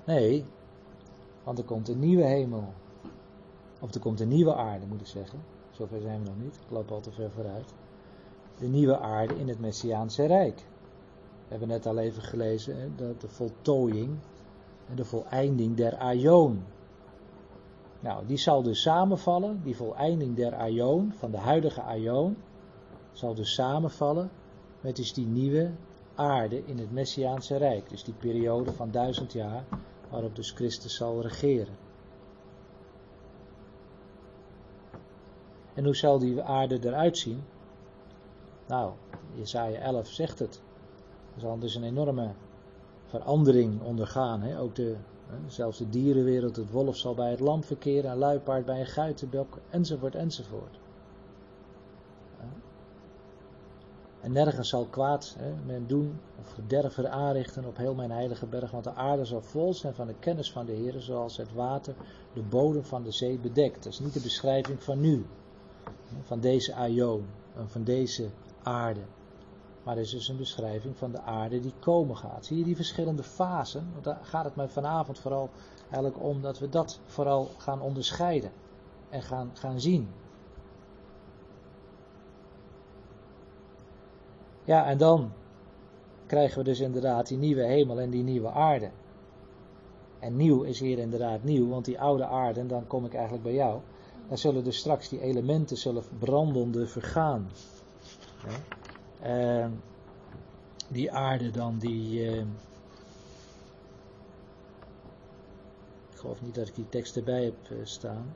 Nee, 0.04 0.44
want 1.44 1.58
er 1.58 1.64
komt 1.64 1.88
een 1.88 1.98
nieuwe 1.98 2.24
hemel. 2.24 2.72
Of 3.80 3.94
er 3.94 4.00
komt 4.00 4.20
een 4.20 4.28
nieuwe 4.28 4.54
aarde, 4.54 4.86
moet 4.86 5.00
ik 5.00 5.06
zeggen. 5.06 5.38
Zover 5.70 6.00
zijn 6.00 6.22
we 6.22 6.28
nog 6.28 6.38
niet, 6.38 6.54
ik 6.54 6.70
loop 6.70 6.90
al 6.90 7.00
te 7.00 7.10
ver 7.10 7.30
vooruit. 7.30 7.74
De 8.58 8.66
nieuwe 8.66 8.98
aarde 8.98 9.38
in 9.38 9.48
het 9.48 9.60
Messiaanse 9.60 10.26
Rijk. 10.26 10.56
We 10.56 11.48
hebben 11.48 11.68
net 11.68 11.86
al 11.86 11.98
even 11.98 12.22
gelezen 12.22 12.92
dat 12.96 13.20
de 13.20 13.28
voltooiing 13.28 14.18
en 14.88 14.96
de 14.96 15.04
voleinding 15.04 15.76
der 15.76 15.96
aion. 15.96 16.64
Nou, 18.00 18.26
die 18.26 18.36
zal 18.36 18.62
dus 18.62 18.82
samenvallen, 18.82 19.60
die 19.62 19.76
voleinding 19.76 20.36
der 20.36 20.54
aion, 20.54 21.12
van 21.12 21.30
de 21.30 21.36
huidige 21.36 21.82
aion, 21.82 22.36
zal 23.12 23.34
dus 23.34 23.54
samenvallen 23.54 24.30
met 24.80 24.96
dus 24.96 25.12
die 25.12 25.26
nieuwe 25.26 25.70
aarde 26.14 26.62
in 26.66 26.78
het 26.78 26.92
Messiaanse 26.92 27.56
Rijk. 27.56 27.88
Dus 27.88 28.04
die 28.04 28.14
periode 28.14 28.72
van 28.72 28.90
duizend 28.90 29.32
jaar 29.32 29.64
waarop 30.10 30.36
dus 30.36 30.50
Christus 30.50 30.96
zal 30.96 31.22
regeren. 31.22 31.87
En 35.78 35.84
hoe 35.84 35.96
zal 35.96 36.18
die 36.18 36.42
aarde 36.42 36.78
eruit 36.82 37.18
zien? 37.18 37.44
Nou, 38.66 38.92
Jesaja 39.34 39.78
11 39.78 40.08
zegt 40.08 40.38
het. 40.38 40.60
Er 41.34 41.40
zal 41.40 41.58
dus 41.58 41.74
een 41.74 41.84
enorme 41.84 42.30
verandering 43.04 43.82
ondergaan. 43.82 44.42
Hè? 44.42 44.60
Ook 44.60 44.74
de, 44.74 44.96
hè, 45.26 45.36
zelfs 45.46 45.78
de 45.78 45.88
dierenwereld, 45.88 46.56
het 46.56 46.70
wolf 46.70 46.96
zal 46.96 47.14
bij 47.14 47.30
het 47.30 47.40
lam 47.40 47.64
verkeren, 47.64 48.10
een 48.10 48.16
luipaard 48.16 48.64
bij 48.64 48.80
een 48.80 48.86
geitenbok, 48.86 49.58
enzovoort, 49.70 50.14
enzovoort. 50.14 50.78
En 54.20 54.32
nergens 54.32 54.68
zal 54.68 54.86
kwaad 54.86 55.36
hè, 55.38 55.52
men 55.66 55.86
doen 55.86 56.20
of 56.40 56.48
verderven 56.48 57.10
aanrichten 57.10 57.64
op 57.64 57.76
heel 57.76 57.94
mijn 57.94 58.10
heilige 58.10 58.46
berg, 58.46 58.70
want 58.70 58.84
de 58.84 58.94
aarde 58.94 59.24
zal 59.24 59.40
vol 59.40 59.74
zijn 59.74 59.94
van 59.94 60.06
de 60.06 60.14
kennis 60.18 60.52
van 60.52 60.66
de 60.66 60.72
Heer, 60.72 61.00
zoals 61.00 61.36
het 61.36 61.52
water 61.52 61.94
de 62.32 62.42
bodem 62.42 62.84
van 62.84 63.02
de 63.02 63.12
zee 63.12 63.38
bedekt. 63.38 63.84
Dat 63.84 63.92
is 63.92 64.00
niet 64.00 64.14
de 64.14 64.20
beschrijving 64.20 64.82
van 64.82 65.00
nu, 65.00 65.26
van 66.22 66.40
deze 66.40 66.74
aion, 66.74 67.26
van 67.66 67.84
deze 67.84 68.28
aarde. 68.62 69.00
Maar 69.82 69.96
het 69.96 70.04
is 70.04 70.10
dus 70.10 70.28
een 70.28 70.36
beschrijving 70.36 70.96
van 70.96 71.12
de 71.12 71.20
aarde 71.20 71.60
die 71.60 71.72
komen 71.78 72.16
gaat. 72.16 72.46
Zie 72.46 72.58
je 72.58 72.64
die 72.64 72.76
verschillende 72.76 73.22
fasen? 73.22 73.88
Want 73.92 74.04
daar 74.04 74.18
gaat 74.22 74.44
het 74.44 74.56
mij 74.56 74.68
vanavond 74.68 75.18
vooral 75.18 75.50
eigenlijk 75.82 76.22
om 76.22 76.42
dat 76.42 76.58
we 76.58 76.68
dat 76.68 77.00
vooral 77.06 77.50
gaan 77.58 77.80
onderscheiden 77.80 78.50
en 79.10 79.22
gaan, 79.22 79.50
gaan 79.54 79.80
zien. 79.80 80.08
Ja, 84.64 84.86
en 84.86 84.98
dan 84.98 85.32
krijgen 86.26 86.58
we 86.58 86.64
dus 86.64 86.80
inderdaad 86.80 87.26
die 87.26 87.38
nieuwe 87.38 87.62
hemel 87.62 88.00
en 88.00 88.10
die 88.10 88.22
nieuwe 88.22 88.50
aarde. 88.50 88.90
En 90.18 90.36
nieuw 90.36 90.62
is 90.62 90.80
hier 90.80 90.98
inderdaad 90.98 91.42
nieuw, 91.42 91.68
want 91.68 91.84
die 91.84 92.00
oude 92.00 92.24
aarde, 92.26 92.60
en 92.60 92.66
dan 92.66 92.86
kom 92.86 93.04
ik 93.04 93.14
eigenlijk 93.14 93.42
bij 93.42 93.54
jou, 93.54 93.80
daar 94.28 94.38
zullen 94.38 94.64
dus 94.64 94.78
straks 94.78 95.08
die 95.08 95.20
elementen 95.20 95.76
zullen 95.76 96.04
brandende 96.18 96.86
vergaan. 96.86 97.50
Ja. 98.46 99.64
Uh, 99.64 99.70
die 100.88 101.12
aarde 101.12 101.50
dan, 101.50 101.78
die. 101.78 102.30
Uh, 102.30 102.38
ik 106.10 106.24
geloof 106.24 106.42
niet 106.42 106.54
dat 106.54 106.68
ik 106.68 106.74
die 106.74 106.88
tekst 106.88 107.16
erbij 107.16 107.44
heb 107.44 107.70
uh, 107.70 107.78
staan. 107.82 108.34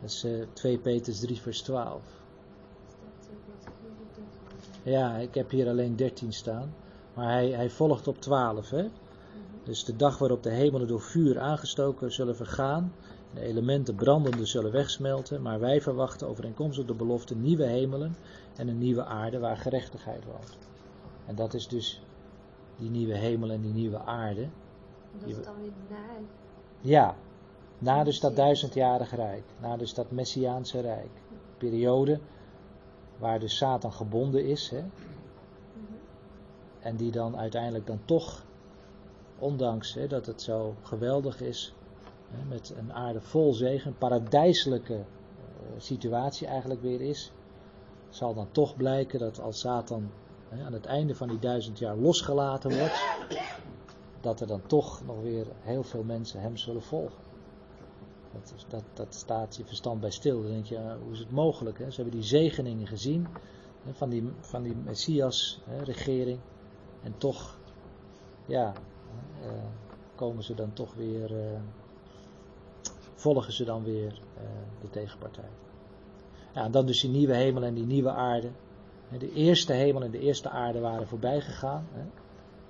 Dat 0.00 0.10
is 0.10 0.26
2 0.52 0.78
Petrus 0.78 1.20
3, 1.20 1.40
vers 1.40 1.62
12. 1.62 2.02
Ja, 4.82 5.16
ik 5.16 5.34
heb 5.34 5.50
hier 5.50 5.68
alleen 5.68 5.96
13 5.96 6.32
staan. 6.32 6.74
Maar 7.14 7.32
hij, 7.32 7.50
hij 7.50 7.70
volgt 7.70 8.08
op 8.08 8.20
12. 8.20 8.70
Hè? 8.70 8.88
Dus 9.66 9.84
de 9.84 9.96
dag 9.96 10.18
waarop 10.18 10.42
de 10.42 10.50
hemelen 10.50 10.88
door 10.88 11.00
vuur 11.00 11.40
aangestoken 11.40 12.12
zullen 12.12 12.36
vergaan. 12.36 12.92
De 13.34 13.40
elementen 13.40 13.94
brandende 13.94 14.46
zullen 14.46 14.72
wegsmelten. 14.72 15.42
Maar 15.42 15.60
wij 15.60 15.80
verwachten 15.80 16.28
overeenkomstig 16.28 16.84
de 16.84 16.94
belofte 16.94 17.36
nieuwe 17.36 17.64
hemelen 17.64 18.16
en 18.56 18.68
een 18.68 18.78
nieuwe 18.78 19.04
aarde 19.04 19.38
waar 19.38 19.56
gerechtigheid 19.56 20.24
woont. 20.24 20.58
En 21.26 21.34
dat 21.34 21.54
is 21.54 21.68
dus 21.68 22.02
die 22.76 22.90
nieuwe 22.90 23.14
hemel 23.14 23.50
en 23.50 23.60
die 23.60 23.72
nieuwe 23.72 23.98
aarde. 23.98 24.48
Dat 25.18 25.28
is 25.28 25.44
dan 25.44 25.54
weer 25.60 25.72
na. 25.90 25.96
Ja, 26.80 27.16
na 27.78 28.04
dus 28.04 28.20
dat 28.20 28.36
duizendjarige 28.36 29.16
rijk. 29.16 29.44
Na 29.60 29.76
dus 29.76 29.94
dat 29.94 30.10
messiaanse 30.10 30.80
rijk. 30.80 31.10
Periode 31.58 32.20
waar 33.18 33.40
dus 33.40 33.56
Satan 33.56 33.92
gebonden 33.92 34.44
is. 34.44 34.70
Hè? 34.70 34.84
En 36.80 36.96
die 36.96 37.10
dan 37.10 37.36
uiteindelijk 37.36 37.86
dan 37.86 38.00
toch, 38.04 38.44
ondanks 39.38 39.94
hè, 39.94 40.06
dat 40.06 40.26
het 40.26 40.42
zo 40.42 40.74
geweldig 40.82 41.40
is, 41.40 41.74
hè, 42.30 42.44
met 42.44 42.74
een 42.76 42.92
aarde 42.92 43.20
vol 43.20 43.54
zegen, 43.54 43.90
een 43.90 43.98
paradijselijke 43.98 45.04
situatie 45.76 46.46
eigenlijk 46.46 46.82
weer 46.82 47.00
is, 47.00 47.32
zal 48.08 48.34
dan 48.34 48.48
toch 48.50 48.76
blijken 48.76 49.18
dat 49.18 49.40
als 49.40 49.60
Satan 49.60 50.10
hè, 50.48 50.64
aan 50.64 50.72
het 50.72 50.86
einde 50.86 51.14
van 51.14 51.28
die 51.28 51.38
duizend 51.38 51.78
jaar 51.78 51.96
losgelaten 51.96 52.78
wordt, 52.78 53.04
dat 54.20 54.40
er 54.40 54.46
dan 54.46 54.66
toch 54.66 55.04
nog 55.06 55.22
weer 55.22 55.46
heel 55.60 55.82
veel 55.82 56.02
mensen 56.02 56.40
hem 56.40 56.56
zullen 56.56 56.82
volgen. 56.82 57.24
Dat, 58.32 58.64
dat, 58.68 58.84
dat 58.94 59.14
staat 59.14 59.56
je 59.56 59.64
verstand 59.64 60.00
bij 60.00 60.10
stil. 60.10 60.42
Dan 60.42 60.50
denk 60.50 60.66
je, 60.66 60.74
uh, 60.74 60.92
hoe 61.02 61.12
is 61.12 61.18
het 61.18 61.30
mogelijk? 61.30 61.78
Hè? 61.78 61.90
Ze 61.90 62.00
hebben 62.00 62.20
die 62.20 62.28
zegeningen 62.28 62.86
gezien 62.86 63.26
van, 63.92 64.08
die, 64.08 64.30
van 64.40 64.62
die 64.62 64.76
Messias-regering. 64.76 66.38
En 67.02 67.14
toch, 67.18 67.58
ja, 68.46 68.72
komen 70.14 70.44
ze 70.44 70.54
dan 70.54 70.72
toch 70.72 70.94
weer, 70.94 71.30
uh, 71.30 71.58
volgen 73.14 73.52
ze 73.52 73.64
dan 73.64 73.84
weer 73.84 74.20
de 74.80 74.90
tegenpartij. 74.90 75.48
Ja, 76.54 76.64
en 76.64 76.70
dan 76.70 76.86
dus 76.86 77.00
die 77.00 77.10
nieuwe 77.10 77.34
hemel 77.34 77.62
en 77.62 77.74
die 77.74 77.86
nieuwe 77.86 78.10
aarde. 78.10 78.50
De 79.18 79.32
eerste 79.32 79.72
hemel 79.72 80.02
en 80.02 80.10
de 80.10 80.20
eerste 80.20 80.48
aarde 80.48 80.80
waren 80.80 81.08
voorbij 81.08 81.40
gegaan. 81.40 81.86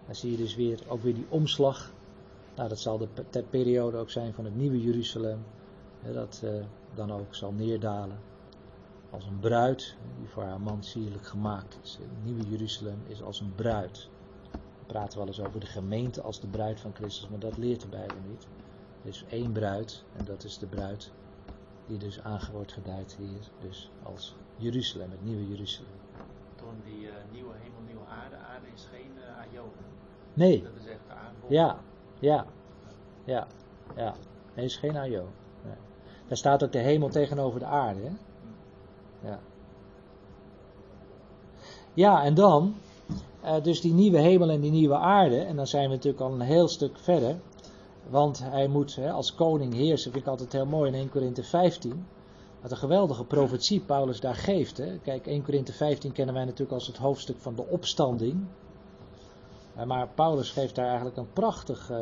Dan 0.07 0.15
zie 0.15 0.31
je 0.31 0.37
dus 0.37 0.57
weer, 0.57 0.81
ook 0.89 1.03
weer 1.03 1.15
die 1.15 1.27
omslag. 1.29 1.93
Nou, 2.57 2.69
dat 2.69 2.79
zal 2.79 2.99
de 3.31 3.43
periode 3.51 3.97
ook 3.97 4.11
zijn 4.11 4.33
van 4.33 4.45
het 4.45 4.57
nieuwe 4.57 4.81
Jeruzalem. 4.81 5.39
Dat 6.13 6.43
dan 6.95 7.13
ook 7.13 7.35
zal 7.35 7.53
neerdalen. 7.53 8.19
Als 9.11 9.27
een 9.27 9.39
bruid, 9.39 9.97
die 10.19 10.29
voor 10.29 10.43
haar 10.43 10.61
man 10.61 10.85
sierlijk 10.85 11.27
gemaakt 11.27 11.79
is. 11.83 11.99
Het 12.01 12.25
nieuwe 12.25 12.49
Jeruzalem 12.51 12.99
is 13.07 13.23
als 13.23 13.41
een 13.41 13.55
bruid. 13.55 14.09
We 14.87 14.93
praten 14.93 15.19
wel 15.19 15.27
eens 15.27 15.41
over 15.41 15.61
de 15.61 15.67
gemeente 15.67 16.23
als 16.23 16.41
de 16.41 16.47
bruid 16.47 16.81
van 16.81 16.95
Christus, 16.95 17.29
maar 17.29 17.39
dat 17.39 17.57
leert 17.57 17.81
de 17.81 17.89
Bijbel 17.89 18.17
niet. 18.29 18.47
Er 19.03 19.09
is 19.09 19.25
één 19.29 19.53
bruid 19.53 20.05
en 20.17 20.25
dat 20.25 20.45
is 20.45 20.59
de 20.59 20.67
bruid 20.67 21.13
die 21.87 21.99
dus 21.99 22.21
aange 22.23 22.53
wordt 22.53 22.73
geduid 22.73 23.17
hier, 23.19 23.41
dus 23.61 23.91
als 24.03 24.37
Jeruzalem, 24.57 25.11
het 25.11 25.25
nieuwe 25.25 25.49
Jeruzalem. 25.49 25.91
Toen 26.55 26.83
die 26.85 27.07
uh, 27.07 27.13
nieuwe 27.33 27.53
hemel, 27.63 27.81
nieuwe 27.87 28.07
aarde, 28.07 28.37
aarde 28.37 28.67
is 28.75 28.89
geen 28.93 29.11
uh, 29.17 29.39
aion. 29.39 29.71
Nee. 30.35 30.63
Dat 30.63 30.73
is 30.79 30.87
echt 30.87 31.01
de. 31.49 31.55
Ja, 31.55 31.79
ja, 32.19 32.47
ja, 33.25 33.47
ja. 33.97 34.15
Nee, 34.55 34.65
is 34.65 34.77
geen 34.77 34.97
aion. 34.97 35.29
Nee. 35.65 35.77
Daar 36.29 36.37
staat 36.37 36.65
ook 36.65 36.73
de 36.73 36.79
hemel 36.79 37.09
tegenover 37.09 37.59
de 37.59 37.67
aarde. 37.67 38.01
Hè? 38.01 38.13
Ja. 39.29 39.41
Ja, 41.95 42.25
en 42.25 42.35
dan, 42.35 42.75
uh, 43.45 43.63
dus 43.63 43.81
die 43.81 43.93
nieuwe 43.93 44.19
hemel 44.19 44.51
en 44.51 44.61
die 44.61 44.71
nieuwe 44.71 44.97
aarde, 44.97 45.41
en 45.41 45.57
dan 45.57 45.67
zijn 45.67 45.89
we 45.89 45.95
natuurlijk 45.95 46.23
al 46.23 46.33
een 46.33 46.41
heel 46.41 46.69
stuk 46.69 46.99
verder. 46.99 47.37
Want 48.09 48.43
hij 48.43 48.69
moet 48.69 48.97
hè, 48.97 49.11
als 49.11 49.35
koning 49.35 49.75
heersen, 49.75 50.13
vind 50.13 50.25
ik 50.25 50.31
altijd 50.31 50.53
heel 50.53 50.67
mooi 50.67 50.91
in 50.91 50.99
1 50.99 51.11
Korinthe 51.11 51.43
15. 51.43 52.07
Wat 52.61 52.71
een 52.71 52.77
geweldige 52.77 53.25
profetie 53.25 53.81
Paulus 53.81 54.21
daar 54.21 54.35
geeft. 54.35 54.77
Hè. 54.77 54.99
Kijk, 54.99 55.27
1 55.27 55.43
Korinthe 55.43 55.73
15 55.73 56.13
kennen 56.13 56.35
wij 56.35 56.45
natuurlijk 56.45 56.73
als 56.73 56.87
het 56.87 56.97
hoofdstuk 56.97 57.37
van 57.39 57.55
de 57.55 57.67
opstanding. 57.67 58.47
Maar 59.87 60.09
Paulus 60.15 60.51
geeft 60.51 60.75
daar 60.75 60.87
eigenlijk 60.87 61.17
een 61.17 61.33
prachtig 61.33 61.91
uh, 61.91 61.99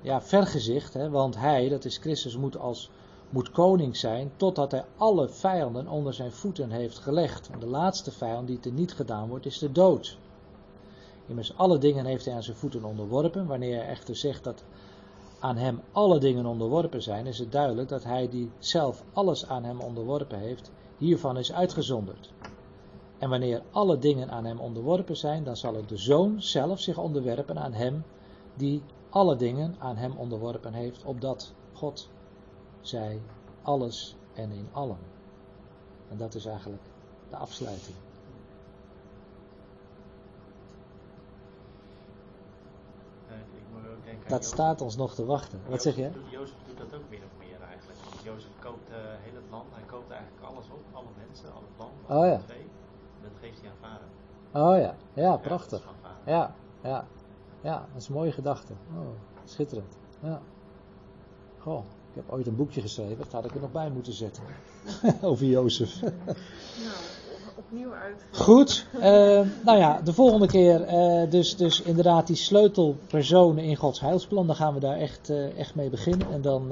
ja, 0.00 0.22
vergezicht. 0.22 0.94
Hè, 0.94 1.10
want 1.10 1.36
hij, 1.36 1.68
dat 1.68 1.84
is 1.84 1.98
Christus, 1.98 2.36
moet, 2.36 2.58
als, 2.58 2.90
moet 3.30 3.50
koning 3.50 3.96
zijn 3.96 4.30
totdat 4.36 4.70
hij 4.70 4.84
alle 4.96 5.28
vijanden 5.28 5.88
onder 5.88 6.14
zijn 6.14 6.32
voeten 6.32 6.70
heeft 6.70 6.98
gelegd. 6.98 7.50
De 7.58 7.66
laatste 7.66 8.10
vijand 8.10 8.46
die 8.46 8.60
te 8.60 8.70
niet 8.70 8.94
gedaan 8.94 9.28
wordt, 9.28 9.46
is 9.46 9.58
de 9.58 9.72
dood. 9.72 10.18
Immers 11.26 11.56
alle 11.56 11.78
dingen 11.78 12.04
heeft 12.04 12.24
hij 12.24 12.34
aan 12.34 12.42
zijn 12.42 12.56
voeten 12.56 12.84
onderworpen. 12.84 13.46
Wanneer 13.46 13.76
hij 13.76 13.86
echter 13.86 14.16
zegt 14.16 14.44
dat 14.44 14.64
aan 15.38 15.56
hem 15.56 15.80
alle 15.92 16.18
dingen 16.18 16.46
onderworpen 16.46 17.02
zijn, 17.02 17.26
is 17.26 17.38
het 17.38 17.52
duidelijk 17.52 17.88
dat 17.88 18.04
hij 18.04 18.28
die 18.28 18.50
zelf 18.58 19.04
alles 19.12 19.46
aan 19.46 19.64
hem 19.64 19.80
onderworpen 19.80 20.38
heeft, 20.38 20.70
hiervan 20.98 21.38
is 21.38 21.52
uitgezonderd. 21.52 22.32
En 23.18 23.30
wanneer 23.30 23.62
alle 23.70 23.98
dingen 23.98 24.30
aan 24.30 24.44
hem 24.44 24.58
onderworpen 24.58 25.16
zijn, 25.16 25.44
dan 25.44 25.56
zal 25.56 25.76
ook 25.76 25.88
de 25.88 25.96
zoon 25.96 26.42
zelf 26.42 26.80
zich 26.80 26.98
onderwerpen 26.98 27.58
aan 27.58 27.72
hem 27.72 28.04
die 28.54 28.82
alle 29.10 29.36
dingen 29.36 29.76
aan 29.78 29.96
hem 29.96 30.12
onderworpen 30.16 30.72
heeft, 30.72 31.04
opdat 31.04 31.52
God 31.72 32.08
zij 32.88 33.20
alles 33.62 34.16
en 34.34 34.50
in 34.50 34.68
allen. 34.72 34.98
En 36.08 36.16
dat 36.16 36.34
is 36.34 36.46
eigenlijk 36.46 36.82
de 37.30 37.36
afsluiting. 37.36 37.96
Dat 44.26 44.44
staat 44.44 44.80
ons 44.80 44.96
nog 44.96 45.14
te 45.14 45.24
wachten. 45.24 45.60
Wat 45.68 45.82
zeg 45.82 45.96
je? 45.96 46.10
Jozef 46.30 46.56
doet 46.66 46.78
dat 46.78 46.94
ook 46.94 47.08
min 47.10 47.22
of 47.24 47.38
meer 47.38 47.62
eigenlijk. 47.68 47.98
Want 48.10 48.22
Jozef 48.22 48.50
koopt 48.58 48.90
uh, 48.90 48.96
heel 48.96 49.34
het 49.34 49.50
land. 49.50 49.64
Hij 49.74 49.84
koopt 49.86 50.10
eigenlijk 50.10 50.42
alles 50.44 50.66
op. 50.70 50.82
Alle 50.92 51.08
mensen, 51.26 51.52
al 51.52 51.62
het 51.68 51.78
land. 51.78 52.20
Oh 52.20 52.26
ja. 52.26 52.38
Twee. 52.38 52.66
Dat 53.22 53.30
geeft 53.40 53.60
hij 53.60 53.70
aan 53.70 53.76
vader. 53.80 54.06
Oh 54.52 54.78
ja. 54.80 54.94
Ja, 55.22 55.36
prachtig. 55.36 55.82
Ja, 56.24 56.54
ja. 56.82 57.06
Ja, 57.60 57.86
dat 57.92 58.02
is 58.02 58.08
een 58.08 58.14
mooie 58.14 58.32
gedachte. 58.32 58.72
Oh, 58.72 59.06
schitterend. 59.44 59.98
Ja. 60.20 60.40
Goh, 61.58 61.84
ik 62.16 62.22
heb 62.22 62.34
ooit 62.34 62.46
een 62.46 62.56
boekje 62.56 62.80
geschreven. 62.80 63.18
Dat 63.18 63.32
had 63.32 63.44
ik 63.44 63.54
er 63.54 63.60
nog 63.60 63.72
bij 63.72 63.90
moeten 63.90 64.12
zetten. 64.12 64.42
Over 65.22 65.46
Jozef. 65.46 66.00
nou, 66.00 66.14
opnieuw 67.56 67.92
uit. 67.92 68.24
Goed, 68.32 68.86
uh, 68.94 69.02
nou 69.64 69.78
ja, 69.78 70.00
de 70.00 70.12
volgende 70.12 70.46
keer 70.46 70.80
uh, 70.80 71.30
dus, 71.30 71.56
dus 71.56 71.82
inderdaad 71.82 72.26
die 72.26 72.36
sleutelpersonen 72.36 73.64
in 73.64 73.76
Gods 73.76 74.00
heilsplan. 74.00 74.46
Dan 74.46 74.56
gaan 74.56 74.74
we 74.74 74.80
daar 74.80 74.96
echt, 74.96 75.30
uh, 75.30 75.58
echt 75.58 75.74
mee 75.74 75.90
beginnen. 75.90 76.32
En 76.32 76.42
dan, 76.42 76.68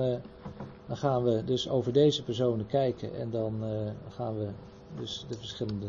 dan 0.86 0.96
gaan 0.96 1.22
we 1.22 1.44
dus 1.44 1.68
over 1.68 1.92
deze 1.92 2.22
personen 2.22 2.66
kijken. 2.66 3.16
En 3.16 3.30
dan 3.30 3.62
gaan 4.08 4.38
we 4.38 4.46
dus 4.98 5.26
de 5.28 5.36
verschillende 5.38 5.88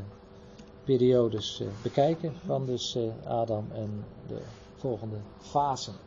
periodes 0.83 1.61
bekijken 1.81 2.33
van 2.45 2.65
dus 2.65 2.97
Adam 3.27 3.67
en 3.73 4.03
de 4.27 4.37
volgende 4.75 5.17
fasen. 5.37 5.95